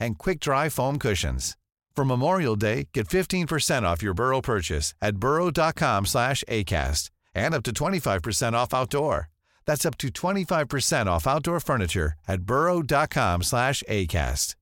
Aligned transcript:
and 0.00 0.18
quick-dry 0.18 0.68
foam 0.68 0.98
cushions. 0.98 1.56
For 1.94 2.04
Memorial 2.04 2.56
Day, 2.56 2.88
get 2.94 3.08
15% 3.08 3.82
off 3.82 4.02
your 4.02 4.14
Burrow 4.14 4.40
purchase 4.40 4.94
at 5.02 5.16
burrow.com 5.16 6.06
slash 6.06 6.42
ACAST 6.48 7.10
and 7.34 7.54
up 7.54 7.62
to 7.64 7.72
25% 7.72 8.54
off 8.54 8.72
outdoor. 8.72 9.28
That's 9.66 9.84
up 9.84 9.98
to 9.98 10.08
25% 10.08 11.06
off 11.06 11.26
outdoor 11.26 11.60
furniture 11.60 12.14
at 12.26 12.42
burrow.com 12.42 13.42
slash 13.42 13.82
ACAST. 13.88 14.54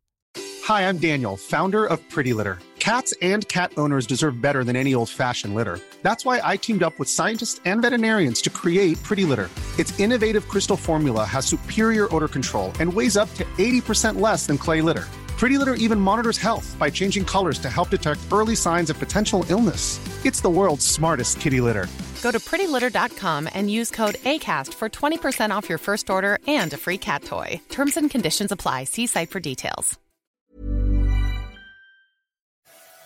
Hi, 0.64 0.88
I'm 0.88 0.98
Daniel, 0.98 1.36
founder 1.36 1.86
of 1.86 1.98
Pretty 2.10 2.32
Litter. 2.34 2.58
Cats 2.78 3.14
and 3.22 3.46
cat 3.48 3.72
owners 3.76 4.06
deserve 4.06 4.40
better 4.40 4.64
than 4.64 4.76
any 4.76 4.94
old-fashioned 4.94 5.54
litter. 5.54 5.80
That's 6.02 6.24
why 6.24 6.40
I 6.42 6.56
teamed 6.56 6.82
up 6.82 6.98
with 6.98 7.08
scientists 7.08 7.60
and 7.64 7.82
veterinarians 7.82 8.42
to 8.42 8.50
create 8.50 9.02
Pretty 9.02 9.24
Litter. 9.24 9.48
Its 9.78 9.98
innovative 10.00 10.48
crystal 10.48 10.76
formula 10.76 11.24
has 11.24 11.46
superior 11.46 12.12
odor 12.14 12.28
control 12.28 12.72
and 12.80 12.92
weighs 12.92 13.16
up 13.16 13.32
to 13.34 13.44
80% 13.56 14.20
less 14.20 14.46
than 14.46 14.58
clay 14.58 14.80
litter. 14.82 15.06
Pretty 15.38 15.56
Litter 15.56 15.74
even 15.74 16.00
monitors 16.00 16.38
health 16.38 16.76
by 16.80 16.90
changing 16.90 17.24
colors 17.24 17.60
to 17.60 17.70
help 17.70 17.90
detect 17.90 18.20
early 18.32 18.56
signs 18.56 18.90
of 18.90 18.98
potential 18.98 19.44
illness. 19.48 20.00
It's 20.24 20.40
the 20.42 20.50
world's 20.50 20.84
smartest 20.84 21.40
kitty 21.40 21.60
litter. 21.60 21.86
Go 22.22 22.32
to 22.32 22.38
prettylitter.com 22.40 23.48
and 23.54 23.70
use 23.70 23.90
code 23.90 24.16
ACAST 24.24 24.74
for 24.74 24.88
20% 24.88 25.52
off 25.56 25.68
your 25.68 25.78
first 25.78 26.10
order 26.10 26.38
and 26.48 26.72
a 26.72 26.76
free 26.76 26.98
cat 26.98 27.22
toy. 27.24 27.60
Terms 27.68 27.96
and 27.96 28.10
conditions 28.10 28.52
apply. 28.52 28.84
See 28.84 29.06
site 29.06 29.30
for 29.30 29.40
details. 29.40 29.98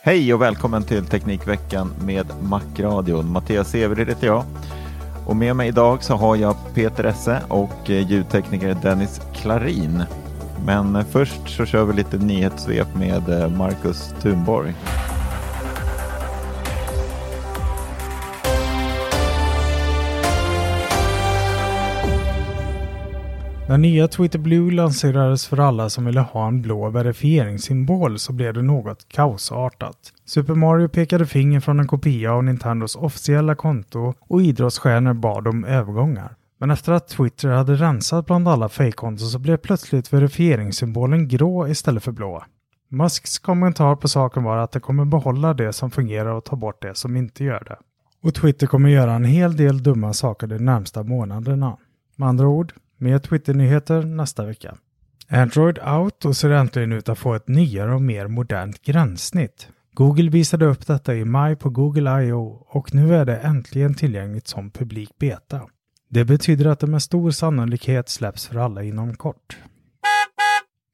Hej 0.03 0.34
och 0.34 0.42
välkommen 0.42 0.84
till 0.84 1.06
Teknikveckan 1.06 1.94
med 2.05 2.27
Macradion. 2.42 3.33
Mattias 3.33 3.70
Severid 3.70 4.08
heter 4.08 4.27
jag. 4.27 4.44
Och 5.27 5.36
med 5.36 5.56
mig 5.56 5.69
idag 5.69 6.05
så 6.05 6.14
har 6.14 6.36
jag 6.36 6.56
Peter 6.75 7.05
Esse 7.05 7.42
och 7.48 7.91
eh, 7.91 8.10
ljudtekniker 8.10 8.77
Dennis 8.83 9.20
Klarin. 9.34 10.05
Men 10.66 10.96
eh, 10.96 11.05
först 11.05 11.48
så 11.48 11.64
kör 11.64 11.84
vi 11.84 11.92
lite 11.92 12.18
nyhetssvep 12.18 12.94
med 12.94 13.28
eh, 13.28 13.56
Marcus 13.56 14.14
Thunborg. 14.22 14.74
När 23.69 23.78
nya 23.78 24.08
Twitter 24.08 24.38
Blue 24.38 24.72
lanserades 24.72 25.46
för 25.46 25.60
alla 25.60 25.91
som 25.91 26.04
ville 26.04 26.20
ha 26.20 26.48
en 26.48 26.62
blå 26.62 26.91
verifieringssymbol 26.91 28.19
så 28.19 28.32
blev 28.32 28.54
det 28.54 28.62
något 28.62 29.08
kaosartat. 29.08 29.97
Super 30.24 30.54
Mario 30.54 30.88
pekade 30.88 31.26
finger 31.26 31.60
från 31.60 31.80
en 31.80 31.86
kopia 31.86 32.32
av 32.32 32.44
Nintendos 32.44 32.97
officiella 32.97 33.54
konto 33.54 34.14
och 34.20 34.42
idrottsstjärnor 34.42 35.12
bad 35.12 35.48
om 35.48 35.64
övergångar. 35.64 36.36
Men 36.62 36.70
efter 36.70 36.92
att 36.92 37.08
Twitter 37.08 37.48
hade 37.48 37.74
rensat 37.74 38.27
bland 38.27 38.48
alla 38.48 38.68
fejkkonton 38.68 39.28
så 39.28 39.38
blev 39.38 39.56
plötsligt 39.56 40.12
verifieringssymbolen 40.12 41.28
grå 41.28 41.69
istället 41.69 42.02
för 42.02 42.12
blå. 42.12 42.44
Musks 42.88 43.38
kommentar 43.38 43.96
på 43.96 44.08
saken 44.08 44.42
var 44.42 44.56
att 44.56 44.72
det 44.72 44.80
kommer 44.80 45.04
behålla 45.04 45.54
det 45.54 45.72
som 45.72 45.91
fungerar 45.91 46.30
och 46.30 46.44
ta 46.44 46.56
bort 46.56 46.82
det 46.82 46.94
som 46.94 47.16
inte 47.16 47.44
gör 47.44 47.64
det. 47.64 47.77
Och 48.22 48.34
Twitter 48.34 48.66
kommer 48.66 48.88
göra 48.88 49.12
en 49.12 49.24
hel 49.24 49.56
del 49.56 49.82
dumma 49.82 50.12
saker 50.12 50.47
de 50.47 50.59
närmsta 50.59 51.03
månaderna. 51.03 51.76
Med 52.16 52.28
andra 52.28 52.47
ord, 52.47 52.72
mer 52.97 53.19
Twitter-nyheter 53.19 54.03
nästa 54.03 54.44
vecka. 54.44 54.75
Android 55.28 55.78
Auto 55.78 56.34
ser 56.34 56.50
äntligen 56.50 56.92
ut 56.92 57.08
att 57.08 57.19
få 57.19 57.34
ett 57.34 57.48
nyare 57.48 57.94
och 57.94 58.03
mer 58.03 58.26
modernt 58.26 58.82
gränssnitt. 58.82 59.69
Google 59.92 60.31
visade 60.31 60.66
upp 60.66 60.87
detta 60.87 61.14
i 61.14 61.25
maj 61.25 61.56
på 61.56 61.70
Google 61.70 62.22
I.O. 62.22 62.66
och 62.69 62.94
nu 62.94 63.14
är 63.14 63.25
det 63.25 63.37
äntligen 63.37 63.94
tillgängligt 63.94 64.47
som 64.47 64.70
publik 64.70 65.19
beta. 65.19 65.60
Det 66.15 66.25
betyder 66.25 66.67
att 66.67 66.81
det 66.81 66.87
med 66.87 67.03
stor 67.03 67.31
sannolikhet 67.31 68.09
släpps 68.09 68.47
för 68.47 68.56
alla 68.56 68.83
inom 68.83 69.15
kort. 69.15 69.56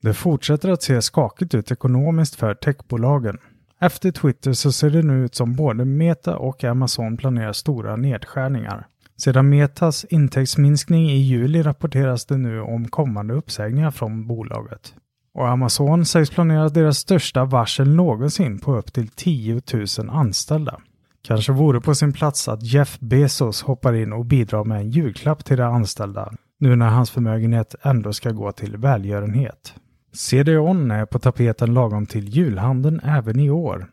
Det 0.02 0.14
fortsätter 0.14 0.68
att 0.68 0.82
se 0.82 1.02
skakigt 1.02 1.54
ut 1.54 1.70
ekonomiskt 1.70 2.34
för 2.34 2.54
techbolagen. 2.54 3.38
Efter 3.80 4.10
Twitter 4.10 4.52
så 4.52 4.72
ser 4.72 4.90
det 4.90 5.02
nu 5.02 5.24
ut 5.24 5.34
som 5.34 5.54
både 5.54 5.84
Meta 5.84 6.36
och 6.36 6.64
Amazon 6.64 7.16
planerar 7.16 7.52
stora 7.52 7.96
nedskärningar. 7.96 8.86
Sedan 9.16 9.48
Metas 9.48 10.04
intäktsminskning 10.04 11.10
i 11.10 11.16
juli 11.16 11.62
rapporteras 11.62 12.26
det 12.26 12.36
nu 12.36 12.60
om 12.60 12.88
kommande 12.88 13.34
uppsägningar 13.34 13.90
från 13.90 14.26
bolaget. 14.26 14.94
Och 15.34 15.48
Amazon 15.48 16.04
sägs 16.04 16.30
planera 16.30 16.68
deras 16.68 16.98
största 16.98 17.44
varsel 17.44 17.94
någonsin 17.94 18.58
på 18.58 18.76
upp 18.76 18.92
till 18.92 19.08
10 19.08 19.62
000 19.98 20.10
anställda. 20.10 20.80
Kanske 21.28 21.52
vore 21.52 21.80
på 21.80 21.94
sin 21.94 22.12
plats 22.12 22.48
att 22.48 22.62
Jeff 22.62 22.98
Bezos 23.00 23.62
hoppar 23.62 23.94
in 23.94 24.12
och 24.12 24.24
bidrar 24.24 24.64
med 24.64 24.80
en 24.80 24.90
julklapp 24.90 25.44
till 25.44 25.56
de 25.56 25.74
anställda, 25.74 26.32
nu 26.58 26.76
när 26.76 26.88
hans 26.88 27.10
förmögenhet 27.10 27.74
ändå 27.82 28.12
ska 28.12 28.30
gå 28.30 28.52
till 28.52 28.76
välgörenhet. 28.76 29.74
CDON 30.12 30.90
är 30.90 31.06
på 31.06 31.18
tapeten 31.18 31.74
lagom 31.74 32.06
till 32.06 32.28
julhandeln 32.28 33.00
även 33.04 33.40
i 33.40 33.50
år. 33.50 33.86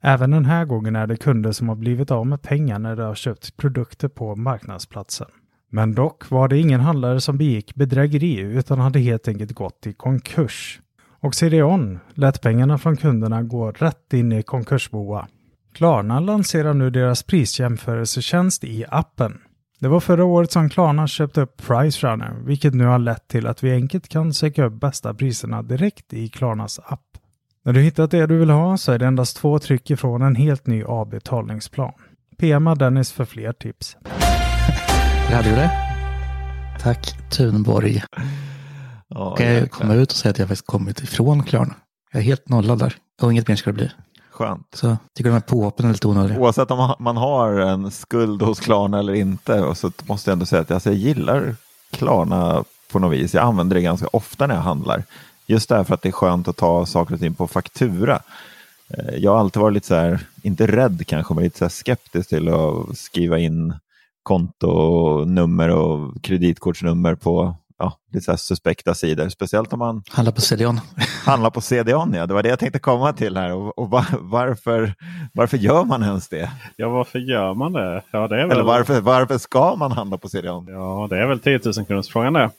Även 0.00 0.30
den 0.30 0.44
här 0.44 0.64
gången 0.64 0.96
är 0.96 1.06
det 1.06 1.16
kunder 1.16 1.52
som 1.52 1.68
har 1.68 1.76
blivit 1.76 2.10
av 2.10 2.26
med 2.26 2.42
pengar 2.42 2.78
när 2.78 2.96
de 2.96 3.02
har 3.02 3.14
köpt 3.14 3.56
produkter 3.56 4.08
på 4.08 4.36
marknadsplatsen. 4.36 5.28
Men 5.70 5.94
dock 5.94 6.30
var 6.30 6.48
det 6.48 6.58
ingen 6.58 6.80
handlare 6.80 7.20
som 7.20 7.38
begick 7.38 7.74
bedrägeri 7.74 8.38
utan 8.38 8.78
hade 8.78 8.98
helt 8.98 9.28
enkelt 9.28 9.52
gått 9.52 9.86
i 9.86 9.92
konkurs. 9.92 10.80
Och 11.20 11.34
CDON 11.34 11.98
lät 12.14 12.42
pengarna 12.42 12.78
från 12.78 12.96
kunderna 12.96 13.42
gå 13.42 13.70
rätt 13.70 14.12
in 14.12 14.32
i 14.32 14.42
konkursboa. 14.42 15.28
Klarna 15.74 16.20
lanserar 16.20 16.74
nu 16.74 16.90
deras 16.90 17.22
prisjämförelsetjänst 17.22 18.64
i 18.64 18.84
appen. 18.88 19.38
Det 19.80 19.88
var 19.88 20.00
förra 20.00 20.24
året 20.24 20.52
som 20.52 20.70
Klarna 20.70 21.06
köpte 21.06 21.40
upp 21.40 21.66
Pricerunner, 21.66 22.34
vilket 22.44 22.74
nu 22.74 22.84
har 22.84 22.98
lett 22.98 23.28
till 23.28 23.46
att 23.46 23.62
vi 23.62 23.72
enkelt 23.72 24.08
kan 24.08 24.34
söka 24.34 24.64
upp 24.64 24.80
bästa 24.80 25.14
priserna 25.14 25.62
direkt 25.62 26.12
i 26.12 26.28
Klarnas 26.28 26.80
app. 26.84 27.00
När 27.64 27.72
du 27.72 27.80
hittat 27.80 28.10
det 28.10 28.26
du 28.26 28.38
vill 28.38 28.50
ha 28.50 28.76
så 28.76 28.92
är 28.92 28.98
det 28.98 29.06
endast 29.06 29.36
två 29.36 29.58
tryck 29.58 29.90
ifrån 29.90 30.22
en 30.22 30.36
helt 30.36 30.66
ny 30.66 30.84
avbetalningsplan. 30.84 31.92
PMa 32.38 32.74
Dennis 32.74 33.12
för 33.12 33.24
fler 33.24 33.52
tips. 33.52 33.96
Hade 35.30 35.50
det. 35.50 35.70
Tack 36.80 37.30
Thunborg. 37.30 38.02
Ja, 39.08 39.36
kan 39.36 39.46
jag 39.46 39.70
komma 39.70 39.94
ut 39.94 40.10
och 40.10 40.16
säga 40.16 40.30
att 40.30 40.38
jag 40.38 40.48
faktiskt 40.48 40.66
kommit 40.66 41.00
ifrån 41.00 41.42
Klarna. 41.42 41.74
Jag 42.12 42.20
är 42.20 42.24
helt 42.24 42.48
nollad 42.48 42.78
där. 42.78 42.94
Och 43.22 43.32
inget 43.32 43.48
mer 43.48 43.56
ska 43.56 43.70
det 43.70 43.74
bli. 43.74 43.90
Skönt. 44.34 44.66
Så 44.72 44.96
tycker 45.14 45.30
de 45.30 45.34
här 45.34 45.40
påhoppen 45.40 45.86
är 45.86 45.92
lite 45.92 46.08
onödiga. 46.08 46.38
Oavsett 46.38 46.70
om 46.70 46.94
man- 46.98 47.16
har 47.16 47.52
en 47.52 47.90
skuld 47.90 48.42
hos 48.42 48.60
Klarna 48.60 48.98
eller 48.98 49.14
inte 49.14 49.74
så 49.74 49.90
måste 50.06 50.30
jag 50.30 50.32
ändå 50.32 50.46
säga 50.46 50.62
att 50.62 50.70
alltså, 50.70 50.90
jag 50.90 50.98
gillar 50.98 51.56
Klarna 51.90 52.64
på 52.92 52.98
något 52.98 53.12
vis. 53.12 53.34
Jag 53.34 53.44
använder 53.44 53.74
det 53.76 53.82
ganska 53.82 54.06
ofta 54.12 54.46
när 54.46 54.54
jag 54.54 54.62
handlar. 54.62 55.04
Just 55.46 55.68
därför 55.68 55.94
att 55.94 56.02
det 56.02 56.08
är 56.08 56.12
skönt 56.12 56.48
att 56.48 56.56
ta 56.56 56.86
saker 56.86 57.14
och 57.14 57.20
ting 57.20 57.34
på 57.34 57.46
faktura. 57.48 58.20
Eh, 58.88 59.14
Jag 59.16 59.30
har 59.32 59.38
alltid 59.38 59.62
varit 59.62 59.74
lite 59.74 59.86
så 59.86 59.94
här, 59.94 60.20
inte 60.42 60.66
rädd 60.66 61.06
kanske, 61.06 61.34
men 61.34 61.44
lite 61.44 61.58
så 61.58 61.64
här 61.64 61.70
skeptisk 61.70 62.28
till 62.28 62.48
att 62.48 62.98
skriva 62.98 63.38
in 63.38 63.74
kontonummer 64.22 65.68
och 65.68 66.22
kreditkortsnummer 66.22 67.14
på 67.14 67.56
ja, 67.78 67.98
lite 68.12 68.24
så 68.24 68.32
här 68.32 68.36
suspekta 68.36 68.94
sidor. 68.94 69.28
Speciellt 69.28 69.72
om 69.72 69.78
man 69.78 70.02
Handla 70.10 70.32
på 70.32 70.40
CDON. 70.40 70.80
handlar 71.26 71.50
på 71.50 71.60
CDON. 71.60 72.14
Ja. 72.14 72.26
Det 72.26 72.34
var 72.34 72.42
det 72.42 72.48
jag 72.48 72.58
tänkte 72.58 72.78
komma 72.78 73.12
till 73.12 73.36
här. 73.36 73.52
Och, 73.52 73.78
och 73.78 73.90
va- 73.90 74.06
varför, 74.20 74.94
varför 75.32 75.56
gör 75.56 75.84
man 75.84 76.02
ens 76.02 76.28
det? 76.28 76.50
Ja, 76.76 76.88
varför 76.88 77.18
gör 77.18 77.54
man 77.54 77.72
det? 77.72 78.02
Ja, 78.10 78.28
det 78.28 78.34
är 78.40 78.46
väl, 78.46 78.50
Eller 78.50 78.62
varför, 78.62 79.00
varför 79.00 79.38
ska 79.38 79.76
man 79.76 79.92
handla 79.92 80.18
på 80.18 80.28
CDON? 80.28 80.66
Ja, 80.68 81.06
det 81.10 81.18
är 81.18 81.26
väl 81.26 81.40
10 81.40 81.60
000 81.64 81.86
kronors 81.86 82.08
frågan 82.08 82.32
det. 82.32 82.50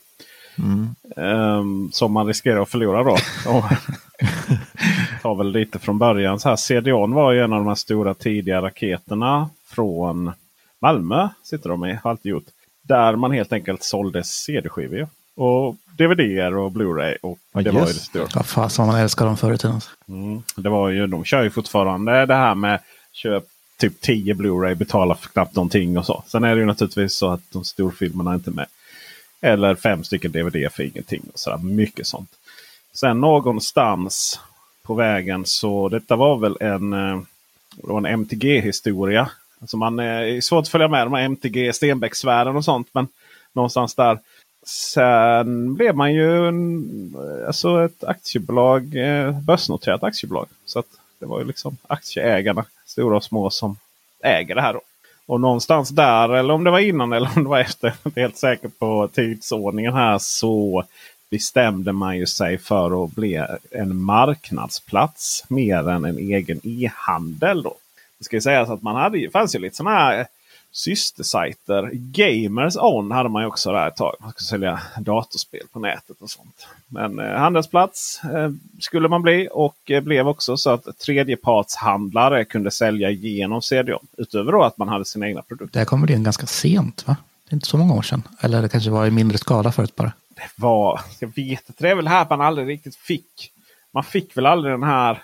Mm. 0.57 0.95
Ehm, 1.17 1.89
som 1.91 2.11
man 2.11 2.27
riskerar 2.27 2.61
att 2.61 2.69
förlora 2.69 3.03
då. 3.03 3.17
Tar 5.21 5.35
väl 5.35 5.51
lite 5.51 5.79
från 5.79 5.97
början. 5.97 6.39
Så 6.39 6.49
här, 6.49 6.55
CDON 6.55 7.13
var 7.13 7.31
ju 7.31 7.41
en 7.43 7.53
av 7.53 7.59
de 7.59 7.67
här 7.67 7.75
stora 7.75 8.13
tidiga 8.13 8.61
raketerna 8.61 9.49
från 9.67 10.31
Malmö. 10.81 11.29
Sitter 11.43 11.69
de 11.69 11.85
i, 11.85 11.99
har 12.03 12.11
alltid 12.11 12.29
gjort. 12.29 12.43
Där 12.87 13.15
man 13.15 13.31
helt 13.31 13.53
enkelt 13.53 13.83
sålde 13.83 14.23
CD-skivor. 14.23 15.07
Och 15.35 15.75
DVD 15.97 16.53
och 16.53 16.71
Blu-ray. 16.71 17.17
Och 17.21 17.39
Ja, 17.53 17.61
det 17.61 17.71
var 17.71 17.79
ju 17.79 17.85
det 17.85 17.91
just 17.91 18.05
stora. 18.05 18.27
Ja, 18.35 18.43
fasen 18.43 18.87
man 18.87 18.95
älskar 18.95 19.25
dem 19.25 19.37
förr 19.37 19.53
i 19.53 19.57
tiden. 19.57 19.81
Mm. 20.07 20.43
Det 20.55 20.69
var 20.69 20.89
ju, 20.89 21.07
de 21.07 21.25
kör 21.25 21.43
ju 21.43 21.49
fortfarande 21.49 22.25
det 22.25 22.35
här 22.35 22.55
med 22.55 22.79
köp 23.11 23.43
typ 23.77 24.01
10 24.01 24.33
Blu-ray, 24.33 24.75
betala 24.75 25.15
för 25.15 25.29
knappt 25.29 25.55
någonting 25.55 25.97
och 25.97 26.05
så. 26.05 26.23
Sen 26.27 26.43
är 26.43 26.55
det 26.55 26.59
ju 26.59 26.65
naturligtvis 26.65 27.13
så 27.13 27.29
att 27.31 27.41
de 27.51 27.63
storfilmerna 27.63 28.31
är 28.31 28.35
inte 28.35 28.51
med. 28.51 28.65
Eller 29.41 29.75
fem 29.75 30.03
stycken 30.03 30.31
DVD 30.31 30.71
för 30.71 30.83
ingenting. 30.83 31.21
Och 31.33 31.39
så. 31.39 31.57
Mycket 31.57 32.07
sånt. 32.07 32.29
Sen 32.93 33.21
någonstans 33.21 34.39
på 34.83 34.93
vägen. 34.93 35.45
Så 35.45 35.89
detta 35.89 36.15
var 36.15 36.37
väl 36.37 36.57
en, 36.59 36.93
eh, 36.93 37.19
det 37.75 37.87
var 37.87 37.97
en 37.97 38.05
MTG-historia. 38.05 39.29
Alltså 39.61 39.77
man 39.77 39.99
eh, 39.99 40.05
är 40.05 40.41
svårt 40.41 40.61
att 40.61 40.69
följa 40.69 40.87
med 40.87 41.05
de 41.05 41.13
här 41.13 41.21
MTG, 41.23 41.73
Stenbecksvärden 41.73 42.55
och 42.55 42.65
sånt. 42.65 42.87
Men 42.91 43.07
någonstans 43.53 43.95
där. 43.95 44.19
Sen 44.65 45.73
blev 45.73 45.95
man 45.95 46.13
ju 46.13 46.47
en, 46.47 47.15
eh, 47.15 47.47
alltså 47.47 47.85
ett 47.85 48.03
aktiebolag, 48.03 48.95
eh, 48.95 49.39
börsnoterat 49.39 50.03
aktiebolag. 50.03 50.47
Så 50.65 50.79
att 50.79 50.85
det 51.19 51.25
var 51.25 51.39
ju 51.39 51.45
liksom 51.45 51.77
aktieägarna, 51.87 52.65
stora 52.85 53.17
och 53.17 53.23
små, 53.23 53.49
som 53.49 53.77
äger 54.23 54.55
det 54.55 54.61
här. 54.61 54.73
Då. 54.73 54.81
Och 55.25 55.41
någonstans 55.41 55.89
där, 55.89 56.29
eller 56.29 56.53
om 56.53 56.63
det 56.63 56.71
var 56.71 56.79
innan 56.79 57.13
eller 57.13 57.29
om 57.35 57.43
det 57.43 57.49
var 57.49 57.59
efter, 57.59 57.87
jag 57.87 57.95
är 58.03 58.07
inte 58.09 58.21
helt 58.21 58.37
säker 58.37 58.69
på 58.79 59.09
tidsordningen 59.13 59.93
här, 59.93 60.17
så 60.17 60.83
bestämde 61.29 61.91
man 61.91 62.17
ju 62.17 62.25
sig 62.25 62.57
för 62.57 63.03
att 63.03 63.11
bli 63.11 63.45
en 63.71 63.97
marknadsplats 64.03 65.43
mer 65.47 65.89
än 65.89 66.05
en 66.05 66.17
egen 66.17 66.59
e-handel. 66.63 67.63
Då. 67.63 67.75
Det 68.25 68.41
ska 68.41 68.41
sägas 68.41 68.69
att 68.69 68.81
man 68.81 68.95
hade, 68.95 69.29
fanns 69.29 69.55
ju 69.55 69.59
lite 69.59 69.75
sådana 69.75 69.95
här 69.95 70.27
systersajter. 70.71 71.89
Gamers 71.93 72.75
On 72.77 73.11
hade 73.11 73.29
man 73.29 73.41
ju 73.41 73.47
också 73.47 73.71
där 73.71 73.87
ett 73.87 73.95
tag. 73.95 74.15
Man 74.19 74.31
skulle 74.31 74.47
sälja 74.47 74.81
datorspel 74.99 75.61
på 75.73 75.79
nätet 75.79 76.21
och 76.21 76.29
sånt. 76.29 76.67
Men 76.87 77.19
eh, 77.19 77.39
handelsplats 77.39 78.21
eh, 78.23 78.51
skulle 78.79 79.07
man 79.07 79.21
bli 79.21 79.49
och 79.51 79.91
eh, 79.91 80.03
blev 80.03 80.27
också 80.27 80.57
så 80.57 80.69
att 80.69 80.99
tredjepartshandlare 80.99 82.45
kunde 82.45 82.71
sälja 82.71 83.09
genom 83.09 83.61
CDON. 83.61 84.07
Utöver 84.17 84.51
då 84.51 84.63
att 84.63 84.77
man 84.77 84.87
hade 84.87 85.05
sina 85.05 85.27
egna 85.27 85.41
produkter. 85.41 85.73
Det 85.73 85.79
här 85.79 85.85
kommer 85.85 86.11
in 86.11 86.23
ganska 86.23 86.45
sent 86.45 87.07
va? 87.07 87.17
Det 87.43 87.53
är 87.53 87.55
inte 87.55 87.67
så 87.67 87.77
många 87.77 87.93
år 87.93 88.01
sedan. 88.01 88.23
Eller 88.39 88.61
det 88.61 88.69
kanske 88.69 88.89
var 88.89 89.05
i 89.05 89.11
mindre 89.11 89.37
skala 89.37 89.71
förut 89.71 89.95
bara. 89.95 90.11
Det 90.35 90.49
var, 90.55 91.01
jag 91.19 91.27
vet 91.27 91.69
inte, 91.69 91.83
det 91.83 91.89
är 91.89 91.95
väl 91.95 92.07
här 92.07 92.21
att 92.21 92.29
man 92.29 92.41
aldrig 92.41 92.67
riktigt 92.67 92.95
fick. 92.95 93.51
Man 93.91 94.03
fick 94.03 94.37
väl 94.37 94.45
aldrig 94.45 94.73
den 94.73 94.83
här 94.83 95.23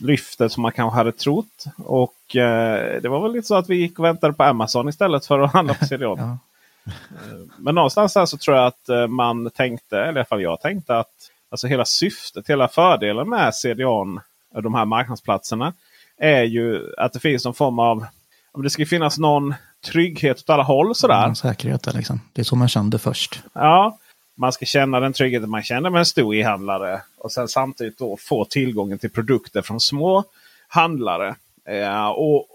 lyftet 0.00 0.52
som 0.52 0.62
man 0.62 0.72
kanske 0.72 0.96
hade 0.96 1.12
trott. 1.12 1.64
Och 1.78 2.36
eh, 2.36 3.02
det 3.02 3.08
var 3.08 3.20
väl 3.22 3.32
lite 3.32 3.46
så 3.46 3.54
att 3.54 3.70
vi 3.70 3.76
gick 3.76 3.98
och 3.98 4.04
väntade 4.04 4.32
på 4.32 4.42
Amazon 4.42 4.88
istället 4.88 5.26
för 5.26 5.38
att 5.38 5.52
handla 5.52 5.74
på 5.74 5.84
CDON. 5.88 6.18
ja. 6.18 6.38
Eh, 6.86 7.38
men 7.58 7.74
någonstans 7.74 8.14
här 8.14 8.26
så 8.26 8.36
tror 8.36 8.56
jag 8.56 8.66
att 8.66 8.88
eh, 8.88 9.06
man 9.06 9.50
tänkte, 9.50 9.98
eller 9.98 10.12
i 10.12 10.18
alla 10.18 10.24
fall 10.24 10.42
jag 10.42 10.60
tänkte 10.60 10.98
att 10.98 11.30
alltså 11.50 11.66
hela 11.66 11.84
syftet, 11.84 12.48
hela 12.48 12.68
fördelen 12.68 13.28
med 13.28 13.54
CDON, 13.54 14.20
de 14.62 14.74
här 14.74 14.84
marknadsplatserna, 14.84 15.72
är 16.18 16.42
ju 16.42 16.94
att 16.98 17.12
det 17.12 17.20
finns 17.20 17.44
någon 17.44 17.54
form 17.54 17.78
av 17.78 18.06
om 18.52 18.62
det 18.62 18.70
ska 18.70 18.86
finnas 18.86 19.18
någon 19.18 19.54
trygghet 19.86 20.38
åt 20.38 20.50
alla 20.50 20.62
håll. 20.62 20.94
Sådär. 20.94 21.22
Mm, 21.22 21.34
säkerhet 21.34 21.94
liksom. 21.94 22.20
Det 22.32 22.42
är 22.42 22.44
så 22.44 22.56
man 22.56 22.68
kände 22.68 22.98
först. 22.98 23.42
Ja, 23.52 23.98
man 24.36 24.52
ska 24.52 24.64
känna 24.64 25.00
den 25.00 25.12
tryggheten 25.12 25.50
man 25.50 25.62
känner 25.62 25.90
med 25.90 25.98
en 25.98 26.06
stor 26.06 26.34
e-handlare. 26.34 27.02
Och 27.18 27.32
sen 27.32 27.48
samtidigt 27.48 27.98
då 27.98 28.16
få 28.16 28.44
tillgången 28.44 28.98
till 28.98 29.10
produkter 29.10 29.62
från 29.62 29.80
små 29.80 30.24
handlare. 30.68 31.34
Eh, 31.68 32.08
och 32.08 32.46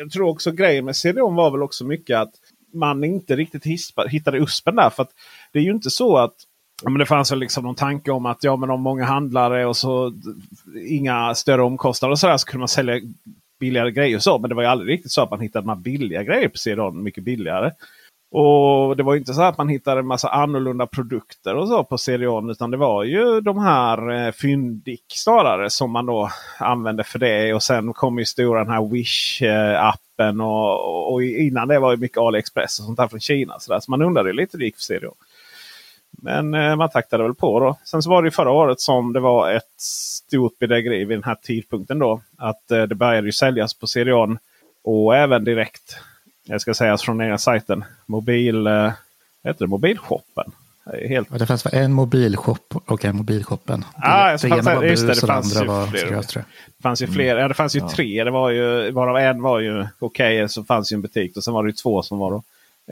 Jag 0.00 0.12
tror 0.12 0.28
också 0.28 0.52
grejen 0.52 0.84
med 0.84 0.96
CDON 0.96 1.34
var 1.34 1.50
väl 1.50 1.62
också 1.62 1.84
mycket 1.84 2.18
att 2.18 2.32
man 2.72 3.04
inte 3.04 3.36
riktigt 3.36 3.64
hittade 4.08 4.38
USPen 4.38 4.76
där. 4.76 4.90
För 4.90 5.06
det 5.52 5.58
är 5.58 5.62
ju 5.62 5.72
inte 5.72 5.90
så 5.90 6.16
att 6.16 6.34
Ja, 6.82 6.90
men 6.90 6.98
det 6.98 7.06
fanns 7.06 7.32
väl 7.32 7.38
liksom 7.38 7.64
någon 7.64 7.74
tanke 7.74 8.10
om 8.10 8.26
att 8.26 8.44
ja, 8.44 8.56
men 8.56 8.70
om 8.70 8.80
många 8.80 9.04
handlare 9.04 9.66
och 9.66 9.76
så 9.76 10.12
inga 10.88 11.34
större 11.34 11.62
omkostnader 11.62 12.12
och 12.12 12.18
så, 12.18 12.26
där, 12.26 12.36
så 12.36 12.46
kunde 12.46 12.58
man 12.58 12.68
sälja 12.68 13.00
billigare 13.60 13.90
grejer. 13.90 14.16
Och 14.16 14.22
så, 14.22 14.38
men 14.38 14.48
det 14.48 14.54
var 14.54 14.62
ju 14.62 14.68
aldrig 14.68 14.94
riktigt 14.94 15.12
så 15.12 15.22
att 15.22 15.30
man 15.30 15.40
hittade 15.40 15.62
de 15.62 15.68
här 15.68 15.76
billiga 15.76 16.22
grejer 16.22 16.48
på 16.48 16.58
CDON 16.58 17.02
mycket 17.02 17.24
billigare. 17.24 17.70
Och 18.30 18.96
det 18.96 19.02
var 19.02 19.16
inte 19.16 19.34
så 19.34 19.42
att 19.42 19.58
man 19.58 19.68
hittade 19.68 20.00
en 20.00 20.06
massa 20.06 20.28
annorlunda 20.28 20.86
produkter 20.86 21.54
och 21.54 21.68
så 21.68 21.84
på 21.84 21.98
CDON. 21.98 22.50
Utan 22.50 22.70
det 22.70 22.76
var 22.76 23.04
ju 23.04 23.40
de 23.40 23.58
här 23.58 24.10
eh, 24.10 24.32
fyndik 24.32 25.04
snarare 25.08 25.70
som 25.70 25.90
man 25.90 26.06
då 26.06 26.30
använde 26.58 27.04
för 27.04 27.18
det. 27.18 27.54
Och 27.54 27.62
sen 27.62 27.92
kom 27.92 28.18
ju 28.18 28.24
stora 28.24 28.64
den 28.64 28.72
här 28.72 28.80
Wish-appen. 28.80 30.42
Och, 30.44 31.12
och, 31.12 31.22
innan 31.22 31.68
det 31.68 31.78
var 31.78 31.90
ju 31.90 31.96
mycket 31.96 32.18
AliExpress 32.18 32.78
och 32.78 32.84
sånt 32.84 32.98
där 32.98 33.08
från 33.08 33.20
Kina. 33.20 33.58
Så, 33.58 33.72
där. 33.72 33.80
så 33.80 33.90
man 33.90 34.02
undrade 34.02 34.32
lite 34.32 34.56
hur 34.56 34.58
det 34.58 34.64
gick 34.64 34.76
för 34.76 34.82
CDON. 34.82 35.14
Men 36.10 36.54
eh, 36.54 36.76
man 36.76 36.90
taktade 36.90 37.22
väl 37.22 37.34
på 37.34 37.60
då. 37.60 37.76
Sen 37.84 38.02
så 38.02 38.10
var 38.10 38.22
det 38.22 38.30
förra 38.30 38.50
året 38.50 38.80
som 38.80 39.12
det 39.12 39.20
var 39.20 39.52
ett 39.52 39.80
stort 39.80 40.58
bedrägeri 40.58 41.04
vid 41.04 41.16
den 41.16 41.24
här 41.24 41.36
tidpunkten 41.42 41.98
då. 41.98 42.20
Att 42.38 42.70
eh, 42.70 42.82
det 42.82 42.94
började 42.94 43.28
ju 43.28 43.32
säljas 43.32 43.74
på 43.74 43.86
CDON 43.86 44.38
och 44.84 45.16
även 45.16 45.44
direkt 45.44 45.96
jag 46.48 46.60
ska 46.60 46.74
säga 46.74 46.96
från 46.96 47.18
den 47.18 47.38
sajten. 47.38 47.84
Mobil, 48.06 48.66
eh, 48.66 48.92
heter 49.44 49.64
det 49.64 49.66
mobilshoppen? 49.66 50.52
Helt... 51.08 51.38
Det 51.38 51.46
fanns 51.46 51.66
en 51.66 51.92
mobilshop 51.92 52.74
och 52.86 53.04
en 53.04 53.16
mobilshoppen. 53.16 53.84
Ah, 53.94 54.26
det, 54.26 54.32
det, 54.32 54.48
fanns, 54.48 54.66
ena 54.66 54.74
var 54.76 54.82
just 54.82 55.06
det, 55.06 55.14
det 55.14 55.26
fanns 55.26 55.62
ju 55.62 55.64
var. 55.64 55.86
Seriöst, 55.86 56.34
det 56.34 56.82
fanns 56.82 57.02
ju 57.02 57.06
fler. 57.06 57.30
Mm. 57.30 57.38
Ja, 57.38 57.48
det 57.48 57.54
fanns 57.54 57.76
ju 57.76 57.80
ja. 57.80 57.88
tre. 57.88 58.24
Det 58.24 58.30
var 58.30 58.50
ju, 58.50 58.90
varav 58.90 59.16
en 59.16 59.42
var 59.42 59.60
ju 59.60 59.86
okej. 59.98 60.36
Okay, 60.36 60.48
så 60.48 60.64
fanns 60.64 60.92
ju 60.92 60.94
en 60.94 61.00
butik. 61.00 61.36
Och 61.36 61.44
sen 61.44 61.54
var 61.54 61.62
det 61.62 61.68
ju 61.68 61.72
två 61.72 62.02
som 62.02 62.18
var 62.18 62.30
då, 62.30 62.42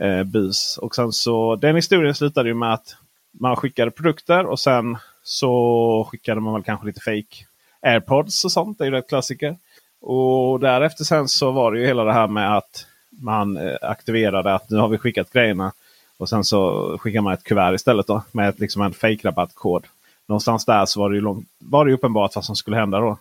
eh, 0.03 0.23
bus. 0.23 0.77
Och 0.77 0.95
sen 0.95 1.11
så 1.11 1.55
den 1.55 1.75
historien 1.75 2.15
slutade 2.15 2.49
ju 2.49 2.55
med 2.55 2.73
att 2.73 2.95
man 3.31 3.55
skickade 3.55 3.91
produkter 3.91 4.45
och 4.45 4.59
sen 4.59 4.97
så 5.23 6.07
skickade 6.11 6.41
man 6.41 6.53
väl 6.53 6.63
kanske 6.63 6.87
lite 6.87 7.01
fake 7.01 7.45
airpods 7.81 8.45
och 8.45 8.51
sånt. 8.51 8.77
Det 8.77 8.83
är 8.83 8.85
ju 8.85 8.91
rätt 8.91 9.09
klassiker. 9.09 9.57
Och 10.01 10.59
därefter 10.59 11.03
sen 11.03 11.27
så 11.27 11.51
var 11.51 11.71
det 11.71 11.79
ju 11.79 11.85
hela 11.85 12.03
det 12.03 12.13
här 12.13 12.27
med 12.27 12.57
att 12.57 12.85
man 13.21 13.57
eh, 13.57 13.75
aktiverade 13.81 14.53
att 14.53 14.69
nu 14.69 14.77
har 14.77 14.87
vi 14.87 14.97
skickat 14.97 15.33
grejerna. 15.33 15.71
Och 16.17 16.29
sen 16.29 16.43
så 16.43 16.97
skickar 16.97 17.21
man 17.21 17.33
ett 17.33 17.43
kuvert 17.43 17.75
istället 17.75 18.07
då, 18.07 18.23
med 18.31 18.49
ett, 18.49 18.59
liksom 18.59 18.81
en 18.81 18.93
fake-rabattkod. 18.93 19.85
Någonstans 20.27 20.65
där 20.65 20.85
så 20.85 20.99
var 20.99 21.09
det, 21.09 21.15
ju 21.15 21.21
långt, 21.21 21.47
var 21.59 21.85
det 21.85 21.93
uppenbart 21.93 22.35
vad 22.35 22.45
som 22.45 22.55
skulle 22.55 22.77
hända 22.77 22.99
då. 22.99 23.17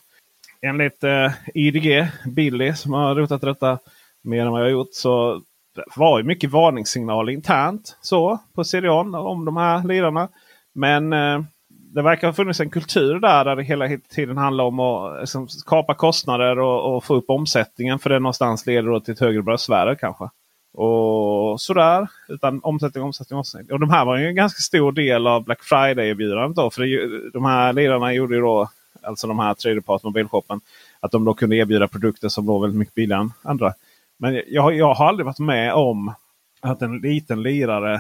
Enligt 0.63 1.05
eh, 1.05 1.33
IDG, 1.55 2.07
Billy 2.27 2.75
som 2.75 2.93
har 2.93 3.15
rotat 3.15 3.41
detta 3.41 3.79
mer 4.23 4.47
än 4.47 4.53
vad 4.53 4.61
jag 4.61 4.67
har 4.67 4.71
gjort. 4.71 4.93
Så 4.95 5.43
var 5.97 6.19
ju 6.19 6.25
mycket 6.25 6.51
varningssignaler 6.51 7.33
internt 7.33 7.97
så 8.03 8.39
på 8.55 8.65
CDON 8.65 9.15
om 9.15 9.45
de 9.45 9.57
här 9.57 9.85
lirarna. 9.85 10.29
Men 10.73 11.13
eh, 11.13 11.43
det 11.97 12.03
verkar 12.03 12.27
ha 12.29 12.35
funnits 12.35 12.61
en 12.61 12.71
kultur 12.71 13.21
där, 13.21 13.45
där 13.45 13.57
det 13.57 13.63
hela 13.63 13.89
tiden 14.09 14.37
handlar 14.37 14.65
om 14.65 14.81
att 14.81 15.21
liksom, 15.21 15.49
kapa 15.67 15.95
kostnader 15.95 16.59
och, 16.59 16.97
och, 16.97 17.05
få 17.05 17.15
upp 17.15 17.31
omsättningen. 17.31 17.99
För 17.99 18.11
det 18.11 18.19
någonstans 18.19 18.67
leder 18.67 19.01
till 19.01 19.15
ett 19.15 19.21
högre 19.21 19.43
bröstvärde 19.43 19.97
kanske. 19.97 20.29
Och 20.75 21.61
sådär. 21.61 22.09
Utan 22.29 22.61
omsättning, 22.63 23.05
omsättning, 23.05 23.39
omsättning. 23.39 23.73
Och 23.73 23.81
de 23.81 23.91
här 23.91 24.05
var 24.05 24.17
ju 24.17 24.27
en 24.27 24.35
ganska 24.35 24.59
stor 24.59 24.93
del 24.93 25.27
av 25.27 25.45
Black 25.45 25.63
Friday-erbjudandet. 25.63 26.75
För 26.75 26.83
det, 26.83 27.31
de 27.31 27.45
här 27.45 27.73
lirarna 27.73 28.13
gjorde 28.13 28.35
ju 28.35 28.41
då, 28.41 28.71
alltså 29.03 29.27
de 29.27 29.39
här 29.39 29.55
tredjeparts 29.55 30.05
mobilshoppen, 30.05 30.61
att 31.01 31.11
de 31.11 31.25
då 31.25 31.35
kunde 31.35 31.57
erbjuda 31.57 31.89
produkter 31.89 32.29
som 32.29 32.47
låg 32.47 32.63
väldigt 32.63 32.79
mycket 32.79 32.95
billigare 32.95 33.21
än 33.23 33.33
andra. 33.43 33.75
Men 34.19 34.43
jag, 34.47 34.77
jag 34.77 34.95
har 34.95 35.09
aldrig 35.09 35.27
varit 35.27 35.39
med 35.39 35.75
om 35.75 36.15
att 36.61 36.83
en 36.83 36.99
liten 36.99 37.43
lirare... 37.43 37.97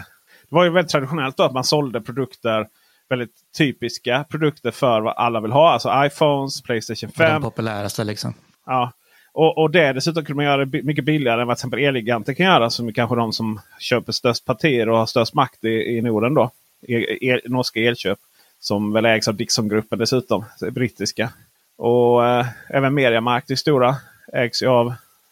Det 0.48 0.54
var 0.54 0.64
ju 0.64 0.70
väldigt 0.70 0.92
traditionellt 0.92 1.36
då 1.36 1.42
att 1.42 1.52
man 1.52 1.64
sålde 1.64 2.00
produkter 2.00 2.66
väldigt 3.08 3.34
typiska 3.58 4.24
produkter 4.30 4.70
för 4.70 5.00
vad 5.00 5.14
alla 5.16 5.40
vill 5.40 5.52
ha. 5.52 5.72
Alltså 5.72 5.90
iPhones, 6.06 6.62
Playstation 6.62 7.10
5. 7.10 7.32
De 7.32 7.42
populäraste 7.42 8.04
liksom. 8.04 8.34
Ja. 8.66 8.92
Och, 9.32 9.58
och 9.58 9.70
det 9.70 9.92
dessutom 9.92 10.24
kunde 10.24 10.36
man 10.36 10.44
göra 10.44 10.64
det 10.64 10.82
mycket 10.82 11.04
billigare 11.04 11.40
än 11.40 11.46
vad 11.46 11.56
till 11.56 11.60
exempel 11.60 11.80
Elgiganten 11.80 12.34
kan 12.34 12.46
göra. 12.46 12.70
Som 12.70 12.92
kanske 12.92 13.16
de 13.16 13.32
som 13.32 13.60
köper 13.78 14.12
störst 14.12 14.44
partier 14.44 14.88
och 14.88 14.98
har 14.98 15.06
störst 15.06 15.34
makt 15.34 15.64
i, 15.64 15.68
i 15.68 16.02
Norden. 16.02 16.34
då. 16.34 16.50
El, 16.82 17.18
el, 17.20 17.40
norska 17.44 17.80
Elköp. 17.80 18.18
Som 18.60 18.92
väl 18.92 19.06
ägs 19.06 19.28
av 19.28 19.34
Dixon-gruppen 19.34 19.98
dessutom. 19.98 20.44
Brittiska. 20.70 21.32
Och 21.76 22.26
eh, 22.26 22.46
även 22.68 22.94
Mediamarkt 22.94 23.50
är 23.50 23.54
stora. 23.54 23.96
Ägs 24.32 24.62
ju 24.62 24.66
av 24.66 24.86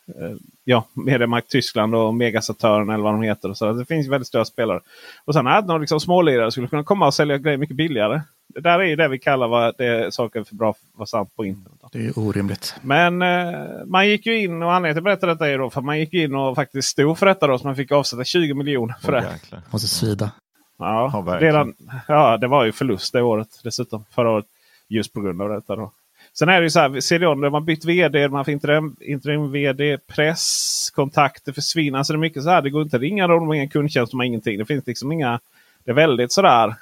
eh, 0.09 0.37
ja, 0.65 0.85
Mediamarkt 0.93 1.51
Tyskland 1.51 1.95
och 1.95 2.15
Megasaturn 2.15 2.91
eller 2.91 3.05
vad 3.05 3.15
de 3.15 3.23
heter. 3.23 3.55
Så 3.55 3.73
det 3.73 3.85
finns 3.85 4.09
väldigt 4.09 4.29
stora 4.29 4.45
spelare. 4.45 4.81
Och 5.25 5.35
sen 5.35 5.47
att 5.47 5.67
några 5.67 5.81
liksom 5.81 6.01
smålirare 6.01 6.51
skulle 6.51 6.69
kunna 6.69 6.85
komma 6.85 7.07
och 7.07 7.15
sälja 7.15 7.39
grejer 7.39 7.59
mycket 7.59 7.77
billigare. 7.77 8.21
Det 8.49 8.61
där 8.61 8.79
är 8.79 8.85
ju 8.85 8.97
det 8.97 9.09
vi 9.09 9.19
kallar 9.19 9.49
vad 9.49 9.75
det 9.79 10.15
saker 10.15 10.41
är 10.41 10.45
för 10.45 10.55
bra 10.55 10.73
för 10.73 10.81
att 10.93 10.99
vara 10.99 11.07
sant 11.07 11.37
på 11.37 11.45
internet. 11.45 11.81
Det 11.93 12.07
är 12.07 12.19
orimligt. 12.19 12.75
Men 12.83 13.23
eh, 13.23 13.59
man 13.87 14.09
gick 14.09 14.27
ju 14.27 14.41
in 14.41 14.63
och 14.63 14.73
anledningen 14.73 14.95
till 14.95 14.99
att 14.99 15.21
berätta 15.21 15.27
detta 15.27 15.51
är 15.51 15.59
då 15.59 15.71
för 15.71 15.81
att 15.81 15.85
man 15.85 15.99
gick 15.99 16.15
in 16.15 16.35
och 16.35 16.55
faktiskt 16.55 16.89
stod 16.89 17.19
för 17.19 17.27
detta 17.27 17.47
då. 17.47 17.59
Så 17.59 17.67
man 17.67 17.77
fick 17.77 17.93
avsätta 17.93 18.25
20 18.25 18.55
miljoner 18.55 18.95
för 19.03 19.13
oh, 19.13 19.21
det. 19.21 19.31
Jäklar. 19.33 19.63
Måste 19.71 19.89
svida. 19.89 20.31
Ja, 20.79 21.25
ja, 21.27 21.39
redan, 21.41 21.75
ja, 22.09 22.37
det 22.37 22.47
var 22.47 22.65
ju 22.65 22.73
förlust 22.73 23.13
det 23.13 23.23
året 23.23 23.49
dessutom. 23.65 24.05
Förra 24.11 24.31
året. 24.31 24.47
Just 24.89 25.13
på 25.13 25.21
grund 25.21 25.43
av 25.43 25.49
detta 25.49 25.77
då. 25.77 25.93
Sen 26.39 26.49
är 26.49 26.61
det 26.61 26.65
ju 26.65 26.71
så 26.71 26.81
här, 26.81 27.01
CDON, 27.01 27.41
de 27.41 27.55
har 27.55 27.61
bytt 27.61 27.85
vd, 27.85 28.29
man 28.29 28.45
får 28.45 28.53
interim, 28.53 28.97
interim 29.01 29.53
vd, 29.53 29.99
press, 29.99 30.91
kontakter 30.95 31.53
försvinner. 31.53 31.99
Alltså 31.99 32.13
det 32.13 32.17
är 32.17 32.21
mycket 32.21 32.43
så 32.43 32.51
här, 32.51 32.63
det 32.63 32.71
går 32.71 32.83
inte 32.83 32.97
att 32.97 33.03
ringa 33.03 33.27
dem, 33.27 33.39
de 33.39 33.47
har 33.47 33.55
ingen 33.55 33.69
kundtjänst, 33.69 34.11
de 34.11 34.21
har 34.21 34.25
ingenting. 34.25 34.59
Det 34.59 34.65
finns 34.65 34.87
liksom 34.87 35.13
inga... 35.13 35.41
Det 35.85 35.91
är 35.91 35.95
väldigt 35.95 36.33
sådär, 36.33 36.75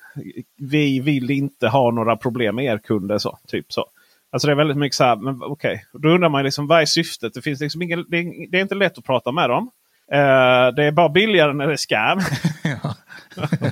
vi 0.56 1.00
vill 1.00 1.30
inte 1.30 1.68
ha 1.68 1.90
några 1.90 2.16
problem 2.16 2.56
med 2.56 2.64
er 2.64 2.78
kunder. 2.78 3.18
Så, 3.18 3.38
typ 3.46 3.72
så. 3.72 3.86
Alltså 4.32 4.46
det 4.48 4.52
är 4.52 4.56
väldigt 4.56 4.76
mycket 4.76 4.96
så 4.96 5.04
här, 5.04 5.16
men 5.16 5.42
okej. 5.42 5.84
Okay. 5.92 6.00
Då 6.02 6.08
undrar 6.08 6.28
man 6.28 6.44
liksom, 6.44 6.66
vad 6.66 6.80
är 6.80 6.86
syftet? 6.86 7.34
Det, 7.34 7.42
finns 7.42 7.60
liksom 7.60 7.82
ingen, 7.82 8.04
det, 8.08 8.18
är, 8.18 8.50
det 8.50 8.58
är 8.58 8.62
inte 8.62 8.74
lätt 8.74 8.98
att 8.98 9.04
prata 9.04 9.32
med 9.32 9.50
dem. 9.50 9.70
Uh, 10.12 10.74
det 10.76 10.84
är 10.84 10.92
bara 10.92 11.08
billigare 11.08 11.52
när 11.52 11.66
det 11.66 11.72
är 11.72 11.76
scam. 11.76 12.20
ja 12.82 12.94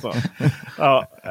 så. 0.01 0.13
Ja, 0.79 1.07
eh, 1.23 1.31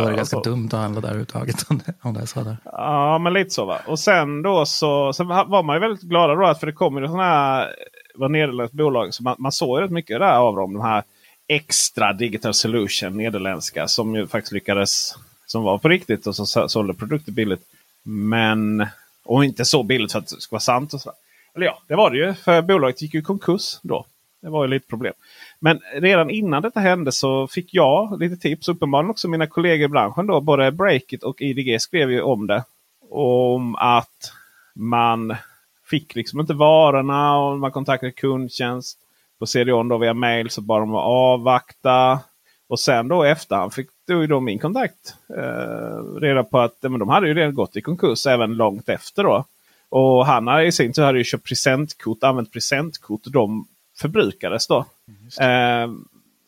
Då 0.00 0.06
är 0.06 0.10
det 0.10 0.16
ganska 0.16 0.36
så. 0.36 0.42
dumt 0.42 0.66
att 0.66 0.80
handla 0.80 1.00
där 1.00 1.08
överhuvudtaget 1.08 1.64
om 1.70 1.80
det, 1.86 1.94
om 2.02 2.14
det 2.14 2.20
är 2.20 2.26
så 2.26 2.40
där. 2.40 2.56
Ja, 2.64 3.18
men 3.18 3.32
lite 3.32 3.50
så 3.50 3.64
va. 3.64 3.78
Och 3.86 3.98
sen 3.98 4.42
då 4.42 4.66
så, 4.66 5.12
så 5.12 5.24
var 5.24 5.62
man 5.62 5.76
ju 5.76 5.80
väldigt 5.80 6.02
glada 6.02 6.34
då. 6.34 6.54
För 6.54 6.66
det 6.66 6.72
kommer 6.72 7.00
ju 7.00 7.06
sådana 7.06 7.22
här 7.24 7.74
var 8.14 8.28
nederländskt 8.28 8.76
bolag. 8.76 9.14
Så 9.14 9.22
man, 9.22 9.36
man 9.38 9.52
såg 9.52 9.78
ju 9.78 9.84
rätt 9.84 9.90
mycket 9.90 10.18
där 10.20 10.32
av 10.36 10.56
dem. 10.56 10.72
De 10.72 10.82
här 10.82 11.02
extra 11.48 12.12
Digital 12.12 12.54
Solution, 12.54 13.16
nederländska. 13.16 13.88
Som 13.88 14.14
ju 14.14 14.26
faktiskt 14.26 14.52
lyckades. 14.52 15.14
Som 15.46 15.62
var 15.62 15.78
på 15.78 15.88
riktigt 15.88 16.26
och 16.26 16.36
som 16.36 16.68
sålde 16.68 16.94
produkter 16.94 17.32
billigt. 17.32 17.62
Men, 18.02 18.86
och 19.24 19.44
inte 19.44 19.64
så 19.64 19.82
billigt 19.82 20.12
för 20.12 20.18
att 20.18 20.28
det 20.28 20.40
ska 20.40 20.54
vara 20.54 20.60
sant. 20.60 20.94
och 20.94 21.00
så. 21.00 21.12
Eller 21.54 21.66
ja, 21.66 21.78
det 21.88 21.94
var 21.94 22.10
det 22.10 22.16
ju. 22.16 22.34
För 22.34 22.62
bolaget 22.62 23.02
gick 23.02 23.14
ju 23.14 23.20
i 23.20 23.22
konkurs 23.22 23.78
då. 23.82 24.06
Det 24.42 24.48
var 24.48 24.64
ju 24.64 24.70
lite 24.70 24.88
problem. 24.88 25.12
Men 25.64 25.80
redan 25.94 26.30
innan 26.30 26.62
detta 26.62 26.80
hände 26.80 27.12
så 27.12 27.46
fick 27.48 27.74
jag 27.74 28.20
lite 28.20 28.36
tips. 28.36 28.68
Uppenbarligen 28.68 29.10
också 29.10 29.28
mina 29.28 29.46
kollegor 29.46 29.84
i 29.84 29.88
branschen. 29.88 30.26
Då, 30.26 30.40
både 30.40 30.72
Breakit 30.72 31.22
och 31.22 31.42
IDG 31.42 31.80
skrev 31.80 32.10
ju 32.10 32.22
om 32.22 32.46
det. 32.46 32.64
Om 33.10 33.74
att 33.74 34.32
man 34.74 35.36
fick 35.84 36.14
liksom 36.14 36.40
inte 36.40 36.54
varorna 36.54 37.38
och 37.38 37.58
man 37.58 37.72
kontaktade 37.72 38.12
kundtjänst 38.12 38.98
på 39.38 39.46
CDON 39.46 39.88
då 39.88 39.98
via 39.98 40.14
mail. 40.14 40.50
Så 40.50 40.60
bara 40.60 40.80
de 40.80 40.94
att 40.94 41.04
avvakta. 41.04 42.20
Och 42.68 42.80
sen 42.80 43.08
då 43.08 43.26
i 43.26 43.30
efterhand 43.30 43.74
fick 43.74 43.88
då, 44.08 44.26
då 44.26 44.40
min 44.40 44.58
kontakt 44.58 45.14
eh, 45.36 46.20
reda 46.20 46.44
på 46.44 46.58
att 46.58 46.76
men 46.80 46.98
de 46.98 47.08
hade 47.08 47.28
ju 47.28 47.34
redan 47.34 47.54
gått 47.54 47.76
i 47.76 47.80
konkurs 47.80 48.26
även 48.26 48.54
långt 48.54 48.88
efter. 48.88 49.22
då. 49.22 49.44
Och 49.88 50.26
han 50.26 50.46
hade 50.46 50.64
i 50.64 50.72
sin 50.72 50.92
tur 50.92 51.02
hade 51.02 51.18
ju 51.18 51.24
köpt 51.24 51.46
presentkort, 51.46 52.22
använt 52.22 52.52
presentkort 52.52 53.20
de 53.24 53.66
förbrukades 54.00 54.66
då. 54.66 54.84
Eh, 55.40 55.88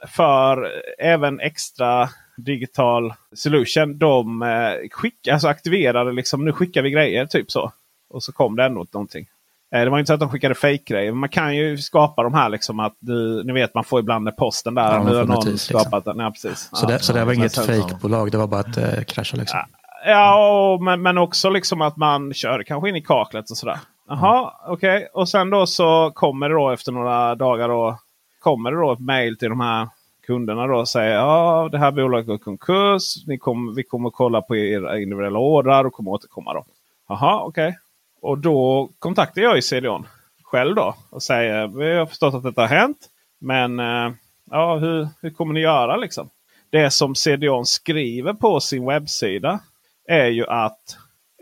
för 0.08 0.70
även 0.98 1.40
extra 1.40 2.08
digital 2.36 3.14
solution. 3.32 3.98
De 3.98 4.42
eh, 4.42 4.88
skick, 4.90 5.28
alltså 5.28 5.48
aktiverade 5.48 6.12
liksom 6.12 6.44
nu 6.44 6.52
skickar 6.52 6.82
vi 6.82 6.90
grejer 6.90 7.26
typ 7.26 7.50
så. 7.50 7.72
Och 8.10 8.22
så 8.22 8.32
kom 8.32 8.56
det 8.56 8.64
ändå 8.64 8.86
någonting. 8.92 9.26
Eh, 9.74 9.84
det 9.84 9.90
var 9.90 9.98
inte 9.98 10.06
så 10.06 10.14
att 10.14 10.20
de 10.20 10.30
skickade 10.30 10.54
fake-grejer. 10.54 11.12
Men 11.12 11.18
Man 11.18 11.28
kan 11.28 11.56
ju 11.56 11.78
skapa 11.78 12.22
de 12.22 12.34
här 12.34 12.48
liksom 12.48 12.80
att 12.80 12.96
du, 12.98 13.44
ni 13.44 13.52
vet 13.52 13.74
man 13.74 13.84
får 13.84 14.00
ibland 14.00 14.24
med 14.24 14.36
posten 14.36 14.74
där. 14.74 14.82
Ja, 14.82 15.02
nu 15.02 15.14
har 15.14 15.24
någon 15.24 15.34
notis, 15.34 15.52
liksom. 15.52 15.80
skapat 15.80 16.04
den. 16.04 16.18
Ja, 16.18 16.30
precis. 16.30 16.68
Så, 16.72 16.86
ja. 16.86 16.88
det, 16.88 16.98
så 16.98 17.12
det 17.12 17.24
var 17.24 17.32
inget 17.32 17.66
fejkbolag, 17.66 18.30
det 18.32 18.38
var 18.38 18.46
bara 18.46 18.60
att 18.60 18.76
eh, 18.76 19.04
krascha 19.04 19.36
liksom. 19.36 19.60
Ja, 20.06 20.72
och, 20.72 20.82
men, 20.82 21.02
men 21.02 21.18
också 21.18 21.50
liksom 21.50 21.80
att 21.80 21.96
man 21.96 22.34
kör 22.34 22.62
kanske 22.62 22.88
in 22.88 22.96
i 22.96 23.02
kaklet 23.02 23.50
och 23.50 23.56
sådär. 23.56 23.78
Jaha, 24.08 24.52
okej. 24.66 25.08
Och 25.12 25.28
sen 25.28 25.50
då 25.50 25.66
så 25.66 26.10
kommer 26.14 26.48
det 26.48 26.54
då 26.54 26.70
efter 26.70 26.92
några 26.92 27.34
dagar 27.34 27.68
då, 27.68 27.98
kommer 28.40 28.70
det 28.70 28.76
då 28.76 28.92
ett 28.92 29.00
mail 29.00 29.38
till 29.38 29.48
de 29.48 29.60
här 29.60 29.88
kunderna 30.26 30.66
då 30.66 30.78
och 30.78 30.88
säger 30.88 31.14
ja 31.14 31.68
det 31.72 31.78
här 31.78 31.90
bolaget 31.90 32.26
går 32.26 32.36
i 32.36 32.38
konkurs. 32.38 33.26
Ni 33.26 33.38
kom, 33.38 33.74
vi 33.74 33.82
kommer 33.82 34.10
kolla 34.10 34.42
på 34.42 34.56
era 34.56 35.00
individuella 35.00 35.38
ordrar 35.38 35.84
och 35.84 35.92
kommer 35.92 36.10
återkomma 36.10 36.54
då. 36.54 36.64
Jaha, 37.08 37.42
okej. 37.44 37.78
Och 38.20 38.38
då 38.38 38.90
kontaktar 38.98 39.42
jag 39.42 39.56
ju 39.56 39.62
CDON 39.62 40.06
själv 40.42 40.74
då 40.74 40.94
och 41.10 41.22
säger 41.22 41.66
vi 41.66 41.96
har 41.96 42.06
förstått 42.06 42.34
att 42.34 42.42
detta 42.42 42.60
har 42.60 42.68
hänt. 42.68 42.98
Men 43.40 43.80
eh, 43.80 44.12
ja, 44.50 44.76
hur, 44.76 45.08
hur 45.22 45.30
kommer 45.30 45.54
ni 45.54 45.60
göra 45.60 45.96
liksom? 45.96 46.30
Det 46.70 46.90
som 46.90 47.14
CDON 47.14 47.66
skriver 47.66 48.32
på 48.32 48.60
sin 48.60 48.86
webbsida 48.86 49.60
är 50.08 50.26
ju 50.26 50.46
att 50.46 50.96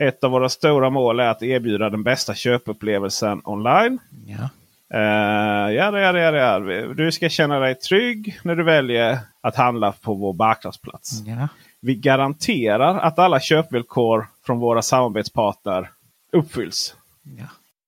ett 0.09 0.25
av 0.25 0.31
våra 0.31 0.49
stora 0.49 0.91
mål 0.91 1.21
är 1.21 1.29
att 1.29 1.43
erbjuda 1.43 1.91
den 1.91 2.03
bästa 2.03 2.35
köpupplevelsen 2.35 3.41
online. 3.45 3.99
Ja. 4.27 4.49
Uh, 4.95 5.75
ja, 5.75 5.99
ja, 5.99 6.19
ja, 6.19 6.33
ja. 6.33 6.59
Du 6.95 7.13
ska 7.13 7.29
känna 7.29 7.59
dig 7.59 7.75
trygg 7.75 8.39
när 8.43 8.57
du 8.57 8.63
väljer 8.63 9.19
att 9.41 9.57
handla 9.57 9.93
på 9.93 10.15
vår 10.15 10.33
marknadsplats. 10.33 11.23
Ja. 11.27 11.49
Vi 11.81 11.95
garanterar 11.95 12.99
att 12.99 13.19
alla 13.19 13.41
köpvillkor 13.41 14.27
från 14.47 14.59
våra 14.59 14.83
samarbetspartner 14.83 15.91
uppfylls. 16.33 16.97
Ja. 17.39 17.45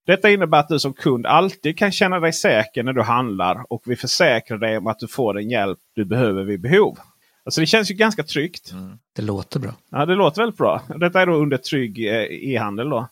Detta 0.06 0.30
innebär 0.30 0.58
att 0.58 0.68
du 0.68 0.78
som 0.78 0.92
kund 0.92 1.26
alltid 1.26 1.78
kan 1.78 1.92
känna 1.92 2.20
dig 2.20 2.32
säker 2.32 2.82
när 2.82 2.92
du 2.92 3.02
handlar 3.02 3.64
och 3.68 3.82
vi 3.86 3.96
försäkrar 3.96 4.58
dig 4.58 4.78
om 4.78 4.86
att 4.86 4.98
du 4.98 5.08
får 5.08 5.34
den 5.34 5.50
hjälp 5.50 5.78
du 5.94 6.04
behöver 6.04 6.44
vid 6.44 6.60
behov. 6.60 6.98
Alltså 7.44 7.60
det 7.60 7.66
känns 7.66 7.90
ju 7.90 7.94
ganska 7.94 8.22
tryggt. 8.22 8.72
Det 9.12 9.22
låter 9.22 9.60
bra. 9.60 9.72
Ja, 9.90 10.06
det 10.06 10.14
låter 10.14 10.42
väldigt 10.42 10.58
bra. 10.58 10.82
Detta 10.96 11.22
är 11.22 11.26
då 11.26 11.34
under 11.34 11.56
trygg 11.56 12.06
eh, 12.06 12.52
e-handel. 12.54 12.88
Då. 12.88 13.08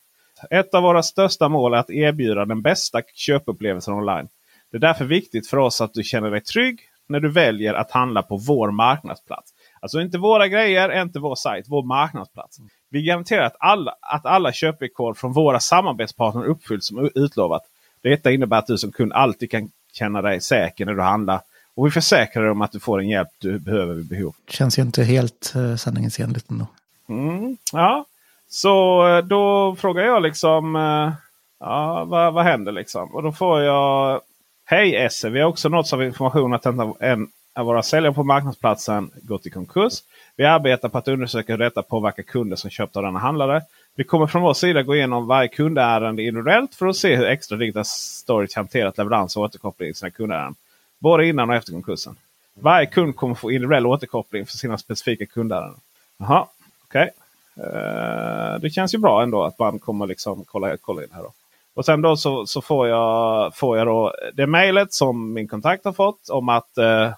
Ett 0.51 0.75
av 0.75 0.83
våra 0.83 1.03
största 1.03 1.49
mål 1.49 1.75
är 1.75 1.79
att 1.79 1.91
erbjuda 1.91 2.45
den 2.45 2.63
bästa 2.63 3.03
köpupplevelsen 3.15 3.95
online. 3.95 4.29
Det 4.71 4.77
är 4.77 4.81
därför 4.81 5.05
viktigt 5.05 5.47
för 5.49 5.57
oss 5.57 5.81
att 5.81 5.95
du 5.95 6.03
känner 6.03 6.31
dig 6.31 6.41
trygg 6.41 6.81
när 7.09 7.21
du 7.21 7.29
väljer 7.31 7.75
att 7.75 7.91
handla 7.91 8.23
på 8.23 8.37
vår 8.37 8.71
marknadsplats. 8.71 9.53
Alltså 9.81 10.01
inte 10.01 10.19
våra 10.19 10.49
grejer, 10.49 11.03
inte 11.03 11.19
vår 11.19 11.35
sajt, 11.35 11.67
vår 11.69 11.83
marknadsplats. 11.83 12.59
Vi 12.91 13.03
garanterar 13.03 13.43
att 13.43 13.57
alla, 13.59 13.95
att 14.01 14.27
alla 14.27 14.53
köpvillkor 14.53 15.15
från 15.15 15.33
våra 15.33 15.61
samarbetspartner 15.61 16.45
uppfylls 16.45 16.87
som 16.87 17.11
utlovat. 17.15 17.63
Detta 18.03 18.31
innebär 18.31 18.59
att 18.59 18.67
du 18.67 18.79
som 18.79 18.93
kund 18.93 19.13
alltid 19.13 19.51
kan 19.51 19.71
känna 19.93 20.23
dig 20.23 20.41
säker 20.41 20.87
när 20.87 20.95
du 20.95 21.03
handlar. 21.03 21.41
Och 21.75 21.87
vi 21.87 21.91
försäkrar 21.91 22.43
dig 22.43 22.51
om 22.51 22.63
att 22.63 22.73
du 22.73 22.81
får 22.81 22.99
den 22.99 23.09
hjälp 23.09 23.29
du 23.39 23.59
behöver 23.59 23.95
vid 23.95 24.09
behov. 24.09 24.35
Känns 24.49 24.79
ju 24.79 24.83
inte 24.83 25.05
helt 25.05 25.53
uh, 25.57 25.77
sanningsenligt 25.77 26.51
ändå. 26.51 26.67
Mm, 27.09 27.57
ja, 27.73 28.05
så 28.49 29.07
eh, 29.09 29.25
då 29.25 29.77
frågar 29.79 30.03
jag 30.03 30.23
liksom 30.23 30.77
eh, 30.77 31.13
ja, 31.61 32.05
vad, 32.05 32.35
vad 32.35 32.45
händer 32.45 32.73
liksom? 32.73 33.15
Och 33.15 33.23
då 33.23 33.33
får 33.33 33.61
jag 33.63 34.21
Hej 34.65 34.97
Esse, 34.97 35.31
vi 35.31 35.41
har 35.41 35.49
också 35.49 35.69
nåtts 35.69 35.93
av 35.93 36.03
information 36.03 36.55
att 36.55 36.67
en 37.01 37.29
av 37.55 37.67
våra 37.67 37.83
säljare 37.83 38.15
på 38.15 38.25
marknadsplatsen 38.25 39.11
gått 39.23 39.47
i 39.47 39.51
konkurs. 39.51 39.93
Vi 40.37 40.45
arbetar 40.45 40.89
på 40.89 40.99
att 40.99 41.09
undersöka 41.09 41.53
hur 41.53 41.59
detta 41.59 41.83
påverkar 41.83 42.23
kunder 42.23 42.57
som 42.57 42.71
köpt 42.71 42.97
av 42.97 43.03
denna 43.03 43.19
handlare. 43.19 43.63
Vi 43.97 44.05
kommer 44.05 44.27
från 44.27 44.43
vår 44.43 44.55
sida 44.55 44.83
gå 44.83 44.95
igenom 44.95 45.27
varje 45.27 45.49
kundärende 45.49 46.23
individuellt 46.23 46.75
för 46.75 46.87
att 46.87 46.97
se 46.97 47.17
hur 47.17 47.27
extra 47.27 47.57
digital 47.57 47.85
storage 47.85 48.57
hanterat 48.57 48.99
leverans 48.99 49.37
och 49.37 49.43
återkoppling 49.43 49.89
i 49.89 49.95
sina 49.95 50.11
kundärenden. 50.11 50.55
Både 51.03 51.27
innan 51.27 51.51
och 51.51 51.57
efter 51.57 51.73
konkursen. 51.73 52.17
Varje 52.55 52.87
kund 52.87 53.17
kommer 53.17 53.35
få 53.35 53.51
individuell 53.51 53.87
återkoppling 53.87 54.47
för 54.47 54.57
sina 54.57 54.79
specifika 54.79 55.27
kundärenden. 55.27 55.81
Jaha, 56.19 56.47
okej. 56.89 57.11
Okay. 57.57 57.67
Uh, 57.67 58.61
det 58.61 58.71
känns 58.71 58.95
ju 58.95 58.99
bra 58.99 59.23
ändå 59.23 59.45
att 59.45 59.59
man 59.59 59.79
kommer 59.79 60.07
liksom 60.07 60.45
kolla, 60.45 60.77
kolla 60.77 61.03
in 61.03 61.09
här. 61.13 61.23
Då. 61.23 61.33
Och 61.75 61.85
sen 61.85 62.03
då 62.03 62.17
så, 62.17 62.47
så 62.47 62.61
får, 62.63 62.89
jag, 62.89 63.57
får 63.57 63.79
jag 63.79 63.87
då 63.87 64.15
det 64.35 64.47
mejlet 64.47 64.93
som 64.93 65.33
min 65.33 65.49
kontakt 65.49 65.85
har 65.85 65.93
fått 65.93 66.29
om 66.29 66.49
att 66.49 66.79
uh, 66.79 66.85
uh, 66.85 67.13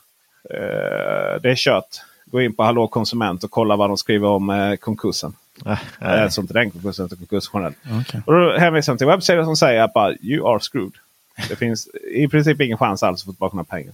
det 1.43 1.51
är 1.51 1.57
kört. 1.57 2.01
Gå 2.27 2.43
in 2.43 2.55
på 2.55 2.63
Hallå 2.63 2.87
konsument 2.87 3.45
och 3.45 3.51
kolla 3.51 3.77
vad 3.77 3.91
de 3.91 3.97
skriver 3.97 4.29
om 4.29 4.77
konkursen. 4.81 5.35
Äh, 5.67 5.79
Alltså 6.01 6.41
inte 6.41 6.55
den 6.55 6.71
konkursen 6.71 7.07
utan 7.07 7.19
konkurs 7.19 7.51
generellt. 7.55 7.77
Okay. 8.01 8.21
Och 8.27 8.33
då 8.33 8.59
hänvisar 8.59 8.93
de 8.93 8.99
till 8.99 9.07
webbsidan 9.07 9.45
som 9.45 9.57
säger 9.57 9.83
att 9.83 9.93
bara, 9.93 10.13
you 10.13 10.49
are 10.49 10.61
screwed. 10.61 10.93
Det 11.49 11.57
finns 11.57 11.89
i 12.11 12.29
princip 12.29 12.61
ingen 12.61 12.79
chans 12.79 13.03
alls 13.03 13.21
att 13.21 13.27
få 13.27 13.33
tillbaka 13.33 13.57
några 13.57 13.65
pengar. 13.65 13.93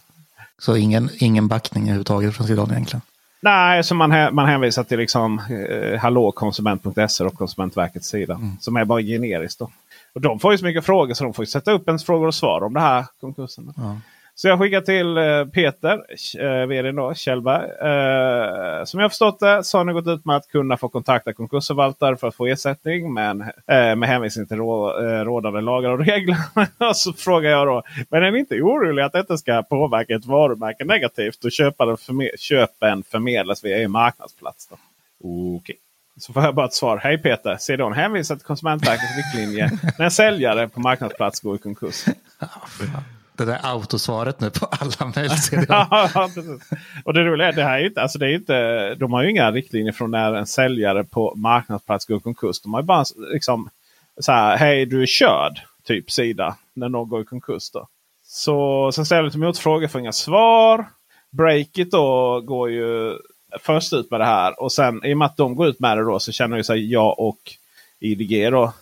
Så 0.58 0.76
ingen, 0.76 1.10
ingen 1.18 1.48
backning 1.48 1.82
överhuvudtaget 1.82 2.36
från 2.36 2.46
sidan 2.46 2.70
egentligen? 2.70 3.02
Nej, 3.40 3.84
så 3.84 3.94
man, 3.94 4.34
man 4.34 4.46
hänvisar 4.48 4.84
till 4.84 4.98
liksom, 4.98 5.38
eh, 5.38 5.98
hallåkonsument.se 5.98 7.24
och 7.24 7.34
Konsumentverkets 7.34 8.08
sida. 8.08 8.34
Mm. 8.34 8.56
Som 8.60 8.76
är 8.76 8.84
bara 8.84 9.02
generiskt. 9.02 9.58
Då. 9.58 9.70
Och 10.12 10.20
de 10.20 10.40
får 10.40 10.52
ju 10.52 10.58
så 10.58 10.64
mycket 10.64 10.84
frågor 10.84 11.14
så 11.14 11.24
de 11.24 11.34
får 11.34 11.44
sätta 11.44 11.72
upp 11.72 11.88
ens 11.88 12.04
frågor 12.04 12.26
och 12.26 12.34
svar 12.34 12.62
om 12.62 12.74
det 12.74 12.80
här 12.80 13.04
konkursen. 13.20 13.72
Ja. 13.76 13.96
Så 14.40 14.48
jag 14.48 14.58
skickar 14.58 14.80
till 14.80 15.16
eh, 15.16 15.44
Peter, 15.44 16.04
eh, 16.38 16.66
vd 16.66 16.92
då, 16.92 17.14
Kjellberg. 17.14 17.70
Eh, 17.70 18.84
som 18.84 19.00
jag 19.00 19.10
förstått 19.10 19.40
det 19.40 19.64
så 19.64 19.78
har 19.78 19.84
ni 19.84 19.92
gått 19.92 20.06
ut 20.06 20.24
med 20.24 20.36
att 20.36 20.48
kunna 20.48 20.76
få 20.76 20.88
kontakta 20.88 21.32
konkursförvaltare 21.32 22.16
för 22.16 22.28
att 22.28 22.34
få 22.34 22.46
ersättning. 22.46 23.14
Men, 23.14 23.40
eh, 23.40 23.96
med 23.96 24.04
hänvisning 24.04 24.46
till 24.46 24.56
rå, 24.56 25.00
eh, 25.00 25.24
rådande 25.24 25.60
lagar 25.60 25.90
och 25.90 26.06
regler. 26.06 26.36
så 26.94 27.12
frågar 27.12 27.50
jag 27.50 27.66
då, 27.66 27.82
men 28.08 28.22
är 28.22 28.30
ni 28.30 28.38
inte 28.38 28.62
oroliga 28.62 29.06
att 29.06 29.12
detta 29.12 29.38
ska 29.38 29.62
påverka 29.62 30.14
ett 30.14 30.26
varumärke 30.26 30.84
negativt 30.84 31.44
och 31.44 31.52
köparen, 31.52 31.96
förme 31.96 32.30
köpen 32.38 33.02
förmedlas 33.02 33.64
via 33.64 33.78
er 33.78 33.88
marknadsplats? 33.88 34.68
Då? 34.68 34.76
Okay. 35.28 35.76
Så 36.20 36.32
får 36.32 36.42
jag 36.42 36.54
bara 36.54 36.66
ett 36.66 36.74
svar. 36.74 36.96
Hej 36.96 37.18
Peter! 37.18 37.56
Sedan 37.56 37.92
hänvisar 37.92 38.36
till 38.36 38.46
Konsumentverkets 38.46 39.16
riktlinjer 39.16 39.70
när 39.98 40.08
säljare 40.08 40.68
på 40.68 40.80
marknadsplats 40.80 41.40
går 41.40 41.56
i 41.56 41.58
konkurs. 41.58 42.04
Ah, 42.42 42.66
det 43.40 43.46
där 43.46 43.60
autosvaret 43.62 44.40
nu 44.40 44.50
på 44.50 44.66
alla 44.66 45.12
mejl. 45.16 45.30
ja. 45.68 46.30
Och 47.04 47.14
det 47.14 47.24
roliga 47.24 47.48
är 47.48 47.52
det 47.52 47.62
här 47.62 47.78
är 47.78 47.86
inte, 47.86 48.02
alltså 48.02 48.18
det 48.18 48.26
är 48.26 48.34
inte, 48.34 48.94
de 48.94 49.12
har 49.12 49.22
ju 49.22 49.30
inga 49.30 49.50
riktlinjer 49.50 49.92
från 49.92 50.10
när 50.10 50.34
en 50.34 50.46
säljare 50.46 51.04
på 51.04 51.34
marknadsplats 51.36 52.06
går 52.06 52.20
konkurs. 52.20 52.60
De 52.60 52.74
har 52.74 52.80
ju 52.80 52.86
bara 52.86 53.04
liksom 53.32 53.70
så 54.20 54.32
här, 54.32 54.56
hej 54.56 54.86
du 54.86 55.02
är 55.02 55.06
körd, 55.06 55.60
typ 55.84 56.10
sida, 56.10 56.56
när 56.74 56.88
någon 56.88 57.08
går 57.08 57.22
i 57.22 57.24
konkurs. 57.24 57.70
Då. 57.70 57.88
Så 58.24 58.90
sen 58.92 59.06
ställer 59.06 59.22
lite 59.22 59.38
motfrågor, 59.38 59.88
får 59.88 60.00
inga 60.00 60.12
svar. 60.12 60.86
Breakit 61.30 61.90
då 61.90 62.40
går 62.40 62.70
ju 62.70 63.18
först 63.60 63.92
ut 63.92 64.10
med 64.10 64.20
det 64.20 64.26
här. 64.26 64.62
Och 64.62 64.72
sen 64.72 65.04
i 65.04 65.14
och 65.14 65.18
med 65.18 65.26
att 65.26 65.36
de 65.36 65.54
går 65.54 65.66
ut 65.66 65.80
med 65.80 65.98
det 65.98 66.04
då 66.04 66.18
så 66.18 66.32
känner 66.32 66.56
ju 66.56 66.64
sig 66.64 66.92
jag 66.92 67.18
och 67.18 67.38
IDG 68.00 68.50
då 68.50 68.72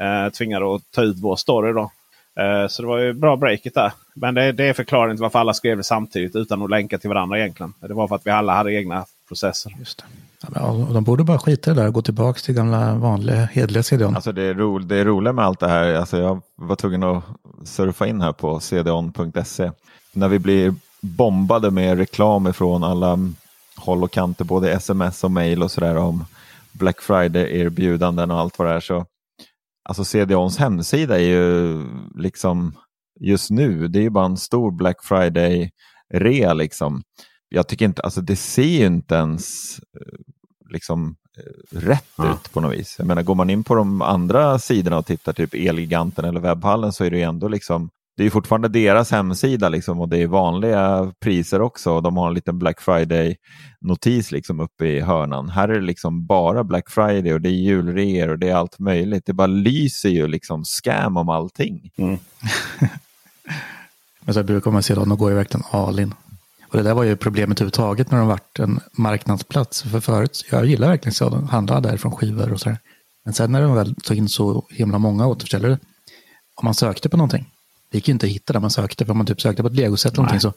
eh, 0.00 0.28
tvingade 0.32 0.74
att 0.74 0.82
ta 0.90 1.02
ut 1.02 1.16
vår 1.18 1.36
story 1.36 1.72
då. 1.72 1.90
Eh, 2.38 2.68
så 2.68 2.82
det 2.82 2.88
var 2.88 2.98
ju 2.98 3.12
bra 3.12 3.36
breaket 3.36 3.74
där. 3.74 3.92
Men 4.14 4.34
det, 4.34 4.52
det 4.52 4.64
är 4.64 4.72
förklaringen 4.72 5.16
till 5.16 5.22
varför 5.22 5.38
alla 5.38 5.54
skrev 5.54 5.76
det 5.76 5.84
samtidigt 5.84 6.36
utan 6.36 6.62
att 6.62 6.70
länka 6.70 6.98
till 6.98 7.08
varandra 7.08 7.38
egentligen. 7.38 7.74
Det 7.80 7.94
var 7.94 8.08
för 8.08 8.14
att 8.14 8.26
vi 8.26 8.30
alla 8.30 8.54
hade 8.54 8.74
egna 8.74 9.04
processer. 9.28 9.76
Just 9.78 9.98
det. 9.98 10.04
Ja, 10.54 10.88
de 10.92 11.04
borde 11.04 11.24
bara 11.24 11.38
skita 11.38 11.70
i 11.70 11.74
det 11.74 11.80
där 11.80 11.88
och 11.88 11.94
gå 11.94 12.02
tillbaka 12.02 12.40
till 12.40 12.54
gamla 12.54 12.94
vanliga 12.94 13.36
hederliga 13.36 13.82
CDON. 13.82 14.14
Alltså 14.14 14.32
det, 14.32 14.42
är 14.42 14.54
ro, 14.54 14.78
det 14.78 14.96
är 14.96 15.04
roligt 15.04 15.34
med 15.34 15.44
allt 15.44 15.60
det 15.60 15.68
här. 15.68 15.94
Alltså 15.94 16.18
jag 16.18 16.40
var 16.56 16.76
tvungen 16.76 17.02
att 17.02 17.24
surfa 17.64 18.06
in 18.06 18.20
här 18.20 18.32
på 18.32 18.60
cdon.se. 18.60 19.70
När 20.12 20.28
vi 20.28 20.38
blir 20.38 20.74
bombade 21.00 21.70
med 21.70 21.98
reklam 21.98 22.52
från 22.52 22.84
alla 22.84 23.18
håll 23.76 24.02
och 24.02 24.10
kanter, 24.10 24.44
både 24.44 24.72
sms 24.72 25.24
och 25.24 25.30
mail 25.30 25.62
och 25.62 25.70
sådär 25.70 25.96
om 25.96 26.24
Black 26.72 27.00
Friday-erbjudanden 27.00 28.30
och 28.30 28.38
allt 28.38 28.58
vad 28.58 28.68
det 28.68 28.74
är. 28.74 28.80
Så, 28.80 29.06
alltså 29.88 30.04
CDONs 30.04 30.58
hemsida 30.58 31.18
är 31.18 31.24
ju 31.24 31.82
liksom 32.14 32.72
just 33.20 33.50
nu, 33.50 33.88
det 33.88 33.98
är 33.98 34.02
ju 34.02 34.10
bara 34.10 34.26
en 34.26 34.36
stor 34.36 34.70
Black 34.70 34.96
Friday-rea 35.04 36.54
liksom. 36.54 37.02
Jag 37.48 37.68
tycker 37.68 37.84
inte, 37.84 38.02
alltså 38.02 38.20
det 38.20 38.36
ser 38.36 38.62
ju 38.62 38.86
inte 38.86 39.14
ens 39.14 39.78
eh, 39.78 40.18
liksom 40.72 41.16
eh, 41.38 41.78
rätt 41.78 42.12
ja. 42.16 42.32
ut 42.32 42.52
på 42.52 42.60
något 42.60 42.78
vis. 42.78 42.94
Jag 42.98 43.06
menar, 43.06 43.22
går 43.22 43.34
man 43.34 43.50
in 43.50 43.64
på 43.64 43.74
de 43.74 44.02
andra 44.02 44.58
sidorna 44.58 44.98
och 44.98 45.06
tittar, 45.06 45.32
typ 45.32 45.54
Elgiganten 45.54 46.24
eller 46.24 46.40
Webbhallen, 46.40 46.92
så 46.92 47.04
är 47.04 47.10
det 47.10 47.16
ju 47.16 47.22
ändå 47.22 47.48
liksom 47.48 47.90
det 48.18 48.26
är 48.26 48.30
fortfarande 48.30 48.68
deras 48.68 49.10
hemsida 49.10 49.68
liksom, 49.68 50.00
och 50.00 50.08
det 50.08 50.22
är 50.22 50.26
vanliga 50.26 51.12
priser 51.20 51.60
också. 51.60 51.92
Och 51.92 52.02
de 52.02 52.16
har 52.16 52.28
en 52.28 52.34
liten 52.34 52.58
Black 52.58 52.80
Friday-notis 52.80 54.32
liksom, 54.32 54.60
uppe 54.60 54.86
i 54.86 55.00
hörnan. 55.00 55.48
Här 55.48 55.68
är 55.68 55.74
det 55.74 55.86
liksom 55.86 56.26
bara 56.26 56.64
Black 56.64 56.90
Friday 56.90 57.34
och 57.34 57.40
det 57.40 57.48
är 57.48 57.52
julreor 57.52 58.28
och 58.28 58.38
det 58.38 58.48
är 58.48 58.54
allt 58.54 58.78
möjligt. 58.78 59.26
Det 59.26 59.32
bara 59.32 59.46
lyser 59.46 60.08
ju 60.08 60.28
liksom 60.28 60.64
scam 60.64 61.16
om 61.16 61.28
allting. 61.28 61.90
Mm. 61.96 62.18
Men 64.20 64.34
så 64.34 64.42
brukar 64.42 64.70
man 64.70 64.82
se 64.82 64.94
dem, 64.94 65.08
de 65.08 65.18
går 65.18 65.30
ju 65.30 65.36
verkligen 65.36 65.66
all 65.70 66.00
in. 66.00 66.14
Och 66.68 66.76
det 66.76 66.82
där 66.82 66.94
var 66.94 67.04
ju 67.04 67.16
problemet 67.16 67.58
överhuvudtaget 67.58 68.10
när 68.10 68.18
de 68.18 68.28
varit 68.28 68.58
en 68.58 68.80
marknadsplats. 68.92 69.82
För 69.82 70.00
förut, 70.00 70.44
jag 70.50 70.66
gillar 70.66 70.88
verkligen 70.88 71.14
så, 71.14 71.46
handla 71.50 71.80
därifrån 71.80 72.12
skivor 72.12 72.52
och 72.52 72.60
sådär. 72.60 72.78
Men 73.24 73.34
sen 73.34 73.52
när 73.52 73.62
de 73.62 73.74
väl 73.74 73.94
tog 73.94 74.16
in 74.16 74.28
så 74.28 74.66
himla 74.70 74.98
många 74.98 75.26
återförsäljare, 75.26 75.78
om 76.54 76.64
man 76.64 76.74
sökte 76.74 77.08
på 77.08 77.16
någonting, 77.16 77.46
det 77.90 77.98
gick 77.98 78.08
ju 78.08 78.12
inte 78.12 78.26
att 78.26 78.32
hitta 78.32 78.52
där 78.52 78.60
man 78.60 78.70
sökte. 78.70 79.04
För 79.04 79.10
om 79.10 79.18
man 79.18 79.26
typ 79.26 79.40
sökte 79.40 79.62
på 79.62 79.68
ett 79.68 79.74
legoset 79.74 80.12
eller 80.12 80.16
någonting 80.16 80.40
så 80.40 80.52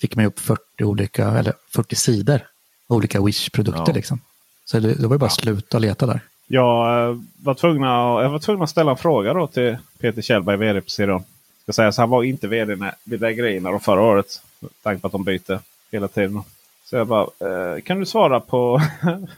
fick 0.00 0.16
man 0.16 0.24
ju 0.24 0.28
upp 0.28 0.40
40 0.40 0.84
olika, 0.84 1.28
eller 1.28 1.52
40 1.74 1.96
sidor 1.96 2.40
olika 2.88 3.22
Wish-produkter 3.22 3.84
ja. 3.86 3.92
liksom. 3.92 4.20
Så 4.64 4.78
det, 4.78 4.94
det 4.94 5.06
var 5.06 5.14
ju 5.14 5.18
bara 5.18 5.26
att 5.26 5.32
sluta 5.32 5.78
leta 5.78 6.06
där. 6.06 6.20
Jag 6.46 7.08
eh, 7.08 7.16
var, 7.36 7.54
tvungna, 7.54 7.86
jag 8.22 8.30
var 8.30 8.38
tvungen 8.38 8.62
att 8.62 8.70
ställa 8.70 8.90
en 8.90 8.96
fråga 8.96 9.32
då 9.32 9.46
till 9.46 9.76
Peter 10.00 10.22
Kjellberg, 10.22 10.56
vd 10.56 10.80
på 10.80 10.90
Ciron. 10.90 11.24
Ska 11.62 11.72
säga 11.72 11.92
så 11.92 12.02
han 12.02 12.10
var 12.10 12.22
inte 12.22 12.48
vd 12.48 12.76
när 12.76 12.94
bedrägerierna 13.04 13.78
förra 13.78 14.00
året. 14.02 14.42
Med 14.60 14.70
tanke 14.82 15.00
på 15.00 15.06
att 15.06 15.12
de 15.12 15.24
byter 15.24 15.58
hela 15.92 16.08
tiden. 16.08 16.42
Så 16.84 16.96
jag 16.96 17.06
bara, 17.06 17.22
eh, 17.22 17.80
kan 17.80 18.00
du 18.00 18.06
svara 18.06 18.40
på, 18.40 18.80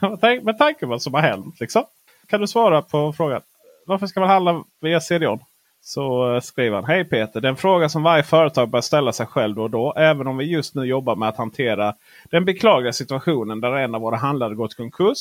med 0.43 0.59
tanke 0.59 0.81
på 0.81 0.87
vad 0.87 1.03
som 1.03 1.15
har 1.15 1.21
hänt. 1.21 1.61
Liksom? 1.61 1.85
Kan 2.27 2.41
du 2.41 2.47
svara 2.47 2.83
på 2.83 3.13
frågan, 3.13 3.41
varför 3.87 4.07
ska 4.07 4.21
man 4.21 4.29
handla 4.29 4.65
via 4.81 5.01
CDON? 5.01 5.39
Så 5.87 6.35
eh, 6.35 6.41
skriver 6.41 6.77
han. 6.77 6.85
Hej 6.85 7.05
Peter! 7.05 7.41
Den 7.41 7.57
fråga 7.57 7.89
som 7.89 8.03
varje 8.03 8.23
företag 8.23 8.71
bör 8.71 8.81
ställa 8.81 9.13
sig 9.13 9.27
själv 9.27 9.55
då 9.55 9.63
och 9.63 9.71
då. 9.71 9.93
Även 9.97 10.27
om 10.27 10.37
vi 10.37 10.45
just 10.45 10.75
nu 10.75 10.85
jobbar 10.85 11.17
med 11.17 11.29
att 11.29 11.37
hantera 11.37 11.95
den 12.31 12.45
beklagliga 12.45 12.93
situationen 12.93 13.61
där 13.61 13.73
en 13.73 13.95
av 13.95 14.01
våra 14.01 14.17
handlare 14.17 14.55
gått 14.55 14.77
konkurs. 14.77 15.19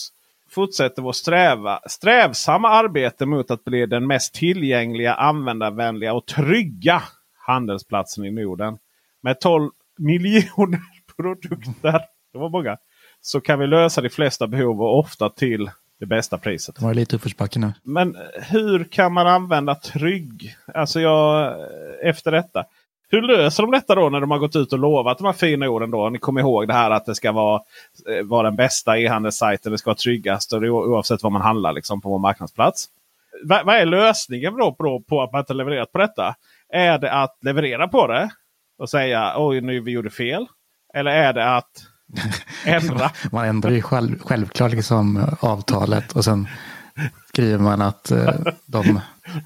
Fortsätter 0.49 1.01
vår 1.01 1.11
sträva, 1.11 1.79
strävsamma 1.87 2.69
arbete 2.69 3.25
mot 3.25 3.51
att 3.51 3.63
bli 3.63 3.85
den 3.85 4.07
mest 4.07 4.33
tillgängliga, 4.33 5.13
användarvänliga 5.13 6.13
och 6.13 6.25
trygga 6.25 7.03
handelsplatsen 7.37 8.25
i 8.25 8.31
Norden. 8.31 8.77
Med 9.21 9.39
12 9.39 9.69
miljoner 9.97 10.81
produkter. 11.15 12.01
Det 12.33 12.37
var 12.37 12.49
många. 12.49 12.77
Så 13.21 13.41
kan 13.41 13.59
vi 13.59 13.67
lösa 13.67 14.01
de 14.01 14.09
flesta 14.09 14.47
behov 14.47 14.81
och 14.81 14.99
ofta 14.99 15.29
till 15.29 15.69
det 15.99 16.05
bästa 16.05 16.37
priset. 16.37 16.75
Det 16.75 16.85
var 16.85 16.93
lite 16.93 17.15
uppförsbacke 17.15 17.59
nu. 17.59 17.73
Men 17.83 18.17
hur 18.33 18.83
kan 18.83 19.13
man 19.13 19.27
använda 19.27 19.75
trygg? 19.75 20.55
Alltså 20.73 20.99
jag, 20.99 21.55
efter 22.03 22.31
detta. 22.31 22.65
Hur 23.09 23.21
löser 23.21 23.63
de 23.63 23.71
detta 23.71 23.95
då 23.95 24.09
när 24.09 24.21
de 24.21 24.31
har 24.31 24.37
gått 24.37 24.55
ut 24.55 24.73
och 24.73 24.79
lovat 24.79 25.17
de 25.17 25.25
här 25.25 25.33
fina 25.33 25.69
orden? 25.69 25.91
då? 25.91 26.09
Ni 26.09 26.19
kommer 26.19 26.41
ihåg 26.41 26.67
det 26.67 26.73
här 26.73 26.91
att 26.91 27.05
det 27.05 27.15
ska 27.15 27.31
vara, 27.31 27.61
eh, 28.09 28.25
vara 28.25 28.43
den 28.43 28.55
bästa 28.55 28.97
e-handelssajten. 28.97 29.71
Det 29.71 29.77
ska 29.77 29.89
vara 29.89 29.97
tryggast 29.97 30.53
oavsett 30.53 31.23
vad 31.23 31.31
man 31.31 31.41
handlar 31.41 31.73
liksom, 31.73 32.01
på 32.01 32.09
vår 32.09 32.19
marknadsplats. 32.19 32.87
Vad, 33.43 33.65
vad 33.65 33.75
är 33.75 33.85
lösningen 33.85 34.57
då 34.57 34.71
på, 34.71 35.01
på 35.01 35.21
att 35.21 35.31
man 35.31 35.39
inte 35.39 35.53
levererat 35.53 35.91
på 35.91 35.97
detta? 35.97 36.35
Är 36.69 36.97
det 36.97 37.11
att 37.11 37.37
leverera 37.41 37.87
på 37.87 38.07
det 38.07 38.29
och 38.77 38.89
säga 38.89 39.33
oj 39.37 39.61
nu 39.61 39.79
vi 39.79 39.91
gjorde 39.91 40.09
fel? 40.09 40.47
Eller 40.93 41.11
är 41.11 41.33
det 41.33 41.55
att 41.55 41.85
ändra. 42.65 43.11
man 43.31 43.45
ändrar 43.45 43.71
ju 43.71 43.81
själv, 43.81 44.19
självklart 44.19 44.71
liksom 44.71 45.35
avtalet 45.39 46.11
och 46.11 46.25
sen 46.25 46.47
skriver 47.27 47.57
man 47.57 47.81
att 47.81 48.11
eh, 48.11 48.33
de 48.65 48.99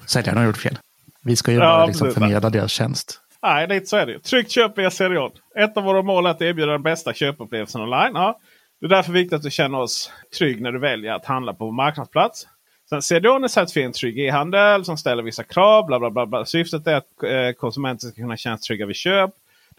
säljarna 0.06 0.40
har 0.40 0.46
gjort 0.46 0.56
fel. 0.56 0.78
Vi 1.24 1.36
ska 1.36 1.52
ju 1.52 1.58
ja, 1.58 1.64
bara 1.64 1.86
liksom 1.86 2.10
förmedla 2.10 2.50
deras 2.50 2.70
tjänst. 2.70 3.20
Nej, 3.42 3.68
lite 3.68 3.86
så 3.86 3.96
är 3.96 4.06
det. 4.06 4.18
Tryggt 4.18 4.50
köp 4.50 4.78
via 4.78 4.90
Serion. 4.90 5.30
Ett 5.58 5.76
av 5.76 5.84
våra 5.84 6.02
mål 6.02 6.26
är 6.26 6.30
att 6.30 6.42
erbjuda 6.42 6.72
den 6.72 6.82
bästa 6.82 7.12
köpupplevelsen 7.12 7.80
online. 7.80 8.12
Ja, 8.14 8.38
det 8.80 8.86
är 8.86 8.90
därför 8.90 9.12
viktigt 9.12 9.32
att 9.32 9.42
du 9.42 9.50
känner 9.50 9.80
oss 9.80 10.12
trygg 10.38 10.62
när 10.62 10.72
du 10.72 10.78
väljer 10.78 11.12
att 11.12 11.24
handla 11.24 11.54
på 11.54 11.64
vår 11.64 11.72
marknadsplats. 11.72 12.46
Sen 12.88 13.02
CDON 13.02 13.44
är 13.44 13.48
certifierad 13.48 13.86
en 13.86 13.92
trygg 13.92 14.18
e-handel 14.18 14.84
som 14.84 14.96
ställer 14.96 15.22
vissa 15.22 15.44
krav. 15.44 15.86
Bla, 15.86 15.98
bla, 15.98 16.10
bla, 16.10 16.26
bla. 16.26 16.44
Syftet 16.44 16.86
är 16.86 16.94
att 16.94 17.22
eh, 17.22 17.52
konsumenter 17.58 18.06
ska 18.06 18.22
kunna 18.22 18.36
känna 18.36 18.58
sig 18.58 18.62
trygga 18.62 18.86
vid 18.86 18.96
köp. 18.96 19.30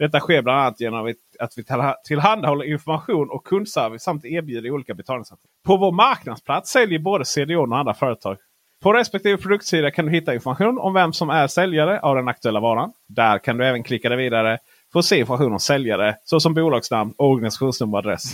Detta 0.02 0.20
sker 0.20 0.42
bland 0.42 0.60
annat 0.60 0.80
genom 0.80 1.14
att 1.40 1.58
vi 1.58 1.64
tillhandahåller 2.08 2.66
information 2.66 3.30
och 3.30 3.46
kundservice 3.46 4.04
samt 4.04 4.26
erbjuder 4.26 4.72
olika 4.72 4.94
betalningssätt. 4.94 5.40
På 5.66 5.78
vår 5.78 5.92
marknadsplats 5.92 6.72
säljer 6.72 7.00
både 7.00 7.26
CDON 7.26 7.72
och 7.72 7.80
andra 7.80 7.94
företag. 7.94 8.38
På 8.84 8.94
respektive 8.94 9.38
produktsida 9.38 9.92
kan 9.92 10.06
du 10.06 10.12
hitta 10.12 10.34
information 10.34 10.80
om 10.80 10.94
vem 10.94 11.14
som 11.14 11.30
är 11.30 11.48
säljare 11.48 12.00
av 12.00 12.16
den 12.16 12.28
aktuella 12.28 12.60
varan. 12.60 12.92
Där 13.08 13.40
kan 13.40 13.58
du 13.58 13.66
även 13.66 13.84
klicka 13.84 14.10
dig 14.10 14.18
vidare 14.18 14.58
för 14.92 15.00
att 15.00 15.06
se 15.06 15.20
information 15.20 15.54
om 15.54 15.60
säljare 15.60 16.16
såsom 16.24 16.54
bolagsnamn, 16.54 17.14
organisationsnummer 17.18 17.98
och 17.98 18.00
adress. 18.00 18.34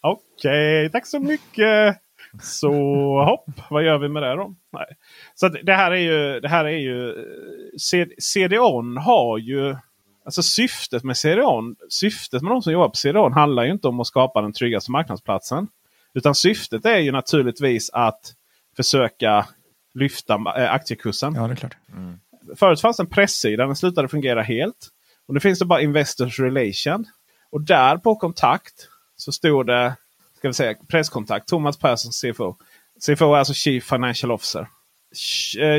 Okej, 0.00 0.86
okay, 0.86 0.88
tack 0.88 1.06
så 1.06 1.20
mycket! 1.20 1.96
Så 2.42 2.72
hopp, 3.24 3.60
vad 3.70 3.84
gör 3.84 3.98
vi 3.98 4.08
med 4.08 4.22
det 4.22 4.34
då? 4.34 4.54
Nej. 4.72 4.86
Så 5.34 5.48
det 5.48 5.74
här 5.74 5.90
är 5.90 5.96
ju, 5.96 6.40
det 6.40 6.48
här 6.48 6.64
är 6.64 6.78
ju 6.78 7.14
CDON 8.18 8.96
har 8.96 9.38
ju 9.38 9.76
Alltså 10.30 10.42
syftet 10.42 11.04
med 11.04 11.16
CDON, 11.16 11.76
syftet 11.88 12.42
med 12.42 12.52
de 12.52 12.62
som 12.62 12.72
jobbar 12.72 12.88
på 12.88 12.96
CDON 12.96 13.32
handlar 13.32 13.64
ju 13.64 13.72
inte 13.72 13.88
om 13.88 14.00
att 14.00 14.06
skapa 14.06 14.42
den 14.42 14.52
tryggaste 14.52 14.90
marknadsplatsen. 14.90 15.68
Utan 16.14 16.34
syftet 16.34 16.84
är 16.84 16.98
ju 16.98 17.12
naturligtvis 17.12 17.90
att 17.90 18.34
försöka 18.76 19.46
lyfta 19.94 20.34
äh, 20.34 20.72
aktiekursen. 20.72 21.34
Ja, 21.34 21.46
det 21.46 21.52
är 21.52 21.56
klart. 21.56 21.76
Mm. 21.96 22.20
Förut 22.56 22.80
fanns 22.80 23.00
en 23.00 23.06
pressida, 23.06 23.66
den 23.66 23.76
slutade 23.76 24.08
fungera 24.08 24.42
helt. 24.42 24.88
Och 25.28 25.34
nu 25.34 25.40
finns 25.40 25.58
det 25.58 25.64
bara 25.64 25.80
Investors 25.80 26.38
Relation. 26.38 27.04
Och 27.50 27.60
där 27.60 27.96
på 27.96 28.16
kontakt 28.16 28.88
så 29.16 29.32
stod 29.32 29.66
det, 29.66 29.96
ska 30.36 30.48
vi 30.48 30.54
säga, 30.54 30.74
presskontakt, 30.88 31.48
Thomas 31.48 31.78
Persson 31.78 32.12
CFO. 32.12 32.56
CFO 33.06 33.34
är 33.34 33.38
alltså 33.38 33.54
Chief 33.54 33.84
Financial 33.84 34.32
Officer. 34.32 34.68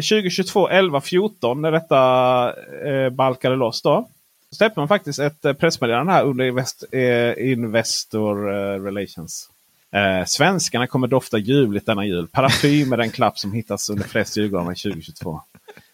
2022 0.02 0.70
11 0.70 1.02
14 1.02 1.62
när 1.62 1.72
detta 1.72 2.54
eh, 2.88 3.10
balkade 3.10 3.56
loss 3.56 3.82
då 3.82 4.10
släppte 4.56 4.80
man 4.80 4.88
faktiskt 4.88 5.20
ett 5.20 5.46
eh, 5.46 5.54
pressmeddelande 5.54 6.12
här 6.14 6.24
under 6.24 6.46
Invest, 6.46 6.84
eh, 6.92 7.52
Investor 7.52 8.54
eh, 8.54 8.84
Relations. 8.84 9.50
Eh, 9.92 10.26
svenskarna 10.26 10.88
kommer 10.88 11.08
dofta 11.08 11.38
ljuvligt 11.38 11.86
denna 11.86 12.06
jul. 12.06 12.28
Paraply 12.28 12.82
är 12.82 12.98
den 12.98 13.12
klapp 13.12 13.40
som 13.40 13.52
hittas 13.52 13.90
under 13.90 14.04
flest 14.04 14.38
julgranar 14.38 14.74
2022. 14.74 15.42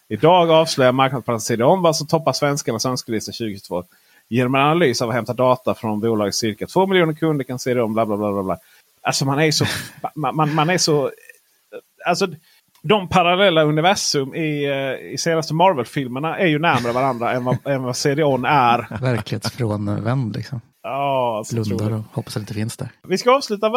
Idag 0.10 0.52
avslöjar 0.52 0.92
marknadsplatsen 0.92 1.62
om 1.62 1.82
vad 1.82 1.96
som 1.96 2.08
toppar 2.08 2.34
svenskarnas 2.34 2.86
önskelista 2.86 3.32
2022. 3.32 3.84
Genom 4.30 4.56
en 4.56 4.62
analys 4.62 5.02
av 5.02 5.10
att 5.10 5.16
hämta 5.16 5.34
data 5.34 5.76
från 5.76 6.00
bolagets 6.00 6.38
cirka 6.38 6.68
2 6.68 6.88
miljoner 6.88 7.14
kunder 7.14 7.44
kan 7.44 7.60
se 7.60 7.74
det 7.74 7.82
om 7.82 7.94
bla 7.94 8.06
bla 8.06 8.18
bla. 8.18 8.44
bla. 8.44 8.58
Alltså 9.02 9.26
man 9.26 9.40
är 9.40 9.52
så... 9.52 9.66
man, 10.16 10.36
man, 10.36 10.56
man 10.56 10.70
är 10.70 10.78
så... 10.78 11.06
Eh, 11.06 11.12
alltså 12.06 12.28
de 12.88 13.10
parallella 13.10 13.64
universum 13.64 14.36
i, 14.36 14.66
eh, 14.66 15.14
i 15.14 15.18
senaste 15.20 15.54
Marvel-filmerna 15.54 16.38
är 16.38 16.48
ju 16.48 16.60
närmare 16.60 16.94
varandra 16.94 17.32
än 17.32 17.44
vad, 17.44 17.58
än 17.68 17.84
vad 17.84 17.96
CDON 17.98 18.46
är. 18.46 19.02
Verklighetsfrånvänd 19.02 20.36
liksom. 20.36 20.62
Ja, 20.84 21.44
Blundar 21.52 21.94
och 21.94 22.04
hoppas 22.14 22.28
att 22.28 22.34
det 22.34 22.40
inte 22.40 22.54
finns 22.54 22.78
där. 22.78 22.90
Vi 23.08 23.18
ska 23.18 23.36
avsluta. 23.36 23.72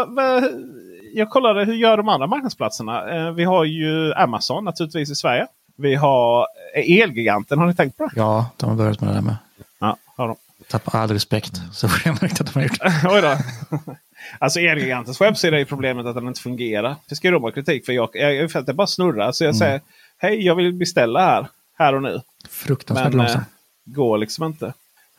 Jag 1.15 1.31
kollade 1.31 1.65
hur 1.65 1.75
gör 1.75 1.97
de 1.97 2.09
andra 2.09 2.27
marknadsplatserna. 2.27 3.11
Eh, 3.11 3.33
vi 3.33 3.45
har 3.45 3.65
ju 3.65 4.13
Amazon 4.15 4.65
naturligtvis 4.65 5.11
i 5.11 5.15
Sverige. 5.15 5.47
Vi 5.77 5.95
har 5.95 6.47
Elgiganten. 6.75 7.59
Har 7.59 7.67
ni 7.67 7.75
tänkt 7.75 7.97
på 7.97 8.07
det? 8.07 8.13
Ja, 8.17 8.51
de 8.57 8.69
har 8.69 8.77
börjat 8.77 9.01
med 9.01 9.11
det 9.11 9.15
där 9.15 9.23
med. 9.23 9.37
Ja, 9.79 9.97
har 10.17 10.29
de. 10.29 10.37
Tappar 10.71 10.99
all 10.99 11.11
respekt 11.11 11.61
så 11.73 11.89
fort 11.89 12.07
jag 12.07 12.23
märkt 12.23 12.41
att 12.41 12.55
de 12.55 12.61
har 12.61 12.63
gjort 12.63 12.79
det. 12.79 12.93
Oj 13.11 13.23
då. 13.23 13.37
Alltså 14.39 14.61
Elgigantens 14.61 15.21
webbsida 15.21 15.61
är 15.61 15.65
problemet 15.65 16.07
att 16.07 16.15
den 16.15 16.29
inte 16.29 16.41
fungerar. 16.41 16.97
Det 17.09 17.15
ska 17.15 17.31
de 17.31 17.43
ha 17.43 17.51
kritik 17.51 17.87
för. 17.87 17.93
Jag, 17.93 18.09
jag, 18.13 18.35
jag, 18.35 18.65
det 18.67 18.73
bara 18.73 18.87
snurrar. 18.87 19.33
Så 19.33 19.45
jag 19.45 19.49
mm. 19.49 19.59
säger 19.59 19.81
Hej, 20.23 20.47
jag 20.47 20.55
vill 20.55 20.73
beställa 20.73 21.21
här. 21.21 21.47
här 21.79 21.95
och 21.95 22.03
nu. 22.03 22.21
Fruktansvärt 22.49 23.05
Men 23.05 23.13
eh, 23.13 23.27
långsamt. 23.27 23.47
går 23.85 24.19
liksom 24.19 24.45
inte. 24.45 24.73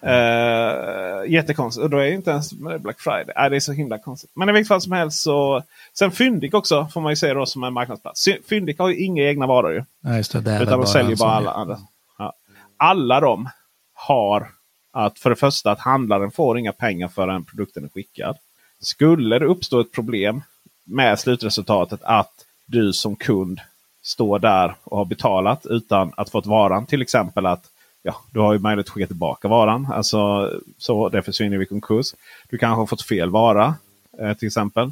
Uh, 0.06 1.32
jättekonstigt. 1.32 1.84
Och 1.84 1.90
då 1.90 1.98
är 1.98 2.04
det 2.04 2.14
inte 2.14 2.32
ens 2.32 2.54
Black 2.54 3.00
Friday. 3.00 3.34
Nej, 3.36 3.50
det 3.50 3.56
är 3.56 3.60
så 3.60 3.72
himla 3.72 3.98
konstigt. 3.98 4.32
Men 4.34 4.50
i 4.50 4.52
vilket 4.52 4.68
fall 4.68 4.82
som 4.82 4.92
helst 4.92 5.22
så. 5.22 5.64
Sen 5.94 6.12
Fyndik 6.12 6.54
också 6.54 6.88
får 6.94 7.02
man 7.02 7.12
ju 7.12 7.16
se 7.16 7.34
då 7.34 7.46
som 7.46 7.64
en 7.64 7.74
marknadsplats. 7.74 8.28
Fyndik 8.50 8.80
har 8.80 8.90
ju 8.90 8.96
inga 8.96 9.24
egna 9.24 9.48
varor 9.48 9.74
ju. 9.74 9.84
Ja, 10.02 10.18
just 10.18 10.32
det, 10.32 10.42
det 10.42 10.64
Utan 10.64 10.80
de 10.80 10.88
säljer 10.88 11.16
bara 11.16 11.32
alla 11.32 11.52
andra. 11.52 11.80
Ja. 12.18 12.34
Alla 12.78 13.20
de 13.20 13.50
har 13.94 14.48
att 14.94 15.20
för 15.20 15.30
det 15.30 15.36
första 15.36 15.72
att 15.72 15.80
handlaren 15.80 16.32
får 16.32 16.58
inga 16.58 16.72
pengar 16.72 17.08
förrän 17.08 17.46
produkten 17.46 17.84
är 17.86 17.90
skickad. 17.90 18.38
Skulle 18.82 19.40
det 19.40 19.46
uppstå 19.46 19.80
ett 19.80 19.92
problem 19.92 20.42
med 20.84 21.20
slutresultatet 21.20 22.00
att 22.04 22.46
du 22.66 22.94
som 22.94 23.16
kund 23.16 23.60
står 24.04 24.40
där 24.40 24.76
och 24.84 24.98
har 24.98 25.06
betalat 25.06 25.66
utan 25.66 26.12
att 26.18 26.30
fått 26.30 26.46
varan. 26.46 26.86
Till 26.86 27.02
exempel 27.02 27.46
att 27.46 27.64
ja, 28.04 28.16
du 28.32 28.40
har 28.40 28.54
ju 28.54 28.60
möjlighet 28.60 28.88
att 28.88 28.94
skicka 28.94 29.08
tillbaka 29.08 29.48
varan. 29.48 29.88
Alltså, 29.94 30.52
så 30.78 31.10
det 31.10 31.22
försvinner 31.22 31.58
vid 31.58 31.70
konkurs. 31.70 32.06
Du 32.50 32.58
kanske 32.58 32.82
har 32.82 32.86
fått 32.86 33.02
fel 33.02 33.30
vara 33.30 33.76
eh, 34.20 34.34
till 34.34 34.48
exempel. 34.48 34.92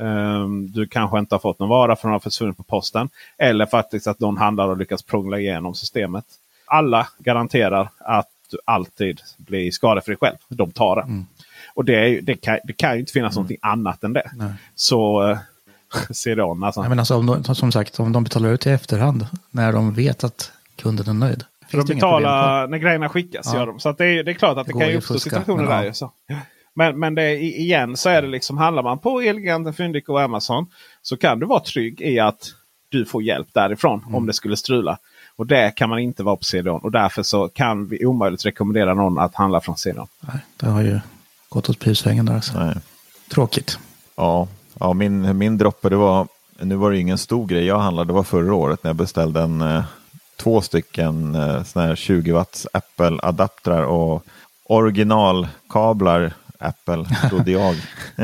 Ehm, 0.00 0.70
du 0.72 0.86
kanske 0.86 1.18
inte 1.18 1.34
har 1.34 1.40
fått 1.40 1.58
någon 1.58 1.68
vara 1.68 1.96
för 1.96 2.08
den 2.08 2.12
har 2.12 2.20
försvunnit 2.20 2.56
på 2.56 2.62
posten. 2.62 3.08
Eller 3.38 3.66
faktiskt 3.66 4.06
att 4.06 4.20
någon 4.20 4.36
handlare 4.36 4.68
har 4.68 4.76
lyckats 4.76 5.02
prångla 5.02 5.38
igenom 5.38 5.74
systemet. 5.74 6.24
Alla 6.66 7.08
garanterar 7.18 7.88
att 7.98 8.28
du 8.50 8.58
alltid 8.64 9.20
blir 9.36 9.70
skadefri 9.70 10.16
själv. 10.16 10.36
De 10.48 10.72
tar 10.72 10.96
det. 10.96 11.02
Mm. 11.02 11.26
Och 11.80 11.84
det, 11.86 12.20
det, 12.20 12.34
kan, 12.34 12.58
det 12.64 12.72
kan 12.72 12.94
ju 12.94 13.00
inte 13.00 13.12
finnas 13.12 13.34
någonting 13.34 13.56
annat 13.62 14.04
än 14.04 14.12
det. 14.12 14.30
Nej. 14.36 14.52
Så 14.74 15.28
eh, 15.30 15.38
CDON 16.10 16.64
alltså. 16.64 16.82
Ja, 16.82 16.88
men 16.88 16.98
alltså, 16.98 17.16
om 17.16 17.26
de, 17.26 17.54
som 17.54 17.72
sagt, 17.72 18.00
om 18.00 18.12
de 18.12 18.24
betalar 18.24 18.48
ut 18.48 18.66
i 18.66 18.70
efterhand 18.70 19.26
när 19.50 19.72
de 19.72 19.94
vet 19.94 20.24
att 20.24 20.52
kunden 20.76 21.08
är 21.08 21.12
nöjd. 21.12 21.44
För 21.70 21.78
de 21.78 21.86
betalar 21.94 22.66
när 22.66 22.78
grejerna 22.78 23.08
skickas. 23.08 23.46
Ja. 23.52 23.58
Gör 23.58 23.66
de. 23.66 23.80
Så 23.80 23.88
att 23.88 23.98
det, 23.98 24.06
är, 24.06 24.24
det 24.24 24.30
är 24.30 24.34
klart 24.34 24.58
att 24.58 24.66
det, 24.66 24.72
Det 24.72 24.78
kan 24.80 24.88
ju 24.88 24.96
uppstå 24.96 25.14
fuska, 25.14 25.30
situationer 25.30 25.62
men 25.62 25.70
där. 25.72 25.84
ja. 25.84 25.92
Så. 25.92 26.12
Men, 26.74 26.98
men 26.98 27.14
det, 27.14 27.22
är- 27.22 27.36
igen 27.38 27.96
så 27.96 28.08
är 28.08 28.22
det 28.22 28.28
liksom, 28.28 28.58
handlar 28.58 28.82
man 28.82 28.98
på 28.98 29.20
Elgiganten, 29.20 29.74
Fyndik 29.74 30.08
och 30.08 30.20
Amazon 30.22 30.66
så 31.02 31.16
kan 31.16 31.38
du 31.38 31.46
vara 31.46 31.60
trygg 31.60 32.00
i 32.00 32.18
att 32.20 32.48
du 32.88 33.04
får 33.04 33.22
hjälp 33.22 33.48
därifrån 33.52 34.00
Mm. 34.02 34.14
om 34.14 34.26
det 34.26 34.32
skulle 34.32 34.56
strula. 34.56 34.98
Och 35.36 35.46
det 35.46 35.70
kan 35.76 35.88
man 35.88 35.98
inte 35.98 36.22
vara 36.22 36.36
på 36.36 36.44
CDON. 36.44 36.80
Och 36.80 36.92
därför 36.92 37.22
så 37.22 37.48
kan 37.48 37.88
vi 37.88 38.06
omöjligt 38.06 38.46
rekommendera 38.46 38.94
någon 38.94 39.18
att 39.18 39.34
handla 39.34 39.60
från 39.60 39.76
CDON. 39.76 40.06
Nej, 40.20 40.36
det 40.56 40.66
har 40.66 40.82
ju 40.82 41.00
gått 41.50 41.70
åt 41.70 41.78
pipsvängen 41.78 42.26
där. 42.26 42.34
Alltså. 42.34 42.64
Nej. 42.64 42.74
Tråkigt. 43.30 43.78
Ja, 44.16 44.48
ja 44.80 44.92
min, 44.92 45.38
min 45.38 45.58
droppe 45.58 45.88
det 45.88 45.96
var, 45.96 46.28
nu 46.60 46.74
var 46.74 46.90
det 46.90 46.98
ingen 46.98 47.18
stor 47.18 47.46
grej 47.46 47.64
jag 47.64 47.78
handlade, 47.78 48.08
det 48.08 48.12
var 48.12 48.22
förra 48.22 48.54
året 48.54 48.84
när 48.84 48.88
jag 48.88 48.96
beställde 48.96 49.40
en, 49.40 49.60
eh, 49.60 49.84
två 50.36 50.60
stycken 50.60 51.34
eh, 51.34 51.62
såna 51.62 51.86
här 51.86 51.96
20 51.96 52.32
watts 52.32 52.66
Apple-adaptrar 52.72 53.82
och 53.82 54.24
originalkablar 54.64 56.32
Apple, 56.58 57.06
trodde 57.30 57.50
jag 57.50 57.76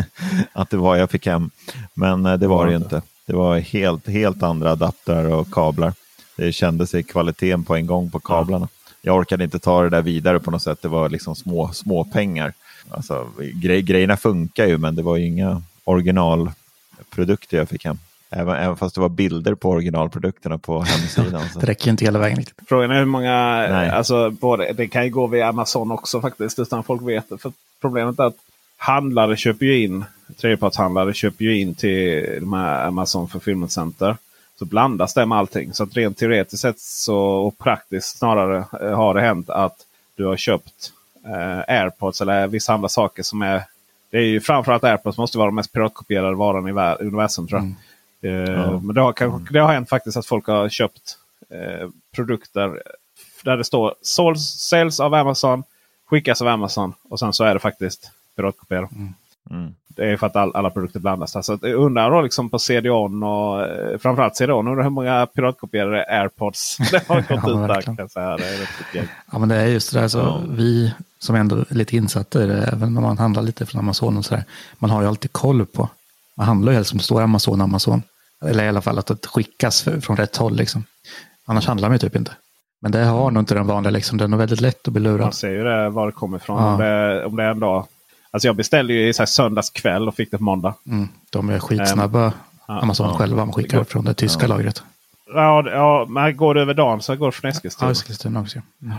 att 0.53 0.71
det 0.71 0.77
var 0.77 0.97
jag 0.97 1.11
fick 1.11 1.27
hem. 1.27 1.51
Men 1.95 2.27
eh, 2.27 2.35
det 2.35 2.47
var 2.47 2.67
det 2.67 2.71
ju 2.71 2.77
inte. 2.77 3.03
Det 3.27 3.33
var 3.37 3.59
helt, 3.59 4.09
helt 4.09 4.43
andra 4.43 4.71
adaptrar 4.71 5.25
och 5.25 5.51
kablar. 5.51 5.93
Det 6.37 6.53
kändes 6.53 6.95
i 6.95 7.03
kvaliteten 7.03 7.65
på 7.65 7.77
en 7.77 7.87
gång 7.87 8.11
på 8.11 8.21
kablarna. 8.21 8.69
Jag 9.03 9.17
orkade 9.17 9.45
inte 9.45 9.59
ta 9.59 9.83
det 9.83 9.91
där 9.91 10.03
vidare 10.03 10.41
på 10.41 10.51
något 10.51 10.63
sätt. 10.63 10.83
Det 10.83 10.89
var 10.89 11.09
liksom 11.09 11.37
små, 11.37 11.73
små 11.73 12.05
pengar. 12.05 12.53
Alltså, 12.91 13.29
grej, 13.39 13.83
grejerna 13.83 14.17
funkar 14.17 14.67
ju, 14.67 14.79
men 14.79 14.95
det 14.95 15.03
var 15.03 15.17
ju 15.17 15.27
inga 15.27 15.63
originalprodukter 15.85 17.57
jag 17.57 17.69
fick 17.69 17.85
hem. 17.85 17.99
Även, 18.31 18.57
även 18.57 18.77
fast 18.77 18.95
det 18.95 19.01
var 19.01 19.09
bilder 19.09 19.55
på 19.55 19.71
originalprodukterna 19.71 20.59
på 20.59 20.83
hemsidan. 20.83 21.43
Så. 21.53 21.59
Det 21.61 21.67
räcker 21.67 21.91
inte 21.91 22.05
hela 22.05 22.19
vägen 22.19 22.39
riktigt. 22.39 22.69
Frågan 22.69 22.91
är 22.91 22.99
hur 22.99 23.05
många, 23.05 23.67
Nej. 23.71 23.91
alltså 23.91 24.31
både, 24.31 24.73
det 24.73 24.89
kan 24.89 25.05
ju 25.05 25.11
gå 25.11 25.27
via 25.27 25.49
Amazon 25.49 25.91
också 25.91 26.21
faktiskt 26.21 26.59
utan 26.59 26.85
folk 26.85 27.03
vet 27.03 27.29
det. 27.29 27.39
För 27.39 27.53
problemet 27.81 28.19
är 28.19 28.25
att 28.25 28.37
handlare 28.77 29.37
köper 29.37 29.67
ju 29.67 29.85
in, 29.85 30.05
tredjepartshandlare 30.41 31.15
köper 31.15 31.45
ju 31.45 31.61
in 31.61 31.75
till 31.75 32.27
de 32.41 32.53
här 32.53 32.87
Amazon 32.87 33.29
Fulfillment 33.29 33.73
Center. 33.73 34.17
Så 34.59 34.65
blandas 34.65 35.15
det 35.15 35.27
med 35.27 35.39
allting. 35.39 35.73
Så 35.73 35.83
att 35.83 35.97
rent 35.97 36.19
teoretiskt 36.19 36.63
sett 36.63 36.81
så, 36.81 37.19
och 37.19 37.59
praktiskt 37.59 38.19
snarare 38.19 38.65
eh, 38.81 38.97
har 38.97 39.15
det 39.15 39.21
hänt 39.21 39.51
att 39.51 39.77
du 40.17 40.25
har 40.25 40.37
köpt 40.37 40.93
eh, 41.27 41.59
AirPods 41.83 42.21
eller 42.21 42.47
vissa 42.47 42.73
andra 42.75 42.89
saker 42.89 43.23
som 43.23 43.43
är 43.43 43.63
det 44.11 44.17
är 44.19 44.23
ju 44.23 44.41
framförallt 44.41 44.85
AirPods 44.85 45.19
måste 45.19 45.39
vara 45.39 45.49
den 45.49 45.55
mest 45.55 45.73
piratkopierade 45.73 46.37
varan 46.37 46.69
i 46.69 46.97
universum 47.05 47.47
tror 47.49 47.61
jag. 47.61 47.69
Eh, 48.33 48.81
Men 48.81 48.95
det 48.95 49.01
har, 49.01 49.13
kanske, 49.13 49.53
det 49.53 49.59
har 49.59 49.73
hänt 49.73 49.89
faktiskt 49.89 50.17
att 50.17 50.27
folk 50.27 50.47
har 50.47 50.69
köpt 50.69 51.19
eh, 51.51 51.89
produkter 52.15 52.83
där 53.45 53.57
det 53.57 53.65
står 53.65 53.95
"Sold- 54.03 54.37
säljs 54.59 55.01
av 55.01 55.15
Amazon, 55.15 55.63
skickas 56.11 56.43
av 56.43 56.49
Amazon 56.49 56.93
och 57.11 57.19
sen 57.19 57.33
så 57.33 57.45
är 57.45 57.55
det 57.55 57.61
faktiskt 57.61 58.11
piratkopierat. 58.37 58.91
Mm. 59.51 59.75
Det 59.89 60.05
är 60.11 60.17
för 60.17 60.27
att 60.27 60.37
all, 60.37 60.53
alla 60.57 60.71
produkter 60.71 61.01
blandas. 61.01 61.37
Alltså, 61.37 61.59
jag 61.63 61.75
undrar 61.75 62.11
då 62.11 62.21
liksom 62.23 62.51
på 62.51 62.59
CDON 62.59 63.23
och 63.23 63.63
eh, 63.63 63.99
framförallt 63.99 64.37
CDON. 64.37 64.69
Undrar 64.69 64.83
hur 64.83 64.91
många 64.91 65.27
piratkopierade 65.27 66.05
AirPods 66.09 66.77
det 66.91 67.09
har 67.09 67.17
gått 67.17 67.27
Ja, 67.31 67.63
ut 67.79 67.85
där. 67.87 67.97
Kan 67.97 68.09
säga. 68.09 68.37
Det 68.37 68.99
är. 68.99 69.09
Ja, 69.33 69.39
men 69.39 69.49
det 69.49 69.57
är 69.57 69.67
just 69.67 69.93
det 69.93 70.01
där, 70.01 70.09
så 70.09 70.19
Ja. 70.19 70.41
vi 70.49 70.95
som 71.27 71.37
ändå 71.37 71.57
är 71.57 71.75
lite 71.75 71.97
insatta 71.97 72.45
i 72.45 72.47
det, 72.47 72.65
även 72.65 72.95
när 72.95 73.01
man 73.01 73.19
handlar 73.19 73.43
lite 73.43 73.67
från 73.67 73.79
Amazon 73.79 74.17
och 74.17 74.25
sådär, 74.25 74.45
man 74.79 74.91
har 74.91 75.03
ju 75.03 75.09
alltid 75.09 75.33
koll 75.33 75.67
på, 75.67 75.89
man 76.37 76.47
handlar 76.47 76.73
ju 76.73 76.77
helst 76.77 76.91
som 76.91 76.99
det 76.99 77.05
står 77.05 77.23
Amazon, 77.23 77.61
Amazon. 77.61 78.03
Eller 78.45 78.65
i 78.65 78.69
alla 78.69 78.81
fall 78.81 78.99
att 78.99 79.07
det 79.07 79.27
skickas 79.27 79.83
från 79.83 80.17
rätt 80.17 80.37
håll 80.37 80.57
liksom. 80.57 80.85
Annars 81.47 81.67
handlar 81.67 81.89
man 81.89 81.95
ju 81.95 81.99
typ 81.99 82.17
inte. 82.17 82.33
Men 82.81 82.93
det 82.93 83.05
har 83.05 83.31
nog 83.31 83.43
inte 83.43 83.55
den 83.55 83.67
vanliga 83.67 83.91
liksom, 83.91 84.19
den 84.19 84.33
är 84.33 84.37
väldigt 84.37 84.61
lätt 84.61 84.89
att 84.89 84.93
bli 84.93 85.03
lurad. 85.03 85.21
Man 85.21 85.33
ser 85.33 85.51
ju 85.51 85.65
det, 85.65 85.89
var 85.91 86.07
det 86.07 86.13
kommer 86.13 86.37
ifrån. 86.37 86.63
Ja. 86.63 86.73
Om, 86.73 86.79
det, 86.81 87.25
om 87.27 87.37
det 87.37 87.43
är 87.43 87.51
en 87.51 87.61
dag. 87.61 87.87
Alltså 88.31 88.49
jag 88.49 88.57
beställde 88.57 88.93
ju 88.93 89.09
i 89.09 89.13
så 89.13 89.27
söndagskväll 89.27 90.09
och 90.09 90.15
fick 90.15 90.31
det 90.31 90.39
på 90.39 90.45
måndag. 90.45 90.75
Mm, 90.87 91.09
de 91.31 91.51
är 91.51 91.59
skitsnabba, 91.59 92.33
ja, 92.69 92.81
Amazon 92.81 93.09
ja. 93.11 93.17
själva, 93.19 93.45
man 93.45 93.53
skickar 93.55 93.85
från 93.85 94.05
det 94.05 94.15
tyska 94.15 94.47
lagret. 94.47 94.83
Ja, 95.35 95.63
det- 95.63 95.71
ja, 95.71 96.07
men 96.09 96.37
går 96.37 96.55
det 96.55 96.61
över 96.61 96.75
dagen 96.75 97.03
så 97.03 97.17
går 97.17 97.27
det 97.27 97.33
från 97.33 97.51
Eskilstuna. 97.51 97.89
Ja, 97.89 97.93
Eskilstuna 97.93 98.41
också. 98.41 98.59
Mm. 98.83 98.97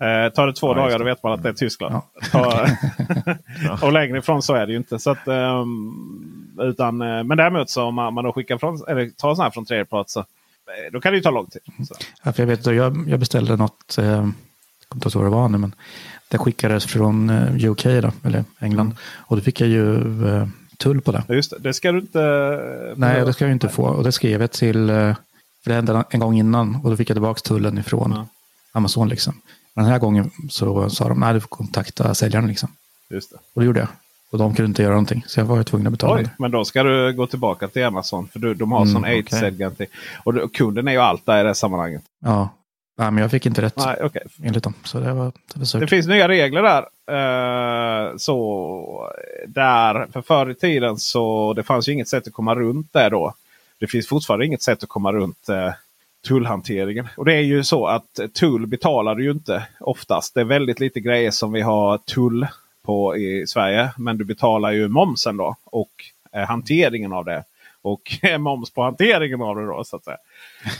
Eh, 0.00 0.32
tar 0.32 0.46
det 0.46 0.52
två 0.52 0.68
Ja, 0.68 0.74
dagar 0.74 0.98
då 0.98 1.04
vet 1.04 1.22
man 1.22 1.32
att 1.32 1.42
det 1.42 1.48
är 1.48 1.52
Tyskland. 1.52 1.94
Ja. 2.32 2.68
Och 3.82 3.92
längre 3.92 4.18
ifrån 4.18 4.42
så 4.42 4.54
är 4.54 4.66
det 4.66 4.72
ju 4.72 4.78
inte. 4.78 4.98
Så 4.98 5.10
att, 5.10 5.28
ehm, 5.28 6.56
utan, 6.60 7.00
eh, 7.02 7.24
men 7.24 7.36
däremot 7.36 7.70
så 7.70 7.82
om 7.84 7.94
man, 7.94 8.14
man 8.14 8.24
då 8.24 8.32
skickar 8.32 8.58
från, 8.58 8.80
eller 8.88 9.06
tar 9.10 9.34
sådana 9.34 9.42
här 9.42 9.50
från 9.50 9.64
tredjepart 9.64 10.08
så 10.08 10.20
eh, 10.20 10.92
då 10.92 11.00
kan 11.00 11.12
det 11.12 11.16
ju 11.16 11.22
ta 11.22 11.30
lång 11.30 11.46
tid. 11.46 11.62
Så. 11.88 11.94
Ja, 12.22 12.32
för 12.32 12.42
jag, 12.42 12.46
vet, 12.46 12.66
jag, 12.66 13.04
jag 13.08 13.20
beställde 13.20 13.56
något, 13.56 13.98
eh, 13.98 14.04
jag 14.06 14.32
kommer 14.88 15.06
inte 15.06 15.18
ihåg 15.18 15.24
vad 15.24 15.32
det 15.32 15.36
var 15.36 15.48
nu, 15.48 15.58
men 15.58 15.74
det 16.28 16.38
skickades 16.38 16.86
från 16.86 17.30
eh, 17.30 17.70
UK, 17.70 17.84
då, 17.84 18.12
eller 18.24 18.44
England. 18.60 18.86
Mm. 18.86 18.96
Och 19.16 19.36
då 19.36 19.42
fick 19.42 19.60
jag 19.60 19.68
ju 19.68 19.94
eh, 20.28 20.46
tull 20.78 21.00
på 21.00 21.12
det. 21.12 21.24
Just 21.28 21.50
det, 21.50 21.56
det 21.60 21.74
ska 21.74 21.92
du 21.92 21.98
inte... 21.98 22.22
eh, 22.22 22.96
Nej, 22.96 23.24
det 23.24 23.32
ska 23.32 23.44
jag 23.44 23.52
inte 23.52 23.68
få. 23.68 23.82
Och 23.86 24.04
det 24.04 24.12
skrev 24.12 24.40
jag 24.40 24.50
till, 24.52 24.86
för 24.86 25.70
det 25.70 25.74
hände 25.74 26.04
en 26.10 26.20
gång 26.20 26.38
innan. 26.38 26.76
Och 26.84 26.90
då 26.90 26.96
fick 26.96 27.10
jag 27.10 27.14
tillbaka 27.14 27.40
tullen 27.40 27.78
ifrån 27.78 28.12
Ja. 28.16 28.26
Amazon. 28.72 29.08
Liksom. 29.08 29.40
Men 29.76 29.84
den 29.84 29.92
här 29.92 29.98
gången 29.98 30.30
så 30.50 30.90
sa 30.90 31.08
de, 31.08 31.20
nej 31.20 31.34
du 31.34 31.40
får 31.40 31.48
kontakta 31.48 32.14
säljaren. 32.14 32.46
Liksom. 32.48 32.68
Just 33.10 33.30
det. 33.30 33.36
Och 33.54 33.60
det 33.62 33.66
gjorde 33.66 33.80
jag. 33.80 33.88
Och 34.30 34.38
de 34.38 34.54
kunde 34.54 34.68
inte 34.68 34.82
göra 34.82 34.92
någonting. 34.92 35.24
Så 35.26 35.40
jag 35.40 35.44
var 35.44 35.62
tvungen 35.62 35.86
att 35.86 35.90
betala. 35.92 36.16
Oj, 36.16 36.30
men 36.38 36.50
då 36.50 36.64
ska 36.64 36.82
du 36.82 37.12
gå 37.12 37.26
tillbaka 37.26 37.68
till 37.68 37.84
Amazon. 37.84 38.28
För 38.28 38.38
du, 38.38 38.54
de 38.54 38.72
har 38.72 38.80
Mm, 38.82 38.92
sån 38.92 39.02
okej. 39.02 39.14
aids-garanti. 39.16 39.86
Och, 40.24 40.54
kunden 40.54 40.88
är 40.88 40.92
ju 40.92 40.98
allt 40.98 41.26
där 41.26 41.38
i 41.40 41.42
det 41.42 41.48
här 41.48 41.54
sammanhanget. 41.54 42.02
Ja, 42.24 42.48
nej, 42.98 43.10
men 43.10 43.22
jag 43.22 43.30
fick 43.30 43.46
inte 43.46 43.62
rätt 43.62 43.76
Nej, 43.76 43.96
okej. 44.02 44.22
enligt 44.42 44.64
dem. 44.64 44.74
Så 44.84 45.00
det 45.00 45.12
var, 45.12 45.32
det 45.54 45.72
var 45.74 45.80
Det 45.80 45.86
finns 45.86 46.06
nya 46.06 46.28
regler 46.28 46.62
där. 46.62 46.82
Eh, 47.10 48.16
så 48.16 49.10
där, 49.46 50.06
för 50.12 50.22
förr 50.22 50.50
i 50.50 50.54
tiden 50.54 50.98
så 50.98 51.52
det 51.52 51.62
fanns 51.62 51.88
ju 51.88 51.92
inget 51.92 52.08
sätt 52.08 52.26
att 52.26 52.32
komma 52.32 52.54
runt 52.54 52.92
det 52.92 53.08
då. 53.08 53.34
Det 53.80 53.86
finns 53.86 54.08
fortfarande 54.08 54.46
inget 54.46 54.62
sätt 54.62 54.82
att 54.82 54.88
komma 54.88 55.12
runt 55.12 55.48
eh, 55.48 55.72
tullhanteringen. 56.26 57.08
Och 57.16 57.24
det 57.24 57.34
är 57.34 57.40
ju 57.40 57.64
så 57.64 57.86
att 57.86 58.20
tull 58.34 58.66
betalar 58.66 59.14
du 59.14 59.24
ju 59.24 59.30
inte 59.30 59.66
oftast. 59.80 60.34
Det 60.34 60.40
är 60.40 60.44
väldigt 60.44 60.80
lite 60.80 61.00
grejer 61.00 61.30
som 61.30 61.52
vi 61.52 61.60
har 61.60 61.98
tull 61.98 62.46
på 62.82 63.16
i 63.16 63.46
Sverige. 63.46 63.90
Men 63.96 64.18
du 64.18 64.24
betalar 64.24 64.72
ju 64.72 64.88
momsen 64.88 65.36
då 65.36 65.56
och 65.64 65.92
eh, 66.32 66.46
hanteringen 66.46 67.12
av 67.12 67.24
det. 67.24 67.44
Och 67.82 68.18
moms 68.38 68.70
på 68.70 68.82
hanteringen 68.82 69.42
av 69.42 69.56
det 69.56 69.66
då 69.66 69.84
så 69.84 69.96
att 69.96 70.04
säga. 70.04 70.16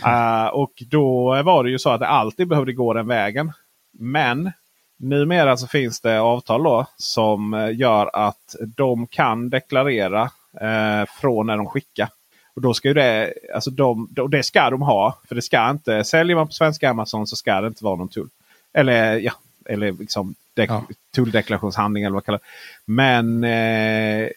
Eh, 0.07 0.47
och 0.47 0.73
då 0.91 1.43
var 1.43 1.65
det 1.65 1.71
ju 1.71 1.79
så 1.79 1.91
att 1.91 2.01
det 2.01 2.07
alltid 2.07 2.49
behövde 2.49 2.73
gå 2.73 2.93
den 2.93 3.07
vägen. 3.07 3.53
Men 3.93 4.53
numera 4.99 5.57
så 5.57 5.67
finns 5.67 6.01
det 6.01 6.21
avtal 6.21 6.63
då 6.63 6.87
som 6.97 7.55
eh, 7.55 7.77
gör 7.77 8.11
att 8.13 8.57
de 8.77 9.07
kan 9.07 9.51
deklarera 9.51 10.23
eh, 10.61 11.05
från 11.21 11.47
när 11.47 11.57
de 11.57 11.67
skickar. 11.67 12.09
Och 12.57 12.62
då 12.62 12.75
ska 12.75 12.88
ju 12.88 12.95
det, 12.95 13.33
alltså 13.55 13.71
de, 13.71 14.09
och 14.19 14.31
det 14.31 14.42
ska 14.42 14.71
de 14.71 14.83
ha. 14.83 15.19
För 15.29 15.35
det 15.35 15.42
ska 15.42 15.71
inte, 15.71 16.05
säljer 16.05 16.37
man 16.37 16.47
på 16.47 16.53
svenska 16.53 16.90
Amazon 16.90 17.27
så 17.27 17.37
ska 17.37 17.61
det 17.61 17.66
inte 17.66 17.85
vara 17.85 17.97
någon 17.97 18.09
tull. 18.09 18.29
Eller 18.73 19.16
ja, 19.19 19.33
eller 19.69 19.92
liksom 19.92 20.35
dek- 20.57 20.66
Ja. 20.69 20.85
tulldeklarationshandling 21.14 22.05
eller 22.05 22.14
vad 22.14 22.25
kallar. 22.25 22.40
Men 22.85 23.45
eh, 23.45 24.29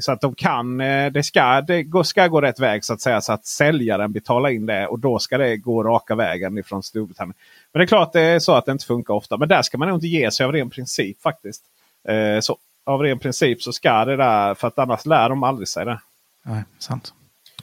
så 0.00 0.12
att 0.12 0.20
de 0.20 0.34
kan, 0.34 0.80
eh, 0.80 1.12
det 1.12 1.22
ska, 1.22 1.60
det 1.60 1.86
ska 2.04 2.26
gå 2.28 2.40
rätt 2.40 2.60
väg 2.60 2.84
så 2.84 2.92
att 2.92 3.00
säga. 3.00 3.20
Så 3.20 3.32
att 3.32 3.46
säljaren 3.46 4.12
betalar 4.12 4.48
in 4.48 4.66
det 4.66 4.86
och 4.86 4.98
då 4.98 5.18
ska 5.18 5.38
det 5.38 5.56
gå 5.56 5.82
raka 5.82 6.14
vägen 6.14 6.58
ifrån 6.58 6.82
Storbritannien. 6.82 7.34
Men 7.72 7.78
det 7.80 7.84
är 7.84 7.86
klart 7.86 8.12
det 8.12 8.20
är 8.20 8.38
så 8.38 8.52
att 8.54 8.66
det 8.66 8.72
inte 8.72 8.86
funkar 8.86 9.14
ofta. 9.14 9.36
Men 9.36 9.48
där 9.48 9.62
ska 9.62 9.78
man 9.78 9.88
nog 9.88 9.96
inte 9.96 10.06
ge 10.06 10.30
sig 10.30 10.46
av 10.46 10.52
ren 10.52 10.70
princip 10.70 11.22
faktiskt. 11.22 11.62
Eh, 12.08 12.40
så 12.40 12.56
av 12.84 13.00
ren 13.02 13.18
princip 13.18 13.62
så 13.62 13.72
ska 13.72 14.04
det 14.04 14.16
där, 14.16 14.54
för 14.54 14.68
att 14.68 14.78
annars 14.78 15.06
lär 15.06 15.28
de 15.28 15.42
aldrig 15.42 15.68
sig 15.68 15.84
det. 15.84 16.00
Nej, 16.44 16.64
sant. 16.78 17.14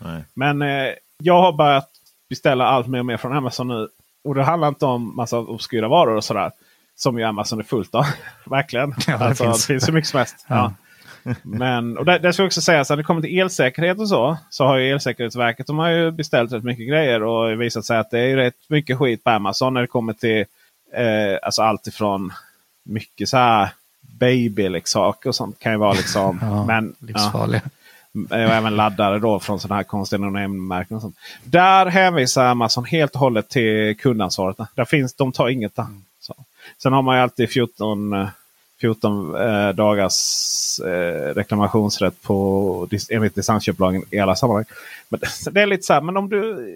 Nej. 0.02 0.24
Men 0.34 0.62
eh, 0.62 0.94
jag 1.18 1.42
har 1.42 1.54
börjat 1.54 1.90
beställa 2.30 2.66
allt 2.66 2.88
mer 2.88 3.00
och 3.00 3.06
mer 3.06 3.18
från 3.18 3.34
Amazon 3.34 3.68
nu. 3.68 3.88
Och 4.24 4.36
det 4.36 4.44
handlar 4.44 4.68
inte 4.68 4.86
om 4.86 5.16
massa 5.16 5.40
obskyra 5.40 5.88
varor 5.88 6.16
och 6.16 6.24
sådär. 6.24 6.52
Som 6.96 7.20
ju 7.20 7.24
Amazon 7.24 7.60
är 7.60 7.64
fullt 7.64 7.96
av. 7.96 8.06
Verkligen. 8.46 8.94
Ja, 9.08 9.18
det 9.18 9.26
alltså, 9.26 9.44
finns. 9.44 9.68
det 9.68 9.74
finns 9.74 9.88
hur 9.88 9.94
mycket 9.94 10.10
som 10.10 10.18
helst. 10.18 10.46
ja. 10.48 10.74
Men 11.42 11.98
och 11.98 12.06
det, 12.06 12.20
det 12.20 12.34
ska 12.34 12.44
jag 12.44 12.48
också 12.48 12.62
säga, 12.62 12.86
så 12.86 12.94
när 12.94 12.98
det 12.98 13.04
kommer 13.04 13.22
till 13.22 13.40
elsäkerhet 13.40 14.00
och 14.00 14.10
så. 14.10 14.38
Så 14.50 14.66
har 14.66 14.78
ju 14.78 14.92
Elsäkerhetsverket 14.92 15.68
de 15.68 15.80
har 15.80 15.90
ju 15.90 16.12
beställt 16.12 16.52
rätt 16.52 16.64
mycket 16.64 16.88
grejer. 16.88 17.24
Och 17.24 17.62
visat 17.62 17.86
sig 17.86 17.98
att 17.98 18.12
det 18.12 18.20
är 18.20 18.36
rätt 18.36 18.70
mycket 18.70 18.98
skit 18.98 19.24
på 19.24 19.30
Amazon 19.30 19.74
när 19.74 19.82
det 19.82 19.88
kommer 19.88 20.14
till 20.14 20.46
eh, 20.94 21.40
alltså 21.44 21.62
allt 21.62 21.88
ifrån 21.88 22.34
mycket 22.84 23.30
så 23.30 23.38
här 23.38 23.70
babyleksaker 24.02 25.30
och 25.30 25.36
sånt 25.36 25.60
kan 25.60 25.72
ju 25.72 25.78
vara 25.78 25.94
liksom. 25.94 26.40
Ja, 26.42 26.66
men, 26.66 26.96
ja. 27.00 27.60
Och 28.30 28.36
även 28.38 28.76
laddare 28.76 29.20
då 29.20 29.40
från 29.40 29.60
sådana 29.60 29.76
här 29.76 29.84
konstiga 29.84 30.20
no-name-märken. 30.20 30.96
och 30.96 31.02
sånt. 31.02 31.16
Där 31.44 31.86
hänvisar 31.86 32.46
Amazon 32.46 32.86
helt 32.86 33.14
och 33.14 33.20
hållet 33.20 33.50
till 33.50 33.98
kundansvaret. 33.98 34.58
Där 34.76 34.86
finns, 34.86 35.14
de 35.14 35.32
tar 35.32 35.50
inget 35.50 35.76
där. 35.76 35.86
Så. 36.20 36.36
Sen 36.84 36.94
har 36.94 37.02
man 37.02 37.16
ju 37.18 37.22
alltid 37.22 37.50
14, 37.50 38.28
14 38.82 39.36
eh, 39.36 39.42
eh, 39.42 39.70
dagars 39.76 40.16
eh, 40.80 41.34
reklamationsrätt 41.36 42.22
på, 42.22 42.88
enligt 43.10 43.36
distansköplagen 43.36 44.04
i 44.12 44.20
alla 44.20 44.36
sammanhang. 44.36 44.66
Men 45.10 45.20
det- 45.52 45.62
är 45.62 45.66
lite 45.66 45.84
så 45.84 45.94
här, 45.94 46.02
men 46.02 46.18
om 46.18 46.30
du, 46.30 46.68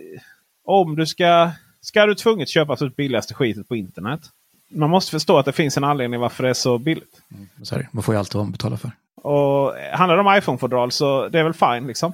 om 0.66 0.96
du 0.96 1.06
ska, 1.06 1.52
ska 1.82 2.06
du 2.06 2.16
tvunget 2.16 2.50
köpa 2.50 2.76
det 2.76 2.96
billigaste 2.96 3.34
skitet 3.34 3.68
på 3.68 3.76
internet. 3.76 4.22
Man 4.68 4.90
måste 4.90 5.12
förstå 5.12 5.38
att 5.38 5.46
det 5.46 5.52
finns 5.52 5.78
en 5.78 5.84
anledning 5.84 6.20
varför 6.20 6.44
det 6.44 6.50
är 6.50 6.54
så 6.54 6.78
billigt. 6.78 7.22
Mm, 7.34 7.48
så 7.64 7.80
man 7.92 8.04
får 8.04 8.16
ju 8.16 8.20
alltid 8.20 8.36
vad 8.36 8.46
man 8.46 8.52
betalar 8.52 8.78
för. 8.78 8.92
Och 9.22 9.74
handlar 9.92 10.16
det 10.16 10.22
om 10.22 10.38
iPhone-fodral 10.38 10.92
så 10.92 11.28
det 11.28 11.40
är 11.40 11.44
väl 11.44 11.54
fine. 11.54 11.88
Liksom. 11.88 12.14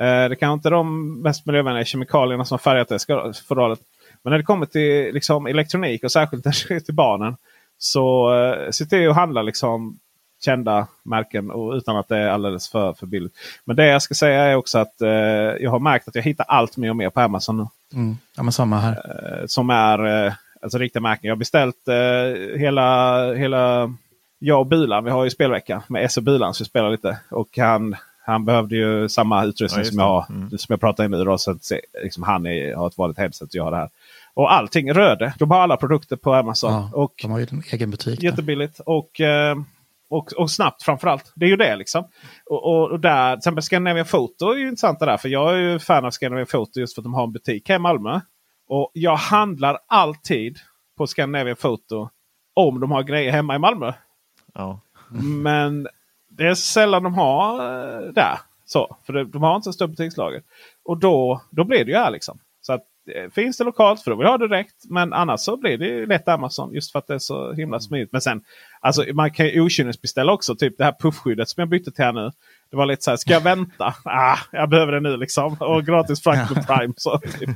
Eh, 0.00 0.28
det 0.28 0.36
kanske 0.36 0.52
inte 0.54 0.68
är 0.68 0.70
de 0.70 1.14
mest 1.22 1.46
miljövänliga 1.46 1.84
kemikalierna 1.84 2.44
som 2.44 2.58
färgat 2.58 2.88
det 2.88 3.42
fodralet. 3.48 3.80
Men 4.22 4.30
när 4.30 4.38
det 4.38 4.44
kommer 4.44 4.66
till 4.66 5.14
liksom, 5.14 5.46
elektronik 5.46 6.04
och 6.04 6.12
särskilt 6.12 6.44
till 6.84 6.94
barnen. 6.94 7.36
Så 7.78 8.34
eh, 8.34 8.70
se 8.70 8.84
till 8.84 9.08
att 9.08 9.16
handla 9.16 9.42
liksom, 9.42 9.98
kända 10.44 10.86
märken 11.02 11.50
och 11.50 11.72
utan 11.72 11.96
att 11.96 12.08
det 12.08 12.16
är 12.16 12.28
alldeles 12.28 12.68
för, 12.68 12.92
för 12.92 13.06
billigt. 13.06 13.32
Men 13.64 13.76
det 13.76 13.86
jag 13.86 14.02
ska 14.02 14.14
säga 14.14 14.42
är 14.42 14.54
också 14.54 14.78
att 14.78 15.00
eh, 15.00 15.10
jag 15.60 15.70
har 15.70 15.78
märkt 15.78 16.08
att 16.08 16.14
jag 16.14 16.22
hittar 16.22 16.46
allt 16.48 16.76
mer 16.76 16.90
och 16.90 16.96
mer 16.96 17.10
på 17.10 17.20
Amazon 17.20 17.56
nu. 17.56 17.66
Mm. 17.94 18.16
Ja, 18.36 18.42
men 18.42 18.52
samma 18.52 18.78
här. 18.78 18.92
Eh, 18.92 19.46
som 19.46 19.70
är 19.70 20.26
eh, 20.26 20.32
alltså 20.62 20.78
riktiga 20.78 21.00
märken. 21.00 21.28
Jag 21.28 21.34
har 21.34 21.38
beställt 21.38 21.88
eh, 21.88 22.58
hela, 22.58 23.32
hela... 23.34 23.94
Jag 24.44 24.60
och 24.60 24.66
Bilan, 24.66 25.04
vi 25.04 25.10
har 25.10 25.24
ju 25.24 25.30
spelvecka 25.30 25.82
med 25.88 26.04
S 26.04 26.16
och 26.16 26.22
Bilan 26.22 26.54
så 26.54 26.64
vi 26.64 26.68
spelar 26.68 26.90
lite. 26.90 27.18
Och 27.30 27.48
han, 27.58 27.96
han 28.24 28.44
behövde 28.44 28.76
ju 28.76 29.08
samma 29.08 29.44
utrustning 29.44 29.84
Ja, 29.84 29.90
som 29.90 29.98
jag 29.98 30.06
har. 30.06 30.26
Mm. 30.28 30.50
Som 30.58 30.66
jag 30.72 30.80
pratar 30.80 31.04
i 31.04 31.08
nu. 31.08 31.24
Då, 31.24 31.38
så 31.38 31.50
att, 31.50 31.64
se- 31.64 31.80
liksom, 32.02 32.22
han 32.22 32.46
är, 32.46 32.74
har 32.74 32.86
ett 32.86 32.98
vanligt 32.98 33.18
headset 33.18 33.48
och 33.48 33.54
jag 33.54 33.64
har 33.64 33.70
det 33.70 33.76
här. 33.76 33.90
Och 34.34 34.52
allting 34.52 34.92
Röde. 34.92 35.34
De 35.38 35.50
har 35.50 35.58
alla 35.60 35.76
produkter 35.76 36.16
på 36.16 36.34
Amazon. 36.34 36.72
Ja, 36.72 36.90
och 36.92 37.12
de 37.22 37.30
har 37.30 37.38
ju 37.38 37.46
en 37.50 37.62
egen 37.72 37.90
butik. 37.90 38.20
där. 38.20 38.26
Jättebilligt 38.28 38.80
och, 38.86 39.20
eh, 39.20 39.56
och, 40.10 40.32
och 40.32 40.50
snabbt 40.50 40.82
framförallt. 40.82 41.32
Det 41.34 41.44
är 41.44 41.50
ju 41.50 41.56
det 41.56 41.76
liksom. 41.76 42.04
Och, 42.46 42.64
och, 42.64 42.90
och 42.90 43.00
där, 43.00 43.32
till 43.32 43.38
exempel 43.38 43.62
Scandinavian 43.62 44.06
Photo 44.06 44.50
är 44.52 44.56
ju 44.58 44.68
intressant 44.68 44.98
det 45.00 45.06
där. 45.06 45.16
För 45.16 45.28
jag 45.28 45.52
är 45.54 45.58
ju 45.58 45.78
fan 45.78 46.04
av 46.04 46.10
Scandinavian 46.10 46.46
Photo 46.46 46.80
just 46.80 46.94
för 46.94 47.00
att 47.00 47.04
de 47.04 47.14
har 47.14 47.24
en 47.24 47.32
butik 47.32 47.68
här 47.68 47.76
i 47.76 47.78
Malmö. 47.78 48.20
Och 48.68 48.90
jag 48.94 49.16
handlar 49.16 49.78
alltid 49.88 50.58
på 50.98 51.06
Scandinavian 51.06 51.56
Photo 51.56 52.08
om 52.54 52.80
de 52.80 52.90
har 52.90 53.02
grejer 53.02 53.32
hemma 53.32 53.54
i 53.56 53.58
Malmö. 53.58 53.92
Ja. 54.54 54.80
Men 55.42 55.88
det 56.28 56.46
är 56.46 56.54
sällan 56.54 57.02
de 57.02 57.14
har 57.14 57.54
eh, 57.54 58.12
där. 58.12 58.38
Så, 58.66 58.96
för 59.06 59.12
det, 59.12 59.24
de 59.24 59.42
har 59.42 59.56
inte 59.56 59.64
så 59.64 59.72
stort 59.72 59.90
butikslager. 59.90 60.42
Och 60.84 60.98
då, 60.98 61.42
då 61.50 61.64
blir 61.64 61.84
det 61.84 61.90
ju 61.90 61.96
här 61.96 62.10
liksom. 62.10 62.38
Så 62.60 62.72
att, 62.72 62.82
eh, 63.14 63.30
finns 63.30 63.56
det 63.56 63.64
lokalt 63.64 64.02
för 64.02 64.10
då 64.10 64.16
vill 64.16 64.24
jag 64.24 64.38
ha 64.38 64.38
direkt. 64.38 64.74
Men 64.88 65.12
annars 65.12 65.40
så 65.40 65.56
blir 65.56 65.78
det 65.78 65.86
ju 65.86 66.06
lätt 66.06 66.28
Amazon. 66.28 66.74
Just 66.74 66.92
för 66.92 66.98
att 66.98 67.06
det 67.06 67.14
är 67.14 67.18
så 67.18 67.52
himla 67.52 67.80
smidigt. 67.80 68.12
Men 68.12 68.20
sen, 68.20 68.42
alltså, 68.80 69.04
man 69.14 69.30
kan 69.30 69.46
ju 69.46 69.60
okynnesbeställa 69.60 70.32
också. 70.32 70.56
Typ 70.56 70.78
det 70.78 70.84
här 70.84 70.96
puffskyddet 71.00 71.48
som 71.48 71.60
jag 71.60 71.68
bytte 71.68 71.92
till 71.92 72.04
här 72.04 72.12
nu. 72.12 72.30
Det 72.70 72.76
var 72.76 72.86
lite 72.86 73.02
så 73.02 73.10
här, 73.10 73.16
ska 73.16 73.32
jag 73.32 73.40
vänta? 73.40 73.94
Ah, 74.04 74.38
jag 74.52 74.68
behöver 74.68 74.92
det 74.92 75.00
nu 75.00 75.16
liksom. 75.16 75.56
Och 75.60 75.84
gratis 75.86 76.22
frakt 76.22 76.50
med 76.50 76.66
Prime. 76.66 76.94
Så, 76.96 77.18
typ. 77.38 77.50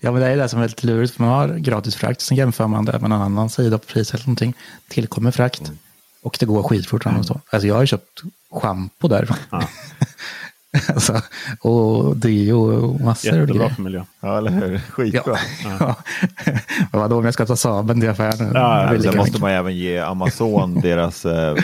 Ja, 0.00 0.12
men 0.12 0.20
det 0.20 0.26
är 0.26 0.36
det 0.36 0.48
som 0.48 0.60
är 0.60 0.68
lite 0.68 0.86
lurigt. 0.86 1.18
Man 1.18 1.28
har 1.28 1.48
gratis 1.48 1.96
frakt, 1.96 2.20
sen 2.20 2.36
jämför 2.36 2.66
man 2.66 2.84
det 2.84 2.92
med 2.92 3.04
en 3.04 3.12
annan 3.12 3.50
sida 3.50 3.78
på 3.78 3.84
priset 3.86 4.14
eller 4.14 4.26
någonting. 4.26 4.54
Tillkommer 4.88 5.30
frakt. 5.30 5.72
Och 6.22 6.36
det 6.40 6.46
går 6.46 6.62
skitfort. 6.62 7.06
och 7.06 7.26
så. 7.26 7.40
Alltså 7.50 7.66
jag 7.68 7.74
har 7.74 7.86
köpt 7.86 8.22
schampo 8.52 9.08
därifrån. 9.08 9.36
alltså, 10.88 11.20
och 11.60 12.16
deo 12.16 12.56
och 12.84 13.00
massor 13.00 13.30
av 13.32 13.36
Jättebra 13.38 13.58
grejer. 13.58 13.74
för 13.74 13.82
miljön. 13.82 14.04
ja, 14.20 14.38
eller 14.38 14.50
hur? 14.50 14.78
Skitbra. 14.78 15.36
Ja. 15.80 15.96
Men 16.92 17.00
vadå 17.00 17.18
om 17.18 17.24
jag 17.24 17.34
ska 17.34 17.46
ta 17.46 17.56
Saben 17.56 18.00
till 18.00 18.08
affären? 18.10 18.50
Ja, 18.54 18.88
Sen 18.88 18.96
lika 19.00 19.16
måste 19.16 19.40
man 19.40 19.50
även 19.50 19.76
ge 19.76 19.98
Amazon 19.98 20.74
deras 20.82 21.24
eh, 21.24 21.56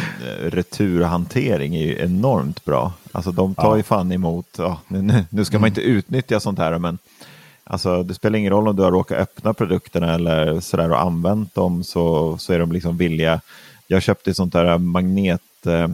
returhantering 0.43 1.75
är 1.77 1.87
ju 1.87 1.99
enormt 1.99 2.65
bra. 2.65 2.93
Alltså 3.13 3.33
de 3.33 3.55
tar 3.55 3.77
ju 3.77 3.83
fan 3.83 4.13
emot, 4.13 4.47
ja, 4.59 4.81
nu- 4.89 5.25
nu, 5.31 5.45
ska 5.45 5.59
man 5.59 5.69
inte 5.69 5.81
utnyttja 5.81 6.41
sånt 6.41 6.59
här 6.59 6.79
men 6.79 6.99
alltså, 7.65 8.03
det 8.03 8.15
spelar 8.15 8.39
ingen 8.39 8.53
roll 8.53 8.69
om 8.69 8.77
du 8.77 8.83
har 8.83 8.91
råkat 8.93 9.19
öppna 9.19 9.55
produkterna 9.55 10.15
eller 10.15 10.61
sådär 10.61 10.91
och 10.91 11.01
använt 11.03 11.55
dem 11.55 11.85
så, 11.85 12.37
så 12.39 12.53
är 12.53 12.59
de 12.59 12.73
liksom 12.73 12.97
villiga. 12.97 13.41
Jag 13.91 14.03
köpte 14.03 14.31
ett 14.31 14.37
sånt 14.37 14.53
där 14.53 14.79
magnet 14.79 15.67
eh, 15.67 15.91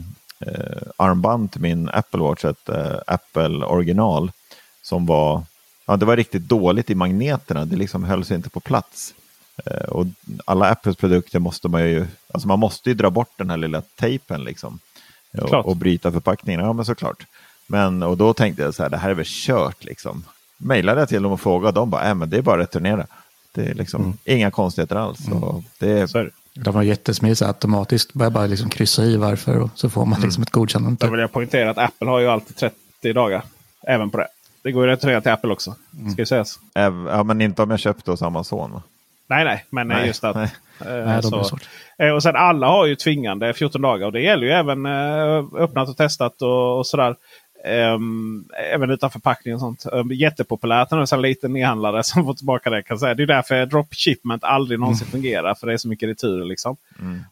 eh, 0.99 1.47
till 1.51 1.61
min 1.61 1.89
Apple 1.89 2.21
Watch, 2.21 2.45
ett 2.45 2.69
eh, 2.69 2.97
Apple 3.07 3.65
original 3.67 4.33
som 4.83 5.07
var, 5.07 5.43
ja 5.87 5.97
det 5.97 6.07
var 6.07 6.17
riktigt 6.17 6.43
dåligt 6.43 6.91
i 6.91 6.95
magneterna, 6.95 7.65
det 7.65 7.77
liksom 7.77 8.05
höll 8.05 8.25
sig 8.25 8.37
inte 8.37 8.51
på 8.51 8.61
plats. 8.61 9.15
Eh, 9.67 9.89
Och 9.89 10.07
alla 10.45 10.71
Apples 10.71 10.97
produkter 10.97 11.39
måste 11.39 11.69
man 11.69 11.85
ju, 11.89 12.07
alltså 12.33 12.49
man 12.49 12.59
måste 12.59 12.89
ju 12.91 12.95
dra 12.95 13.11
bort 13.11 13.31
den 13.37 13.51
här 13.51 13.57
lilla 13.57 13.83
tejpen 13.97 14.45
liksom. 14.45 14.79
Och, 15.33 15.67
och 15.67 15.77
bryta 15.77 16.13
förpackningen, 16.13 16.61
ja 16.61 16.73
men 16.73 16.85
såklart. 16.85 17.27
Men, 17.67 18.03
och 18.03 18.17
då 18.17 18.35
tänkte 18.35 18.63
jag 18.63 18.75
så 18.75 18.83
här, 18.83 18.91
det 18.91 18.97
här 18.97 19.11
är 19.11 19.15
väl 19.15 19.25
kört 19.29 19.85
liksom. 19.85 20.25
Mejlade 20.57 21.01
jag 21.01 21.09
till 21.09 21.23
dem 21.23 21.33
och 21.33 21.41
frågade 21.41 21.69
och 21.69 21.75
de 21.75 21.91
bara, 21.91 22.09
äh, 22.09 22.15
men 22.15 22.31
det 22.31 22.37
är 22.39 22.43
bara 22.43 22.63
att 22.63 22.69
returnera. 22.69 23.07
Det 23.53 23.63
är 23.67 23.75
liksom 23.75 24.19
inga 24.25 24.51
konstigheter 24.51 24.97
alls. 24.97 25.29
Och 25.29 25.65
det 25.79 25.91
är, 25.91 26.07
Så 26.07 26.19
är 26.19 26.25
det. 26.25 26.31
De 26.55 26.75
har 26.75 26.83
jättesmidigt 26.83 27.39
så 27.39 27.47
automatiskt. 27.47 28.13
Bara, 28.13 28.31
bara 28.31 28.47
liksom 28.47 28.71
kryssa 28.71 29.05
i 29.05 29.17
varför 29.17 29.61
och 29.61 29.71
så 29.75 29.91
får 29.91 30.07
man 30.07 30.21
liksom 30.21 30.43
ett 30.43 30.51
godkännande. 30.51 31.07
Då 31.07 31.11
vill 31.11 31.21
jag 31.21 31.33
poängtera 31.33 31.71
att 31.71 31.79
Apple 31.79 32.09
har 32.09 32.19
ju 32.21 32.29
alltid 32.29 32.57
30 32.57 33.13
dagar. 33.13 33.43
Även 33.87 34.11
på 34.11 34.17
det. 34.19 34.27
Det 34.63 34.73
går 34.73 34.87
ju 34.87 34.93
att 34.93 34.97
returnera 34.99 35.21
till 35.21 35.33
Apple 35.33 35.51
också. 35.53 35.75
Ska 36.13 36.23
ju 36.23 36.27
sägas. 36.27 36.59
äv- 36.75 37.09
ja, 37.11 37.23
men 37.23 37.41
inte 37.41 37.63
om 37.63 37.71
jag 37.71 37.81
köpte 37.81 38.11
hos 38.11 38.23
Amazon. 38.23 38.73
Va? 38.73 38.83
Nej, 39.27 39.45
nej, 39.45 39.65
men 39.71 39.89
Nej, 39.89 40.07
just 40.07 40.25
att... 40.25 40.37
nej. 40.37 40.51
eh, 40.81 41.07
Nej, 41.07 41.23
så. 41.23 41.59
Eh, 41.99 42.11
Och 42.11 42.23
sen 42.23 42.37
alla 42.37 42.67
har 42.67 42.87
ju 42.87 42.97
tvingande 42.97 43.55
14 43.55 43.83
dagar. 43.83 44.07
Och 44.07 44.13
det 44.13 44.21
gäller 44.21 44.47
ju 44.47 44.53
även 44.53 44.87
eh, 44.87 45.45
öppnat 45.63 45.89
och 45.89 45.97
testat 45.97 46.43
och, 46.43 46.79
och 46.79 46.87
sådär. 46.87 47.17
Ehm, 47.67 48.45
även 48.73 48.91
utan 48.91 49.11
förpackning 49.11 49.55
och 49.55 49.61
sånt. 49.61 49.87
Um, 49.93 50.13
jättepopulärt 50.13 50.91
det 50.91 50.97
är 50.97 51.15
en 51.15 51.23
liten 51.23 51.53
nedhandlare 51.53 52.03
som 52.03 52.25
får 52.25 52.35
tillbaka 52.35 52.71
det. 52.71 52.83
Kan 52.83 52.95
jag 52.95 53.01
säga. 53.01 53.15
Det 53.15 53.23
är 53.23 53.27
därför 53.27 53.67
dropshipment 53.67 54.45
aldrig 54.45 54.81
någonsin 54.81 55.07
fungerar. 55.07 55.55
För 55.55 55.67
det 55.67 55.73
är 55.73 55.77
så 55.77 55.89
mycket 55.89 56.09
returer 56.09 56.45
liksom. 56.45 56.77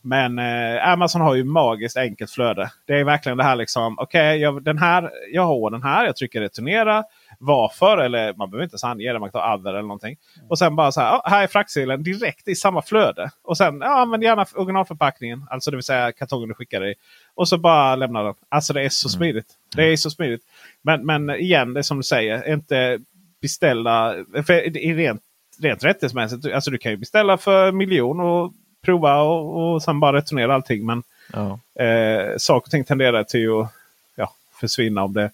Men 0.03 0.38
eh, 0.38 0.88
Amazon 0.88 1.21
har 1.21 1.35
ju 1.35 1.45
magiskt 1.45 1.97
enkelt 1.97 2.31
flöde. 2.31 2.71
Det 2.87 2.95
är 2.95 3.05
verkligen 3.05 3.38
det 3.38 3.45
här 3.45 3.57
liksom. 3.57 3.99
Okej, 3.99 4.38
jag, 4.38 4.62
den 4.62 4.79
här, 4.79 5.11
jag 5.33 5.47
har 5.47 5.71
den 5.71 5.83
här. 5.83 6.07
Jag 6.07 6.16
trycker 6.16 6.40
returnera. 6.40 7.05
Varför? 7.45 7.99
Eller 7.99 8.35
man 8.35 8.51
behöver 8.51 8.65
inte 8.65 8.75
ens 8.75 8.85
ange 8.85 9.13
det. 9.13 9.19
Man 9.19 9.31
kan 9.31 9.41
ta 9.41 9.55
other 9.55 9.71
eller 9.71 9.83
någonting. 9.83 10.17
Och 10.49 10.59
sen 10.59 10.77
bara 10.77 10.93
så 10.93 11.01
här. 11.01 11.07
"Ja, 11.09 11.23
här 11.27 11.43
är 11.43 11.47
fraktsedeln 11.47 12.03
direkt 12.03 12.49
i 12.49 12.55
samma 12.55 12.83
flöde. 12.83 13.31
Och 13.43 13.57
sen 13.57 13.79
ja, 13.81 14.01
använd 14.01 14.23
gärna 14.23 14.47
originalförpackningen. 14.55 15.47
Alltså 15.51 15.71
det 15.71 15.77
vill 15.77 15.85
säga 15.85 16.13
kartongen 16.13 16.49
du 16.49 16.55
skickar 16.55 16.87
i. 16.87 16.95
Och 17.35 17.49
så 17.49 17.59
bara 17.59 17.97
lämna 17.97 18.23
den. 18.23 18.35
Alltså 18.49 18.73
det 18.73 18.83
är 18.83 18.89
så 18.89 19.09
smidigt. 19.09 19.47
Det 19.77 19.83
är 19.93 19.97
så 19.97 20.11
smidigt. 20.11 20.43
Men, 20.83 21.07
men 21.07 21.31
igen, 21.31 21.75
det 21.75 21.81
är 21.81 21.83
som 21.83 21.97
du 21.97 22.03
säger. 22.03 22.53
Inte 22.53 22.99
beställa. 23.41 24.15
För 24.47 24.77
i 24.77 24.95
rent, 24.95 25.23
rent 25.59 25.85
rättighetsmässigt. 25.85 26.47
Alltså 26.55 26.71
du 26.71 26.79
kan 26.79 26.93
ju 26.93 26.97
beställa 26.97 27.39
för 27.39 27.73
miljon 27.73 28.21
och 28.21 28.53
prova 28.83 29.21
och, 29.23 29.73
och 29.75 29.83
sen 29.83 30.01
bara 30.01 30.17
returnera 30.17 30.55
allting. 30.55 30.87
Men 30.87 31.03
Ja. 31.33 31.59
eh, 31.85 32.37
saker 32.39 32.67
och 32.67 32.71
ting 32.71 32.85
tenderar 32.85 33.25
till 33.25 33.51
att 33.61 33.73
ja, 34.15 34.33
försvinna 34.61 35.03
om 35.05 35.13
det 35.13 35.31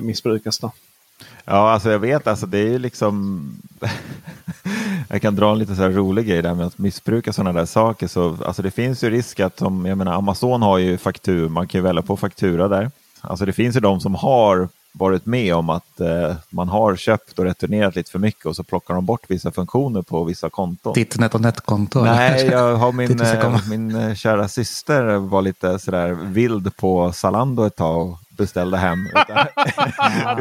missbrukas. 0.00 0.58
Då. 0.58 0.72
Ja, 1.44 1.70
alltså 1.70 1.90
jag 1.90 1.98
vet, 1.98 2.26
alltså 2.26 2.46
det 2.46 2.58
är 2.58 2.68
ju 2.68 2.78
liksom... 2.78 3.42
jag 5.08 5.22
kan 5.22 5.36
dra 5.36 5.52
en 5.52 5.58
lite 5.58 5.76
så 5.76 5.82
här 5.82 5.90
rolig 5.90 6.26
grej 6.26 6.42
där 6.42 6.54
med 6.54 6.66
att 6.66 6.78
missbruka 6.78 7.32
sådana 7.32 7.60
där 7.60 7.66
saker. 7.66 8.06
Så, 8.06 8.36
alltså 8.46 8.62
det 8.62 8.70
finns 8.70 9.04
ju 9.04 9.10
risk 9.10 9.40
att, 9.40 9.58
som, 9.58 9.86
jag 9.86 9.98
menar, 9.98 10.12
Amazon 10.12 10.62
har 10.62 10.78
ju 10.78 10.98
faktur, 10.98 11.48
man 11.48 11.68
kan 11.68 11.78
ju 11.78 11.82
välja 11.82 12.02
på 12.02 12.16
faktura 12.16 12.68
där. 12.68 12.90
Alltså 13.20 13.46
det 13.46 13.52
finns 13.52 13.76
ju 13.76 13.80
de 13.80 14.00
som 14.00 14.14
har 14.14 14.68
varit 14.98 15.26
med 15.26 15.54
om 15.54 15.70
att 15.70 16.00
eh, 16.00 16.36
man 16.50 16.68
har 16.68 16.96
köpt 16.96 17.38
och 17.38 17.44
returnerat 17.44 17.96
lite 17.96 18.10
för 18.10 18.18
mycket 18.18 18.46
och 18.46 18.56
så 18.56 18.62
plockar 18.62 18.94
de 18.94 19.06
bort 19.06 19.24
vissa 19.28 19.50
funktioner 19.50 20.02
på 20.02 20.24
vissa 20.24 20.50
konton. 20.50 20.92
Ditt 20.94 21.18
NetOnNet-konto? 21.18 22.04
Nej, 22.04 22.46
jag 22.46 22.76
har 22.76 22.92
min, 22.92 23.20
eh, 23.20 23.68
min 23.68 23.96
eh, 23.96 24.14
kära 24.14 24.48
syster 24.48 25.16
var 25.16 25.42
lite 25.42 25.78
sådär 25.78 26.12
vild 26.12 26.76
på 26.76 27.12
Zalando 27.12 27.66
ett 27.66 27.76
tag 27.76 28.10
och 28.10 28.18
beställde 28.36 28.76
hem. 28.76 28.98
Han 29.98 30.36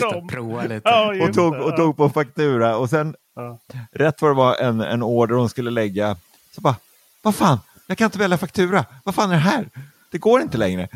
dem. 0.00 0.28
Prova 0.28 0.62
lite. 0.62 0.80
Ja, 0.84 1.14
och, 1.28 1.34
tog, 1.34 1.54
och 1.54 1.76
tog 1.76 1.96
på 1.96 2.08
faktura 2.10 2.76
och 2.76 2.90
sen 2.90 3.14
Ja. 3.34 3.58
rätt 3.92 4.22
vad 4.22 4.30
det 4.30 4.34
var 4.34 4.56
en, 4.56 4.80
en 4.80 5.02
order 5.02 5.34
hon 5.34 5.48
skulle 5.48 5.70
lägga 5.70 6.16
så 6.54 6.60
bara, 6.60 6.76
vad 7.22 7.34
fan, 7.34 7.58
jag 7.86 7.98
kan 7.98 8.04
inte 8.04 8.18
välja 8.18 8.38
faktura, 8.38 8.84
vad 9.04 9.14
fan 9.14 9.30
är 9.30 9.34
det 9.34 9.40
här? 9.40 9.68
Det 10.10 10.18
går 10.18 10.40
inte 10.40 10.58
längre. 10.58 10.88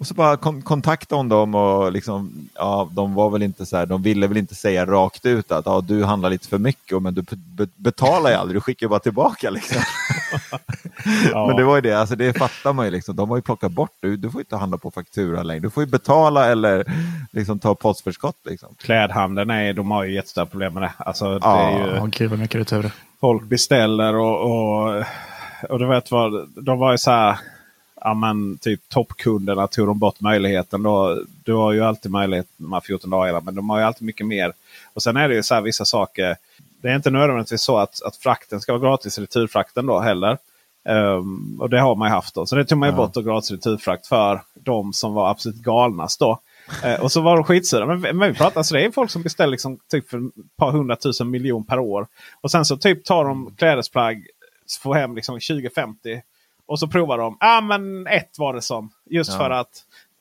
Och 0.00 0.06
så 0.06 0.14
bara 0.14 0.36
kon 0.36 0.62
kontaktade 0.62 1.18
hon 1.18 1.28
dem 1.28 1.54
och 1.54 1.92
liksom, 1.92 2.48
ja, 2.54 2.90
de 2.92 3.14
var 3.14 3.30
väl 3.30 3.42
inte 3.42 3.66
så 3.66 3.76
här, 3.76 3.86
de 3.86 4.02
ville 4.02 4.26
väl 4.26 4.36
inte 4.36 4.54
säga 4.54 4.86
rakt 4.86 5.26
ut 5.26 5.52
att 5.52 5.66
ja, 5.66 5.80
du 5.80 6.04
handlar 6.04 6.30
lite 6.30 6.48
för 6.48 6.58
mycket 6.58 7.02
men 7.02 7.14
du 7.14 7.22
be 7.36 7.66
betalar 7.76 8.30
ju 8.30 8.36
aldrig, 8.36 8.56
du 8.56 8.60
skickar 8.60 8.86
ju 8.86 8.88
bara 8.88 9.00
tillbaka 9.00 9.50
liksom. 9.50 9.82
Ja. 11.32 11.46
Men 11.46 11.56
det 11.56 11.64
var 11.64 11.74
ju 11.76 11.80
det, 11.80 11.92
alltså 11.92 12.16
det 12.16 12.38
fattar 12.38 12.72
man 12.72 12.84
ju 12.84 12.90
liksom. 12.90 13.16
De 13.16 13.28
har 13.30 13.36
ju 13.36 13.42
plockat 13.42 13.72
bort 13.72 13.90
du, 14.00 14.16
du 14.16 14.30
får 14.30 14.40
inte 14.40 14.56
handla 14.56 14.78
på 14.78 14.90
faktura 14.90 15.42
längre. 15.42 15.60
Du 15.60 15.70
får 15.70 15.82
ju 15.82 15.90
betala 15.90 16.46
eller 16.46 16.84
liksom 17.32 17.58
ta 17.58 17.74
postförskott 17.74 18.36
liksom. 18.44 18.74
Klädhandeln 18.78 19.50
är, 19.50 19.72
de 19.72 19.90
har 19.90 20.04
ju 20.04 20.14
jättestora 20.14 20.46
problem 20.46 20.74
med 20.74 20.82
det. 20.82 20.92
Alltså, 20.98 21.32
det 21.38 21.46
Ja. 21.46 21.58
är 21.70 21.78
ju, 21.94 22.00
Åh 22.00 22.06
gud 22.06 22.30
vad 22.30 22.38
mycket 22.38 22.60
returer. 22.60 22.90
folk 23.20 23.42
beställer 23.44 24.16
och, 24.16 24.40
och, 24.40 25.04
och 25.70 25.78
du 25.78 25.86
vet 25.86 26.10
vad, 26.10 26.48
de 26.64 26.78
var 26.78 26.92
ju 26.92 26.98
så 26.98 27.10
här. 27.10 27.36
Ja 28.06 28.14
men 28.14 28.58
typ 28.58 28.88
toppkunderna 28.88 29.66
tog 29.66 29.86
de 29.86 29.98
bort 29.98 30.20
möjligheten 30.20 30.82
då. 30.82 31.22
Du 31.44 31.52
har 31.54 31.72
ju 31.72 31.84
alltid 31.84 32.10
möjlighet 32.10 32.46
de 32.56 32.72
här 32.72 32.80
14 32.80 33.10
dagarna 33.10 33.40
men 33.40 33.54
de 33.54 33.70
har 33.70 33.78
ju 33.78 33.84
alltid 33.84 34.06
mycket 34.06 34.26
mer. 34.26 34.52
Och 34.94 35.02
sen 35.02 35.16
är 35.16 35.28
det 35.28 35.34
ju 35.34 35.42
så 35.42 35.54
här 35.54 35.62
vissa 35.62 35.84
saker. 35.84 36.36
Det 36.82 36.88
är 36.88 36.96
inte 36.96 37.10
nödvändigtvis 37.10 37.62
så 37.62 37.78
att, 37.78 38.02
att 38.02 38.16
frakten 38.16 38.60
ska 38.60 38.72
vara 38.78 38.90
gratis, 38.90 39.18
returfrakten 39.18 39.86
då 39.86 40.00
heller. 40.00 40.38
Ehm, 40.88 41.60
och 41.60 41.70
det 41.70 41.80
har 41.80 41.94
man 41.96 42.08
ju 42.08 42.14
haft 42.14 42.34
då. 42.34 42.46
Så 42.46 42.56
det 42.56 42.64
tog 42.64 42.78
man 42.78 42.88
ju 42.88 42.92
Ja. 42.92 42.96
bort 42.96 43.14
då 43.14 43.20
gratis 43.22 43.50
returfrakt 43.50 44.06
för 44.06 44.42
de 44.54 44.92
som 44.92 45.14
var 45.14 45.30
absolut 45.30 45.56
galnast 45.62 46.20
då. 46.20 46.38
Eh, 46.84 47.00
och 47.00 47.12
så 47.12 47.20
var 47.20 47.34
de 47.36 47.44
skitsura. 47.44 47.86
Men, 47.86 48.00
men 48.18 48.32
vi 48.32 48.34
pratar, 48.38 48.60
alltså 48.60 48.74
det 48.74 48.84
är 48.84 48.90
folk 48.90 49.10
som 49.10 49.22
beställer 49.22 49.50
liksom 49.50 49.78
typ 49.90 50.10
för 50.10 50.18
ett 50.18 50.56
par 50.58 50.70
hundratusen 50.70 51.30
miljon 51.30 51.64
per 51.64 51.78
år. 51.78 52.06
Och 52.40 52.50
sen 52.50 52.64
så 52.64 52.76
typ 52.76 53.04
tar 53.04 53.24
de 53.24 53.54
klädesplagg, 53.56 54.26
får 54.82 54.94
hem 54.94 55.14
liksom 55.16 55.38
20-50. 55.38 56.20
Och 56.66 56.78
så 56.78 56.88
provar 56.88 57.18
de. 57.18 57.36
Ja 57.40 57.58
ah, 57.58 57.60
men 57.60 58.06
ett 58.06 58.38
var 58.38 58.54
det 58.54 58.62
som. 58.62 58.90
Just 59.10 59.32
Ja. 59.32 59.38
för 59.38 59.50
att. 59.50 59.68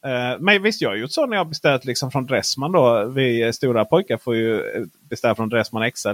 Eh, 0.06 0.40
men 0.40 0.64
visst 0.64 0.82
jag 0.82 0.90
har 0.90 0.96
gjort 0.96 1.12
så 1.12 1.26
när 1.26 1.38
jag 1.38 1.48
beställt 1.50 1.86
liksom 1.86 2.12
från 2.12 2.26
Dressman 2.26 2.72
då. 2.72 3.06
Vi 3.06 3.42
eh, 3.44 3.52
stora 3.52 3.86
pojkar 3.86 4.18
får 4.18 4.36
ju 4.36 4.56
eh, 4.56 4.84
beställa 5.10 5.36
från 5.36 5.50
Dressman 5.50 5.92
XL. 5.92 6.08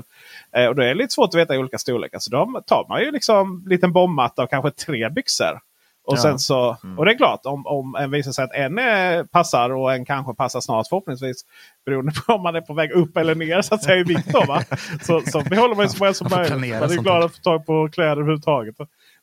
Eh, 0.55 0.65
och 0.65 0.75
då 0.75 0.81
är 0.81 0.87
det 0.87 0.93
lite 0.93 1.13
svårt 1.13 1.27
att 1.29 1.35
veta 1.39 1.55
i 1.55 1.57
olika 1.57 1.77
storlekar. 1.77 2.19
Så 2.19 2.31
då 2.31 2.61
tar 2.67 2.85
man 2.89 3.01
ju 3.01 3.11
liksom 3.11 3.61
en 3.65 3.69
liten 3.69 3.93
bombmatta 3.93 4.43
och 4.43 4.49
kanske 4.49 4.71
tre 4.71 5.09
byxor. 5.09 5.59
Och, 6.05 6.17
Ja. 6.17 6.21
sen 6.21 6.39
så, 6.39 6.77
Mm. 6.83 6.99
och 6.99 7.05
det 7.05 7.11
är 7.11 7.17
klart, 7.17 7.39
om, 7.43 7.67
om 7.67 7.95
en 7.95 8.11
visar 8.11 8.31
sig 8.31 8.43
att 8.43 8.51
en 8.53 8.79
passar 9.27 9.69
och 9.69 9.93
en 9.93 10.05
kanske 10.05 10.33
passar 10.33 10.61
snart 10.61 10.87
förhoppningsvis. 10.87 11.41
Beroende 11.85 12.11
på 12.27 12.33
om 12.33 12.43
man 12.43 12.55
är 12.55 12.61
på 12.61 12.73
väg 12.73 12.91
upp 12.91 13.17
eller 13.17 13.35
ner 13.35 13.61
så 13.61 13.75
att 13.75 13.83
säga 13.83 13.97
i 13.97 14.03
vikt. 14.03 14.33
Då, 14.33 14.43
va? 14.47 14.61
Så, 15.01 15.21
så 15.21 15.41
behåller 15.41 15.75
man 15.75 15.85
ju 15.85 15.89
så 15.89 15.97
många 16.03 16.13
som 16.13 16.29
möjligt. 16.29 16.79
Man 16.79 16.91
är 16.91 17.01
glad 17.03 17.23
att 17.23 17.35
få 17.35 17.41
tag 17.41 17.65
på 17.65 17.89
kläder 17.89 18.11
överhuvudtaget. 18.11 18.75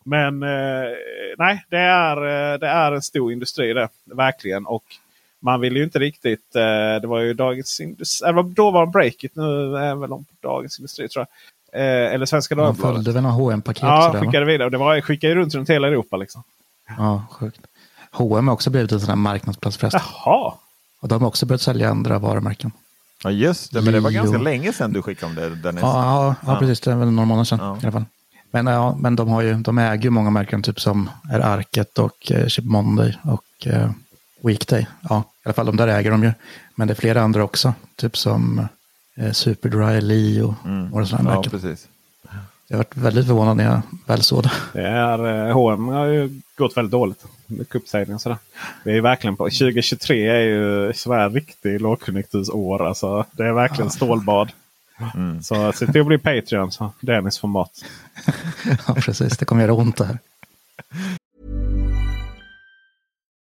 Men 0.08 0.42
eh, 0.42 0.88
nej, 1.38 1.64
det 1.68 1.78
är, 1.78 2.16
eh, 2.52 2.58
det 2.58 2.66
är 2.68 2.92
en 2.92 3.02
stor 3.02 3.32
industri 3.32 3.72
det. 3.72 3.88
Verkligen. 4.04 4.66
Och 4.66 4.84
man 5.40 5.60
vill 5.60 5.76
ju 5.76 5.84
inte 5.84 5.98
riktigt. 5.98 6.56
Eh, 6.56 7.00
det 7.00 7.06
var 7.06 7.20
ju 7.20 7.34
Dagens 7.34 7.80
Industri. 7.80 8.28
Eller 8.28 8.42
då 8.42 8.70
var 8.70 8.86
det 8.86 8.92
Breakit. 8.92 9.36
Nu 9.36 9.76
är 9.76 9.94
väl 9.94 10.08
på 10.10 10.24
Dagens 10.40 10.78
Industri 10.78 11.08
tror 11.08 11.26
jag. 11.72 11.80
Eh, 11.80 12.14
eller 12.14 12.26
Svenska 12.26 12.56
Man 12.56 12.64
Dagbladet. 12.64 12.94
följde 12.94 13.12
väl 13.12 13.22
några 13.22 13.52
hm 13.52 13.62
paket 13.62 13.82
Ja, 13.82 14.02
sådär, 14.06 14.18
va? 14.18 14.26
skickade 14.26 14.46
vidare. 14.46 14.64
Och 14.64 14.70
det 14.70 14.78
var, 14.78 15.00
skickade 15.00 15.32
ju 15.32 15.38
runt 15.40 15.54
runt 15.54 15.70
hela 15.70 15.88
Europa. 15.88 16.16
Liksom. 16.16 16.42
Ja, 16.98 17.24
sjukt. 17.30 17.60
H&M 18.12 18.48
har 18.48 18.54
också 18.54 18.70
blivit 18.70 18.92
en 18.92 19.00
sån 19.00 19.08
här 19.08 19.16
marknadsplats 19.16 19.76
förresten. 19.76 20.00
Jaha! 20.24 20.54
Och 21.00 21.08
de 21.08 21.20
har 21.22 21.28
också 21.28 21.46
börjat 21.46 21.60
sälja 21.62 21.90
andra 21.90 22.18
varumärken. 22.18 22.72
Ja 23.24 23.30
just 23.30 23.72
det, 23.72 23.82
men 23.82 23.92
det 23.92 24.00
var 24.00 24.10
ganska 24.10 24.38
länge 24.38 24.72
sedan 24.72 24.92
du 24.92 25.02
skickade 25.02 25.26
om 25.30 25.34
det 25.34 25.54
Dennis. 25.56 25.82
Ja, 25.82 26.04
ja, 26.04 26.34
ja, 26.46 26.52
Ja. 26.52 26.58
precis. 26.58 26.80
Det 26.80 26.90
är 26.92 26.96
väl 26.96 27.10
några 27.10 27.26
månader 27.26 27.44
sedan 27.44 27.58
Ja. 27.62 27.76
i 27.76 27.80
alla 27.82 27.92
fall. 27.92 28.04
Men, 28.50 28.66
ja, 28.66 28.96
men 29.00 29.16
de, 29.16 29.28
har 29.28 29.42
ju, 29.42 29.54
de 29.54 29.78
äger 29.78 30.04
ju 30.04 30.10
många 30.10 30.30
märken, 30.30 30.62
typ 30.62 30.80
som 30.80 31.10
är 31.30 31.40
Arket 31.40 31.98
och 31.98 32.32
eh, 32.32 32.46
Chip 32.46 32.64
Monday 32.64 33.18
och 33.22 33.66
eh, 33.66 33.90
Weekday. 34.42 34.86
Ja, 35.08 35.18
i 35.18 35.48
alla 35.48 35.54
fall 35.54 35.66
de 35.66 35.76
där 35.76 35.88
äger 35.88 36.10
de 36.10 36.22
ju. 36.24 36.32
Men 36.74 36.88
det 36.88 36.92
är 36.92 36.96
flera 36.96 37.22
andra 37.22 37.44
också, 37.44 37.74
typ 37.96 38.16
som 38.16 38.68
eh, 39.16 39.32
Superdry, 39.32 40.00
Lee 40.00 40.42
och 40.42 40.54
några 40.64 41.06
sådana 41.06 41.30
ja 41.30 41.36
märken. 41.36 41.50
precis. 41.50 41.88
Jag 42.70 42.76
har 42.76 42.84
varit 42.84 42.96
väldigt 42.96 43.26
förvånad 43.26 43.56
när 43.56 43.64
jag 43.64 43.80
väl 44.06 44.22
såg 44.22 44.42
det. 44.42 44.50
Det 44.72 44.86
är, 44.86 45.48
eh, 45.48 45.54
H&M 45.54 45.88
har 45.88 46.06
ju 46.06 46.40
gått 46.56 46.76
väldigt 46.76 46.92
dåligt. 46.92 47.24
Mycket 47.46 47.74
uppsägningar 47.74 48.18
sådär. 48.18 48.38
Det 48.84 48.96
är 48.96 49.00
verkligen 49.00 49.36
på 49.36 49.44
2023 49.44 50.28
är 50.28 50.40
ju 50.40 50.92
sådär 50.92 51.30
riktig 51.30 51.80
lågkonjunktursår. 51.80 52.86
Alltså, 52.86 53.24
det 53.32 53.44
är 53.44 53.52
verkligen 53.52 53.90
stålbad. 53.90 54.50
Mm. 55.14 55.42
Så 55.42 55.72
se 55.72 55.86
till 55.86 56.00
att 56.00 56.06
bli 56.06 56.18
Patreon 56.18 56.72
så 56.72 56.92
Dennis 57.00 57.38
får 57.38 57.48
mat. 57.48 57.84
ja, 58.86 58.94
precis. 58.94 59.38
Det 59.38 59.44
kommer 59.44 59.62
göra 59.62 59.74
ont 59.74 59.96
det 59.96 60.04
här. 60.04 60.18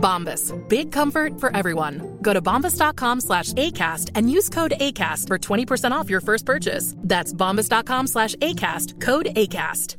Bombas. 0.00 0.52
Big 0.68 0.92
comfort 0.92 1.40
for 1.40 1.56
everyone. 1.56 2.18
Go 2.22 2.32
to 2.32 2.42
bombas.com 2.42 3.20
slash 3.20 3.52
ACAST 3.52 4.10
and 4.14 4.30
use 4.30 4.48
code 4.48 4.72
ACAST 4.80 5.28
for 5.28 5.38
20% 5.38 5.92
off 5.92 6.10
your 6.10 6.20
first 6.20 6.46
purchase. 6.46 6.94
That's 6.96 7.32
bombas.com 7.32 8.06
slash 8.06 8.34
ACAST. 8.36 9.00
Code 9.00 9.26
ACAST. 9.36 9.96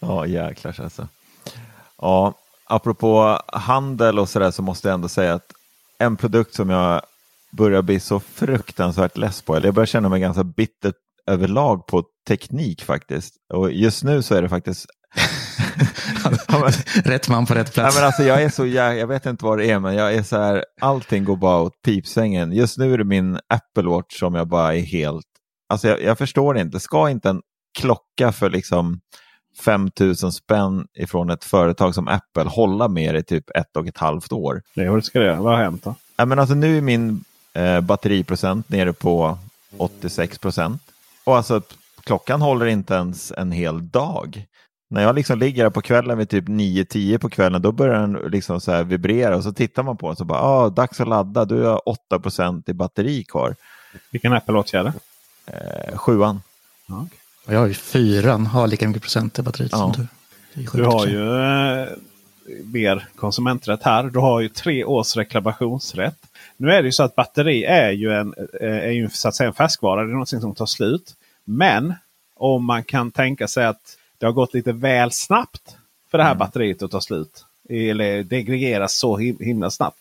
Ja, 0.00 0.26
jäklar 0.26 0.80
alltså. 0.80 1.08
Ja, 1.98 2.34
apropå 2.64 3.40
handel 3.52 4.18
och 4.18 4.28
sådär 4.28 4.50
så 4.50 4.62
måste 4.62 4.88
jag 4.88 4.94
ändå 4.94 5.08
säga 5.08 5.34
att 5.34 5.52
en 5.98 6.16
produkt 6.16 6.54
som 6.54 6.70
jag 6.70 7.02
börjar 7.52 7.82
bli 7.82 8.00
så 8.00 8.20
fruktansvärt 8.20 9.16
less 9.16 9.42
på, 9.42 9.56
eller 9.56 9.66
jag 9.66 9.74
börjar 9.74 9.86
känna 9.86 10.08
mig 10.08 10.20
ganska 10.20 10.44
bitter 10.44 10.92
överlag 11.26 11.86
på 11.86 12.04
teknik 12.28 12.84
faktiskt. 12.84 13.34
Och 13.54 13.72
just 13.72 14.04
nu 14.04 14.22
så 14.22 14.34
är 14.34 14.42
det 14.42 14.48
faktiskt 14.48 14.86
rätt 17.04 17.28
man 17.28 17.46
på 17.46 17.54
rätt 17.54 17.74
plats. 17.74 17.94
Ja, 17.94 18.00
men 18.00 18.06
alltså, 18.06 18.22
jag, 18.22 18.42
är 18.42 18.48
så, 18.48 18.66
jag, 18.66 18.98
jag 18.98 19.06
vet 19.06 19.26
inte 19.26 19.44
vad 19.44 19.58
det 19.58 19.70
är, 19.70 19.78
men 19.78 19.94
jag 19.94 20.14
är 20.14 20.22
så 20.22 20.36
här, 20.36 20.64
allting 20.80 21.24
går 21.24 21.36
bara 21.36 21.60
åt 21.60 21.82
pipsängen. 21.82 22.52
Just 22.52 22.78
nu 22.78 22.94
är 22.94 22.98
det 22.98 23.04
min 23.04 23.38
Apple 23.48 23.90
Watch 23.90 24.18
som 24.18 24.34
jag 24.34 24.48
bara 24.48 24.74
är 24.74 24.80
helt... 24.80 25.26
Alltså 25.68 25.88
jag, 25.88 26.02
jag 26.02 26.18
förstår 26.18 26.54
det 26.54 26.60
inte. 26.60 26.80
Ska 26.80 27.10
inte 27.10 27.28
en 27.28 27.42
klocka 27.78 28.32
för 28.32 28.50
liksom 28.50 29.00
5000 29.64 30.32
spänn 30.32 30.86
ifrån 30.94 31.30
ett 31.30 31.44
företag 31.44 31.94
som 31.94 32.08
Apple 32.08 32.42
hålla 32.42 32.88
med 32.88 33.16
i 33.16 33.22
typ 33.22 33.50
ett 33.50 33.76
och 33.76 33.86
ett 33.86 33.98
halvt 33.98 34.32
år? 34.32 34.62
Det 34.74 34.88
vad 34.88 35.04
ska 35.04 35.18
det 35.18 35.26
göra? 35.26 35.40
Vad 35.42 35.56
har 35.56 35.64
hänt 35.64 35.84
då? 35.84 35.94
Ja, 36.16 36.24
men 36.24 36.38
alltså, 36.38 36.54
nu 36.54 36.76
är 36.76 36.80
min 36.80 37.24
eh, 37.52 37.80
batteriprocent 37.80 38.68
nere 38.68 38.92
på 38.92 39.38
86 39.76 40.38
procent. 40.38 40.82
Och 41.24 41.36
alltså 41.36 41.60
klockan 42.04 42.42
håller 42.42 42.66
inte 42.66 42.94
ens 42.94 43.32
en 43.32 43.52
hel 43.52 43.88
dag. 43.88 44.46
När 44.88 45.02
jag 45.02 45.14
liksom 45.14 45.38
ligger 45.38 45.62
här 45.62 45.70
på 45.70 45.80
kvällen 45.82 46.18
vid 46.18 46.28
typ 46.28 46.44
9-10 46.48 47.18
på 47.18 47.28
kvällen 47.30 47.62
då 47.62 47.72
börjar 47.72 48.00
den 48.00 48.12
liksom 48.12 48.60
så 48.60 48.72
här 48.72 48.84
vibrera 48.84 49.36
och 49.36 49.42
så 49.42 49.52
tittar 49.52 49.82
man 49.82 49.96
på 49.96 50.08
den 50.08 50.16
och 50.20 50.26
bara 50.26 50.40
ah, 50.40 50.68
dags 50.70 51.00
att 51.00 51.08
ladda, 51.08 51.44
du 51.44 51.62
har 51.62 51.88
8 51.88 52.18
procent 52.18 52.68
i 52.68 52.72
batteri 52.72 53.24
kvar. 53.24 53.54
Vilken 54.10 54.32
Apple 54.32 54.54
Watch 54.54 54.74
är 54.74 54.84
det? 54.84 54.92
Eh, 55.46 55.98
sjuan. 55.98 56.40
Ja, 56.86 56.94
okay. 56.94 57.18
Och 57.46 57.52
jag 57.52 57.58
har 57.58 57.66
ju 57.66 57.74
fyran, 57.74 58.46
har 58.46 58.66
lika 58.66 58.86
mycket 58.88 59.02
procent 59.02 59.38
i 59.38 59.42
batteriet 59.42 59.72
Ja. 59.72 59.78
som 59.78 59.92
du. 59.92 60.06
Du 60.72 60.84
har 60.84 61.06
ju 61.06 61.40
eh, 61.42 61.88
mer 62.64 63.08
konsumenträtt 63.16 63.82
här. 63.82 64.02
Du 64.04 64.18
har 64.18 64.40
ju 64.40 64.48
tre 64.48 64.84
års 64.84 65.16
reklamationsrätt. 65.16 66.16
Nu 66.56 66.72
är 66.72 66.82
det 66.82 66.86
ju 66.88 66.92
så 66.92 67.02
att 67.02 67.14
batteri 67.14 67.64
är 67.64 67.90
ju 67.90 68.12
en, 68.12 68.34
eh, 68.60 68.68
är 68.68 68.90
ju 68.90 69.08
så 69.10 69.28
att 69.28 69.34
säga 69.34 69.48
en 69.48 69.54
färskvara. 69.54 70.02
Det 70.02 70.08
är 70.10 70.12
någonting 70.12 70.40
som 70.40 70.54
tar 70.54 70.66
slut. 70.66 71.14
Men 71.44 71.94
om 72.36 72.64
man 72.64 72.84
kan 72.84 73.10
tänka 73.10 73.48
sig 73.48 73.66
att 73.66 73.95
det 74.18 74.26
har 74.26 74.32
gått 74.32 74.54
lite 74.54 74.72
väl 74.72 75.12
snabbt 75.12 75.76
för 76.10 76.18
det 76.18 76.24
här 76.24 76.34
batteriet 76.34 76.82
att 76.82 76.90
ta 76.90 77.00
slut. 77.00 77.44
Eller 77.68 78.22
degregeras 78.22 78.94
så 78.98 79.16
him- 79.18 79.44
himla 79.44 79.70
snabbt. 79.70 79.96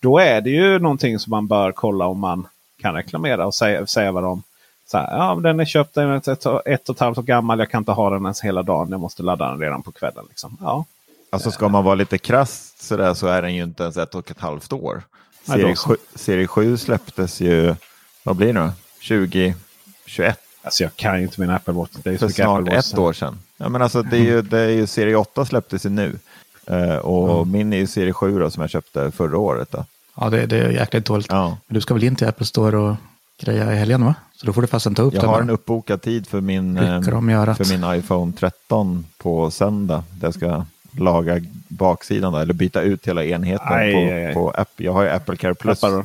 Då 0.00 0.18
är 0.18 0.40
det 0.40 0.50
ju 0.50 0.78
någonting 0.78 1.18
som 1.18 1.30
man 1.30 1.46
bör 1.46 1.72
kolla 1.72 2.06
om 2.06 2.18
man 2.20 2.46
kan 2.82 2.94
reklamera 2.94 3.46
och 3.46 3.54
säga, 3.54 3.86
säga 3.86 4.12
vad 4.12 4.22
de 4.22 4.42
så 4.86 4.98
här, 4.98 5.16
ja, 5.18 5.34
den 5.42 5.60
är 5.60 5.64
köpt, 5.64 5.94
den 5.94 6.08
är 6.10 6.16
ett, 6.16 6.28
ett, 6.28 6.46
ett 6.66 6.88
och 6.88 6.96
ett 6.96 7.00
halvt 7.00 7.18
år 7.18 7.22
gammal. 7.22 7.58
Jag 7.58 7.70
kan 7.70 7.78
inte 7.78 7.92
ha 7.92 8.10
den 8.10 8.22
ens 8.22 8.40
hela 8.40 8.62
dagen. 8.62 8.88
Jag 8.90 9.00
måste 9.00 9.22
ladda 9.22 9.48
den 9.50 9.60
redan 9.60 9.82
på 9.82 9.92
kvällen. 9.92 10.24
Liksom. 10.28 10.56
Ja, 10.60 10.84
Alltså 11.30 11.50
ska 11.50 11.68
man 11.68 11.84
vara 11.84 11.94
lite 11.94 12.18
krass 12.18 12.74
så, 12.78 12.96
där, 12.96 13.14
så 13.14 13.26
är 13.26 13.42
den 13.42 13.54
ju 13.54 13.62
inte 13.62 13.82
ens 13.82 13.96
ett 13.96 14.14
och 14.14 14.30
ett 14.30 14.40
halvt 14.40 14.72
år. 14.72 15.02
Nej, 15.44 15.58
Serie 15.58 15.68
då 15.70 15.76
så. 15.76 15.88
7, 15.88 15.96
serie 16.14 16.46
7 16.46 16.76
släpptes 16.76 17.40
ju, 17.40 17.74
vad 18.22 18.36
blir 18.36 18.52
det 18.52 18.60
då? 18.60 18.70
2021? 19.08 20.38
Alltså 20.62 20.82
jag 20.82 20.96
kan 20.96 21.16
ju 21.18 21.22
inte 21.22 21.40
min 21.40 21.50
Apple 21.50 21.72
Watch. 21.74 21.90
Det 22.02 22.10
är 22.10 22.18
så 22.18 22.28
För 22.28 22.34
snart 22.34 22.60
Apple 22.60 22.76
Watch. 22.76 22.92
ett 22.92 22.98
år 22.98 23.12
sedan. 23.12 23.38
Ja, 23.56 23.68
men 23.68 23.82
alltså, 23.82 24.02
det, 24.02 24.16
är 24.16 24.20
ju, 24.22 24.42
det 24.42 24.58
är 24.58 24.68
ju 24.68 24.86
serie 24.86 25.16
8 25.16 25.44
släpptes 25.44 25.86
ju 25.86 25.90
nu. 25.90 26.18
Eh, 26.66 26.96
och 26.96 27.46
min 27.46 27.72
är 27.72 27.76
ju 27.76 27.86
serie 27.86 28.12
7 28.12 28.38
då, 28.38 28.50
som 28.50 28.60
jag 28.60 28.70
köpte 28.70 29.10
förra 29.10 29.38
året. 29.38 29.68
Då. 29.72 29.84
Ja, 30.16 30.30
det, 30.30 30.46
det 30.46 30.58
är 30.58 30.70
jäkligt 30.70 31.04
dåligt. 31.06 31.26
Ja. 31.30 31.48
Men 31.66 31.74
du 31.74 31.80
ska 31.80 31.94
väl 31.94 32.04
in 32.04 32.16
till 32.16 32.26
Apple 32.28 32.46
Store 32.46 32.76
och 32.76 32.96
greja 33.40 33.72
i 33.72 33.76
helgen 33.76 34.04
va? 34.04 34.14
Så 34.36 34.46
då 34.46 34.52
får 34.52 34.62
du 34.62 34.66
fasen 34.68 34.94
ta 34.94 35.02
upp 35.02 35.14
Jag 35.14 35.22
den. 35.22 35.28
har 35.28 35.36
bara. 35.36 35.42
en 35.42 35.50
uppbokad 35.50 36.02
tid 36.02 36.26
för 36.26 36.40
min, 36.40 36.76
eh, 36.76 37.02
för 37.02 37.70
min 37.78 37.98
iPhone 37.98 38.32
13 38.38 39.04
på 39.18 39.50
söndag. 39.50 40.04
Där 40.10 40.26
jag 40.26 40.34
ska 40.34 40.64
laga 40.98 41.40
baksidan 41.68 42.32
då, 42.32 42.38
eller 42.38 42.54
byta 42.54 42.82
ut 42.82 43.06
hela 43.08 43.24
enheten 43.24 43.66
Aj, 43.72 43.92
på, 43.92 43.98
aj, 43.98 44.24
aj. 44.26 44.34
på 44.34 44.50
App. 44.50 44.70
Jag 44.76 44.92
har 44.92 45.02
ju 45.02 45.08
Apple 45.08 45.36
Care 45.36 45.54
Plus. 45.54 45.80
Tappar 45.80 45.96
du? 45.96 46.04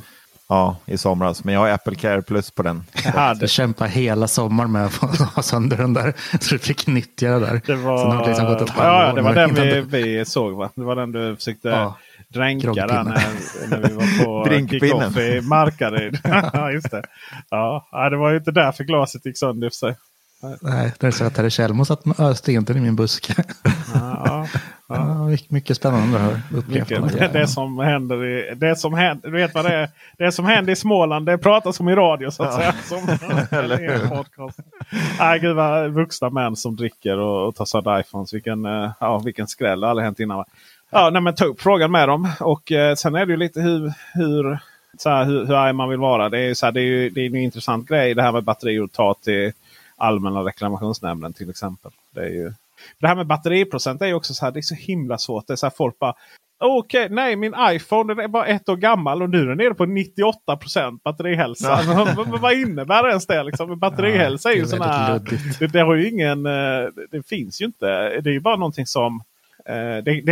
Ja, 0.51 0.75
i 0.85 0.97
somras. 0.97 1.43
Men 1.43 1.53
jag 1.53 1.61
har 1.61 1.69
Apple 1.69 1.95
Care 1.95 2.21
Plus 2.21 2.51
på 2.51 2.63
den. 2.63 2.83
Ja, 3.05 3.27
Jag 3.27 3.39
det, 3.39 3.47
kämpade 3.47 3.89
hela 3.89 4.27
sommaren 4.27 4.71
med 4.71 4.85
att 4.85 4.91
få 4.93 5.07
ha 5.35 5.41
sönder 5.41 5.77
den 5.77 5.93
där. 5.93 6.13
Så 6.39 6.53
du 6.55 6.59
fick 6.59 6.87
nyttja 6.87 7.29
det 7.31 7.39
där. 7.39 7.61
det 7.65 7.75
var, 7.75 8.05
har 8.15 8.21
det 8.23 8.27
liksom 8.27 8.45
gått 8.47 8.61
ett 8.61 8.71
ja, 8.77 9.13
det 9.15 9.21
var 9.21 9.33
den 9.35 9.53
vi, 9.53 9.81
vi 9.81 10.25
såg 10.25 10.53
va? 10.53 10.69
Det 10.75 10.83
var 10.83 10.95
den 10.95 11.11
du 11.11 11.35
försökte 11.35 11.69
Ja. 11.69 11.97
dränka 12.27 12.73
där 12.73 13.03
när, 13.03 13.69
när 13.69 13.87
vi 13.89 13.93
var 13.93 14.25
på 14.25 14.49
kick-off 14.69 15.17
i 15.17 15.41
Markaryd. 15.41 16.19
ja, 16.53 16.71
just 16.71 16.91
det. 16.91 17.03
Ja, 17.49 17.87
ja, 17.91 18.09
det 18.09 18.17
var 18.17 18.31
ju 18.31 18.37
inte 18.37 18.51
därför 18.51 18.83
glaset 18.83 19.25
gick 19.25 19.37
sönder 19.37 19.67
i 19.67 19.71
sig. 19.71 19.95
Nej, 20.61 20.93
det 20.99 21.07
är 21.07 21.11
så 21.11 21.23
att 21.25 21.35
Terry 21.35 21.49
Kjellmo 21.49 21.85
satt 21.85 22.05
med 22.05 22.19
öste 22.19 22.53
inte 22.53 22.73
i 22.73 22.79
min 22.79 22.95
buske. 22.95 23.33
Ja, 23.93 24.23
ja. 24.25 24.47
Ja, 24.93 25.37
mycket- 25.49 25.77
spännande 25.77 26.19
att. 26.19 26.67
Mycket. 26.67 27.17
Det, 27.19 27.29
det 27.33 27.47
som 27.47 27.79
händer 27.79 28.25
i, 28.25 28.55
det 28.55 28.75
som 28.75 28.93
händer, 28.93 29.29
du 29.29 29.35
vet 29.37 29.53
vad 29.55 29.65
det 29.65 29.73
är? 29.75 29.89
Det 30.17 30.31
som 30.31 30.45
händer 30.45 30.73
i 30.73 30.75
Småland 30.75 31.25
det 31.25 31.37
pratas 31.37 31.79
om 31.79 31.89
i 31.89 31.95
radio 31.95 32.31
så 32.31 32.43
att 32.43 32.53
säga. 32.53 32.73
Som, 32.83 33.17
eller 33.59 33.89
en 33.89 34.09
podcast. 34.09 34.59
Nej, 35.19 35.39
gud 35.39 35.55
vad 35.55 35.91
vuxna 35.91 36.29
män 36.29 36.55
som 36.55 36.75
dricker 36.75 37.17
och, 37.17 37.47
och 37.47 37.55
tar 37.55 37.65
sönder 37.65 37.99
iPhones. 37.99 38.33
Vilken, 38.33 38.65
eh, 38.65 38.91
ja, 38.99 39.17
vilken 39.19 39.47
skräll. 39.47 39.79
Det 39.79 39.85
har 39.85 39.89
aldrig 39.89 40.05
hänt 40.05 40.19
innan. 40.19 40.37
Va? 40.37 40.45
Ja, 40.89 41.09
nej, 41.09 41.21
men 41.21 41.35
ta 41.35 41.45
upp 41.45 41.61
frågan 41.61 41.91
med 41.91 42.07
dem. 42.07 42.29
Och 42.39 42.71
eh, 42.71 42.95
sen 42.95 43.15
är 43.15 43.25
det 43.25 43.31
ju 43.31 43.37
lite 43.37 43.61
hur, 43.61 43.93
hur, 44.13 44.59
så 44.97 45.09
här, 45.09 45.25
hur, 45.25 45.45
hur 45.45 45.55
arg 45.55 45.73
man 45.73 45.89
vill 45.89 45.99
vara. 45.99 46.29
Det 46.29 46.39
är, 46.39 46.53
så 46.53 46.65
här, 46.65 46.71
det 46.73 46.81
är 46.81 46.85
ju 46.85 47.09
det 47.09 47.21
är 47.21 47.25
en 47.25 47.35
intressant 47.35 47.87
grej 47.87 48.13
det 48.13 48.21
här 48.21 48.31
med 48.31 48.43
batteri 48.43 48.79
att 48.79 48.93
ta 48.93 49.13
till 49.13 49.51
Allmänna 50.01 50.39
reklamationsnämnden 50.39 51.33
till 51.33 51.49
exempel. 51.49 51.91
Det 52.15 52.21
är 52.21 52.29
ju 52.29 52.53
det 52.99 53.07
här 53.07 53.15
med 53.15 53.27
batteriprocent 53.27 54.01
är 54.01 54.05
ju 54.07 54.13
också 54.13 54.33
så 54.33 54.45
här, 54.45 54.51
det 54.51 54.59
är 54.59 54.61
så 54.61 54.75
himla 54.75 55.17
svårt. 55.17 55.47
Det 55.47 55.53
är 55.53 55.57
så 55.57 55.65
här 55.65 55.73
folk 55.77 55.99
bara 55.99 56.13
Okej, 56.63 57.07
nej 57.09 57.35
min 57.35 57.55
iPhone 57.69 58.13
den 58.13 58.23
är 58.23 58.27
bara 58.27 58.45
ett 58.45 58.69
år 58.69 58.75
gammal 58.75 59.21
och 59.21 59.29
nu 59.29 59.41
är 59.41 59.45
den 59.47 59.57
nere 59.57 59.73
på 59.73 59.85
98% 59.85 60.99
batterihälsa. 61.03 61.79
vad, 61.87 62.15
vad- 62.15 62.39
vad 62.41 62.53
innebär 62.53 63.07
ens 63.09 63.27
det? 63.27 63.43
Liksom? 63.43 63.79
Batterihälsa 63.79 64.49
är 64.51 64.55
ju 64.55 64.61
det 64.61 64.67
är 64.67 64.89
här... 64.89 65.13
luddigt. 65.13 65.59
Det, 65.59 65.67
det 65.67 65.79
har 65.81 65.95
ju 65.95 66.09
ingen... 66.09 66.45
eh, 66.45 66.51
Det 67.11 67.27
finns 67.27 67.61
ju 67.61 67.65
inte. 67.65 67.85
Det 68.21 68.29
är 68.29 68.33
ju 68.33 68.39
bara 68.39 68.55
någonting 68.55 68.85
som... 68.85 69.21
eh, 69.65 70.03
Det, 70.03 70.21
det 70.25 70.31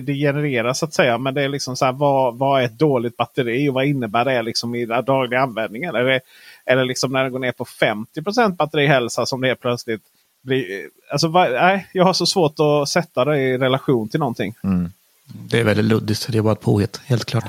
det 0.00 0.14
genereras 0.14 0.78
så 0.78 0.84
att 0.84 0.94
säga. 0.94 1.18
Men 1.18 1.34
det 1.34 1.42
är 1.42 1.48
liksom 1.48 1.76
så 1.76 1.84
här, 1.84 1.92
vad, 1.92 2.38
vad 2.38 2.60
är 2.60 2.64
ett 2.64 2.78
dåligt 2.78 3.16
batteri 3.16 3.68
och 3.68 3.74
vad 3.74 3.84
innebär 3.84 4.24
det 4.24 4.42
liksom 4.42 4.74
i 4.74 4.86
den 4.86 5.04
dagliga 5.04 5.40
användningen? 5.40 5.94
Är 5.94 6.04
det, 6.04 6.20
det 6.64 6.84
liksom 6.84 7.12
när 7.12 7.24
det 7.24 7.30
går 7.30 7.38
ner 7.38 7.52
på 7.52 7.64
50% 7.64 8.56
batterihälsa 8.56 9.26
som 9.26 9.40
det 9.40 9.50
är 9.50 9.54
plötsligt 9.54 10.02
blir... 10.42 10.88
Alltså, 11.12 11.28
vad, 11.28 11.52
nej, 11.52 11.88
jag 11.92 12.04
har 12.04 12.12
så 12.12 12.26
svårt 12.26 12.54
att 12.58 12.88
sätta 12.88 13.24
det 13.24 13.38
i 13.40 13.58
relation 13.58 14.08
till 14.08 14.20
någonting. 14.20 14.54
Mm. 14.64 14.92
Det 15.26 15.60
är 15.60 15.64
väldigt 15.64 15.84
luddigt. 15.84 16.32
Det 16.32 16.38
är 16.38 16.42
bara 16.42 16.52
ett 16.52 16.60
påhitt, 16.60 17.00
helt 17.04 17.24
klart. 17.24 17.44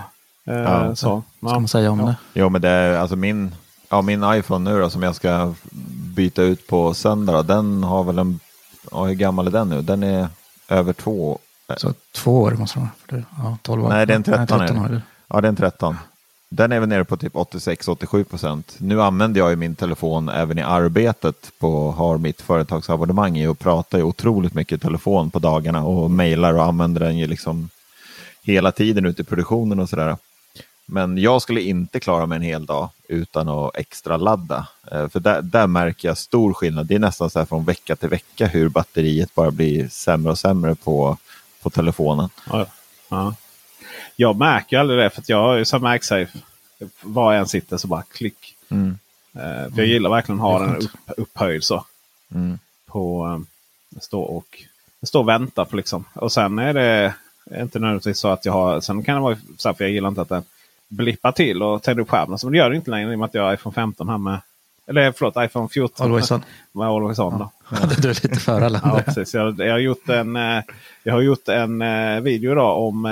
Eh, 0.48 0.56
Ja, 0.56 0.96
så. 0.96 1.24
Vad 1.40 1.52
ska 1.52 1.60
man 1.60 1.68
säga 1.68 1.92
om 1.92 1.98
det? 1.98 2.16
Jo, 2.34 2.50
men 2.50 2.62
det 2.62 2.70
är 2.70 2.98
alltså 2.98 3.16
min, 3.16 3.56
ja, 3.90 4.02
min 4.02 4.24
iPhone 4.34 4.72
nu 4.72 4.80
då, 4.80 4.90
som 4.90 5.04
jag 5.04 5.16
ska 5.16 5.54
byta 6.16 6.42
ut 6.42 6.68
på 6.68 6.94
söndag. 6.94 7.34
Då, 7.34 7.42
den 7.44 7.84
har 7.84 8.04
väl 8.04 8.20
en, 8.20 8.40
ja, 8.92 9.04
hur 9.06 9.14
gammal 9.14 9.48
är 9.48 9.52
den 9.52 9.70
nu? 9.70 9.82
Den 9.82 10.04
är 10.04 10.28
över 10.70 10.94
två. 10.94 11.40
Så 11.78 11.94
två 12.16 12.42
år 12.42 12.52
måste 12.52 12.80
det 12.80 12.82
vara. 12.82 12.90
För 13.08 13.16
det, 13.16 13.24
ja, 13.38 13.58
12 13.62 13.86
år. 13.86 13.90
Nej, 13.90 14.06
det 14.06 14.14
är 14.14 14.16
en 14.16 14.24
13. 14.24 14.60
Nej, 14.60 14.68
13 14.68 14.78
är 14.78 14.90
år. 14.90 14.94
det. 14.94 15.02
Ja, 15.28 15.42
det 15.42 15.48
är 15.48 15.50
en 15.50 15.56
13. 15.56 15.98
Den 16.56 16.72
är 16.72 16.80
väl 16.80 16.90
nere 16.90 17.04
på 17.04 17.18
typ 17.18 17.34
86-87 17.34 18.24
procent. 18.24 18.76
Nu 18.78 19.02
använder 19.02 19.40
jag 19.40 19.50
ju 19.50 19.56
min 19.56 19.76
telefon 19.76 20.30
även 20.30 20.60
i 20.60 20.62
arbetet 20.62 21.52
på 21.60 21.92
har 21.92 22.18
mitt 22.18 22.42
företagsabonnemang 22.42 23.38
i 23.38 23.48
och 23.48 23.60
pratar 23.60 23.98
ju 23.98 24.04
otroligt 24.04 24.54
mycket 24.54 24.78
i 24.78 24.82
telefon 24.82 25.32
på 25.32 25.40
dagarna 25.40 25.84
och 25.84 26.12
mejlar 26.12 26.54
och 26.54 26.64
använder 26.64 27.00
den 27.00 27.18
ju 27.18 27.28
liksom 27.28 27.70
hela 28.44 28.72
tiden 28.72 29.06
ute 29.06 29.22
i 29.22 29.26
produktionen 29.26 29.80
och 29.80 29.90
sådär. 29.90 30.18
Men 30.86 31.18
jag 31.18 31.42
skulle 31.42 31.62
inte 31.62 32.00
klara 32.00 32.26
mig 32.26 32.36
en 32.36 32.42
hel 32.42 32.66
dag 32.66 32.90
utan 33.08 33.50
att 33.50 33.76
extra 33.76 34.18
ladda. 34.18 34.68
Eh, 34.92 35.10
för 35.10 35.20
där, 35.20 35.42
där 35.42 35.68
märker 35.68 36.08
jag 36.08 36.18
stor 36.18 36.54
skillnad. 36.54 36.86
Det 36.86 36.96
är 36.96 37.00
nästan 37.00 37.30
så 37.30 37.40
här 37.40 37.46
från 37.46 37.66
vecka 37.66 37.96
till 37.96 38.10
vecka 38.10 38.48
hur 38.48 38.70
batteriet 38.70 39.36
bara 39.36 39.52
blir 39.52 39.88
sämre 39.90 40.32
och 40.32 40.40
sämre 40.40 40.76
på, 40.76 41.18
på 41.62 41.70
telefonen. 41.70 42.30
Ja, 42.50 42.66
ja. 43.10 43.34
Jag 44.16 44.36
märker 44.36 44.80
aldrig 44.80 45.00
det 45.00 45.10
för 45.10 45.22
att 45.22 45.30
jag 45.30 45.58
ju 45.58 45.66
så 45.66 45.80
MagSafe. 45.80 46.40
Var 47.02 47.34
jag 47.34 47.40
än 47.40 47.48
sitter 47.48 47.78
så 47.78 47.88
bara 47.88 48.04
klick. 48.04 48.56
Mm. 48.70 48.98
För 49.36 49.78
jag 49.78 49.86
gillar 49.86 50.10
verkligen 50.10 50.42
att 50.42 50.46
ha 50.46 50.64
är 50.64 50.68
den 50.68 50.76
upp, 50.76 50.92
upphöjd 51.18 51.64
så. 51.64 51.86
Mm. 52.36 52.60
På, 52.86 53.26
eh, 53.26 54.00
stå 54.00 54.22
och, 54.22 54.64
stå 55.04 55.20
och 55.20 55.28
vänta 55.28 55.66
på 55.66 55.76
liksom. 55.76 56.06
Och 56.14 56.32
sen 56.32 56.60
är 56.60 56.74
det 56.74 57.14
inte 57.62 57.80
nödvändigtvis 57.80 58.20
så 58.20 58.28
att 58.28 58.46
jag 58.46 58.54
har. 58.54 58.82
Sen 58.82 59.04
kan 59.04 59.16
det 59.16 59.22
vara 59.22 59.38
så 59.58 59.70
här 59.70 59.74
för 59.74 59.84
jag 59.84 59.92
gillar 59.92 60.10
inte 60.10 60.22
att 60.22 60.30
den 60.30 60.44
blippar 60.88 61.32
till 61.32 61.64
och 61.64 61.84
tänder 61.84 62.04
upp 62.04 62.10
skärmen. 62.10 62.40
Så 62.40 62.46
men 62.46 62.52
det 62.52 62.58
gör 62.58 62.70
det 62.70 62.76
inte 62.76 62.92
längre 62.92 63.12
i 63.12 63.16
och 63.16 63.20
med 63.20 63.26
att 63.26 63.34
jag 63.34 63.44
har 63.44 63.54
iPhone 63.54 63.74
15 63.74 64.10
här 64.10 64.18
med. 64.18 64.40
Eller 64.88 65.12
förlåt 65.12 65.36
iPhone 65.38 65.70
14. 65.70 66.06
Always 66.06 66.32
on. 66.32 66.46
Med 66.72 66.88
Always 66.88 67.20
on 67.20 67.40
då. 67.40 67.52
Du 68.02 68.10
är 68.10 68.24
lite 68.24 68.40
före 68.40 68.66
alla 68.66 68.82
Ja, 68.84 69.02
precis. 69.06 69.34
Jag, 69.34 69.60
jag 69.60 69.72
har 69.72 69.80
gjort 69.80 70.10
en, 70.10 70.36
jag 71.04 71.14
har 71.14 71.22
gjort 71.22 71.48
en 71.48 71.82
eh, 71.82 72.22
video 72.22 72.52
idag 72.52 72.88
om 72.88 73.06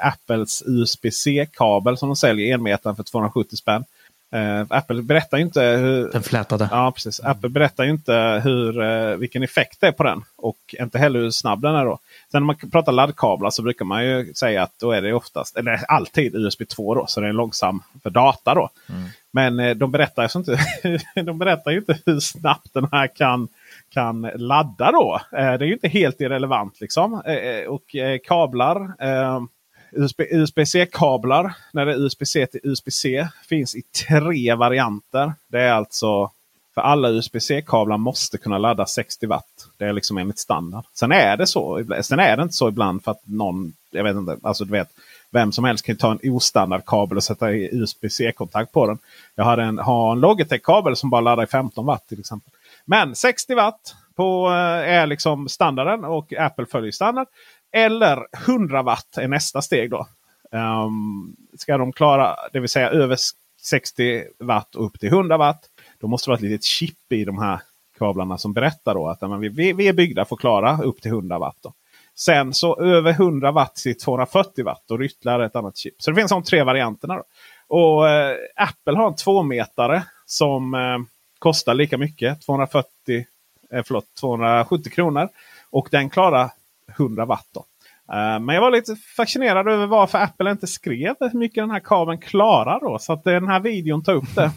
Apples 0.00 0.62
USB-C-kabel 0.66 1.98
som 1.98 2.08
de 2.08 2.16
säljer 2.16 2.54
enmetern 2.54 2.96
för 2.96 3.02
270 3.02 3.56
spänn. 3.56 3.84
Eh, 4.34 4.66
Apple 4.68 5.02
berättar 5.02 5.38
ju 5.38 5.44
inte 5.44 5.62
hur... 5.62 6.12
Den 6.12 6.22
flätade. 6.22 6.68
Ja, 6.70 6.92
precis. 6.92 7.20
Apple 7.20 7.48
berättar 7.48 7.84
ju 7.84 7.90
inte 7.90 8.40
hur, 8.44 8.82
eh, 8.82 9.16
vilken 9.16 9.42
effekt 9.42 9.80
det 9.80 9.86
är 9.86 9.92
på 9.92 10.02
den. 10.02 10.24
Och 10.36 10.58
inte 10.80 10.98
heller 10.98 11.20
hur 11.20 11.30
snabb 11.30 11.62
den 11.62 11.74
är 11.74 11.84
då. 11.84 11.98
Sen 12.30 12.42
när 12.42 12.46
man 12.46 12.70
pratar 12.70 12.92
laddkablar 12.92 13.50
så 13.50 13.62
brukar 13.62 13.84
man 13.84 14.04
ju 14.04 14.34
säga 14.34 14.62
att 14.62 14.72
då 14.80 14.92
är 14.92 15.02
det 15.02 15.12
oftast, 15.12 15.56
eller 15.56 15.84
alltid 15.88 16.34
USB 16.34 16.68
2 16.68 16.94
då. 16.94 17.06
Så 17.06 17.20
det 17.20 17.28
är 17.28 17.32
långsam 17.32 17.82
för 18.02 18.10
data 18.10 18.54
då. 18.54 18.70
Men 19.30 19.60
eh, 19.60 19.74
de 19.74 19.90
berättar, 19.90 20.22
alltså 20.22 20.38
inte, 20.38 20.58
de 21.24 21.38
berättar 21.38 21.70
ju 21.70 21.78
inte 21.78 21.98
hur 22.06 22.20
snabbt 22.20 22.74
den 22.74 22.88
här 22.92 23.16
kan, 23.16 23.48
kan 23.94 24.30
ladda 24.34 24.92
då. 24.92 25.20
Eh, 25.32 25.38
det 25.38 25.64
är 25.64 25.64
ju 25.64 25.72
inte 25.72 25.88
helt 25.88 26.20
irrelevant 26.20 26.80
liksom. 26.80 27.22
Eh, 27.26 27.34
eh, 27.34 27.66
och 27.66 27.96
kablar. 28.24 28.94
USB-C-kablar. 30.30 31.54
när 31.72 31.86
det 31.86 31.92
är 31.92 31.96
USB-C 31.96 32.46
till 32.46 32.60
USB-C 32.62 33.28
finns 33.48 33.76
i 33.76 33.82
tre 33.82 34.54
varianter. 34.54 35.32
Det 35.48 35.60
är 35.60 35.72
alltså 35.72 36.30
för 36.74 36.80
alla 36.80 37.10
USB-C-kablar 37.10 37.96
måste 37.96 38.38
kunna 38.38 38.58
ladda 38.58 38.86
60 38.86 39.26
watt. 39.26 39.66
Det 39.78 39.84
är 39.84 39.92
liksom 39.92 40.18
enligt 40.18 40.38
standard. 40.38 40.84
Sen 40.94 41.12
är 41.12 41.36
det 41.36 41.46
så. 41.46 41.84
Sen 42.02 42.18
är 42.18 42.36
det 42.36 42.42
inte 42.42 42.54
så 42.54 42.68
ibland 42.68 43.04
för 43.04 43.10
att 43.10 43.22
någon, 43.24 43.72
jag 43.90 44.04
vet 44.04 44.16
inte, 44.16 44.36
alltså 44.42 44.64
du 44.64 44.72
vet. 44.72 44.88
Vem 45.30 45.52
som 45.52 45.64
helst 45.64 45.84
kan 45.84 45.96
ta 45.96 46.10
en 46.10 46.30
ostandardkabel 46.32 47.16
och 47.16 47.24
sätta 47.24 47.52
i 47.52 47.68
USB-C-kontakt 47.72 48.72
på 48.72 48.86
den. 48.86 48.98
Jag 49.34 49.44
har 49.44 49.58
en, 49.58 49.78
har 49.78 50.12
en 50.12 50.20
Logitech-kabel 50.20 50.96
som 50.96 51.10
bara 51.10 51.20
laddar 51.20 51.42
i 51.42 51.46
15 51.46 51.86
watt 51.86 52.08
till 52.08 52.20
exempel. 52.20 52.52
Men 52.84 53.14
60 53.14 53.54
watt 53.54 53.94
på, 54.16 54.48
eh, 54.48 54.94
är 54.94 55.06
liksom 55.06 55.48
standarden 55.48 56.04
och 56.04 56.32
Apple 56.32 56.66
följer 56.66 56.92
standard. 56.92 57.28
Eller 57.72 58.26
100 58.46 58.82
watt 58.82 59.18
är 59.18 59.28
nästa 59.28 59.62
steg 59.62 59.90
då. 59.90 60.06
Um, 60.50 61.36
ska 61.58 61.78
de 61.78 61.92
klara, 61.92 62.36
det 62.52 62.60
vill 62.60 62.68
säga 62.68 62.90
över 62.90 63.16
60 63.62 64.24
watt 64.38 64.74
och 64.74 64.86
upp 64.86 65.00
till 65.00 65.08
100 65.08 65.36
watt. 65.36 65.64
Då 66.00 66.06
måste 66.06 66.26
det 66.26 66.30
vara 66.30 66.36
ett 66.36 66.42
litet 66.42 66.64
chip 66.64 67.12
i 67.12 67.24
de 67.24 67.38
här 67.38 67.60
kablarna 67.98 68.38
som 68.38 68.52
berättar 68.52 68.94
då 68.94 69.08
att 69.08 69.20
men 69.20 69.40
vi, 69.40 69.72
vi, 69.72 69.88
är 69.88 69.92
byggda 69.92 70.24
för 70.24 70.36
att 70.36 70.40
klara 70.40 70.82
upp 70.82 71.02
till 71.02 71.10
100 71.10 71.38
watt. 71.38 71.56
Då. 71.62 71.72
Sen 72.14 72.54
så 72.54 72.80
över 72.80 73.10
100 73.10 73.52
watt 73.52 73.74
till 73.74 73.98
240 73.98 74.64
watt. 74.64 74.90
och 74.90 75.00
ytterligare 75.00 75.46
ett 75.46 75.56
annat 75.56 75.76
chip. 75.76 75.94
Så 75.98 76.10
det 76.10 76.14
finns 76.14 76.30
de 76.30 76.42
tre 76.42 76.62
varianterna. 76.62 77.14
Då. 77.16 77.22
Och 77.66 78.08
eh, 78.08 78.36
Apple 78.56 78.96
har 78.96 79.06
en 79.06 79.16
tvåmetare 79.16 80.02
som 80.26 80.74
eh, 80.74 80.98
kostar 81.44 81.74
lika 81.74 81.98
mycket. 81.98 82.40
240, 82.40 82.88
eh, 83.72 83.82
förlåt, 83.86 84.04
270 84.20 84.92
kronor. 84.92 85.28
Och 85.70 85.88
den 85.90 86.10
klarar 86.10 86.50
100 86.96 87.24
watt. 87.24 87.46
Då. 87.52 87.64
Eh, 88.14 88.40
men 88.40 88.48
jag 88.48 88.60
var 88.60 88.70
lite 88.70 88.96
fascinerad 89.16 89.68
över 89.68 89.86
varför 89.86 90.18
Apple 90.18 90.50
inte 90.50 90.66
skrev 90.66 91.14
hur 91.20 91.38
mycket 91.38 91.62
den 91.62 91.70
här 91.70 91.80
kabeln 91.80 92.18
klarar. 92.18 92.80
Då, 92.80 92.98
så 92.98 93.12
att 93.12 93.24
den 93.24 93.48
här 93.48 93.60
videon 93.60 94.02
tar 94.02 94.14
upp 94.14 94.34
det. 94.34 94.50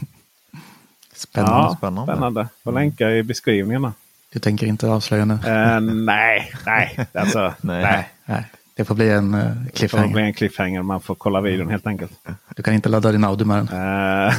Spännande. 1.13 1.57
Ja, 1.57 1.75
spännande. 1.77 2.13
spännande. 2.13 2.47
Får 2.63 2.71
länka 2.71 3.11
i 3.11 3.23
beskrivningarna. 3.23 3.93
Du 4.33 4.39
tänker 4.39 4.67
inte 4.67 4.87
avslöja 4.87 5.25
nu? 5.25 5.33
Eh, 5.33 5.79
nej, 5.79 6.51
nej. 6.65 7.07
Alltså, 7.13 7.53
Nej. 7.61 7.83
nej. 7.83 8.09
Nej, 8.25 8.45
det 8.77 8.85
får 8.85 8.95
bli 8.95 9.09
en 9.09 9.33
uh, 9.35 9.41
Det 9.41 9.47
får 9.47 9.61
bli 9.63 9.71
cliffhanger. 9.71 10.17
en 10.19 10.33
cliffhanger. 10.33 10.81
Man 10.83 11.01
får 11.01 11.15
kolla 11.15 11.41
videon 11.41 11.69
helt 11.69 11.87
enkelt. 11.87 12.11
Du 12.55 12.63
kan 12.63 12.73
inte 12.73 12.89
ladda 12.89 13.11
din 13.11 13.23
Audi 13.23 13.45
med 13.45 13.57
den. 13.57 13.67
Eh, 13.67 14.33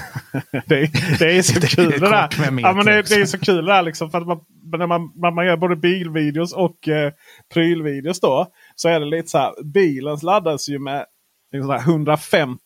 det, 0.66 0.78
är- 0.80 1.18
det 1.18 1.38
är 1.38 1.42
så 1.42 1.60
kul 1.60 1.90
det 1.90 1.98
där. 2.10 2.28
Ja, 2.38 2.72
men 2.72 2.86
det, 2.86 3.02
det 3.08 3.14
är 3.14 3.26
så 3.26 3.38
kul 3.38 3.56
det 3.56 3.72
där 3.72 3.82
liksom. 3.82 4.10
För 4.10 4.18
att 4.20 4.26
man, 4.26 4.38
när 4.78 4.86
man, 4.86 5.12
när 5.14 5.30
man 5.30 5.46
gör 5.46 5.56
både 5.56 5.76
bilvideos 5.76 6.52
och 6.52 6.88
eh, 6.88 7.12
prylvideos 7.54 8.20
då. 8.20 8.46
Så 8.74 8.88
är 8.88 9.00
det 9.00 9.06
lite 9.06 9.28
så 9.28 9.38
här. 9.38 9.64
Bilen 9.64 10.18
laddas 10.22 10.68
ju 10.68 10.78
med 10.78 11.04
liksom 11.52 11.68
så 11.68 11.72
här 11.72 11.80
150 11.80 12.58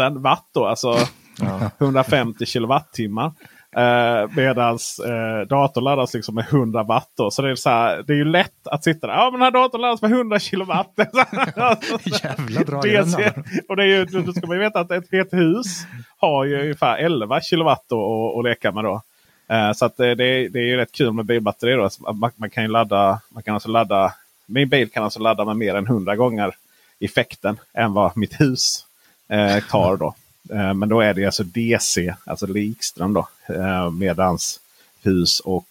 000 0.00 0.22
watt 0.22 0.50
då. 0.54 0.66
Alltså 0.66 0.96
150 1.80 2.46
kilowattimmar. 2.46 3.32
Eh, 3.76 4.30
medans 4.36 4.98
eh, 4.98 5.46
datorn 5.46 5.84
laddas 5.84 6.14
liksom 6.14 6.34
med 6.34 6.44
100 6.50 6.82
watt. 6.82 7.10
Då. 7.16 7.30
Så 7.30 7.42
det 7.42 7.50
är, 7.50 7.54
så 7.54 7.70
här, 7.70 8.02
det 8.06 8.12
är 8.12 8.16
ju 8.16 8.24
lätt 8.24 8.66
att 8.66 8.84
sitta 8.84 9.06
där. 9.06 9.14
Ja 9.14 9.30
men 9.30 9.32
den 9.32 9.42
här 9.42 9.50
datorn 9.50 9.80
laddas 9.80 10.02
med 10.02 10.10
100 10.10 10.38
kilowatt. 10.38 10.92
Jävla 12.22 12.60
dra 12.60 12.86
i 12.86 12.90
Dels, 12.90 13.16
den. 13.16 13.44
och 13.68 13.76
det 13.76 13.82
är 13.82 13.86
ju, 13.86 14.04
då 14.04 14.32
ska 14.32 14.46
man 14.46 14.56
ju 14.56 14.62
veta 14.62 14.80
att 14.80 14.90
ett 14.90 15.12
helt 15.12 15.32
hus 15.32 15.66
har 16.18 16.44
ju 16.44 16.60
ungefär 16.60 16.98
11 16.98 17.40
kilowatt 17.40 17.84
då 17.88 18.38
att, 18.38 18.44
leka 18.44 18.72
med. 18.72 18.84
Då. 18.84 19.02
Eh, 19.48 19.72
så 19.72 19.84
att 19.84 19.96
det, 19.96 20.14
det, 20.14 20.24
är, 20.24 20.48
det 20.48 20.58
är 20.58 20.66
ju 20.66 20.76
rätt 20.76 20.92
kul 20.92 21.12
med 21.12 21.24
bilbatteri. 21.24 21.72
Då. 21.72 21.88
Man, 22.12 22.30
man 22.36 22.50
kan 22.50 22.62
ju 22.62 22.68
ladda, 22.68 23.20
man 23.28 23.42
kan 23.42 23.54
alltså 23.54 23.68
ladda, 23.68 24.14
min 24.46 24.68
bil 24.68 24.90
kan 24.90 25.04
alltså 25.04 25.20
ladda 25.20 25.44
med 25.44 25.56
mer 25.56 25.74
än 25.74 25.86
100 25.86 26.16
gånger 26.16 26.54
effekten 27.00 27.56
än 27.72 27.92
vad 27.92 28.16
mitt 28.16 28.40
hus 28.40 28.86
eh, 29.28 29.64
tar. 29.64 29.96
Då. 29.96 30.14
Eh, 30.50 30.74
men 30.74 30.88
då 30.88 31.00
är 31.00 31.14
det 31.14 31.24
alltså 31.26 31.44
DC, 31.44 32.14
alltså 32.24 32.46
likström. 32.46 33.12
Då, 33.12 33.28
eh, 33.48 33.90
medans 33.90 34.60
hus 35.02 35.40
och 35.40 35.68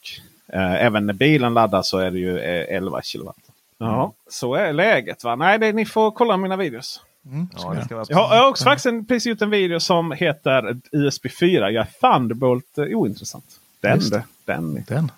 eh, 0.53 0.85
även 0.85 1.05
när 1.05 1.13
bilen 1.13 1.53
laddar 1.53 1.81
så 1.81 1.97
är 1.97 2.11
det 2.11 2.19
ju 2.19 2.39
eh, 2.39 2.75
11 2.75 3.01
kilowatt. 3.01 3.35
Ja, 3.77 4.13
så 4.29 4.55
är 4.55 4.73
läget. 4.73 5.23
va? 5.23 5.35
Nej, 5.35 5.59
det, 5.59 5.71
ni 5.73 5.85
får 5.85 6.11
kolla 6.11 6.37
mina 6.37 6.55
videos. 6.55 7.01
Ja, 7.57 7.73
det 7.73 7.85
ska 7.85 7.95
vara 7.95 8.05
Jag 8.09 8.17
har, 8.17 8.35
jag 8.35 8.41
har 8.41 8.49
också 8.49 8.63
faktiskt 8.63 8.85
en, 8.85 9.05
precis 9.05 9.25
gjort 9.25 9.41
en 9.41 9.49
video 9.49 9.79
som 9.79 10.11
heter 10.11 10.77
USB 10.91 11.25
4. 11.39 11.71
Jag 11.71 11.87
är 11.87 11.89
Thunderbolt 12.01 12.77
ointressant. 12.77 13.45
Den 13.81 13.99
du. 13.99 14.21
Den. 14.45 14.83
Den. 14.87 15.11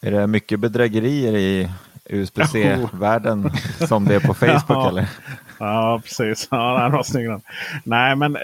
Är 0.00 0.10
det 0.10 0.26
mycket 0.26 0.60
bedrägerier 0.60 1.36
i 1.36 1.70
USB-C-världen 2.04 3.50
som 3.88 4.04
det 4.04 4.14
är 4.14 4.20
på 4.20 4.34
Facebook? 4.34 4.62
Ja. 4.68 4.88
eller? 4.88 5.08
Ja, 5.58 6.00
precis. 6.04 6.48
Ja, 6.50 6.78
den 6.82 6.92
var 6.92 7.02
snygg 7.02 7.28
den. 7.28 7.40
Nej, 7.84 8.16
men 8.16 8.36
eh, 8.36 8.42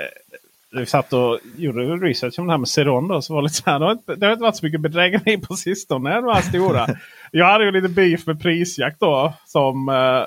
vi 0.72 0.86
satt 0.86 1.12
och 1.12 1.38
gjorde 1.56 1.80
research 1.80 2.38
om 2.38 2.46
det 2.46 2.52
här 2.52 2.58
med 2.58 2.68
Ceron. 2.68 3.08
Då, 3.08 3.22
så 3.22 3.34
var 3.34 3.42
det, 3.42 3.44
lite 3.44 3.54
så 3.54 3.70
här, 3.70 3.78
det, 3.78 3.84
har 3.84 3.92
inte, 3.92 4.14
det 4.14 4.26
har 4.26 4.32
inte 4.32 4.42
varit 4.42 4.56
så 4.56 4.66
mycket 4.66 4.80
bedrägeri 4.80 5.38
på 5.38 5.56
sistone. 5.56 6.14
De 6.14 6.34
här 6.34 6.42
stora. 6.42 6.86
Jag 7.30 7.46
hade 7.46 7.64
ju 7.64 7.70
lite 7.70 7.88
beef 7.88 8.26
med 8.26 8.42
Prisjakt 8.42 9.00
då. 9.00 9.34
Som 9.46 9.88
eh, 9.88 10.22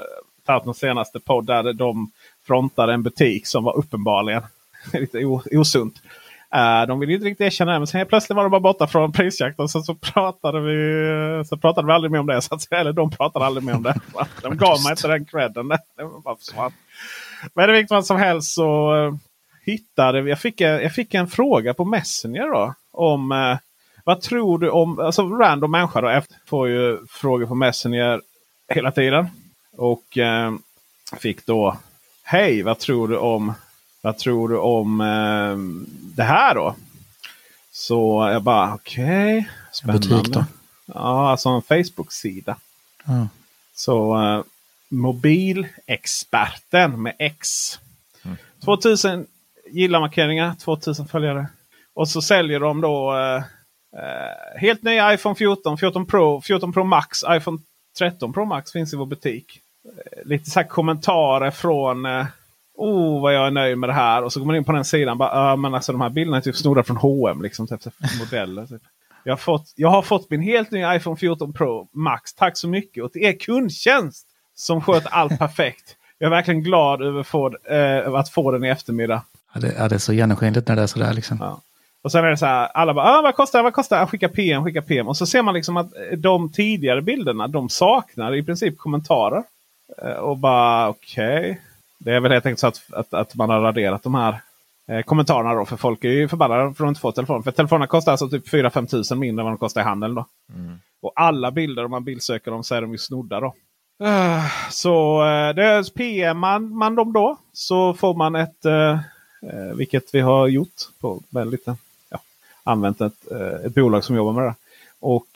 tagit 0.45 0.63
den 0.63 0.73
senaste 0.73 1.19
podd 1.19 1.45
där 1.45 1.73
de 1.73 2.11
frontade 2.47 2.93
en 2.93 3.03
butik 3.03 3.47
som 3.47 3.63
var 3.63 3.77
uppenbarligen 3.77 4.41
lite 4.93 5.25
osunt. 5.51 6.01
Eh, 6.57 6.87
de 6.87 6.99
ville 6.99 7.13
inte 7.13 7.25
riktigt 7.25 7.45
erkänna 7.45 7.71
det. 7.71 7.79
Men 7.79 7.87
sen 7.87 8.05
plötsligt 8.07 8.35
var 8.35 8.43
de 8.43 8.49
bara 8.51 8.59
borta 8.61 8.87
från 8.87 9.11
prisjakt. 9.11 9.59
Och 9.59 9.71
så, 9.71 9.81
så, 9.81 9.95
pratade 9.95 10.59
vi, 10.61 11.43
så 11.45 11.57
pratade 11.57 11.87
vi 11.87 11.93
aldrig 11.93 12.11
mer 12.11 12.19
om 12.19 12.27
det. 12.27 12.41
Så 12.41 12.55
att, 12.55 12.71
eller 12.71 12.93
de 12.93 13.09
pratade 13.09 13.45
aldrig 13.45 13.63
mer 13.63 13.75
om 13.75 13.83
det. 13.83 13.95
De 14.41 14.57
gav 14.57 14.83
mig 14.83 14.91
inte 14.91 15.07
den 15.07 15.25
credden. 15.25 15.67
Det 15.67 16.03
var 16.03 16.21
bara 16.21 16.35
försvann. 16.35 16.71
Men 17.53 17.69
i 17.69 17.73
vilket 17.73 17.89
fall 17.89 18.03
som 18.03 18.17
helst 18.17 18.53
så 18.53 18.95
eh, 19.05 19.13
hittade 19.65 20.21
vi. 20.21 20.29
Jag 20.29 20.39
fick, 20.39 20.61
en- 20.61 20.81
jag 20.81 20.93
fick 20.93 21.13
en 21.13 21.27
fråga 21.27 21.73
på 21.73 21.85
Messenger 21.85 22.47
då. 22.53 22.73
Om 22.91 23.31
eh, 23.31 23.57
vad 24.03 24.21
tror 24.21 24.59
du 24.59 24.69
om, 24.69 24.99
alltså 24.99 25.21
random 25.23 25.71
människa 25.71 26.01
då. 26.01 26.07
Efter, 26.09 26.35
får 26.47 26.67
ju 26.69 26.97
frågor 27.09 27.45
på 27.45 27.55
Messenger 27.55 28.21
hela 28.73 28.91
tiden. 28.91 29.27
Och 29.77 30.17
eh, 30.17 30.51
fick 31.19 31.45
då. 31.45 31.77
Hej, 32.23 32.61
vad 32.63 32.79
tror 32.79 33.07
du 33.07 33.17
om, 33.17 33.53
vad 34.01 34.17
tror 34.17 34.49
du 34.49 34.57
om 34.57 35.01
eh, 35.01 35.57
det 36.15 36.23
här 36.23 36.55
då? 36.55 36.75
Så 37.71 38.29
jag 38.31 38.43
bara 38.43 38.73
okej. 38.73 39.49
spännande. 39.71 40.07
Butik 40.07 40.33
då? 40.33 40.45
Ja, 40.85 41.31
alltså 41.31 41.49
en 41.49 41.61
Facebook-sida. 41.61 42.57
Ja. 43.05 43.27
Så 43.75 44.17
uh, 44.17 44.43
mobilexperten 44.89 47.01
med 47.01 47.15
X. 47.19 47.79
2000 48.65 49.27
gilla-markeringar, 49.71 50.55
2000 50.55 51.07
följare. 51.07 51.47
Och 51.93 52.09
så 52.09 52.21
säljer 52.21 52.59
de 52.59 52.81
då 52.81 53.17
eh, 53.17 53.43
eh, 54.01 54.59
helt 54.59 54.83
nya 54.83 55.13
iPhone 55.13 55.35
14, 55.35 55.77
14 55.77 56.05
Pro, 56.05 56.41
14 56.41 56.73
Pro 56.73 56.83
Max, 56.83 57.23
iPhone 57.29 57.57
13 57.97 58.33
Pro 58.33 58.45
Max 58.45 58.71
finns 58.71 58.93
i 58.93 58.95
vår 58.95 59.05
butik. 59.05 59.61
Eh, 59.85 60.27
lite 60.27 60.49
så 60.49 60.59
här 60.59 60.67
kommentarer 60.67 61.51
från 61.51 62.05
eh, 62.05 62.25
Oh 62.77 63.21
vad 63.21 63.33
jag 63.33 63.47
är 63.47 63.51
nöjd 63.51 63.77
med 63.77 63.89
det 63.89 63.93
här. 63.93 64.23
Och 64.23 64.33
så 64.33 64.39
går 64.39 64.45
man 64.45 64.55
in 64.55 64.63
på 64.63 64.71
den 64.71 64.85
sidan. 64.85 65.17
Bara, 65.17 65.49
"Ja, 65.49 65.55
men 65.55 65.75
alltså, 65.75 65.91
de 65.91 66.01
här 66.01 66.09
bilderna 66.09 66.37
är 66.37 66.41
typ 66.41 66.55
snodda 66.55 66.83
från 66.83 66.97
H&M 66.97 67.41
liksom, 67.41 67.67
typ, 67.67 67.83
här 67.83 68.19
modeller. 68.19 68.65
Typ. 68.65 68.81
Jag, 69.23 69.31
har 69.31 69.37
fått, 69.37 69.73
jag 69.75 69.89
har 69.89 70.01
fått 70.01 70.29
min 70.29 70.41
helt 70.41 70.71
nya 70.71 70.95
iPhone 70.95 71.17
14 71.17 71.53
Pro 71.53 71.87
Max. 71.91 72.33
Tack 72.33 72.57
så 72.57 72.67
mycket. 72.67 73.03
Och 73.03 73.11
till 73.11 73.21
er 73.21 73.39
kundtjänst 73.39 74.27
som 74.55 74.81
sköt 74.81 75.03
allt 75.09 75.39
perfekt. 75.39 75.95
jag 76.17 76.27
är 76.27 76.31
verkligen 76.31 76.63
glad 76.63 77.01
över 77.01 77.19
att 77.19 77.27
få, 77.27 77.55
eh, 77.69 78.13
att 78.13 78.29
få 78.29 78.51
den 78.51 78.63
i 78.63 78.69
eftermiddag. 78.69 79.21
Ja, 79.53 79.59
det, 79.59 79.73
ja, 79.77 79.87
det 79.87 79.95
är 79.95 79.99
så 79.99 80.13
genomskinligt 80.13 80.67
när 80.67 80.75
det 80.75 80.81
är 80.81 80.87
sådär. 80.87 81.13
Liksom. 81.13 81.37
Ja. 81.41 81.61
Och 82.01 82.11
sen 82.11 82.25
är 82.25 82.29
det 82.29 82.37
så 82.37 82.45
här, 82.45 82.67
alla 82.67 82.93
bara 82.93 83.05
ah, 83.05 83.21
vad 83.21 83.35
kostar 83.35 83.59
det? 83.59 83.63
Vad 83.63 83.73
kostar 83.73 83.99
det? 83.99 84.07
Skicka 84.07 84.29
PM, 84.29 84.63
skicka 84.63 84.81
PM. 84.81 85.07
Och 85.07 85.17
så 85.17 85.25
ser 85.25 85.41
man 85.41 85.53
liksom 85.53 85.77
att 85.77 85.91
de 86.17 86.51
tidigare 86.51 87.01
bilderna 87.01 87.47
de 87.47 87.69
saknar 87.69 88.35
i 88.35 88.43
princip 88.43 88.77
kommentarer. 88.77 89.43
Eh, 90.03 90.11
och 90.11 90.37
bara 90.37 90.89
okej. 90.89 91.39
Okay. 91.39 91.55
Det 91.97 92.15
är 92.15 92.19
väl 92.19 92.31
helt 92.31 92.45
enkelt 92.45 92.59
så 92.59 92.67
att, 92.67 92.93
att, 92.93 93.13
att 93.13 93.35
man 93.35 93.49
har 93.49 93.61
raderat 93.61 94.03
de 94.03 94.15
här 94.15 94.41
eh, 94.87 95.01
kommentarerna 95.01 95.53
då. 95.53 95.65
För 95.65 95.77
folk 95.77 96.03
är 96.03 96.09
ju 96.09 96.27
förbannade 96.27 96.73
för 96.73 96.83
att 96.83 96.87
inte 96.87 97.01
få 97.01 97.11
telefon. 97.11 97.43
För 97.43 97.51
telefonerna 97.51 97.87
kostar 97.87 98.11
alltså 98.11 98.29
typ 98.29 98.47
4-5 98.47 98.87
tusen 98.87 99.19
mindre 99.19 99.41
än 99.41 99.45
vad 99.45 99.53
de 99.53 99.57
kostar 99.57 99.81
i 99.81 99.83
handeln. 99.83 100.15
Då. 100.15 100.25
Mm. 100.53 100.79
Och 101.01 101.13
alla 101.15 101.51
bilder 101.51 101.85
om 101.85 101.91
man 101.91 102.03
bildsöker 102.03 102.51
dem 102.51 102.63
så 102.63 102.75
är 102.75 102.81
de 102.81 102.91
ju 102.91 102.97
snodda 102.97 103.39
då. 103.39 103.53
Uh, 104.03 104.45
så 104.69 105.21
uh, 105.21 105.55
det 105.55 105.63
är 105.63 105.93
PM 105.93 106.37
man, 106.37 106.75
man 106.77 106.95
dem 106.95 107.13
då 107.13 107.37
så 107.53 107.93
får 107.93 108.13
man 108.13 108.35
ett, 108.35 108.65
uh, 108.65 108.99
vilket 109.75 110.03
vi 110.13 110.19
har 110.19 110.47
gjort 110.47 110.75
på 111.01 111.21
väldigt 111.29 111.67
ja, 112.09 112.19
använt 112.63 113.01
ett, 113.01 113.31
ett 113.65 113.75
bolag 113.75 114.03
som 114.03 114.15
jobbar 114.15 114.33
med 114.33 114.43
det. 114.43 114.55
Och 114.99 115.27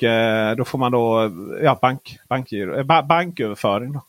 då 0.58 0.66
får 0.66 0.78
man 0.78 0.92
då 0.92 1.32
ja, 1.64 1.78
bank, 1.82 2.20
bankgiro, 2.28 2.84
ba, 2.84 3.02
banköverföring. 3.02 3.94
Då. 3.94 4.02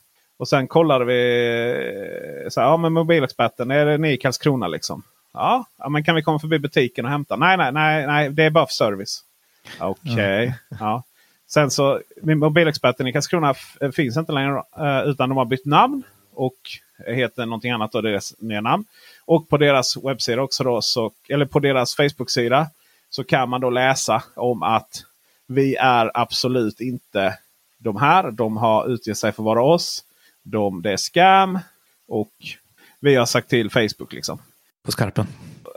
Och 0.43 0.49
sen 0.49 0.69
kollade 0.69 1.05
vi 1.05 2.51
så 2.51 2.61
här, 2.61 2.69
ja, 2.69 2.77
men 2.77 2.93
mobilexperten, 2.93 3.71
är 3.71 3.87
det 3.87 3.99
ni 3.99 4.13
i 4.13 4.17
Karlskrona 4.17 4.69
liksom? 4.69 5.03
Ja, 5.33 5.65
ja, 5.79 5.89
men 5.89 6.05
kan 6.05 6.15
vi 6.15 6.23
komma 6.23 6.39
förbi 6.39 6.59
butiken 6.59 7.05
och 7.05 7.11
hämta? 7.11 7.37
Nej, 7.37 7.57
nej, 7.57 7.73
nej, 7.73 8.07
nej 8.07 8.31
det 8.31 8.45
är 8.45 8.51
bara 8.51 8.67
för 8.67 8.73
service. 8.73 9.25
Okej. 9.81 10.13
Okay. 10.13 10.45
Mm. 10.45 10.55
Ja. 10.81 11.03
Sen 11.47 11.71
så, 11.71 12.01
mobilexperten 12.23 13.07
i 13.07 13.13
Karlskrona 13.13 13.55
finns 13.95 14.17
inte 14.17 14.33
längre 14.33 14.63
utan 15.05 15.29
de 15.29 15.39
har 15.39 15.45
bytt 15.45 15.67
namn. 15.67 16.03
Och 16.35 16.59
heter 17.07 17.47
någonting 17.47 17.71
annat 17.71 17.95
och 17.95 18.03
deras 18.03 18.35
nya 18.39 18.61
namn. 18.61 18.85
Och 19.25 19.49
på 19.49 19.57
deras 19.57 19.97
webbsida 19.97 20.43
också 20.43 20.65
då, 20.65 20.83
så, 20.83 21.11
eller 21.29 21.47
på 21.47 21.59
deras 21.59 21.97
Facebook-sida 21.97 22.67
så 23.11 23.25
kan 23.25 23.49
man 23.49 23.61
då 23.61 23.71
läsa 23.71 24.23
om 24.37 24.63
att 24.63 25.05
vi 25.47 25.77
är 25.77 26.11
absolut 26.15 26.81
inte 26.81 27.39
de 27.79 27.97
här. 27.97 28.31
De 28.31 28.57
har 28.57 28.89
utgett 28.89 29.19
sig 29.19 29.33
för 29.33 29.43
att 29.43 29.45
vara 29.45 29.63
oss. 29.63 30.05
De, 30.43 30.83
det 30.83 30.93
är 30.93 30.97
scam. 30.97 31.59
Och 32.09 32.33
vi 33.01 33.15
har 33.15 33.27
sagt 33.27 33.49
till 33.49 33.71
Facebook 33.71 34.13
liksom. 34.13 34.39
På 34.83 34.93
skarpen. 34.93 35.27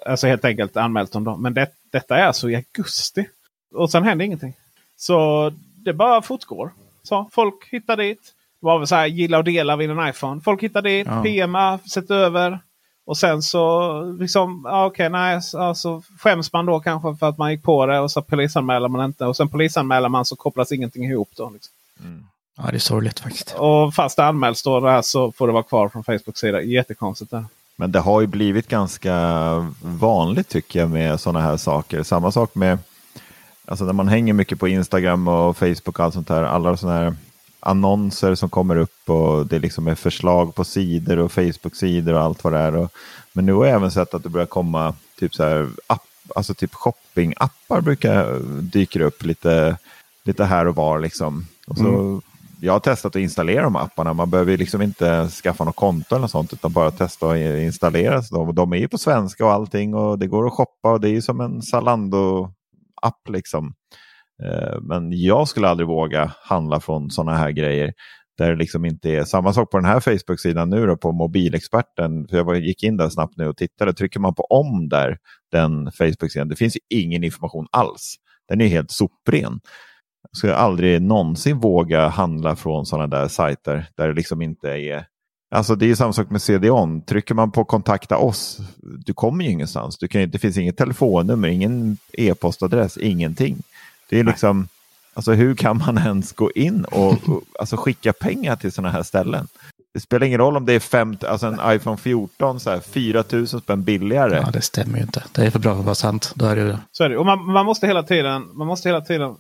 Alltså 0.06 0.28
helt 0.28 0.46
enkelt 0.46 0.78
anmält 0.78 1.12
dem. 1.12 1.24
Då. 1.24 1.38
Men 1.38 1.54
det, 1.54 1.70
detta 1.92 2.18
är 2.18 2.26
alltså 2.26 2.50
i 2.50 2.56
augusti. 2.56 3.28
Och 3.74 3.92
sen 3.92 4.04
händer 4.04 4.26
ingenting. 4.26 4.54
Så 4.98 5.52
det 5.76 5.94
bara 5.94 6.22
fortgår. 6.22 6.72
Så 7.04 7.30
folk 7.32 7.68
hittar 7.72 7.98
dit. 7.98 8.34
Det 8.60 8.66
var 8.66 8.78
väl 8.78 8.88
så 8.88 8.96
här 8.96 9.06
gilla 9.06 9.38
och 9.38 9.44
dela 9.44 9.76
vid 9.76 9.90
en 9.90 10.10
iPhone. 10.10 10.42
Folk 10.42 10.64
hittar 10.64 10.82
dit, 10.82 11.08
ja. 11.08 11.24
PMa, 11.24 11.80
sätter 11.80 12.16
över. 12.16 12.60
Och 13.06 13.18
sen 13.18 13.42
så 13.42 14.02
liksom, 14.20 14.62
ja, 14.66 14.86
okej, 14.86 15.08
okay, 15.08 15.10
nej, 15.10 15.42
alltså, 15.54 16.02
skäms 16.20 16.54
man 16.54 16.66
då 16.66 16.80
kanske 16.80 17.16
för 17.16 17.30
att 17.30 17.38
man 17.38 17.52
gick 17.52 17.64
på 17.64 17.86
det 17.86 18.00
och 18.00 18.12
så 18.12 18.22
polisanmäler 18.22 18.88
man 18.88 19.06
inte. 19.06 19.26
Och 19.26 19.38
sen 19.38 19.50
polisanmäler 19.50 20.10
man 20.10 20.26
så 20.26 20.36
kopplas 20.36 20.72
ingenting 20.72 21.06
ihop. 21.06 21.30
Då, 21.36 21.50
liksom. 21.50 21.74
mm. 22.04 22.28
Ja, 22.58 22.64
det 22.72 22.78
är 22.78 22.80
sorgligt 22.80 23.20
faktiskt. 23.20 23.56
Och 23.58 23.94
fast 23.94 24.18
det 24.18 24.26
anmäls 24.26 24.64
då 24.64 24.80
det 24.80 24.92
här 24.92 25.02
så 25.02 25.32
får 25.32 25.48
det 25.48 25.54
vara 25.54 25.64
kvar 25.64 25.90
från 25.90 26.04
Facebook 26.04 26.38
sida. 26.38 26.62
Jättekonstigt. 26.62 27.32
Där. 27.32 27.46
Men 27.76 27.92
det 27.92 28.00
har 28.00 28.22
ju 28.22 28.28
blivit 28.28 28.68
ganska 28.68 29.16
vanligt 29.82 30.50
tycker 30.50 30.80
jag 30.80 30.90
med 30.90 31.20
sådana 31.20 31.42
här 31.42 31.58
saker. 31.58 32.04
Samma 32.04 32.32
sak 32.32 32.56
med 32.56 32.78
Alltså 33.68 33.86
när 33.86 33.94
man 33.94 34.08
hänger 34.08 34.34
mycket 34.34 34.60
på 34.60 34.68
Instagram 34.68 35.28
och 35.28 35.58
Facebook 35.58 35.88
och 35.88 36.00
allt 36.00 36.14
sånt 36.14 36.28
där. 36.28 36.44
Alla 36.44 36.78
sådana 36.78 37.00
här 37.00 37.16
annonser 37.60 38.36
som 38.36 38.50
kommer 38.50 38.76
upp 38.76 39.10
och 39.10 39.48
det 39.48 39.60
liksom 39.60 39.88
är 39.88 39.96
förslag 39.96 40.56
på 40.56 40.64
sidor 40.64 41.20
och 41.20 41.32
Facebook-sidor 41.32 42.14
och 42.14 42.22
allt 42.22 42.44
vad 42.44 42.54
det 42.54 42.60
är. 42.60 42.76
Och, 42.76 42.92
men 43.34 43.46
nu 43.46 43.54
har 43.54 43.66
jag 43.66 43.76
även 43.76 43.92
sett 43.92 44.14
att 44.14 44.24
det 44.24 44.30
börjar 44.30 44.46
komma 44.48 44.94
typ 45.20 45.36
så 45.36 45.44
här 45.44 45.70
app, 45.88 46.02
alltså 46.36 46.54
typ 46.54 46.74
shopping-appar 46.74 47.82
brukar 47.82 48.40
dyka 48.62 49.04
upp 49.04 49.24
lite, 49.24 49.78
lite 50.24 50.44
här 50.46 50.68
och 50.68 50.76
var 50.76 51.00
liksom. 51.00 51.48
Och 51.68 51.78
så, 51.78 51.88
mm. 51.88 52.22
Jag 52.62 52.74
har 52.74 52.80
testat 52.80 53.16
att 53.16 53.22
installera 53.22 53.64
de 53.64 53.76
apparna. 53.76 54.14
Man 54.14 54.30
behöver 54.30 54.58
liksom 54.58 54.82
inte 54.82 55.28
skaffa 55.28 55.64
något 55.64 55.76
konto 55.76 56.16
eller 56.16 56.28
sånt 56.28 56.54
utan 56.54 56.72
bara 56.72 56.92
testa 56.92 57.30
att 57.32 57.38
installera 57.38 58.22
Så 58.22 58.52
De 58.52 58.74
är 58.74 58.78
ju 58.78 58.88
på 58.88 58.98
svenska 58.98 59.46
och 59.46 59.52
allting 59.52 59.94
och 59.94 60.20
det 60.20 60.28
går 60.28 60.48
att 60.48 60.54
shoppa 60.54 60.92
och 60.92 61.02
det 61.02 61.10
är 61.10 61.12
ju 61.12 61.22
som 61.22 61.42
en 61.42 61.62
Zalando 61.62 62.50
app. 63.02 63.30
Liksom. 63.30 63.74
Eh, 64.44 64.82
men 64.82 65.12
jag 65.12 65.48
skulle 65.48 65.68
aldrig 65.68 65.88
våga 65.88 66.32
handla 66.42 66.80
från 66.80 67.12
sådana 67.12 67.38
här 67.38 67.52
grejer. 67.52 67.94
Där 68.38 68.50
det 68.50 68.56
liksom 68.56 68.86
inte 68.86 69.12
är 69.12 69.24
samma 69.24 69.54
sak 69.54 69.72
på 69.72 69.78
den 69.78 69.86
här 69.86 70.00
Facebook-sidan 70.00 70.70
nu 70.70 70.86
då, 70.86 70.98
på 70.98 71.12
mobilexperten. 71.12 72.28
För 72.28 72.38
jag 72.38 72.60
gick 72.60 72.84
in 72.84 72.98
där 72.98 73.10
snabbt 73.10 73.38
nu 73.38 73.48
och 73.48 73.58
tittade. 73.58 73.94
Trycker 73.94 74.20
man 74.20 74.36
på 74.36 74.44
om 74.44 74.90
där, 74.90 75.18
den 75.52 75.92
Facebook-sidan, 75.92 76.48
det 76.48 76.56
finns 76.56 76.78
ingen 76.90 77.24
information 77.24 77.68
alls. 77.72 78.16
Den 78.50 78.62
är 78.62 78.68
helt 78.68 78.92
sopren. 78.92 79.60
Jag 80.32 80.38
skulle 80.38 80.56
aldrig 80.56 81.02
någonsin 81.02 81.60
våga 81.60 82.08
handla 82.08 82.56
från 82.56 82.86
sådana 82.86 83.08
där 83.08 83.28
sajter 83.28 83.86
där 83.96 84.08
det 84.08 84.14
liksom 84.14 84.42
inte 84.42 84.70
är 84.70 85.06
Alltså 85.52 85.76
det 85.76 85.92
är 85.92 85.96
samma 85.96 86.14
sak 86.14 86.30
med 86.30 86.42
CD-ON. 86.42 87.02
Trycker 87.02 87.36
man 87.36 87.52
på 87.52 87.64
kontakta 87.66 88.18
oss, 88.18 88.60
du 88.78 89.14
kommer 89.14 89.44
ju 89.44 89.52
ingenstans. 89.52 89.98
Du 89.98 90.08
kan, 90.08 90.30
det 90.30 90.40
finns 90.40 90.58
inget 90.58 90.78
telefonnummer, 90.78 91.48
ingen 91.48 91.98
e-postadress, 92.14 92.98
ingenting. 92.98 93.58
Det 94.10 94.20
är 94.20 94.24
liksom, 94.24 94.68
alltså 95.14 95.32
hur 95.34 95.56
kan 95.56 95.78
man 95.78 95.98
ens 95.98 96.34
gå 96.34 96.52
in 96.52 96.86
och, 96.86 97.30
och 97.30 97.42
alltså 97.60 97.78
skicka 97.78 98.14
pengar 98.14 98.56
till 98.56 98.72
sådana 98.72 98.92
här 98.92 99.04
ställen? 99.04 99.48
Det 99.94 100.00
spelar 100.00 100.28
ingen 100.28 100.40
roll 100.40 100.58
om 100.58 100.66
det 100.66 100.74
är 100.74 100.80
fem, 100.80 101.18
alltså 101.28 101.48
en 101.48 101.60
iPhone 101.76 101.98
14 101.98 102.60
så 102.60 102.70
här, 102.70 102.80
4 102.80 103.24
000 103.32 103.48
spänn 103.48 103.84
billigare. 103.84 104.36
Ja, 104.36 104.52
det 104.54 104.62
stämmer 104.62 104.98
ju 104.98 105.04
inte. 105.04 105.24
Det 105.32 105.46
är 105.46 105.52
för 105.52 105.60
bra 105.60 105.74
för 105.74 105.80
att 105.80 105.86
vara 105.86 105.96
sant. 105.96 106.32
Då 106.36 106.46
är 106.46 106.56
det... 106.56 106.80
Så 106.92 107.04
är 107.04 107.10
det. 107.10 107.18
Och 107.18 107.26
man, 107.26 107.46
man, 107.52 107.66
måste 107.66 107.88
hela 107.88 108.04
tiden, 108.04 108.48
man 108.54 108.68
måste 108.68 108.90
hela 108.90 109.02
tiden 109.02 109.36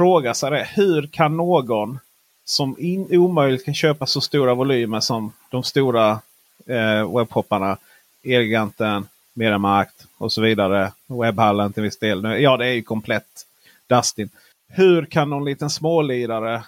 fråga 0.00 0.34
sig 0.34 0.50
det. 0.50 0.68
Hur 0.74 1.06
kan 1.06 1.36
någon 1.36 1.98
som 2.44 2.76
in, 2.78 3.06
omöjligt 3.10 3.64
kan 3.64 3.74
köpa 3.74 4.06
så 4.06 4.20
stora 4.20 4.54
volymer 4.54 5.00
som 5.00 5.32
de 5.50 5.62
stora 5.62 6.20
eh, 6.66 7.16
webbshopparna. 7.16 7.76
Elgiganten, 8.24 9.06
Mediamarkt 9.34 10.06
och 10.18 10.32
så 10.32 10.40
vidare. 10.40 10.92
Webbhallen 11.06 11.72
till 11.72 11.82
viss 11.82 11.98
del. 11.98 12.42
Ja, 12.42 12.56
det 12.56 12.66
är 12.66 12.72
ju 12.72 12.82
komplett 12.82 13.46
Dustin. 13.88 14.28
Hur 14.68 15.04
kan 15.04 15.30
någon 15.30 15.44
liten 15.44 15.70
smålirare 15.70 16.62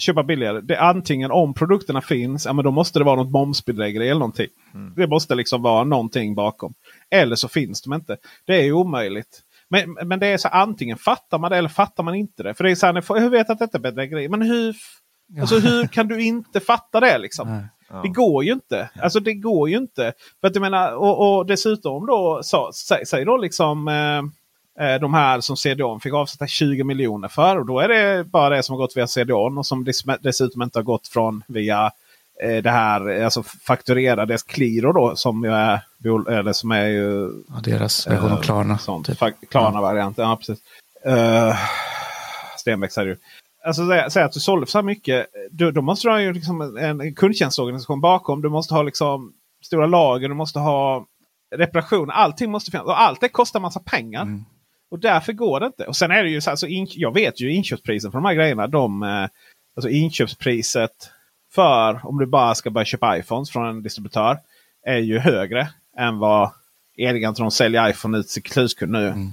köpa 0.00 0.22
billigare? 0.22 0.60
Det 0.60 0.80
antingen 0.80 1.30
om 1.30 1.54
produkterna 1.54 2.00
finns, 2.00 2.46
ja 2.46 2.52
men 2.52 2.64
då 2.64 2.70
måste 2.70 2.98
det 2.98 3.04
vara 3.04 3.16
något 3.16 3.32
momsbedrägeri 3.32 4.08
eller 4.08 4.18
någonting. 4.18 4.48
Mm. 4.74 4.92
Det 4.96 5.06
måste 5.06 5.34
liksom 5.34 5.62
vara 5.62 5.84
någonting 5.84 6.34
bakom. 6.34 6.74
Eller 7.10 7.36
så 7.36 7.48
finns 7.48 7.82
de 7.82 7.92
inte. 7.92 8.16
Det 8.44 8.66
är 8.66 8.72
omöjligt. 8.72 9.42
Men, 9.70 10.08
men 10.08 10.18
det 10.18 10.26
är 10.26 10.36
så 10.36 10.48
antingen 10.48 10.98
fattar 10.98 11.38
man 11.38 11.50
det 11.50 11.56
eller 11.56 11.68
fattar 11.68 12.02
man 12.02 12.14
inte 12.14 12.42
det. 12.42 12.54
För 12.54 12.64
det 12.64 12.70
är 12.70 12.74
så 12.74 12.86
här, 12.86 13.20
hur 13.20 13.28
vet 13.28 13.50
att 13.50 13.58
detta 13.58 13.78
är 13.78 13.82
bedrägeri? 13.82 14.28
Men 14.28 14.42
hur 14.42 14.76
Alltså 15.40 15.58
hur 15.58 15.86
kan 15.86 16.08
du 16.08 16.22
inte 16.22 16.60
fatta 16.60 17.00
det 17.00 17.18
liksom? 17.18 17.68
Ja. 17.88 18.02
Det 18.02 18.08
går 18.08 18.44
ju 18.44 18.52
inte. 18.52 18.90
Alltså 19.02 19.20
det 19.20 19.34
går 19.34 19.68
ju 19.68 19.76
inte. 19.76 20.12
För 20.40 20.48
att 20.48 20.54
jag 20.54 20.60
menar, 20.60 20.92
och, 20.92 21.36
och 21.36 21.46
dessutom 21.46 22.06
då, 22.06 22.40
så, 22.42 22.70
säg, 22.72 23.06
säg 23.06 23.24
då 23.24 23.36
liksom 23.36 23.88
eh, 23.88 24.18
eh 24.86 25.00
de 25.00 25.14
här 25.14 25.40
som 25.40 25.56
CDON 25.56 26.00
fick 26.00 26.14
avsätta 26.14 26.46
20 26.46 26.84
miljoner 26.84 27.28
för. 27.28 27.58
Och 27.58 27.66
då 27.66 27.80
är 27.80 27.88
det 27.88 28.24
bara 28.24 28.56
det 28.56 28.62
som 28.62 28.72
har 28.72 28.78
gått 28.78 28.96
via 28.96 29.06
CDON 29.06 29.58
och 29.58 29.66
som 29.66 29.86
dessutom 30.20 30.62
inte 30.62 30.78
har 30.78 30.84
gått 30.84 31.08
från 31.08 31.42
via 31.48 31.84
eh, 31.84 31.90
det 32.62 32.70
här, 32.70 33.24
alltså 33.24 33.42
fakturera 33.42 34.26
deras 34.26 34.42
Qliro 34.42 34.92
då 34.92 35.16
som 35.16 35.44
är, 35.44 35.80
eller 36.28 36.52
som 36.52 36.70
är 36.70 36.86
ju... 36.86 37.32
Ja, 37.48 37.60
deras 37.64 38.06
version 38.06 38.32
av 38.32 38.42
Klarna. 38.42 38.78
Sånt, 38.78 39.06
typ. 39.06 39.50
Klarna-varianten, 39.50 40.28
ja. 40.28 40.36
precis. 40.36 40.58
Uh, 41.06 41.56
är 42.66 43.04
det 43.04 43.10
ju 43.10 43.16
alltså 43.66 43.88
säg, 43.88 44.10
säg 44.10 44.22
att 44.22 44.32
du 44.32 44.40
sålde 44.40 44.66
för 44.66 44.70
så 44.70 44.78
här 44.78 44.82
mycket. 44.82 45.26
Då, 45.50 45.70
då 45.70 45.82
måste 45.82 46.08
du 46.08 46.12
ha 46.12 46.20
ju 46.20 46.32
liksom 46.32 46.60
en, 46.60 47.00
en 47.00 47.14
kundtjänstorganisation 47.14 48.00
bakom. 48.00 48.42
Du 48.42 48.48
måste 48.48 48.74
ha 48.74 48.82
liksom 48.82 49.32
stora 49.64 49.86
lager. 49.86 50.28
Du 50.28 50.34
måste 50.34 50.58
ha 50.58 51.06
reparation. 51.56 52.10
Allting 52.10 52.50
måste 52.50 52.70
finnas. 52.70 52.86
Och 52.86 53.00
allt 53.00 53.20
det 53.20 53.28
kostar 53.28 53.60
massa 53.60 53.80
pengar. 53.80 54.22
Mm. 54.22 54.44
Och 54.90 54.98
därför 54.98 55.32
går 55.32 55.60
det 55.60 55.66
inte. 55.66 55.84
Och 55.84 55.96
sen 55.96 56.10
är 56.10 56.22
det 56.22 56.30
ju 56.30 56.40
så 56.40 56.50
här, 56.50 56.56
så 56.56 56.66
in, 56.66 56.86
jag 56.90 57.14
vet 57.14 57.40
ju 57.40 57.54
inköpspriset 57.54 58.12
för 58.12 58.18
de 58.18 58.24
här 58.24 58.34
grejerna. 58.34 58.66
De, 58.66 59.02
eh, 59.02 59.28
alltså 59.76 59.90
inköpspriset 59.90 61.10
för 61.56 62.00
om 62.06 62.18
du 62.18 62.26
bara 62.26 62.54
ska 62.54 62.70
börja 62.70 62.84
köpa 62.84 63.18
iPhones 63.18 63.50
från 63.50 63.66
en 63.66 63.82
distributör. 63.82 64.38
Är 64.86 64.98
ju 64.98 65.18
högre 65.18 65.68
än 65.98 66.18
vad 66.18 66.50
Elgiganton 66.98 67.50
säljer 67.50 67.90
iPhone 67.90 68.18
ut 68.18 68.28
till 68.28 68.52
slutkund 68.52 68.92
nu. 68.92 69.08
Mm. 69.08 69.32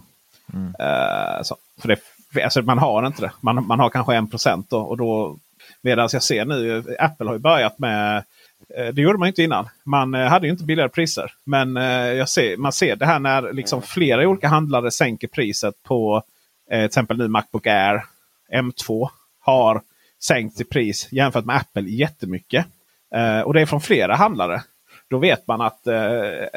Mm. 0.53 0.67
Uh, 0.67 1.43
så, 1.43 1.55
för 1.81 1.87
det 1.87 1.99
Alltså 2.43 2.61
man 2.61 2.77
har 2.77 3.07
inte 3.07 3.21
det. 3.21 3.31
Man, 3.41 3.67
man 3.67 3.79
har 3.79 3.89
kanske 3.89 4.15
en 4.15 4.29
procent 4.29 4.69
då. 4.69 4.79
Och 4.79 4.97
då 4.97 5.37
Medan 5.81 6.09
jag 6.11 6.23
ser 6.23 6.45
nu, 6.45 6.83
Apple 6.99 7.25
har 7.25 7.33
ju 7.33 7.39
börjat 7.39 7.79
med 7.79 8.23
eh, 8.77 8.87
det 8.93 9.01
gjorde 9.01 9.17
man 9.17 9.27
inte 9.27 9.43
innan. 9.43 9.69
Man 9.83 10.15
eh, 10.15 10.27
hade 10.27 10.47
ju 10.47 10.51
inte 10.51 10.63
billigare 10.63 10.89
priser. 10.89 11.31
Men 11.43 11.77
eh, 11.77 11.83
jag 12.13 12.29
ser, 12.29 12.57
man 12.57 12.73
ser 12.73 12.95
det 12.95 13.05
här 13.05 13.19
när 13.19 13.53
liksom 13.53 13.81
flera 13.81 14.27
olika 14.27 14.47
handlare 14.47 14.91
sänker 14.91 15.27
priset 15.27 15.83
på 15.83 16.23
till 16.69 16.79
exempel 16.79 17.17
nu 17.17 17.27
Macbook 17.27 17.67
Air 17.67 18.03
M2 18.53 19.09
har 19.39 19.81
sänkt 20.23 20.61
i 20.61 20.63
pris 20.63 21.07
jämfört 21.11 21.45
med 21.45 21.55
Apple 21.55 21.89
jättemycket. 21.89 22.65
Eh, 23.15 23.39
och 23.39 23.53
det 23.53 23.61
är 23.61 23.65
från 23.65 23.81
flera 23.81 24.15
handlare. 24.15 24.63
Då 25.09 25.17
vet 25.17 25.47
man 25.47 25.61
att 25.61 25.87
eh, 25.87 26.01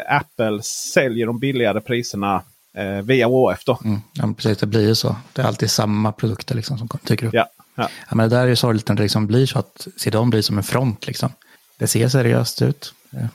Apple 0.09 0.63
säljer 0.63 1.27
de 1.27 1.39
billigare 1.39 1.81
priserna 1.81 2.43
eh, 2.75 3.03
via 3.03 3.29
OF. 3.29 3.65
Då. 3.65 3.79
Mm, 3.85 4.01
ja, 4.13 4.35
precis, 4.37 4.59
det 4.59 4.67
blir 4.67 4.89
ju 4.89 4.95
så. 4.95 5.17
Det 5.33 5.43
är 5.43 5.47
alltid 5.47 5.71
samma 5.71 6.13
produkter 6.13 6.55
liksom 6.55 6.79
som 6.79 6.89
dyker 7.03 7.27
upp. 7.27 7.35
Ja, 7.35 7.47
ja. 7.75 7.89
Ja, 8.09 8.15
men 8.15 8.29
det 8.29 8.37
där 8.37 8.43
är 8.43 8.49
ju 8.49 8.57
sorgligt 8.57 8.89
när 8.89 8.97
det 8.97 9.03
liksom 9.03 9.27
blir 9.27 9.47
så 9.47 9.59
att 9.59 9.89
CDON 9.97 10.31
blir 10.31 10.43
som 10.43 10.59
en 10.59 10.65
front. 10.65 11.07
Liksom. 11.07 11.31
Det 11.79 11.87
ser 11.87 12.09
seriöst 12.09 12.63
ut 12.63 12.95
eh, 13.13 13.27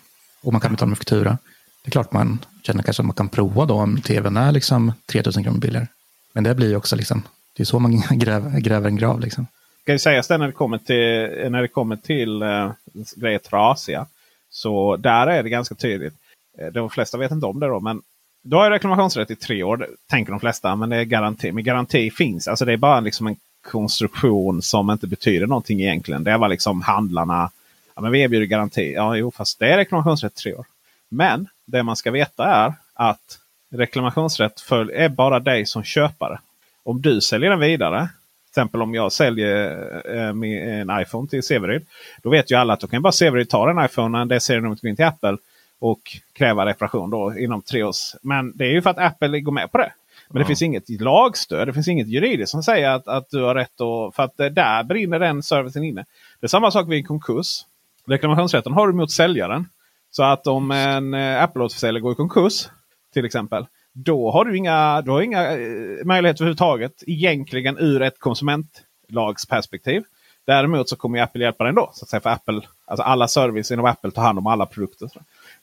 och 0.42 0.52
man 0.52 0.62
kan 0.62 0.72
betala 0.72 0.90
med 0.90 0.98
faktura. 0.98 1.38
Det 1.84 1.90
är 1.90 1.92
klart 1.92 2.14
man 2.14 2.46
känner 2.64 2.84
kanske 2.84 3.02
att 3.02 3.08
man 3.08 3.16
kan 3.16 3.30
prova 3.30 3.66
då 3.66 3.76
om 3.76 4.02
tvn 4.02 4.38
är 4.38 4.52
liksom 4.52 4.94
3000 5.06 5.44
kronor 5.44 5.60
billigare. 5.60 5.88
Men 6.34 6.44
det 6.44 6.56
blir 6.56 6.70
ju 6.70 6.76
också 6.76 6.96
liksom, 6.96 7.24
det 7.58 7.64
är 7.64 7.66
så 7.66 7.80
man 7.80 8.02
gräver, 8.12 8.60
gräver 8.60 8.88
en 8.88 8.96
grav. 8.96 9.20
Liksom. 9.20 9.48
Ska 9.82 9.92
ju 9.92 10.00
sägas 10.00 10.28
det 10.28 10.38
när 10.38 10.48
det 10.48 10.54
kommer 10.54 10.78
till, 10.78 11.52
när 11.52 11.62
det 11.62 11.68
kommer 11.68 11.96
till 11.96 12.42
eh, 12.42 12.72
grejer 13.16 13.40
trasiga. 13.40 14.06
Så 14.50 14.98
där 14.98 15.28
är 15.28 15.44
det 15.44 15.50
ganska 15.50 15.76
tydligt. 15.76 16.14
Eh, 16.58 16.68
de 16.68 16.90
flesta 16.90 17.18
vet 17.18 17.32
inte 17.32 17.46
om 17.46 17.60
det 17.60 17.68
då. 17.68 17.80
Men 17.80 18.02
du 18.44 18.56
har 18.56 18.66
ju 18.66 18.70
reklamationsrätt 18.70 19.32
i 19.32 19.36
tre 19.36 19.64
år. 19.64 19.88
Tänker 20.10 20.32
de 20.32 20.40
flesta. 20.40 20.76
Men 20.76 20.90
det 20.90 20.96
är 20.96 21.04
garanti. 21.04 21.52
Men 21.52 21.64
garanti 21.64 22.12
finns. 22.12 22.48
Alltså 22.48 22.66
det 22.66 22.74
är 22.74 22.78
bara 22.78 23.00
liksom 23.00 23.28
en 23.28 23.36
konstruktion 23.62 24.62
som 24.62 24.90
inte 24.90 25.08
betyder 25.08 25.48
någonting 25.48 25.82
egentligen. 25.82 26.24
Det 26.24 26.38
var 26.38 26.50
liksom 26.50 26.82
handlarna. 26.82 27.52
Ja, 27.96 28.02
men 28.02 28.12
vi 28.12 28.22
erbjuder 28.22 28.46
garanti. 28.46 28.94
Ja, 28.94 29.16
jo, 29.16 29.32
fast 29.32 29.60
det 29.60 29.74
är 29.74 29.78
reklamationsrätt 29.78 30.34
i 30.34 30.42
tre 30.42 30.54
år. 30.54 30.66
Men 31.10 31.48
det 31.66 31.84
man 31.84 31.96
ska 31.96 32.12
veta 32.12 32.46
är 32.46 32.74
att 32.94 33.40
reklamationsrätt 33.72 34.62
för, 34.62 34.92
är 34.92 35.10
bara 35.10 35.40
dig 35.40 35.66
som 35.66 35.84
köpare. 35.84 36.40
Om 36.84 37.02
du 37.02 37.22
säljer 37.22 37.50
den 37.50 37.60
vidare. 37.60 38.10
Till 38.54 38.62
exempel 38.62 38.82
om 38.82 38.94
jag 38.94 39.12
säljer 39.12 39.72
eh, 40.16 40.34
med 40.34 40.82
en 40.82 41.02
iPhone 41.02 41.28
till 41.28 41.44
Severid. 41.44 41.86
Då 42.24 42.30
vet 42.30 42.52
ju 42.52 42.56
alla 42.56 42.74
att 42.74 42.80
då 42.80 42.88
kan 42.88 43.02
bara 43.02 43.12
Severid 43.12 43.50
ta 43.50 43.74
den 43.74 43.86
iPhonen, 43.86 44.28
det 44.28 44.40
serienumret 44.40 44.82
går 44.82 44.90
in 44.90 44.96
till 44.96 45.06
Apple 45.06 45.38
och 45.80 46.00
kräva 46.34 46.66
reparation 46.66 47.10
då 47.10 47.38
inom 47.38 47.62
tre 47.62 47.84
års. 47.84 48.16
Men 48.22 48.58
det 48.58 48.66
är 48.66 48.72
ju 48.72 48.82
för 48.82 48.90
att 48.90 48.98
Apple 48.98 49.40
går 49.40 49.52
med 49.52 49.72
på 49.72 49.78
det. 49.78 49.92
Men 50.30 50.40
det 50.40 50.46
finns 50.46 50.62
inget 50.62 51.02
lagstöd, 51.02 51.68
det 51.68 51.74
finns 51.74 51.88
inget 51.88 52.08
juridiskt 52.08 52.52
som 52.52 52.64
säger 52.64 52.90
att, 52.90 53.08
att 53.08 53.30
du 53.30 53.42
har 53.44 53.56
rätt. 53.56 53.82
att... 53.82 54.16
för 54.16 54.24
att 54.24 54.40
eh, 54.40 54.46
där 54.46 54.84
brinner 54.84 55.20
den 55.20 55.44
servicen 55.44 55.84
inne. 55.84 56.06
Det 56.40 56.46
är 56.46 56.48
samma 56.48 56.72
sak 56.72 56.90
vid 56.90 56.98
en 56.98 57.04
konkurs. 57.04 57.66
Reklamationsrätten 58.08 58.74
har 58.74 58.88
du 58.88 58.94
mot 58.94 59.12
säljaren. 59.12 59.70
Så 60.12 60.24
att 60.24 60.48
om 60.48 60.72
en 60.72 61.14
eh, 61.14 61.44
Apple-återförsäljare 61.44 62.02
går 62.02 62.12
i 62.12 62.16
konkurs 62.16 62.70
till 63.14 63.26
exempel. 63.26 63.66
Då 63.94 64.32
har 64.32 64.46
du 64.46 64.58
inga, 64.58 65.02
då 65.02 65.12
har 65.12 65.22
inga 65.22 65.52
eh, 65.52 66.06
möjligheter 66.06 66.44
överhuvudtaget 66.44 67.04
egentligen 67.08 67.78
ur 67.78 68.02
ett 68.02 68.20
konsumentlagsperspektiv. 68.20 70.04
Däremot 70.46 70.90
så 70.90 70.96
kommer 70.96 71.22
Apple 71.22 71.44
hjälpa 71.44 71.64
dig 71.64 71.70
ändå. 71.70 71.92
Så 71.94 72.06
att 72.06 72.10
säga, 72.10 72.22
för 72.22 72.30
Apple, 72.30 72.62
alltså 72.86 73.04
alla 73.04 73.28
service 73.28 73.72
inom 73.72 73.86
Apple 73.86 74.12
tar 74.12 74.22
hand 74.22 74.40
om 74.40 74.48
alla 74.48 74.66
produkter. 74.66 75.10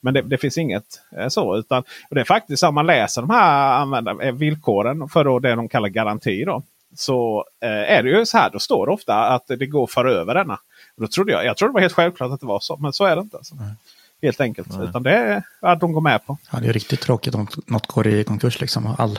Men 0.00 0.14
det, 0.14 0.22
det 0.22 0.38
finns 0.38 0.58
inget 0.58 1.00
eh, 1.16 1.28
så. 1.28 1.56
Utan, 1.56 1.82
och 2.08 2.14
det 2.14 2.20
är 2.20 2.24
faktiskt 2.24 2.62
om 2.62 2.74
man 2.74 2.86
läser 2.86 3.22
de 3.22 3.30
här 3.30 4.24
eh, 4.24 4.32
villkoren 4.32 5.08
för 5.08 5.24
då 5.24 5.38
det 5.38 5.54
de 5.54 5.68
kallar 5.68 5.88
garanti. 5.88 6.44
Då, 6.44 6.62
så 6.96 7.44
eh, 7.60 7.68
är 7.70 8.02
det 8.02 8.10
ju 8.10 8.26
så 8.26 8.38
här. 8.38 8.50
Då 8.50 8.58
står 8.58 8.86
det 8.86 8.92
ofta 8.92 9.14
att 9.14 9.46
det 9.46 9.66
går 9.66 9.86
för 9.86 10.04
över 10.04 10.34
denna. 10.34 10.54
Och 10.96 11.02
då 11.02 11.08
trodde 11.08 11.32
jag, 11.32 11.44
jag 11.44 11.56
trodde 11.56 11.70
det 11.70 11.74
var 11.74 11.80
helt 11.80 11.92
självklart 11.92 12.32
att 12.32 12.40
det 12.40 12.46
var 12.46 12.60
så. 12.60 12.76
Men 12.76 12.92
så 12.92 13.04
är 13.04 13.16
det 13.16 13.22
inte. 13.22 13.36
Alltså. 13.36 13.54
Helt 14.22 14.40
enkelt. 14.40 14.68
Nej. 14.78 14.88
Utan 14.88 15.02
det 15.02 15.12
är 15.12 15.42
att 15.60 15.80
de 15.80 15.92
går 15.92 16.00
med 16.00 16.26
på. 16.26 16.38
Ja, 16.52 16.60
det 16.60 16.68
är 16.68 16.72
riktigt 16.72 17.00
tråkigt 17.00 17.34
om 17.34 17.46
något 17.66 17.86
går 17.86 18.06
i 18.06 18.24
konkurs 18.24 18.60
liksom. 18.60 18.86
Och 18.86 19.00
all, 19.00 19.18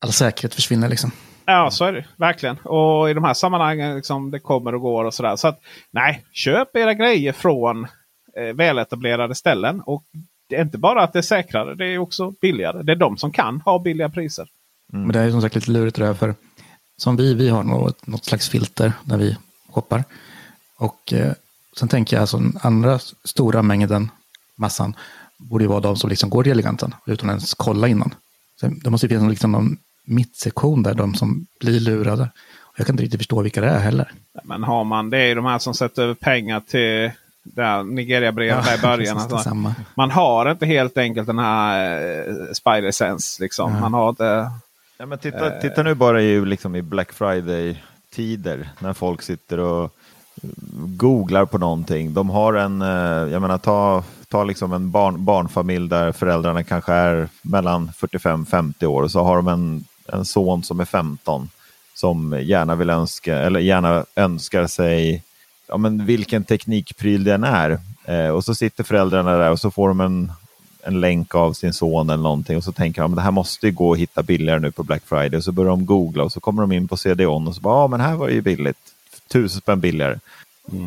all 0.00 0.12
säkerhet 0.12 0.54
försvinner 0.54 0.88
liksom. 0.88 1.10
Ja, 1.44 1.70
så 1.70 1.84
är 1.84 1.92
det 1.92 2.04
verkligen. 2.16 2.56
Och 2.56 3.10
i 3.10 3.14
de 3.14 3.24
här 3.24 3.34
sammanhangen 3.34 3.96
liksom, 3.96 4.30
det 4.30 4.38
kommer 4.38 4.74
och 4.74 4.80
går 4.80 5.04
och 5.04 5.14
sådär. 5.14 5.36
Så 5.36 5.48
att 5.48 5.60
nej, 5.90 6.24
köp 6.32 6.76
era 6.76 6.94
grejer 6.94 7.32
från 7.32 7.84
eh, 8.36 8.54
väletablerade 8.54 9.34
ställen. 9.34 9.80
Och 9.80 10.04
det 10.48 10.56
är 10.56 10.62
inte 10.62 10.78
bara 10.78 11.02
att 11.02 11.12
det 11.12 11.18
är 11.18 11.22
säkrare, 11.22 11.74
det 11.74 11.86
är 11.86 11.98
också 11.98 12.32
billigare. 12.40 12.82
Det 12.82 12.92
är 12.92 12.96
de 12.96 13.16
som 13.16 13.32
kan 13.32 13.60
ha 13.60 13.78
billiga 13.78 14.08
priser. 14.08 14.48
Men 14.92 15.12
det 15.12 15.20
är 15.20 15.30
som 15.30 15.42
sagt 15.42 15.54
lite 15.54 15.70
lurigt 15.70 15.96
det 15.96 16.04
där 16.04 16.14
för 16.14 16.34
som 16.96 17.16
vi, 17.16 17.34
vi 17.34 17.48
har 17.48 17.62
något, 17.62 18.06
något 18.06 18.24
slags 18.24 18.48
filter 18.48 18.92
när 19.04 19.18
vi 19.18 19.36
shoppar. 19.70 20.04
Och 20.78 21.12
eh, 21.12 21.32
sen 21.78 21.88
tänker 21.88 22.16
jag 22.16 22.20
alltså 22.20 22.36
den 22.36 22.58
andra 22.62 22.98
stora 23.24 23.62
mängden, 23.62 24.10
massan, 24.56 24.96
borde 25.36 25.64
ju 25.64 25.68
vara 25.68 25.80
de 25.80 25.96
som 25.96 26.10
liksom 26.10 26.30
går 26.30 26.46
i 26.46 26.50
eleganten 26.50 26.94
utan 27.06 27.28
ens 27.28 27.54
kolla 27.54 27.88
innan. 27.88 28.14
Så 28.60 28.66
det 28.66 28.90
måste 28.90 29.06
ju 29.06 29.08
finnas 29.08 29.30
liksom 29.30 29.52
någon 29.52 29.76
mittsektion 30.04 30.82
där, 30.82 30.94
de 30.94 31.14
som 31.14 31.46
blir 31.60 31.80
lurade. 31.80 32.30
Och 32.60 32.74
jag 32.76 32.86
kan 32.86 32.94
inte 32.94 33.04
riktigt 33.04 33.20
förstå 33.20 33.42
vilka 33.42 33.60
det 33.60 33.68
är 33.68 33.78
heller. 33.78 34.12
Men 34.44 34.62
har 34.62 34.84
man, 34.84 35.10
det 35.10 35.18
är 35.18 35.26
ju 35.26 35.34
de 35.34 35.44
här 35.44 35.58
som 35.58 35.74
sätter 35.74 36.02
över 36.02 36.14
pengar 36.14 36.60
till 36.60 37.10
där 37.54 37.82
Nigeria-brevet 37.82 38.64
där 38.64 38.78
i 38.78 38.80
början. 38.80 39.18
Alltså, 39.18 39.74
man 39.94 40.10
har 40.10 40.50
inte 40.50 40.66
helt 40.66 40.98
enkelt 40.98 41.26
den 41.26 41.38
här 41.38 42.00
eh, 42.00 42.34
spider 42.52 42.90
sense. 42.90 43.42
Liksom. 43.42 43.72
Nej. 43.72 43.80
Man 43.80 43.94
har 43.94 44.08
inte... 44.08 44.50
Ja, 44.98 45.06
men 45.06 45.18
titta, 45.18 45.50
titta 45.50 45.82
nu 45.82 45.94
bara 45.94 46.22
i, 46.22 46.40
liksom 46.44 46.76
i 46.76 46.82
Black 46.82 47.12
Friday-tider 47.12 48.68
när 48.78 48.92
folk 48.92 49.22
sitter 49.22 49.58
och 49.58 49.92
googlar 50.76 51.44
på 51.44 51.58
någonting. 51.58 52.14
De 52.14 52.30
har 52.30 52.54
en, 52.54 52.82
eh, 52.82 53.32
jag 53.32 53.42
menar 53.42 53.58
ta, 53.58 54.04
ta 54.28 54.44
liksom 54.44 54.72
en 54.72 54.90
barn, 54.90 55.24
barnfamilj 55.24 55.88
där 55.88 56.12
föräldrarna 56.12 56.64
kanske 56.64 56.92
är 56.92 57.28
mellan 57.42 57.90
45-50 57.98 58.84
år 58.84 59.02
och 59.02 59.10
så 59.10 59.22
har 59.22 59.36
de 59.36 59.48
en, 59.48 59.84
en 60.06 60.24
son 60.24 60.62
som 60.62 60.80
är 60.80 60.84
15 60.84 61.48
som 61.94 62.40
gärna 62.42 62.74
vill 62.74 62.90
önska, 62.90 63.38
eller 63.38 63.60
gärna 63.60 64.04
önskar 64.16 64.66
sig 64.66 65.22
ja, 65.68 65.76
men 65.76 66.06
vilken 66.06 66.44
teknikpryl 66.44 67.24
den 67.24 67.44
är. 67.44 67.78
Eh, 68.04 68.28
och 68.28 68.44
så 68.44 68.54
sitter 68.54 68.84
föräldrarna 68.84 69.36
där 69.36 69.50
och 69.50 69.60
så 69.60 69.70
får 69.70 69.88
de 69.88 70.00
en, 70.00 70.32
en 70.82 71.00
länk 71.00 71.34
av 71.34 71.52
sin 71.52 71.72
son 71.72 72.10
eller 72.10 72.22
någonting 72.22 72.56
och 72.56 72.64
så 72.64 72.72
tänker 72.72 73.02
de 73.02 73.12
att 73.12 73.16
det 73.16 73.22
här 73.22 73.30
måste 73.30 73.66
ju 73.66 73.72
gå 73.72 73.92
att 73.92 73.98
hitta 73.98 74.22
billigare 74.22 74.60
nu 74.60 74.72
på 74.72 74.82
Black 74.82 75.02
Friday. 75.06 75.36
Och 75.36 75.44
så 75.44 75.52
börjar 75.52 75.70
de 75.70 75.86
googla 75.86 76.24
och 76.24 76.32
så 76.32 76.40
kommer 76.40 76.62
de 76.62 76.72
in 76.72 76.88
på 76.88 76.96
CDON 76.96 77.48
och 77.48 77.54
så 77.54 77.60
bara, 77.60 77.82
ja 77.82 77.86
men 77.86 78.00
här 78.00 78.16
var 78.16 78.26
det 78.26 78.34
ju 78.34 78.42
billigt, 78.42 78.78
tusen 79.28 79.60
spänn 79.60 79.80
billigare. 79.80 80.18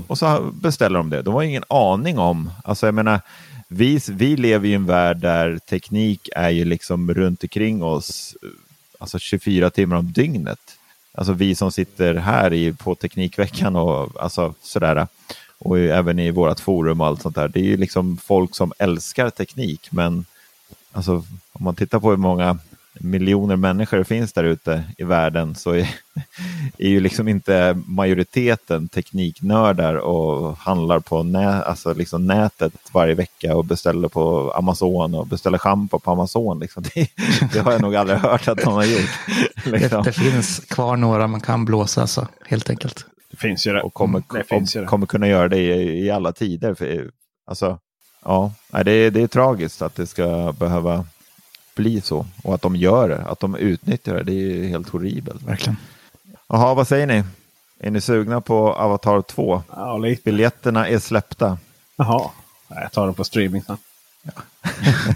Och 0.08 0.18
så 0.18 0.52
beställer 0.54 0.98
de 0.98 1.10
det. 1.10 1.22
De 1.22 1.34
har 1.34 1.44
ingen 1.44 1.64
aning 1.68 2.20
om, 2.20 2.52
alltså 2.64 2.88
jag 2.88 2.96
menar, 2.96 3.22
vi, 3.68 4.00
vi 4.10 4.38
lever 4.38 4.68
i 4.68 4.74
en 4.74 4.86
värld 4.86 5.18
där 5.18 5.58
teknik 5.58 6.30
är 6.36 6.50
ju 6.50 6.66
liksom 6.66 7.14
runt 7.14 7.44
omkring 7.44 7.84
oss, 7.84 8.36
alltså 9.00 9.20
24 9.20 9.70
timmar 9.70 9.98
om 9.98 10.12
dygnet. 10.12 10.60
Alltså 11.12 11.34
vi 11.34 11.56
som 11.56 11.72
sitter 11.72 12.16
här 12.16 12.54
i, 12.54 12.74
på 12.74 12.96
Teknikveckan 12.96 13.76
och 13.76 14.22
alltså 14.22 14.54
sådär. 14.62 15.08
Och 15.58 15.80
även 15.80 16.20
i 16.20 16.32
vårt 16.32 16.60
forum 16.60 17.02
och 17.02 17.08
allt 17.08 17.22
sånt 17.22 17.36
där. 17.36 17.48
Det 17.48 17.60
är 17.60 17.64
ju 17.64 17.78
liksom 17.78 18.18
folk 18.18 18.56
som 18.56 18.74
älskar 18.78 19.30
teknik. 19.30 19.88
Men 19.92 20.26
alltså, 20.92 21.24
om 21.52 21.64
man 21.64 21.76
tittar 21.76 22.00
på 22.00 22.10
hur 22.10 22.18
många 22.18 22.58
miljoner 23.00 23.56
människor 23.56 24.04
finns 24.04 24.34
där 24.34 24.44
ute 24.44 24.84
i 24.98 25.04
världen 25.04 25.56
så 25.56 25.72
är, 25.72 25.90
är 26.78 26.90
ju 26.90 27.00
liksom 27.00 27.28
inte 27.28 27.82
majoriteten 27.86 28.88
tekniknördar 28.88 29.96
och 29.96 30.58
handlar 30.58 31.00
på 31.00 31.24
nä, 31.24 31.64
alltså 31.64 31.94
liksom 31.94 32.26
nätet 32.26 32.74
varje 32.92 33.14
vecka 33.14 33.56
och 33.56 33.66
beställer 33.66 34.08
på 34.08 34.52
Amazon 34.56 35.16
och 35.16 35.28
beställer 35.28 35.58
schampo 35.58 36.00
på 36.00 36.12
Amazon. 36.12 36.60
Liksom. 36.60 36.84
Det, 36.94 37.10
det 37.54 37.60
har 37.60 37.72
jag 37.72 37.82
nog 37.82 37.96
aldrig 37.96 38.20
hört 38.20 38.48
att 38.48 38.58
de 38.58 38.74
har 38.74 38.84
gjort. 38.84 39.10
Liksom. 39.66 40.04
Det, 40.04 40.10
det 40.10 40.14
finns 40.14 40.60
kvar 40.60 40.98
några 40.98 41.28
man 41.28 41.42
kan 41.42 41.66
blåsa 41.66 42.08
så, 42.08 42.28
helt 42.46 42.70
enkelt. 42.70 43.06
Det 43.32 43.38
finns 43.38 43.68
ju 43.68 43.74
det. 43.74 43.82
och 43.82 43.94
kommer, 43.94 44.24
det 44.34 44.44
finns 44.44 44.76
ju 44.76 44.82
det. 44.82 44.88
kommer 44.88 45.06
kunna 45.06 45.28
göra 45.28 45.48
det 45.48 45.58
i, 45.58 46.06
i 46.06 46.12
alla 46.12 46.32
tider. 46.32 46.74
För, 46.74 47.12
alltså, 47.46 47.80
ja, 48.26 48.54
det, 48.86 48.92
är, 48.92 49.12
det 49.12 49.22
är 49.22 49.28
tragiskt 49.28 49.82
att 49.82 49.96
det 49.96 50.08
ska 50.08 50.54
behöva 50.60 51.06
bli 51.76 52.02
så 52.02 52.26
och 52.44 52.56
att 52.56 52.62
de 52.62 52.76
gör 52.76 53.10
det, 53.10 53.22
att 53.26 53.40
de 53.40 53.56
utnyttjar 53.56 54.16
det. 54.16 54.24
Det 54.24 54.32
är 54.32 54.36
ju 54.36 54.68
helt 54.68 54.90
horribelt. 54.90 55.44
Verkligen. 55.44 55.78
Jaha, 56.48 56.74
vad 56.74 56.88
säger 56.88 57.08
ni? 57.08 57.24
Är 57.80 57.92
ni 57.92 58.02
sugna 58.02 58.42
på 58.42 58.74
Avatar 58.74 59.22
2? 59.22 59.64
Ja, 59.76 59.98
lite. 59.98 60.22
Biljetterna 60.26 60.88
är 60.88 61.00
släppta. 61.00 61.58
Jaha, 61.96 62.30
Nej, 62.68 62.80
jag 62.82 62.92
tar 62.92 63.08
det 63.08 63.14
på 63.14 63.24
streaming 63.24 63.64
sen. 63.64 63.78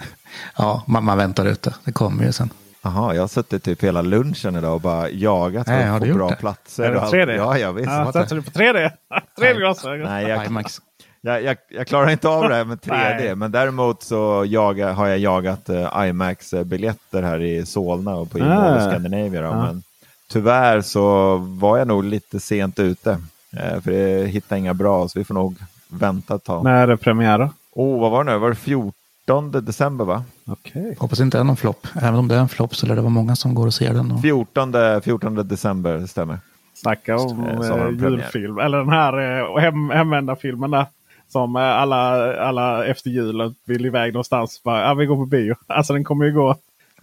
Ja, 0.58 0.84
man, 0.88 1.04
man 1.04 1.18
väntar 1.18 1.46
ute. 1.46 1.74
Det 1.84 1.92
kommer 1.92 2.26
ju 2.26 2.32
sen. 2.32 2.50
Jaha, 2.82 3.14
jag 3.16 3.22
har 3.24 3.28
suttit 3.28 3.64
typ 3.64 3.84
hela 3.84 4.02
lunchen 4.02 4.56
idag 4.56 4.74
och 4.74 4.82
bara 4.82 5.10
jagat 5.10 5.68
Nej, 5.68 5.84
för 5.86 5.96
att 5.98 6.08
få 6.08 6.14
bra 6.14 6.30
det? 6.30 6.36
platser. 6.36 6.84
Är 6.84 6.92
det 6.92 6.98
och 6.98 7.04
allt. 7.04 7.14
3D? 7.14 7.36
Ja, 7.36 7.58
jag 7.58 7.74
visst. 7.74 7.88
Ja, 7.90 8.12
sätter 8.14 8.36
du 8.36 8.42
på 8.42 8.52
3D? 8.52 8.92
3D-glasögon? 9.38 10.10
Nej, 10.10 10.28
jag, 10.28 10.46
IMAX. 10.46 10.82
Jag, 11.26 11.44
jag, 11.44 11.58
jag 11.70 11.88
klarar 11.88 12.10
inte 12.10 12.28
av 12.30 12.50
det 12.50 12.56
här 12.56 12.66
med 12.66 12.78
3D, 12.82 13.16
Nej. 13.18 13.36
men 13.36 13.52
däremot 13.52 14.04
så 14.04 14.44
jaga, 14.48 14.94
har 14.94 15.08
jag 15.08 15.18
jagat 15.20 15.70
uh, 15.70 16.08
IMAX-biljetter 16.08 17.24
här 17.24 17.42
i 17.42 17.66
Solna 17.66 18.16
och 18.16 18.32
på 18.32 18.38
Ah. 18.38 18.46
Mall 18.46 18.78
of 18.78 18.84
Scandinavia. 18.84 19.42
Då, 19.42 19.48
Ja. 19.48 19.66
Men 19.66 19.84
tyvärr 20.30 20.82
så 20.82 21.36
var 21.38 21.78
jag 21.78 21.88
nog 21.88 22.04
lite 22.04 22.40
sent 22.40 22.80
ute, 22.80 23.12
eh, 23.58 23.82
för 23.82 23.92
jag 23.92 24.28
hittade 24.28 24.60
inga 24.60 24.74
bra, 24.74 25.08
så 25.08 25.20
vi 25.20 25.26
får 25.26 25.34
nog 25.34 25.56
vänta 25.88 26.36
ett 26.36 26.44
tag. 26.44 26.64
När 26.64 26.76
är 26.84 26.88
det 26.88 26.98
premiär 26.98 27.38
då? 27.40 27.50
Oh, 27.76 28.02
vad 28.02 28.12
var 28.12 28.24
det 28.24 28.32
nu? 28.32 28.38
Var 28.38 28.50
det 28.50 28.56
14 28.56 29.52
december 29.52 30.06
va? 30.06 30.24
Okej. 30.46 30.96
Hoppas 31.00 31.20
inte 31.20 31.38
det 31.38 31.40
är 31.40 31.44
någon 31.44 31.58
flopp. 31.58 31.88
Även 31.96 32.16
om 32.16 32.28
det 32.28 32.36
är 32.36 32.40
en 32.40 32.50
flopp 32.50 32.76
så 32.76 32.86
lär 32.88 32.96
det 32.96 33.02
vara 33.02 33.10
många 33.10 33.36
som 33.36 33.56
går 33.56 33.68
och 33.68 33.74
ser 33.74 33.94
den. 33.94 34.12
Och... 34.12 34.22
14, 34.22 34.74
14 35.02 35.48
december, 35.48 35.98
det 35.98 36.08
stämmer. 36.08 36.40
Snacka 36.76 37.18
om 37.18 37.46
Eh, 37.46 37.70
eh, 37.70 37.90
julfilm. 37.90 38.58
Eller 38.60 38.78
den 38.78 38.90
här 38.90 39.40
eh, 39.40 39.58
hem, 39.62 39.90
hemvända 39.90 40.36
filmen 40.36 40.72
där. 40.72 40.86
Som 41.34 41.56
eh, 41.56 41.62
alla, 41.62 42.36
alla 42.40 42.86
efter 42.86 43.10
julen 43.10 43.56
vill 43.66 43.86
iväg 43.86 44.14
någonstans. 44.14 44.62
Bara, 44.64 44.82
ja, 44.82 44.94
vi 44.94 45.06
går 45.06 45.16
på 45.16 45.26
bio. 45.26 45.56
Alltså 45.68 45.94
den 45.94 46.04
kommer 46.04 46.26
ju 46.26 46.32
gå. 46.34 46.56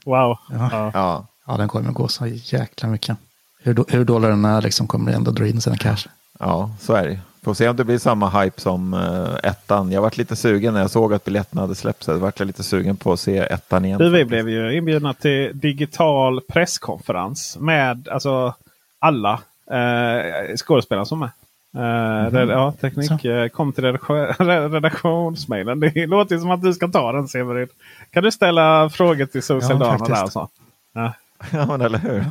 Wow. 0.05 0.39
Ja. 0.51 0.91
Ja. 0.95 1.27
Ja, 1.47 1.57
den 1.57 1.69
kommer 1.69 1.93
gå 1.93 2.09
så 2.09 2.27
jäkla 2.27 2.89
mycket. 2.89 3.17
Hur, 3.63 3.75
då- 3.75 3.85
hur 3.89 4.05
dålig 4.05 4.31
den 4.31 4.45
är 4.45 4.63
liksom 4.63 4.87
kommer 4.87 5.13
ändå 5.13 5.31
dra 5.31 5.47
in 5.47 5.61
sina 5.61 5.77
cash. 5.77 6.07
ja, 6.39 6.71
så 6.81 6.95
är 6.95 7.07
det. 7.09 7.19
Får 7.43 7.55
se 7.55 7.69
om 7.69 7.77
det 7.77 7.85
blir 7.85 7.99
samma 7.99 8.29
hype 8.43 8.61
som 8.61 8.95
eh, 8.95 9.51
ettan. 9.51 9.93
Jag 9.93 10.03
varit 10.03 10.17
lite 10.17 10.37
sugen 10.37 10.75
när 10.75 10.81
jag 10.81 10.91
såg 10.91 11.15
att 11.15 11.25
biljetterna 11.25 11.61
hade 11.63 11.75
släppts. 11.75 12.09
Jag 12.09 12.19
vart 12.19 12.41
lite 12.41 12.63
sugen 12.63 12.97
på 12.97 13.13
att 13.13 13.21
se 13.21 13.39
ettan 13.39 13.85
igen. 13.85 13.99
Du, 13.99 14.11
vi 14.11 14.25
blev 14.25 14.49
ju 14.49 14.77
inbjudna 14.77 15.15
till 15.15 15.51
digital 15.55 16.41
presskonferens 16.41 17.57
med 17.61 18.09
alltså, 18.09 18.55
alla 18.99 19.41
eh, 19.71 20.57
skådespelare 20.57 21.07
som 21.07 21.23
är. 21.23 21.31
Red, 21.73 22.49
ja, 22.49 22.73
teknik 22.81 23.25
eh, 23.25 23.49
kom 23.49 23.73
till 23.73 23.85
redaktion, 23.85 24.17
redaktionsmejlen. 24.73 25.81
Det 25.81 26.07
låter 26.07 26.39
som 26.39 26.51
att 26.51 26.63
du 26.63 26.75
ska 26.75 26.89
ta 26.89 27.13
den 27.13 27.29
Severin. 27.29 27.69
Kan 28.11 28.23
du 28.23 28.31
ställa 28.31 28.91
frågor 28.91 29.27
till 29.27 29.43
Social 29.43 29.79
Ja, 29.81 29.87
Dana 29.87 30.07
där? 30.07 30.25
och 30.25 30.33
Så? 30.33 30.49
Ja. 30.95 31.13
ja, 31.53 31.67
men 31.67 31.81
eller 31.81 31.99
hur? 31.99 32.25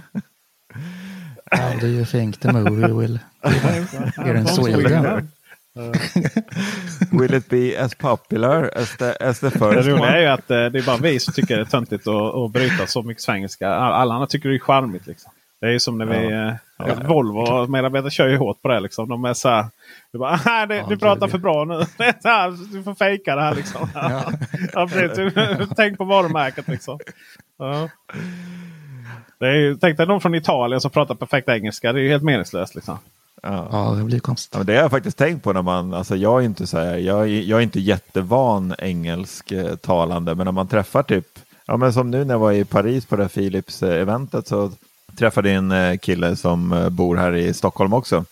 How 1.51 1.79
do 1.79 1.87
you 1.87 2.05
think 2.05 2.39
the 2.39 2.51
movie 2.51 2.93
will 2.93 3.19
here 4.17 4.39
in 4.39 4.47
Sweden? 4.47 5.29
Will 7.11 7.33
it 7.33 7.49
be 7.49 7.75
as 7.79 7.95
popular 7.95 8.71
as 8.75 8.97
the, 8.97 9.13
as 9.19 9.39
the 9.39 9.49
Det 9.49 9.51
first 9.51 9.87
roliga 9.87 10.07
är 10.07 10.21
ju 10.21 10.27
att 10.27 10.51
eh, 10.51 10.65
det 10.65 10.79
är 10.79 10.85
bara 10.85 10.97
vi 10.97 11.19
som 11.19 11.33
tycker 11.33 11.55
det 11.55 11.61
är 11.61 11.65
töntigt 11.65 12.07
att, 12.07 12.35
att 12.35 12.51
bryta 12.51 12.87
så 12.87 13.03
mycket 13.03 13.23
svengelska. 13.23 13.69
Alla 13.69 14.13
andra 14.13 14.27
tycker 14.27 14.49
det 14.49 14.55
är 14.55 14.59
charmigt. 14.59 15.07
Liksom. 15.07 15.31
Det 15.61 15.67
är 15.67 15.71
ju 15.71 15.79
som 15.79 15.97
när 15.97 16.05
vi... 16.05 16.33
Eh, 16.87 17.07
Volvo 17.07 17.67
medarbetare 17.67 18.11
kör 18.11 18.27
ju 18.27 18.37
hårt 18.37 18.61
på 18.61 18.67
det. 18.67 18.79
Liksom. 18.79 19.09
De 19.09 19.25
är 19.25 19.33
så 19.33 19.49
här... 19.49 19.65
Du, 20.11 20.17
bara, 20.19 20.39
"Ah, 20.45 20.65
det, 20.65 20.85
du 20.89 20.97
pratar 20.97 21.27
för 21.27 21.37
bra 21.37 21.65
nu. 21.65 21.77
Det 21.97 22.23
här, 22.29 22.73
du 22.73 22.83
får 22.83 22.95
fejka 22.95 23.35
det 23.35 23.41
här 23.41 23.55
liksom. 23.55 23.87
Ja. 24.73 24.87
precis. 24.91 25.33
Tänk 25.75 25.97
på 25.97 26.03
varumärket 26.03 26.67
liksom. 26.67 26.99
Ja. 27.57 27.89
Det 29.39 29.45
är 29.47 29.55
ju, 29.55 29.77
tänk 29.77 29.97
dig 29.97 30.07
någon 30.07 30.21
från 30.21 30.35
Italien 30.35 30.81
som 30.81 30.91
pratar 30.91 31.15
perfekt 31.15 31.49
engelska. 31.49 31.93
Det 31.93 31.99
är 31.99 32.03
ju 32.03 32.09
helt 32.09 32.23
meningslöst. 32.23 32.75
Liksom. 32.75 32.97
Ja. 33.43 33.67
Ja, 33.71 33.91
det 33.97 34.03
blir 34.03 34.19
konstigt. 34.19 34.53
Ja, 34.53 34.57
men 34.59 34.65
det 34.67 34.73
har 34.75 34.81
jag 34.81 34.91
faktiskt 34.91 35.17
tänkt 35.17 35.43
på 35.43 35.53
när 35.53 35.61
man, 35.61 35.93
alltså 35.93 36.15
jag 36.15 36.41
är 36.41 36.45
inte 36.45 36.67
så 36.67 36.77
här, 36.79 36.97
jag, 36.97 37.21
är- 37.21 37.41
jag 37.41 37.59
är 37.59 37.63
inte 37.63 37.79
jättevan 37.79 38.75
engelsktalande, 38.79 40.35
men 40.35 40.45
när 40.45 40.51
man 40.51 40.67
träffar 40.67 41.03
typ, 41.03 41.25
ja 41.65 41.77
men 41.77 41.93
som 41.93 42.11
nu 42.11 42.25
när 42.25 42.33
jag 42.33 42.39
var 42.39 42.51
i 42.51 42.65
Paris 42.65 43.05
på 43.05 43.15
det 43.15 43.23
här 43.23 43.29
Philips-eventet 43.29 44.47
så 44.47 44.71
träffade 45.17 45.51
en 45.51 45.71
eh, 45.71 45.97
kille 45.97 46.35
som 46.35 46.71
eh, 46.71 46.89
bor 46.89 47.15
här 47.15 47.35
i 47.35 47.53
Stockholm 47.53 47.93
också, 47.93 48.25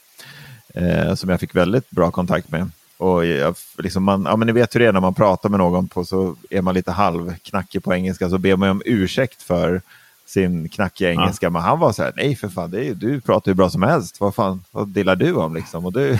eh, 0.73 1.15
som 1.15 1.29
jag 1.29 1.39
fick 1.39 1.55
väldigt 1.55 1.89
bra 1.89 2.11
kontakt 2.11 2.51
med. 2.51 2.69
Och 2.97 3.25
jag, 3.25 3.55
liksom 3.77 4.03
man, 4.03 4.23
ja, 4.23 4.35
men 4.35 4.45
ni 4.45 4.51
vet 4.51 4.75
hur 4.75 4.79
det 4.79 4.85
är 4.85 4.93
när 4.93 4.99
man 4.99 5.13
pratar 5.13 5.49
med 5.49 5.59
någon 5.59 5.87
på 5.87 6.05
så 6.05 6.35
är 6.49 6.61
man 6.61 6.73
lite 6.75 6.91
halvknackig 6.91 7.83
på 7.83 7.93
engelska 7.93 8.29
så 8.29 8.37
ber 8.37 8.55
man 8.55 8.69
om 8.69 8.81
ursäkt 8.85 9.41
för 9.41 9.81
sin 10.25 10.69
knackiga 10.69 11.11
engelska. 11.11 11.49
Men 11.49 11.61
han 11.61 11.79
var 11.79 11.91
så 11.91 12.03
här, 12.03 12.13
nej 12.15 12.35
för 12.35 12.49
fan, 12.49 12.71
det 12.71 12.85
är, 12.85 12.95
du 12.95 13.21
pratar 13.21 13.51
ju 13.51 13.55
bra 13.55 13.69
som 13.69 13.83
helst. 13.83 14.19
Vad 14.19 14.35
fan, 14.35 14.63
vad 14.71 14.87
delar 14.87 15.15
du 15.15 15.33
om 15.33 15.55
liksom? 15.55 15.85
Och 15.85 15.93
du... 15.93 16.19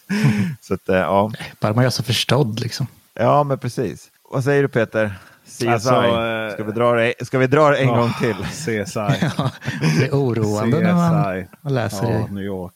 så 0.60 0.74
att, 0.74 0.88
eh, 0.88 0.96
ja. 0.96 1.32
Bara 1.60 1.72
man 1.72 1.84
gör 1.84 1.90
sig 1.90 2.04
förstådd 2.04 2.60
liksom. 2.60 2.86
ja, 3.14 3.44
men 3.44 3.58
precis. 3.58 4.10
Vad 4.30 4.44
säger 4.44 4.62
du 4.62 4.68
Peter? 4.68 5.18
CSI, 5.58 5.68
Alltså, 5.68 5.94
eh, 5.94 6.52
ska, 6.52 6.64
vi 6.64 6.72
dra 6.72 6.92
det, 6.92 7.14
ska 7.26 7.38
vi 7.38 7.46
dra 7.46 7.70
det 7.70 7.76
en 7.76 7.90
Åh, 7.90 7.96
gång 7.98 8.12
till? 8.20 8.34
CSI. 8.44 9.00
Ja, 9.36 9.50
det 9.98 10.06
är 10.06 10.10
oroande 10.10 10.80
när 10.80 10.94
man, 10.94 11.44
CSI. 11.44 11.70
läser 11.70 12.12
ja, 12.12 12.18
det. 12.18 12.34
New 12.34 12.44
York. 12.44 12.74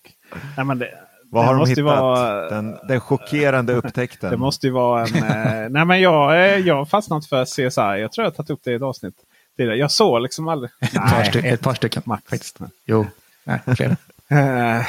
Nej, 0.57 0.67
men 0.67 0.79
det, 0.79 0.89
Vad 1.31 1.43
det 1.43 1.47
har 1.47 1.55
de 1.55 1.59
måste 1.59 1.71
hittat? 1.71 1.85
Vara, 2.01 2.51
Den, 2.51 2.77
den 2.89 3.01
chockerande 3.01 3.73
upptäckten. 3.73 4.31
Det 4.31 4.37
måste 4.37 4.67
ju 4.67 4.73
vara 4.73 5.07
en... 5.07 5.15
eh, 5.15 5.69
nej 5.71 5.85
men 5.85 6.01
jag, 6.01 6.33
eh, 6.35 6.59
jag 6.59 6.75
har 6.75 6.85
fastnat 6.85 7.27
för 7.27 7.45
CSI. 7.45 7.61
Jag 8.01 8.13
tror 8.13 8.25
jag 8.25 8.25
har 8.25 8.31
tagit 8.31 8.51
upp 8.51 8.61
det 8.65 8.73
i 8.73 8.75
ett 8.75 8.83
avsnitt. 8.83 9.15
Jag 9.57 9.91
såg 9.91 10.23
liksom 10.23 10.49
aldrig... 10.49 10.71
Ett 10.81 10.95
par, 10.95 11.25
stycken, 11.25 11.55
ett 11.55 11.61
par 11.61 11.75
stycken 11.75 12.03
faktiskt. 12.31 12.59
Jo, 12.85 13.07
nej, 13.45 13.61
flera. 13.77 13.97
Eh, 14.29 14.87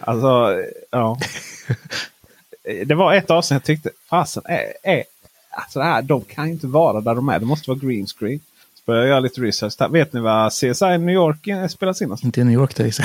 alltså, 0.00 0.62
ja. 0.90 1.18
Det 2.86 2.94
var 2.94 3.14
ett 3.14 3.30
avsnitt 3.30 3.56
jag 3.56 3.64
tyckte, 3.64 3.90
fasen, 4.10 4.42
är, 4.46 4.72
är, 4.82 5.04
alltså 5.50 5.78
det 5.78 5.84
här, 5.84 6.02
de 6.02 6.24
kan 6.24 6.46
ju 6.46 6.52
inte 6.52 6.66
vara 6.66 7.00
där 7.00 7.14
de 7.14 7.28
är. 7.28 7.38
Det 7.38 7.46
måste 7.46 7.70
vara 7.70 7.78
green 7.78 8.06
screen. 8.06 8.40
Så 8.74 8.82
började 8.86 9.06
jag 9.06 9.10
göra 9.10 9.20
lite 9.20 9.40
research. 9.40 9.74
Där. 9.78 9.88
Vet 9.88 10.12
ni 10.12 10.20
vad 10.20 10.52
CSI 10.52 10.98
New 10.98 11.14
York 11.14 11.46
eh, 11.46 11.66
spelas 11.66 12.02
in 12.02 12.08
någonstans? 12.08 12.28
Inte 12.28 12.40
i 12.40 12.44
New 12.44 12.54
York, 12.54 12.76
det. 12.76 12.98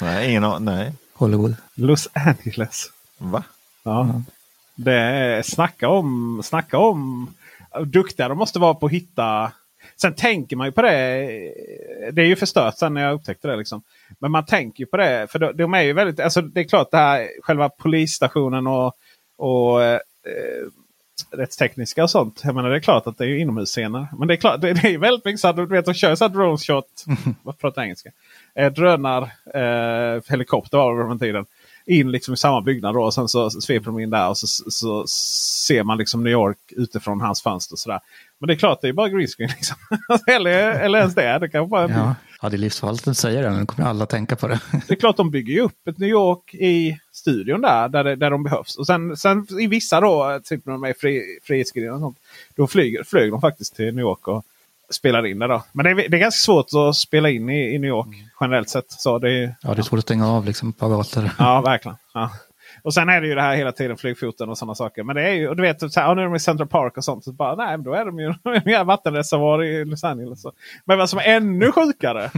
Nej, 0.00 0.30
ingen 0.30 0.64
nej. 0.64 0.92
Hollywood. 1.14 1.56
Los 1.74 2.08
Angeles. 2.12 2.90
Va? 3.18 3.44
Ja. 3.82 4.22
Det 4.74 4.94
är, 4.94 5.42
snacka 5.42 5.88
om, 5.88 6.40
snacka 6.44 6.78
om 6.78 7.34
duktiga 7.84 8.28
de 8.28 8.38
måste 8.38 8.58
vara 8.58 8.74
på 8.74 8.86
att 8.86 8.92
hitta. 8.92 9.52
Sen 10.00 10.14
tänker 10.14 10.56
man 10.56 10.66
ju 10.66 10.72
på 10.72 10.82
det. 10.82 10.90
Det 12.12 12.22
är 12.22 12.26
ju 12.26 12.36
förstört 12.36 12.78
sen 12.78 12.94
när 12.94 13.02
jag 13.02 13.14
upptäckte 13.14 13.48
det. 13.48 13.56
Liksom. 13.56 13.82
Men 14.18 14.30
man 14.30 14.46
tänker 14.46 14.80
ju 14.80 14.86
på 14.86 14.96
det. 14.96 15.26
För 15.30 15.38
de, 15.38 15.56
de 15.56 15.74
är 15.74 15.82
ju 15.82 15.92
väldigt, 15.92 16.20
alltså 16.20 16.42
det 16.42 16.60
är 16.60 16.64
klart 16.64 16.90
det 16.90 16.96
här 16.96 17.28
själva 17.42 17.68
polisstationen 17.68 18.66
och, 18.66 18.92
och 19.36 19.82
eh, 19.82 20.00
rättstekniska 21.30 22.02
och 22.02 22.10
sånt. 22.10 22.40
Jag 22.44 22.54
menar 22.54 22.70
det 22.70 22.76
är 22.76 22.80
klart 22.80 23.06
att 23.06 23.18
det 23.18 23.24
är 23.24 23.38
inomhusscener. 23.38 24.06
Men 24.18 24.28
det 24.28 24.34
är 24.34 24.36
klart, 24.36 24.60
det, 24.60 24.72
det 24.72 24.94
är 24.94 24.98
väldigt 24.98 25.24
mycket 25.24 25.40
så 25.40 25.48
att 25.48 25.56
du 25.56 25.66
vet, 25.66 25.84
de 25.84 25.94
kör 25.94 26.14
så 26.14 26.24
här 26.24 26.28
drone 26.28 26.58
shot. 26.58 27.04
Vad 27.42 27.58
pratar 27.58 27.82
engelska? 27.82 28.10
Eh, 28.54 28.72
drönar, 28.72 29.22
eh, 29.54 30.22
helikopter 30.28 30.78
var 30.78 30.96
det 30.96 31.02
på 31.02 31.08
den 31.08 31.18
tiden. 31.18 31.46
In 31.86 32.10
liksom 32.10 32.34
i 32.34 32.36
samma 32.36 32.60
byggnad 32.60 32.94
då. 32.94 33.02
Och 33.02 33.14
sen 33.14 33.28
så 33.28 33.50
sveper 33.50 33.86
de 33.86 33.98
in 33.98 34.10
där 34.10 34.28
och 34.28 34.38
så, 34.38 34.46
så 34.70 35.06
ser 35.06 35.82
man 35.82 35.98
liksom 35.98 36.24
New 36.24 36.32
York 36.32 36.58
utifrån 36.70 37.20
hans 37.20 37.42
fönster. 37.42 37.74
Och 37.74 37.78
sådär. 37.78 38.00
Men 38.38 38.46
det 38.46 38.52
är 38.52 38.56
klart, 38.56 38.80
det 38.80 38.88
är 38.88 38.92
bara 38.92 39.08
green 39.08 39.28
screen. 39.28 39.50
Liksom. 39.56 39.76
eller, 40.26 40.70
eller 40.70 40.98
ens 40.98 41.14
det. 41.14 41.38
Det 41.38 41.48
kan 41.48 41.68
bara 41.68 41.90
Ja, 41.90 42.14
ja 42.40 42.48
det 42.48 42.56
är 42.56 42.58
livsfarligt 42.58 43.08
att 43.08 43.16
säga 43.16 43.40
det. 43.40 43.56
Nu 43.56 43.66
kommer 43.66 43.88
alla 43.88 44.06
tänka 44.06 44.36
på 44.36 44.48
det. 44.48 44.60
det 44.88 44.94
är 44.94 44.98
klart 44.98 45.16
de 45.16 45.30
bygger 45.30 45.54
ju 45.54 45.60
upp 45.60 45.88
ett 45.88 45.98
New 45.98 46.08
York 46.08 46.54
i 46.54 46.98
studion 47.12 47.60
där, 47.60 47.88
där, 47.88 48.04
det, 48.04 48.16
där 48.16 48.30
de 48.30 48.42
behövs. 48.42 48.76
Och 48.76 48.86
sen, 48.86 49.16
sen 49.16 49.46
i 49.60 49.66
vissa 49.66 50.00
då, 50.00 50.40
typ 50.44 50.66
när 50.66 50.72
de 50.72 50.84
är 50.84 50.94
fri, 51.00 51.38
Frihetsgudinnan 51.42 51.94
och 51.94 52.00
sånt. 52.00 52.18
Då 52.56 52.66
flyger, 52.66 53.04
flög 53.04 53.30
de 53.30 53.40
faktiskt 53.40 53.76
till 53.76 53.94
New 53.94 54.00
York 54.02 54.28
och 54.28 54.44
spelade 54.90 55.30
in 55.30 55.38
det 55.38 55.46
då. 55.46 55.64
Men 55.72 55.84
det 55.84 55.90
är, 55.90 56.08
det 56.08 56.16
är 56.16 56.20
ganska 56.20 56.38
svårt 56.38 56.66
att 56.74 56.96
spela 56.96 57.30
in 57.30 57.50
i, 57.50 57.74
i 57.74 57.78
New 57.78 57.88
York 57.88 58.08
generellt 58.40 58.68
sett. 58.68 58.92
Så 58.92 59.18
det 59.18 59.30
är, 59.30 59.54
Ja, 59.62 59.74
det 59.74 59.80
är 59.80 59.82
svårt 59.82 59.98
att 59.98 60.04
stänga 60.04 60.28
av 60.28 60.46
liksom 60.46 60.72
på 60.72 60.88
gator. 60.88 61.30
Ja, 61.38 61.60
verkligen. 61.60 61.96
Ja. 62.14 62.30
Och 62.82 62.94
sen 62.94 63.08
är 63.08 63.20
det 63.20 63.26
ju 63.26 63.34
det 63.34 63.42
här 63.42 63.56
hela 63.56 63.72
tiden 63.72 63.96
flygfoten 63.96 64.48
och 64.48 64.58
sådana 64.58 64.74
saker. 64.74 65.02
Men 65.02 65.16
det 65.16 65.22
är 65.22 65.32
ju, 65.32 65.48
och 65.48 65.56
du 65.56 65.62
vet, 65.62 65.92
så 65.92 66.00
här, 66.00 66.14
nu 66.14 66.20
är 66.20 66.26
de 66.26 66.34
i 66.34 66.40
Central 66.40 66.68
Park 66.68 66.96
och 66.96 67.04
sånt. 67.04 67.24
Så 67.24 67.32
bara, 67.32 67.54
nej, 67.54 67.76
men 67.76 67.82
då 67.82 67.94
är 67.94 68.04
de 68.04 68.18
ju 68.18 68.34
en 68.74 68.86
vattenreservoar 68.86 69.64
i 69.64 69.84
Los 69.84 70.04
Angeles. 70.04 70.42
Men 70.84 70.98
vad 70.98 71.10
som 71.10 71.18
är 71.18 71.24
ännu 71.24 71.72
sjukare. 71.72 72.30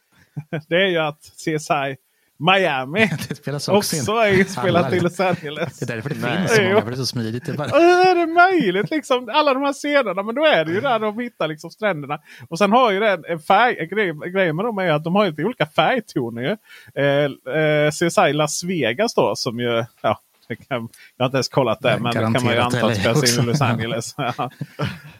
det 0.68 0.76
är 0.76 0.88
ju 0.88 0.98
att 0.98 1.20
CSI 1.20 1.96
Miami 2.40 3.10
Det 3.28 3.34
spelas 3.34 3.68
också 3.68 3.96
in. 3.96 4.02
också 4.02 4.12
är 4.12 4.38
inspelat 4.38 4.92
i 4.92 5.00
Los 5.00 5.20
Angeles. 5.20 5.78
Det 5.78 5.90
är 5.90 5.94
därför 5.96 6.08
det 6.10 6.16
Nej. 6.20 6.36
finns 6.38 6.56
så 6.56 6.62
många, 6.62 6.80
för 6.82 6.90
det 6.90 6.94
är 6.94 6.96
så 6.96 7.06
smidigt. 7.06 7.46
Det 7.46 7.52
är 7.52 7.56
bara... 7.56 7.68
Hur 7.68 8.06
är 8.10 8.14
det 8.14 8.26
möjligt? 8.26 8.90
Liksom, 8.90 9.28
alla 9.32 9.54
de 9.54 9.62
här 9.62 9.72
scenerna. 9.72 10.22
Men 10.22 10.34
då 10.34 10.44
är 10.44 10.64
det 10.64 10.72
ju 10.72 10.80
där 10.80 10.98
de 10.98 11.18
hittar 11.18 11.48
liksom 11.48 11.70
stränderna. 11.70 12.18
Och 12.48 12.58
sen 12.58 12.72
har 12.72 12.90
ju 12.90 13.00
den 13.00 13.24
en 13.28 13.38
färg. 13.38 13.76
en 13.78 13.88
Grej, 13.88 14.14
grejen 14.32 14.56
med 14.56 14.64
dem 14.64 14.78
är 14.78 14.92
att 14.92 15.04
de 15.04 15.14
har 15.14 15.24
ju 15.24 15.30
lite 15.30 15.44
olika 15.44 15.66
färgtoner. 15.66 16.42
Ju. 16.42 16.56
Eh, 17.02 17.24
eh, 17.54 17.90
CSI 17.90 18.32
Las 18.32 18.64
Vegas 18.64 19.14
då 19.14 19.36
som 19.36 19.60
ju... 19.60 19.84
Ja, 20.02 20.20
jag 20.68 20.88
har 21.18 21.26
inte 21.26 21.36
ens 21.36 21.48
kollat 21.48 21.80
det. 21.80 21.98
Men 22.00 22.12
det 22.14 22.20
kan 22.20 22.32
man 22.32 22.54
ju 22.54 22.58
anta 22.58 22.86
att 22.86 23.04
LA 23.04 23.14
spelas 23.14 23.38
in 23.38 23.44
i. 23.44 23.46
Los 23.46 23.60
Angeles. 23.60 24.14
ja. 24.18 24.50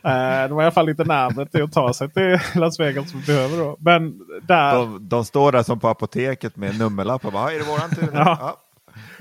eh, 0.02 0.48
de 0.48 0.52
har 0.52 0.60
i 0.60 0.64
alla 0.64 0.70
fall 0.70 0.86
lite 0.86 1.04
närmare 1.04 1.46
till 1.46 1.62
att 1.62 1.72
ta 1.72 1.94
sig 1.94 2.10
till 2.10 2.38
Las 2.54 2.80
Vegas 2.80 3.10
som 3.10 3.20
behöver. 3.20 3.58
Då. 3.58 3.76
Men 3.80 4.20
där... 4.42 4.74
De, 4.74 5.08
de 5.08 5.24
står 5.24 5.52
där 5.52 5.62
som 5.62 5.80
på 5.80 5.88
apoteket 5.88 6.56
med 6.56 6.70
en 6.70 6.78
nummerlapp 6.78 7.24
och 7.24 7.32
bara, 7.32 7.52
"Ja, 7.52 7.56
är 7.56 7.58
det 7.58 7.70
våran 7.70 7.90
tur? 7.90 8.02
nu?" 8.02 8.10
Ja. 8.14 8.36
ja. 8.40 8.56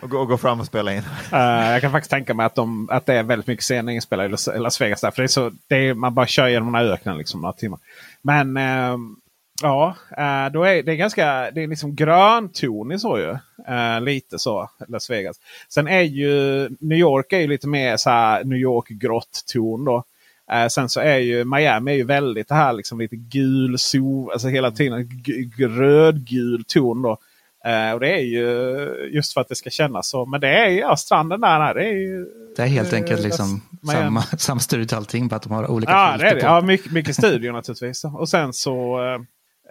Och, 0.01 0.10
går, 0.10 0.20
och 0.20 0.28
går 0.28 0.38
fram 0.38 0.60
och 0.60 0.66
spelar 0.66 0.91
in. 0.91 1.03
Eh, 1.32 1.72
jag 1.72 1.82
kan 1.82 1.91
faktiskt 1.91 2.12
tänka 2.12 2.34
mig 2.34 2.45
att, 2.45 2.55
de, 2.55 2.89
att 2.91 3.05
det 3.05 3.14
är 3.14 3.24
väldigt 3.24 3.47
mycket 3.47 3.64
scener 3.64 3.93
inspelade 3.93 4.30
i 4.55 4.60
Las, 4.60 4.82
Vegas. 4.82 5.01
Där, 5.01 5.12
för 5.12 5.22
det 5.22 5.26
är 5.26 5.28
så, 5.28 5.51
det 5.68 5.76
är, 5.76 5.93
man 5.93 6.14
bara 6.14 6.28
kör 6.28 6.47
genom 6.47 6.72
den 6.72 6.76
här 6.76 6.91
öknen 6.93 7.18
liksom, 7.18 7.41
några 7.41 7.53
timmar. 7.53 7.80
Men 8.22 8.57
ehm, 8.57 9.16
ja, 9.62 9.95
eh, 10.18 10.51
då 10.51 10.64
är 10.64 10.84
det 10.84 10.91
är 10.91 10.95
ganska 10.95 11.51
det 11.51 11.64
är 11.64 11.68
liksom 11.68 11.95
gröntonig 11.95 13.01
så 13.01 13.18
ju. 13.18 13.30
Eh, 13.74 14.01
lite 14.01 14.39
så, 14.39 14.70
Las 14.88 15.10
Vegas. 15.10 15.38
Sen 15.70 15.88
är 15.88 16.01
ju 16.01 16.70
New 16.80 16.97
York 16.97 17.34
är 17.34 17.39
ju 17.39 17.47
lite 17.47 17.68
mer 17.68 17.97
så 17.97 18.10
här 18.10 18.43
New 18.43 18.60
York-grått 18.60 19.43
ton 19.53 19.86
då. 19.86 20.03
Eh, 20.51 20.68
sen 20.68 20.89
så 20.89 20.99
är 20.99 21.18
ju 21.18 21.43
Miami 21.43 21.91
är 21.91 21.95
ju 21.95 22.03
väldigt 22.03 22.47
det 22.47 22.55
här 22.55 22.74
liksom 22.74 22.99
lite 22.99 23.16
gul 23.16 23.80
sol, 23.80 24.32
alltså 24.32 24.47
hela 24.47 24.72
tiden 24.72 25.10
rödgul 25.60 26.64
ton 26.68 27.01
då. 27.01 27.18
Och 27.93 27.99
det 27.99 28.14
är 28.14 28.24
ju 28.24 29.10
just 29.14 29.34
för 29.34 29.41
att 29.41 29.49
det 29.49 29.55
ska 29.55 29.70
kännas 29.70 30.10
så. 30.10 30.26
Men 30.26 30.41
det 30.41 30.47
är 30.47 30.70
ju 30.70 30.80
ja, 30.80 30.95
stranden 30.95 31.41
där. 31.41 31.74
Det 31.74 31.84
är, 31.84 31.93
ju, 31.93 32.26
Det 32.55 32.62
är 32.62 32.68
helt 32.68 32.93
enkelt 32.93 33.24
liksom 33.24 33.62
Miami. 33.82 34.01
samma, 34.03 34.22
samma 34.22 34.60
studio 34.60 34.86
till 34.86 34.97
allting, 34.97 35.28
bara 35.28 35.36
att 35.36 35.43
de 35.43 35.51
har 35.51 35.72
olika 35.72 35.91
Ja, 35.91 36.18
det 36.18 36.30
är 36.30 36.36
det. 36.36 36.41
på. 36.41 36.47
Ja, 36.47 36.62
mycket, 36.62 36.91
mycket 36.91 37.16
studio 37.16 37.51
naturligtvis. 37.51 38.03
Och 38.03 38.30
sen 38.30 38.53
så, 38.53 38.99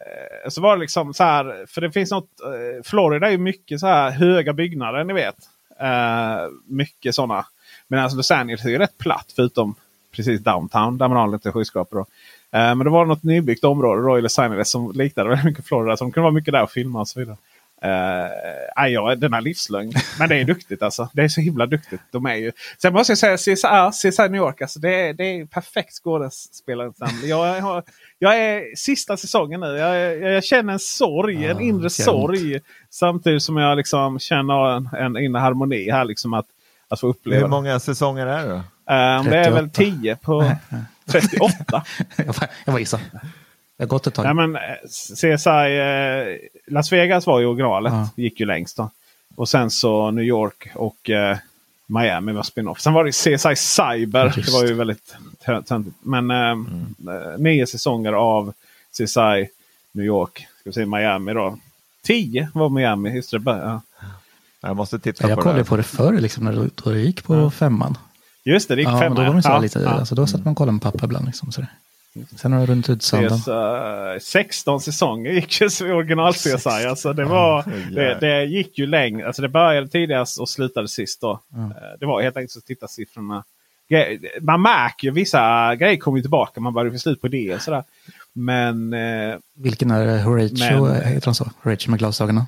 Eh, 0.09 0.48
så 0.48 0.61
var 0.61 0.76
det 0.76 0.80
liksom 0.80 1.14
så 1.14 1.24
här. 1.24 1.66
För 1.68 1.80
det 1.80 1.90
finns 1.90 2.11
något. 2.11 2.28
Eh, 2.44 2.82
Florida 2.84 3.26
är 3.26 3.30
ju 3.30 3.38
mycket 3.38 3.80
så 3.80 3.86
här 3.86 4.11
höga 4.11 4.52
byggnader 4.52 5.04
ni 5.04 5.12
vet. 5.12 5.36
Uh, 5.82 6.48
mycket 6.66 7.14
sådana. 7.14 7.46
Men 7.88 8.00
alltså 8.00 8.16
Los 8.16 8.30
Angeles 8.30 8.64
är 8.64 8.68
ju 8.70 8.78
rätt 8.78 8.98
platt 8.98 9.32
förutom 9.36 9.74
precis 10.12 10.40
downtown 10.40 10.98
där 10.98 11.09
man 11.09 11.16
har 11.16 11.28
lite 11.28 11.52
skyskrapor. 11.52 11.98
Uh, 11.98 12.06
men 12.50 12.78
det 12.78 12.90
var 12.90 13.04
något 13.04 13.22
nybyggt 13.22 13.64
område 13.64 14.02
då 14.02 14.18
i 14.18 14.22
Los 14.22 14.38
Angeles 14.38 14.70
som 14.70 14.92
liknade 14.92 15.28
väldigt 15.28 15.44
mycket 15.46 15.66
Florida. 15.66 15.96
Så 15.96 16.04
de 16.04 16.12
kunde 16.12 16.24
vara 16.24 16.34
mycket 16.34 16.52
där 16.52 16.62
och 16.62 16.70
filma 16.70 17.00
och 17.00 17.09
så 17.09 17.20
vidare. 17.20 17.36
Uh, 17.85 18.89
ja, 18.89 19.14
den 19.14 19.33
här 19.33 19.41
livslögn. 19.41 19.93
Men 20.18 20.29
det 20.29 20.37
är 20.37 20.45
duktigt 20.45 20.83
alltså. 20.83 21.09
Det 21.12 21.22
är 21.22 21.29
så 21.29 21.41
himla 21.41 21.66
duktigt. 21.66 22.01
De 22.11 22.26
är 22.26 22.35
ju... 22.35 22.53
Sen 22.83 22.93
måste 22.93 23.11
jag 23.11 23.18
säga 23.18 23.37
CSI, 23.37 24.11
CSI 24.11 24.22
New 24.22 24.35
York. 24.35 24.62
Alltså, 24.62 24.79
det, 24.81 24.95
är, 24.95 25.14
det 25.14 25.24
är 25.24 25.47
perfekt 25.47 25.93
skådespelarensemble. 25.93 27.29
Jag, 27.29 27.61
har, 27.61 27.83
jag 28.18 28.39
är 28.39 28.76
sista 28.76 29.16
säsongen 29.16 29.61
nu. 29.61 29.66
Jag, 29.66 29.97
jag, 29.97 30.33
jag 30.33 30.45
känner 30.45 30.72
en 30.72 30.79
sorg, 30.79 31.47
en 31.47 31.61
inre 31.61 31.91
sorg. 31.91 32.61
Samtidigt 32.91 33.43
som 33.43 33.57
jag 33.57 33.76
liksom 33.76 34.18
känner 34.18 34.76
en, 34.76 34.89
en 34.95 35.16
inre 35.16 35.41
harmoni 35.41 35.91
här. 35.91 36.05
Liksom 36.05 36.35
att, 36.35 36.47
att 36.89 37.01
få 37.01 37.07
uppleva. 37.07 37.41
Hur 37.41 37.49
många 37.49 37.81
säsonger 37.81 38.26
är 38.26 38.47
det 38.47 38.49
då? 38.49 38.57
Um, 38.57 39.31
det 39.31 39.37
är 39.37 39.51
väl 39.51 39.70
10 39.70 40.16
på 40.16 40.53
38. 41.07 41.85
jag 42.64 42.72
var 42.72 42.79
gissa. 42.79 43.01
Det 43.79 43.85
har 43.85 43.89
gått 43.89 44.07
ett 44.07 44.14
tag. 44.14 44.24
Nej, 44.24 44.35
men 44.35 44.57
eh, 44.57 44.61
CSI 45.14 45.79
eh, 45.79 46.72
Las 46.72 46.93
Vegas 46.93 47.26
var 47.26 47.41
ju 47.41 47.47
originalet. 47.47 47.93
Ja. 47.93 48.09
Gick 48.16 48.41
ju 48.41 48.47
längst 48.47 48.76
då. 48.76 48.91
Och 49.37 49.49
sen 49.49 49.70
så 49.70 50.11
New 50.11 50.24
York 50.24 50.68
och 50.74 51.11
eh, 51.11 51.37
Miami 51.87 52.33
var 52.33 52.43
spin-off. 52.43 52.81
Sen 52.81 52.93
var 52.93 53.05
det 53.05 53.12
CSI 53.12 53.57
Cyber. 53.57 54.33
Just. 54.37 54.47
Det 54.49 54.53
var 54.59 54.64
ju 54.64 54.74
väldigt 54.74 55.16
tö- 55.45 55.62
töntigt. 55.62 55.97
Men 56.03 56.31
eh, 56.31 56.37
eh, 57.14 57.39
nio 57.39 57.66
säsonger 57.66 58.12
av 58.12 58.53
CSI 58.93 59.49
New 59.93 60.07
York. 60.07 60.47
Ska 60.61 60.70
vi 60.70 60.72
säga 60.72 60.87
Miami 60.87 61.33
då. 61.35 61.59
Tio 62.05 62.49
var 62.55 62.68
Miami. 62.68 63.14
Just 63.14 63.31
det, 63.31 63.41
ja. 63.45 63.81
Jag 64.61 64.76
måste 64.76 64.99
titta 64.99 65.29
jag 65.29 65.37
på 65.37 65.43
kollade 65.43 65.61
det. 65.61 65.64
på 65.64 65.76
det 65.76 65.83
förr, 65.83 66.12
liksom, 66.12 66.45
när 66.45 66.53
det, 66.53 66.70
då 66.74 66.91
det 66.91 67.01
gick 67.01 67.24
på 67.24 67.51
femman. 67.51 67.99
Just 68.45 68.68
det, 68.68 68.74
det 68.74 68.81
gick 68.81 68.89
ja, 68.89 68.99
femma. 68.99 69.14
men 69.14 69.24
Då, 69.24 69.31
var 69.31 69.37
det 69.37 69.43
så 69.43 69.49
Ja, 69.49 69.59
lite, 69.59 69.79
ja. 69.79 69.91
alltså, 69.91 70.14
då 70.14 70.26
satt 70.26 70.45
man 70.45 70.53
och 70.53 70.57
kollade 70.59 70.72
med 70.72 70.83
pappa 70.83 71.05
ibland. 71.05 71.26
Liksom, 71.26 71.53
sådär. 71.53 71.70
Sen 72.36 72.52
har 72.52 72.61
det 72.61 72.66
runnit 72.66 72.90
ut 72.90 73.02
sanden. 73.02 73.38
CSI, 74.20 74.30
16 74.30 74.80
säsonger 74.80 75.32
gick 75.32 75.61
ju 75.61 75.70
så 75.70 75.86
original 75.92 76.32
CSI. 76.34 76.68
Alltså 76.68 77.12
det, 77.12 77.24
var, 77.24 77.64
det, 77.94 78.18
det 78.20 78.44
gick 78.44 78.78
ju 78.78 78.86
längre. 78.86 79.26
Alltså 79.26 79.42
det 79.42 79.48
började 79.48 79.88
tidigast 79.88 80.40
och 80.40 80.48
slutade 80.48 80.88
sist. 80.88 81.20
Då. 81.20 81.30
Eh, 81.56 81.68
Det 82.00 82.06
var 82.06 82.22
helt 82.22 82.36
enkelt 82.36 82.50
så 82.52 82.59
att 82.59 82.64
titta 82.64 82.88
siffrorna. 82.88 83.44
Man 84.40 84.62
märker 84.62 85.04
ju 85.09 85.11
vissa 85.11 85.74
grejer 85.74 85.96
kommer 85.96 86.20
tillbaka. 86.20 86.61
Man 86.61 86.72
börjar 86.74 86.92
få 86.92 86.98
slut 86.98 87.20
på 87.20 87.26
idéer. 87.26 87.54
och 87.56 87.62
Sådär. 87.62 87.84
Men 88.32 88.92
eh, 88.92 89.36
Vilken 89.54 89.90
är 89.90 90.06
det? 90.06 90.22
Horatio, 90.22 90.82
Men- 90.84 91.02
heter 91.06 91.26
han 91.26 91.34
så? 91.34 91.50
Horatio 91.62 91.90
med 91.90 91.98
glasögonen. 91.98 92.44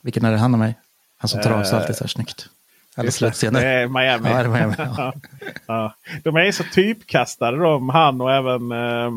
Vilken 0.00 0.24
är 0.24 0.32
det 0.32 0.38
han 0.38 0.52
och 0.52 0.58
mig? 0.58 0.74
Han 1.18 1.28
som 1.28 1.42
tar 1.42 1.50
av 1.50 1.62
sig 1.64 1.72
Eh, 1.74 1.80
alltid 1.80 1.96
så 1.96 2.04
här 2.04 2.08
snyggt. 2.08 2.46
Alla 2.96 3.04
Just 3.06 3.20
det, 3.40 3.46
är 3.68 3.88
Miami. 3.88 4.28
Ja, 4.30 4.34
det 4.36 4.44
är 4.44 4.48
Miami. 4.48 4.74
Ja. 4.78 4.94
Ja. 4.96 5.14
ja. 5.66 5.94
De 6.24 6.36
är 6.36 6.52
så 6.52 6.64
typkastade 6.64 7.56
de, 7.56 7.88
han 7.88 8.20
och 8.20 8.32
även 8.32 8.72
eh, 8.72 9.10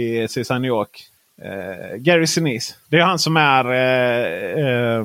i 0.00 0.28
CSI 0.28 0.52
New 0.54 0.64
York. 0.64 1.02
Eh, 1.42 1.96
Gary 1.96 2.26
Sinise. 2.26 2.74
Det 2.88 2.96
är 2.96 3.02
han 3.02 3.18
som 3.18 3.36
är 3.36 3.64
eh, 3.64 4.64
eh, 4.64 5.04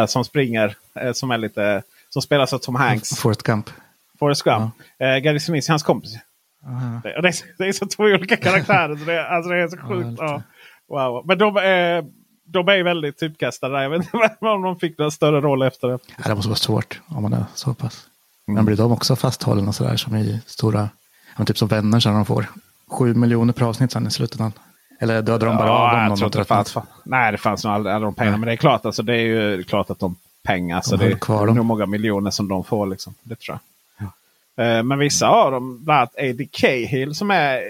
eh, 0.00 0.06
som 0.06 0.24
springer. 0.24 0.74
Eh, 0.94 1.12
som 1.12 1.30
är 1.30 1.38
lite 1.38 1.82
som 2.08 2.22
spelas 2.22 2.52
av 2.52 2.58
Tom 2.58 2.74
Hanks. 2.74 3.16
Forrest 3.18 3.42
Gump. 3.42 3.70
Forrest 4.18 4.42
Gump. 4.42 4.74
Eh, 4.98 5.16
Gary 5.16 5.40
Sinise 5.40 5.68
är 5.68 5.72
hans 5.72 5.82
kompis. 5.82 6.14
Det, 7.02 7.08
är, 7.28 7.32
så- 7.32 7.44
det 7.58 7.64
är 7.64 7.72
så 7.72 7.86
två 7.86 8.02
olika 8.02 8.36
karaktärer. 8.36 8.96
så 8.96 9.04
det, 9.04 9.28
alltså 9.28 9.50
det 9.50 9.62
är 9.62 9.68
så 9.68 9.76
sjukt. 9.76 10.18
Ja, 10.20 10.42
wow. 10.88 11.22
Men 11.26 11.38
de, 11.38 11.56
är 11.56 12.04
de 12.44 12.68
är 12.68 12.82
väldigt 12.82 13.18
typkastade. 13.18 13.82
Jag 13.82 13.90
vet 13.90 14.02
inte 14.14 14.36
om 14.46 14.62
de 14.62 14.76
fick 14.78 14.98
någon 14.98 15.12
större 15.12 15.40
roll 15.40 15.62
efter 15.62 15.88
det. 15.88 15.98
Ja, 16.16 16.28
det 16.28 16.34
måste 16.34 16.48
vara 16.48 16.56
svårt 16.56 17.00
om 17.06 17.22
man 17.22 17.32
är 17.32 17.44
så 17.54 17.74
pass. 17.74 18.06
Mm. 18.48 18.54
Men 18.54 18.64
blir 18.64 18.76
de 18.76 18.92
också 18.92 19.16
fasthållna 19.16 19.72
sådär 19.72 19.96
som 19.96 20.16
i 20.16 20.40
stora, 20.46 20.88
ja, 21.38 21.44
typ 21.44 21.58
som 21.58 21.68
vänner 21.68 22.00
så 22.00 22.08
de 22.08 22.26
får 22.26 22.46
sju 22.90 23.14
miljoner 23.14 23.52
per 23.52 23.66
avsnitt 23.66 23.92
sen 23.92 24.06
i 24.06 24.10
slutändan? 24.10 24.52
Eller 25.00 25.22
dödade 25.22 25.46
de 25.46 25.56
bara 25.56 25.70
av 25.70 25.90
dem? 25.96 26.08
jag 26.08 26.18
tror 26.18 26.28
det 26.28 26.32
tröttnat? 26.32 26.68
fanns. 26.70 26.86
Nej, 27.04 27.32
det 27.32 27.38
fanns 27.38 27.64
nog 27.64 27.72
aldrig 27.74 27.94
alla 27.94 28.04
de 28.04 28.14
pengarna. 28.14 28.36
Men 28.36 28.46
det 28.46 28.52
är 28.52 28.56
klart, 28.56 28.86
alltså, 28.86 29.02
det 29.02 29.14
är 29.14 29.20
ju 29.26 29.62
klart 29.62 29.90
att 29.90 29.98
de 29.98 30.16
pengar. 30.42 30.80
Så 30.80 30.96
det 30.96 31.06
är 31.06 31.16
kvar 31.16 31.46
dem. 31.46 31.56
nog 31.56 31.64
många 31.64 31.86
miljoner 31.86 32.30
som 32.30 32.48
de 32.48 32.64
får. 32.64 32.86
Liksom. 32.86 33.14
Det 33.22 33.36
tror 33.36 33.58
jag. 33.58 34.06
Eh, 34.56 34.82
Men 34.82 34.98
vissa 34.98 35.28
av 35.28 35.52
dem, 35.52 35.84
bland 35.84 35.98
annat 35.98 36.14
A.D. 36.14 36.48
Cahill 36.52 37.14
som 37.14 37.30
är 37.30 37.60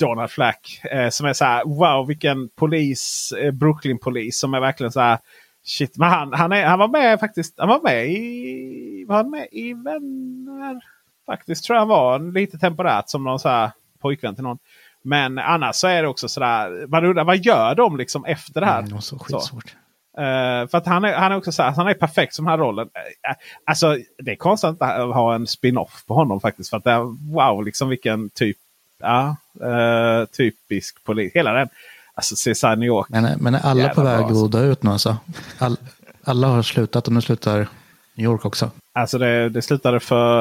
Donald 0.00 0.30
Flack. 0.30 0.80
eh, 0.92 1.08
Som 1.08 1.26
är 1.26 1.32
så 1.32 1.44
här, 1.44 1.64
wow 1.64 2.06
vilken 2.06 2.48
polis, 2.48 3.32
eh, 3.38 3.52
Brooklyn-polis 3.52 4.38
som 4.38 4.54
är 4.54 4.60
verkligen 4.60 4.92
så 4.92 5.00
här. 5.00 5.18
Shit, 5.64 5.96
men 5.96 6.08
han, 6.08 6.32
han, 6.32 6.52
är, 6.52 6.64
han 6.64 6.78
var 6.78 6.88
med 6.88 7.20
faktiskt. 7.20 7.54
Han 7.58 7.68
var 7.68 7.80
med 7.82 8.10
i, 8.10 9.04
var 9.08 9.16
han 9.16 9.30
med 9.30 9.48
i 9.52 9.74
Vänner? 9.74 10.80
Faktiskt 11.26 11.64
tror 11.64 11.74
jag 11.74 11.80
han 11.80 11.88
var 11.88 12.32
lite 12.32 12.58
temporärt 12.58 13.08
som 13.08 13.24
någon 13.24 13.38
så 13.38 13.48
här 13.48 13.70
pojkvän 14.02 14.34
till 14.34 14.44
någon. 14.44 14.58
Men 15.04 15.38
annars 15.38 15.76
så 15.76 15.86
är 15.88 16.02
det 16.02 16.08
också 16.08 16.28
sådär. 16.28 16.86
Man 16.86 17.04
undrar 17.04 17.24
vad 17.24 17.36
gör 17.36 17.74
de 17.74 17.96
liksom 17.96 18.24
efter 18.24 18.60
det 18.60 18.66
här? 18.66 18.78
Mm, 18.78 18.88
det 18.88 18.94
var 18.94 19.00
så 19.00 19.18
skitsvårt. 19.18 19.76
Eh, 20.18 20.68
för 20.68 20.78
att 20.78 20.86
han 20.86 21.04
är, 21.04 21.12
han 21.12 21.32
är 21.32 21.36
också 21.36 21.52
så 21.52 21.62
här, 21.62 21.70
han 21.70 21.88
är 21.88 21.94
perfekt 21.94 22.34
som 22.34 22.44
den 22.44 22.50
här 22.50 22.58
rollen. 22.58 22.86
Uh, 22.86 23.36
alltså 23.66 23.96
det 24.18 24.30
är 24.30 24.36
konstigt 24.36 24.70
att 24.70 25.14
ha 25.14 25.34
en 25.34 25.46
spin-off 25.46 26.04
på 26.06 26.14
honom 26.14 26.40
faktiskt. 26.40 26.70
För 26.70 26.76
att 26.76 26.84
det 26.84 26.90
är, 26.90 27.32
wow, 27.34 27.64
liksom 27.64 27.88
vilken 27.88 28.30
typ, 28.30 28.56
ja, 29.00 29.36
eh, 29.62 30.26
typisk 30.26 31.04
polis. 31.04 31.32
Hela 31.34 31.52
den, 31.52 31.68
alltså 32.14 32.34
CSI 32.34 32.66
New 32.66 32.82
York. 32.86 33.06
Men, 33.08 33.38
men 33.38 33.54
är 33.54 33.60
alla 33.60 33.80
Jävla 33.80 33.94
på 33.94 34.00
bra, 34.00 34.10
väg 34.10 34.24
alltså. 34.24 34.44
att 34.44 34.52
dö 34.52 34.64
ut 34.64 34.82
nu 34.82 34.90
alltså? 34.90 35.16
All, 35.58 35.76
alla 36.24 36.46
har 36.48 36.62
slutat 36.62 37.06
och 37.06 37.12
nu 37.12 37.20
slutar 37.20 37.68
New 38.14 38.24
York 38.24 38.44
också. 38.44 38.70
Alltså 38.92 39.18
det, 39.18 39.48
det 39.48 39.62
slutade 39.62 40.00
för 40.00 40.40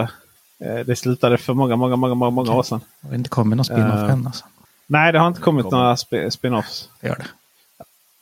eh, 0.60 0.80
det 0.86 0.95
slutade 0.95 1.38
för 1.38 1.53
många, 1.53 1.76
många, 1.76 1.95
många, 1.95 2.16
många, 2.16 2.30
många 2.32 2.51
år 2.53 2.64
sedan. 2.64 2.82
Det 3.01 3.07
har 3.07 3.16
inte 3.16 3.30
kommit 3.30 3.57
någon 3.57 3.66
spin-off 3.66 3.93
Eh, 3.99 4.10
än 4.12 4.26
alltså. 4.28 4.45
Nej, 4.88 5.12
det 5.12 5.20
har 5.20 5.28
inte 5.28 5.41
kommit 5.41 5.72
några 5.72 5.95
sp- 5.95 6.30
spin-offs. 6.30 6.89
Gör 7.01 7.16
det. 7.16 7.26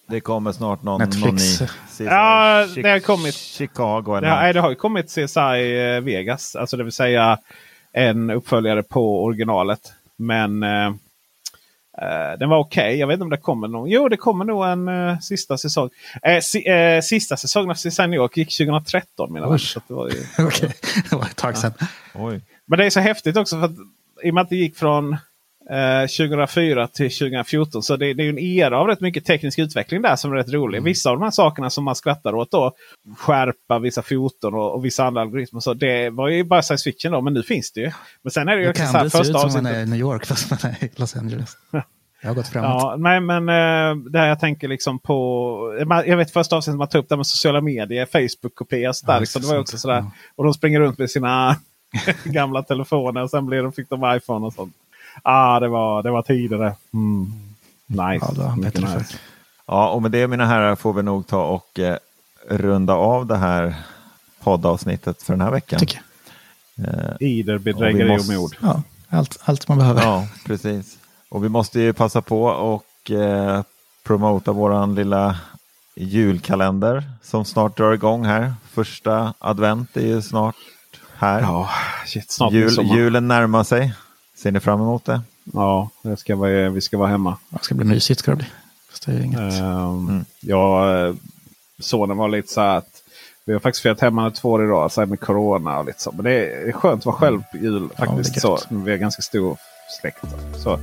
Det 0.09 0.19
kommer 0.19 0.51
snart 0.51 0.83
någon, 0.83 1.01
Netflix. 1.01 1.59
någon 1.61 1.69
i 1.99 2.03
Ja, 2.09 2.65
Chi- 2.67 2.83
det 2.83 2.89
har 2.89 2.99
kommit. 2.99 3.35
Chicago. 3.35 4.01
Det 4.11 4.17
Eller 4.17 4.27
har, 4.29 4.35
nej, 4.41 4.53
det 4.53 4.59
har 4.59 4.69
ju 4.69 4.75
kommit 4.75 5.05
CSI 5.09 5.95
eh, 5.95 6.01
Vegas. 6.01 6.55
Alltså 6.55 6.77
det 6.77 6.83
vill 6.83 6.93
säga 6.93 7.37
en 7.93 8.29
uppföljare 8.29 8.83
på 8.83 9.23
originalet. 9.23 9.93
Men 10.17 10.63
eh, 10.63 10.87
eh, 12.01 12.37
den 12.39 12.49
var 12.49 12.57
okej. 12.57 12.95
Jag 12.95 13.07
vet 13.07 13.13
inte 13.13 13.23
om 13.23 13.29
det 13.29 13.37
kommer 13.37 13.67
någon. 13.67 13.89
Jo, 13.89 14.09
det 14.09 14.17
kommer 14.17 14.45
nog 14.45 14.65
en 14.65 14.87
eh, 14.87 15.19
sista 15.19 15.57
säsong. 15.57 15.89
Eh, 16.23 16.39
si, 16.41 16.67
eh, 16.67 17.01
sista 17.01 17.37
säsongen 17.37 17.69
av 17.69 17.75
CSI 17.75 18.01
New 18.07 18.13
York 18.13 18.37
gick 18.37 18.57
2013 18.57 19.33
mina 19.33 19.45
vänner. 19.45 19.57
Så 19.57 19.81
det 19.87 19.93
var 19.93 20.09
ju, 20.09 20.23
Okej, 20.45 20.73
det 21.09 21.15
var 21.15 21.25
ett 21.25 21.35
tag 21.35 21.57
sedan. 21.57 21.73
Oj. 22.13 22.41
Men 22.65 22.79
det 22.79 22.85
är 22.85 22.89
så 22.89 22.99
häftigt 22.99 23.37
också 23.37 23.59
för 23.59 23.65
att 23.65 23.75
i 24.23 24.29
och 24.29 24.33
med 24.33 24.41
att 24.41 24.49
det 24.49 24.55
gick 24.55 24.77
från 24.77 25.17
eh, 25.69 26.01
2004 26.01 26.87
till 26.87 27.09
2014 27.11 27.83
så 27.83 27.95
det, 27.97 28.13
det 28.13 28.23
är 28.23 28.29
en 28.29 28.39
era 28.39 28.79
av 28.79 28.87
rätt 28.87 29.01
mycket 29.01 29.25
teknisk 29.25 29.59
utveckling 29.59 30.01
där 30.01 30.15
som 30.15 30.31
är 30.31 30.35
rätt 30.35 30.49
rolig. 30.53 30.83
Vissa 30.83 31.09
av 31.09 31.15
de 31.19 31.23
här 31.23 31.31
sakerna 31.31 31.69
som 31.69 31.83
man 31.83 31.95
skrattar 31.95 32.35
åt 32.35 32.51
då, 32.51 32.71
skärpa 33.17 33.79
vissa 33.79 34.01
foton 34.01 34.53
och, 34.53 34.73
och 34.75 34.85
vissa 34.85 35.05
andra 35.05 35.21
algoritmer. 35.21 35.59
Så 35.59 35.73
det 35.73 36.09
var 36.09 36.27
ju 36.29 36.43
bara 36.43 36.61
science 36.61 36.83
fiction 36.91 37.11
då, 37.11 37.21
men 37.21 37.33
nu 37.33 37.43
finns 37.43 37.71
det 37.71 37.81
ju. 37.81 37.91
Men 38.21 38.31
sen 38.31 38.47
är 38.49 38.55
det 38.55 38.59
ju 38.61 38.63
Det 38.65 38.69
också 38.71 38.83
kan 38.93 39.03
det 39.03 39.09
se 39.09 39.17
ut 39.19 39.25
som 39.25 39.33
man 39.33 39.45
avsnittet. 39.45 39.75
är 39.75 39.81
i 39.81 39.85
New 39.85 39.99
York 39.99 40.25
fast 40.25 40.49
man 40.49 40.59
är 40.71 40.83
i 40.83 40.91
Los 40.95 41.15
Angeles. 41.15 41.57
Jag 42.21 42.29
har 42.29 42.35
gått 42.35 42.47
framåt. 42.47 42.69
Ja, 42.81 42.95
nej 42.97 43.19
men 43.19 43.49
eh, 43.49 43.95
det 44.11 44.19
här 44.19 44.27
jag 44.27 44.39
tänker 44.39 44.67
liksom 44.67 44.99
på. 44.99 45.83
man- 45.85 46.03
Jag 46.07 46.17
vet 46.17 46.31
första 46.31 46.55
avsnittet 46.55 46.77
man 46.77 46.87
tar 46.87 46.99
upp 46.99 47.09
det 47.09 47.17
med 47.17 47.27
sociala 47.27 47.61
medier, 47.61 48.05
Facebook-kopior. 48.05 48.93
Ja, 49.07 49.19
liksom, 49.19 49.41
det, 49.41 49.47
var 49.47 49.57
också 49.59 49.77
sådär. 49.77 49.95
Ja. 49.97 50.11
Och 50.35 50.43
de 50.43 50.53
springer 50.53 50.79
runt 50.79 50.97
med 50.97 51.09
sina 51.09 51.55
gamla 52.23 52.63
telefoner. 52.63 53.23
Och 53.23 53.29
sen 53.29 53.45
blir 53.45 53.63
de, 53.63 53.71
fick 53.73 53.89
de 53.89 54.15
iPhone 54.17 54.45
och 54.45 54.53
sånt. 54.53 54.73
Ah, 55.23 55.59
det 55.59 55.67
var, 55.67 56.03
det 56.03 56.11
var 56.11 56.21
tider 56.21 56.57
det. 56.57 56.75
Mm. 56.93 57.31
Nice. 57.87 58.25
Ja, 58.25 58.31
det 58.35 58.39
var 58.41 58.55
Mycket 58.55 58.81
bättre 58.81 58.97
nice. 58.97 59.15
Ja, 59.67 59.89
och 59.89 60.01
med 60.01 60.11
det 60.11 60.27
mina 60.27 60.45
herrar 60.45 60.75
får 60.75 60.93
vi 60.93 61.03
nog 61.03 61.27
ta 61.27 61.43
och 61.43 61.79
eh, 61.79 61.97
runda 62.49 62.93
av 62.93 63.25
det 63.25 63.37
här 63.37 63.75
poddavsnittet 64.43 65.23
för 65.23 65.33
den 65.33 65.41
här 65.41 65.51
veckan. 65.51 65.79
Tycker 65.79 66.01
Eh, 66.87 67.13
Ider, 67.19 67.55
och 67.55 67.61
bedrägeri 67.61 68.07
måste- 68.09 68.35
och 68.35 68.41
mord. 68.41 68.55
Ja, 68.61 68.81
allt, 69.09 69.39
allt 69.43 69.67
man 69.67 69.77
behöver. 69.77 70.01
Ja, 70.01 70.27
precis. 70.45 70.97
Och 71.29 71.43
vi 71.43 71.49
måste 71.49 71.79
ju 71.79 71.93
passa 71.93 72.21
på 72.21 72.43
och 72.43 73.11
eh, 73.11 73.61
promota 74.03 74.51
våran 74.51 74.95
lilla 74.95 75.37
julkalender 75.95 77.03
som 77.23 77.45
snart 77.45 77.77
drar 77.77 77.93
igång 77.93 78.25
här. 78.25 78.53
Första 78.71 79.33
advent 79.39 79.97
är 79.97 80.01
ju 80.07 80.21
snart 80.21 80.55
här. 81.17 81.41
Ja, 81.41 81.69
shit, 82.05 82.31
snart 82.31 82.53
Jul, 82.53 82.85
julen 82.95 83.27
närmar 83.27 83.63
sig. 83.63 83.93
Ser 84.37 84.51
ni 84.51 84.59
fram 84.59 84.81
emot 84.81 85.05
det? 85.05 85.21
Ja, 85.53 85.89
det 86.01 86.17
ska 86.17 86.35
vara, 86.35 86.69
vi 86.69 86.81
ska 86.81 86.97
vara 86.97 87.09
hemma. 87.09 87.37
Det 87.49 87.59
ska 87.61 87.75
bli 87.75 87.85
mysigt 87.85 88.19
ska 88.19 88.31
det 88.31 88.37
bli. 88.37 88.47
Fast 88.89 89.05
det 89.05 89.11
är 89.11 89.19
inget. 89.21 89.61
Um, 89.61 90.25
Ja, 90.39 90.97
eh, 91.07 91.15
sonen 91.79 92.17
var 92.17 92.27
lite 92.27 92.53
så 92.53 92.61
här 92.61 92.77
att 92.77 93.03
vi 93.45 93.53
har 93.53 93.59
faktiskt 93.59 93.83
firat 93.83 94.01
hemma 94.01 94.23
nu 94.23 94.31
två 94.31 94.49
år 94.49 94.65
idag 94.65 94.91
så 94.91 95.01
här 95.01 95.05
med 95.05 95.19
corona 95.19 95.79
och 95.79 95.85
lite 95.85 96.01
så. 96.01 96.11
Men 96.11 96.25
det 96.25 96.31
är 96.67 96.71
skönt 96.71 97.01
att 97.01 97.05
vara 97.05 97.15
själv 97.15 97.43
på 97.51 97.57
jul 97.57 97.89
faktiskt. 97.97 98.35
är 98.37 98.39
så. 98.41 98.59
Vi 98.69 98.91
är 98.93 98.97
ganska 98.97 99.21
stor 99.21 99.57
släkt. 100.01 100.23
Så. 100.63 100.73
Eh, 100.73 100.79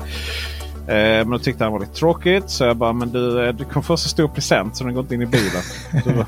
men 0.86 1.30
då 1.30 1.38
tyckte 1.38 1.64
han 1.64 1.72
var 1.72 1.80
lite 1.80 1.94
tråkigt. 1.94 2.50
Så 2.50 2.64
jag 2.64 2.76
bara, 2.76 2.92
men 2.92 3.12
du, 3.12 3.46
eh, 3.46 3.54
du 3.54 3.64
kommer 3.64 3.82
få 3.82 3.96
så 3.96 4.08
stor 4.08 4.28
present 4.28 4.76
så 4.76 4.84
den 4.84 4.94
går 4.94 5.02
inte 5.02 5.14
in 5.14 5.22
i 5.22 5.26
bilen. 5.26 5.62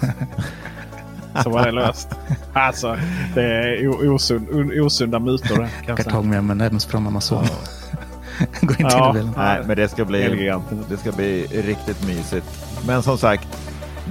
Så, 1.42 1.50
var 1.50 1.64
det 1.66 1.72
löst. 1.72 2.08
Alltså, 2.52 2.96
det 3.34 3.42
är 3.42 3.88
osund, 4.14 4.48
osunda 4.80 5.18
mutor. 5.18 5.68
Kartong 5.86 6.28
med 6.30 6.38
M&M's 6.38 6.88
från 6.88 7.06
Amazon. 7.06 7.44
Gå 8.60 8.70
inte 8.70 8.82
in 8.82 8.88
Ja. 8.90 9.10
i 9.10 9.12
bilen. 9.12 9.32
Nej, 9.36 9.60
men 9.66 9.76
det 9.76 9.88
ska 9.88 10.04
bli, 10.04 10.52
det 10.88 10.96
ska 10.96 11.12
bli 11.12 11.46
riktigt 11.46 12.06
mysigt. 12.06 12.46
Men 12.86 13.02
som 13.02 13.18
sagt, 13.18 13.48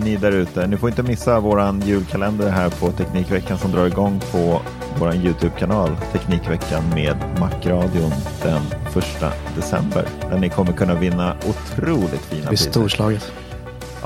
ni 0.04 0.16
där 0.18 0.32
ute, 0.32 0.68
ni 0.68 0.78
får 0.78 0.90
inte 0.90 1.04
missa 1.04 1.40
våran 1.40 1.82
julkalender 1.86 2.50
här 2.50 2.70
på 2.70 2.92
Teknikveckan 2.92 3.58
som 3.58 3.72
drar 3.72 3.86
igång 3.88 4.22
på 4.32 4.62
våran 5.00 5.16
Youtube-kanal 5.16 5.90
Teknikveckan 6.12 6.84
med 6.96 7.18
Macradion 7.40 8.12
den 8.44 8.62
1 8.96 9.34
december. 9.56 10.06
Där 10.30 10.38
ni 10.38 10.50
kommer 10.50 10.72
kunna 10.74 10.94
vinna 10.94 11.36
otroligt 11.48 12.22
fina 12.22 12.42
Det 12.42 12.48
blir 12.48 12.48
priser. 12.50 12.72
storslaget. 12.72 13.32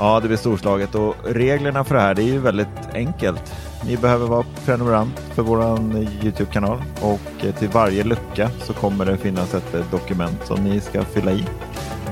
Ja, 0.02 0.20
det 0.20 0.28
blir 0.28 0.38
storslaget 0.38 0.94
och 0.94 1.14
reglerna 1.24 1.84
för 1.84 1.94
det 1.94 2.00
här 2.00 2.14
det 2.14 2.22
är 2.22 2.26
ju 2.26 2.38
väldigt 2.38 2.94
enkelt. 2.94 3.54
Ni 3.86 3.96
behöver 3.96 4.26
vara 4.26 4.44
prenumerant 4.64 5.18
för 5.34 5.42
vår 5.42 5.80
Youtube-kanal 6.22 6.82
och 7.00 7.44
eh, 7.44 7.54
till 7.54 7.68
varje 7.68 8.04
lucka 8.04 8.50
så 8.62 8.72
kommer 8.72 9.04
det 9.04 9.16
finnas 9.16 9.54
ett 9.54 9.74
eh, 9.74 9.84
dokument 9.90 10.40
som 10.44 10.64
ni 10.64 10.80
ska 10.80 11.02
fylla 11.04 11.32
i. 11.32 11.44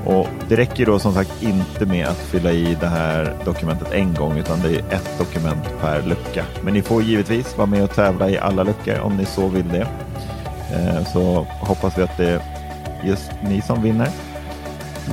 Och 0.05 0.27
det 0.49 0.55
räcker 0.55 0.85
då 0.85 0.99
som 0.99 1.13
sagt 1.13 1.43
inte 1.43 1.85
med 1.85 2.07
att 2.07 2.17
fylla 2.17 2.51
i 2.51 2.77
det 2.79 2.87
här 2.87 3.35
dokumentet 3.45 3.91
en 3.91 4.13
gång 4.13 4.37
utan 4.37 4.59
det 4.61 4.75
är 4.75 4.79
ett 4.79 5.17
dokument 5.17 5.63
per 5.81 6.01
lucka. 6.01 6.45
Men 6.63 6.73
ni 6.73 6.81
får 6.81 7.03
givetvis 7.03 7.57
vara 7.57 7.67
med 7.67 7.83
och 7.83 7.93
tävla 7.93 8.29
i 8.29 8.37
alla 8.37 8.63
luckor 8.63 8.99
om 8.99 9.17
ni 9.17 9.25
så 9.25 9.47
vill 9.47 9.69
det. 9.69 9.87
Eh, 10.73 11.05
så 11.13 11.47
hoppas 11.61 11.97
vi 11.97 12.01
att 12.01 12.17
det 12.17 12.29
är 12.29 12.41
just 13.03 13.31
ni 13.43 13.61
som 13.61 13.81
vinner. 13.81 14.09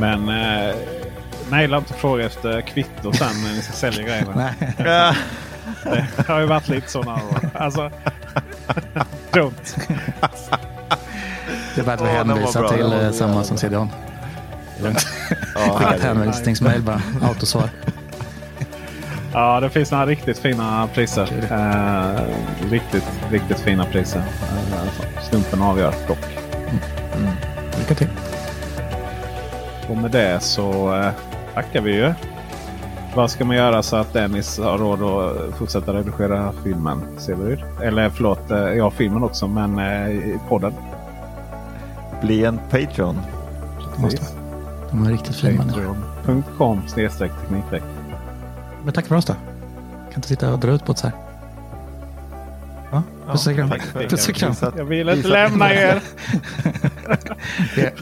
Men 0.01 0.29
eh, 0.29 0.77
mejla 1.51 1.79
inte 1.79 1.95
och 1.95 2.01
fråga 2.01 2.27
efter 2.27 2.61
kvitto 2.61 3.13
sen 3.13 3.43
när 3.43 3.53
ni 3.53 3.63
ska 3.63 3.73
sälja 3.73 4.03
grejerna. 4.03 4.33
Nej. 4.35 4.55
Det 6.17 6.29
har 6.29 6.41
ju 6.41 6.47
varit 6.47 6.69
lite 6.69 6.91
så 6.91 7.03
några 7.03 7.25
år. 7.25 7.51
Alltså, 7.55 7.91
dumt. 9.33 9.55
Det 11.75 11.89
att 11.89 12.01
vi 12.01 12.05
var 12.05 12.13
hänvisar 12.13 12.61
bra, 12.61 12.71
till 12.71 12.93
eh, 12.93 13.11
samma 13.11 13.31
jävla 13.31 13.45
som 13.45 13.57
bra. 13.57 13.69
CDON. 13.69 13.91
Skicka 15.55 15.95
ett 15.95 16.03
hänvisningsmail 16.03 16.83
bara. 16.83 17.01
Autosvar. 17.23 17.71
Ja, 19.33 19.61
det 19.61 19.71
finns 19.71 19.91
några 19.91 20.07
riktigt 20.07 20.39
fina 20.39 20.89
priser. 20.95 21.29
Eh, 21.51 22.71
riktigt, 22.71 23.11
riktigt 23.31 23.61
fina 23.61 23.85
priser. 23.85 24.19
Eh, 24.19 25.23
slumpen 25.31 25.63
avgör 25.63 25.95
dock. 26.09 26.19
Lycka 27.79 27.95
till. 27.95 28.09
Och 29.89 29.97
med 29.97 30.11
det 30.11 30.43
så 30.43 30.95
eh, 30.95 31.11
tackar 31.57 31.81
vi 31.81 31.95
ju. 31.95 32.13
Vad 33.15 33.31
ska 33.31 33.45
man 33.45 33.57
göra 33.57 33.83
så 33.83 33.97
att 33.97 34.13
Dennis 34.13 34.59
har 34.59 34.79
råd 34.79 35.03
att 35.03 35.59
fortsätta 35.59 35.95
redigera 35.95 36.53
filmen? 36.65 37.03
Severyd? 37.19 37.65
Eller 37.83 38.11
förlåt, 38.11 38.51
eh, 38.51 38.59
ja 38.59 38.91
filmen 38.91 39.23
också 39.23 39.49
men 39.49 39.79
eh, 39.79 40.11
i 40.11 40.39
podden. 40.49 40.73
Bli 42.23 42.45
en 42.45 42.59
Patreon. 42.71 43.21
Måste. 43.99 44.23
De 44.91 45.07
är 45.07 45.11
riktigt 45.11 45.37
fina. 45.37 45.65
Patreon.com 45.65 46.83
snedstreck 46.89 47.33
teknikveck. 47.41 47.83
Men 48.85 48.95
tack 48.95 49.07
för 49.07 49.17
oss 49.17 49.25
då. 49.25 49.33
Kan 49.33 50.15
inte 50.17 50.29
sitta 50.29 50.53
och 50.53 50.59
dra 50.59 50.71
ut 50.71 50.85
på 50.85 50.93
det 50.93 50.99
så 50.99 51.07
här. 51.07 51.17
Ja, 52.93 53.03
puss 53.31 53.47
och 53.47 53.55
kram. 53.55 53.71
Puss 54.09 54.29
och 54.29 54.35
kram. 54.35 54.55
Jag 54.77 54.85
vill 54.85 55.09
inte 55.09 55.29
lämna 55.29 55.73
er. 55.73 56.03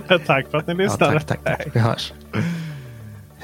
Ja, 0.09 0.19
tack 0.27 0.47
för 0.51 0.59
att 0.59 0.67
ni 0.67 0.73
ja, 0.73 0.79
lyssnade. 0.79 1.21
tack, 1.21 1.27
tack, 1.27 1.59
tack. 1.59 1.67
Vi 1.73 1.81
hörs. 1.81 2.13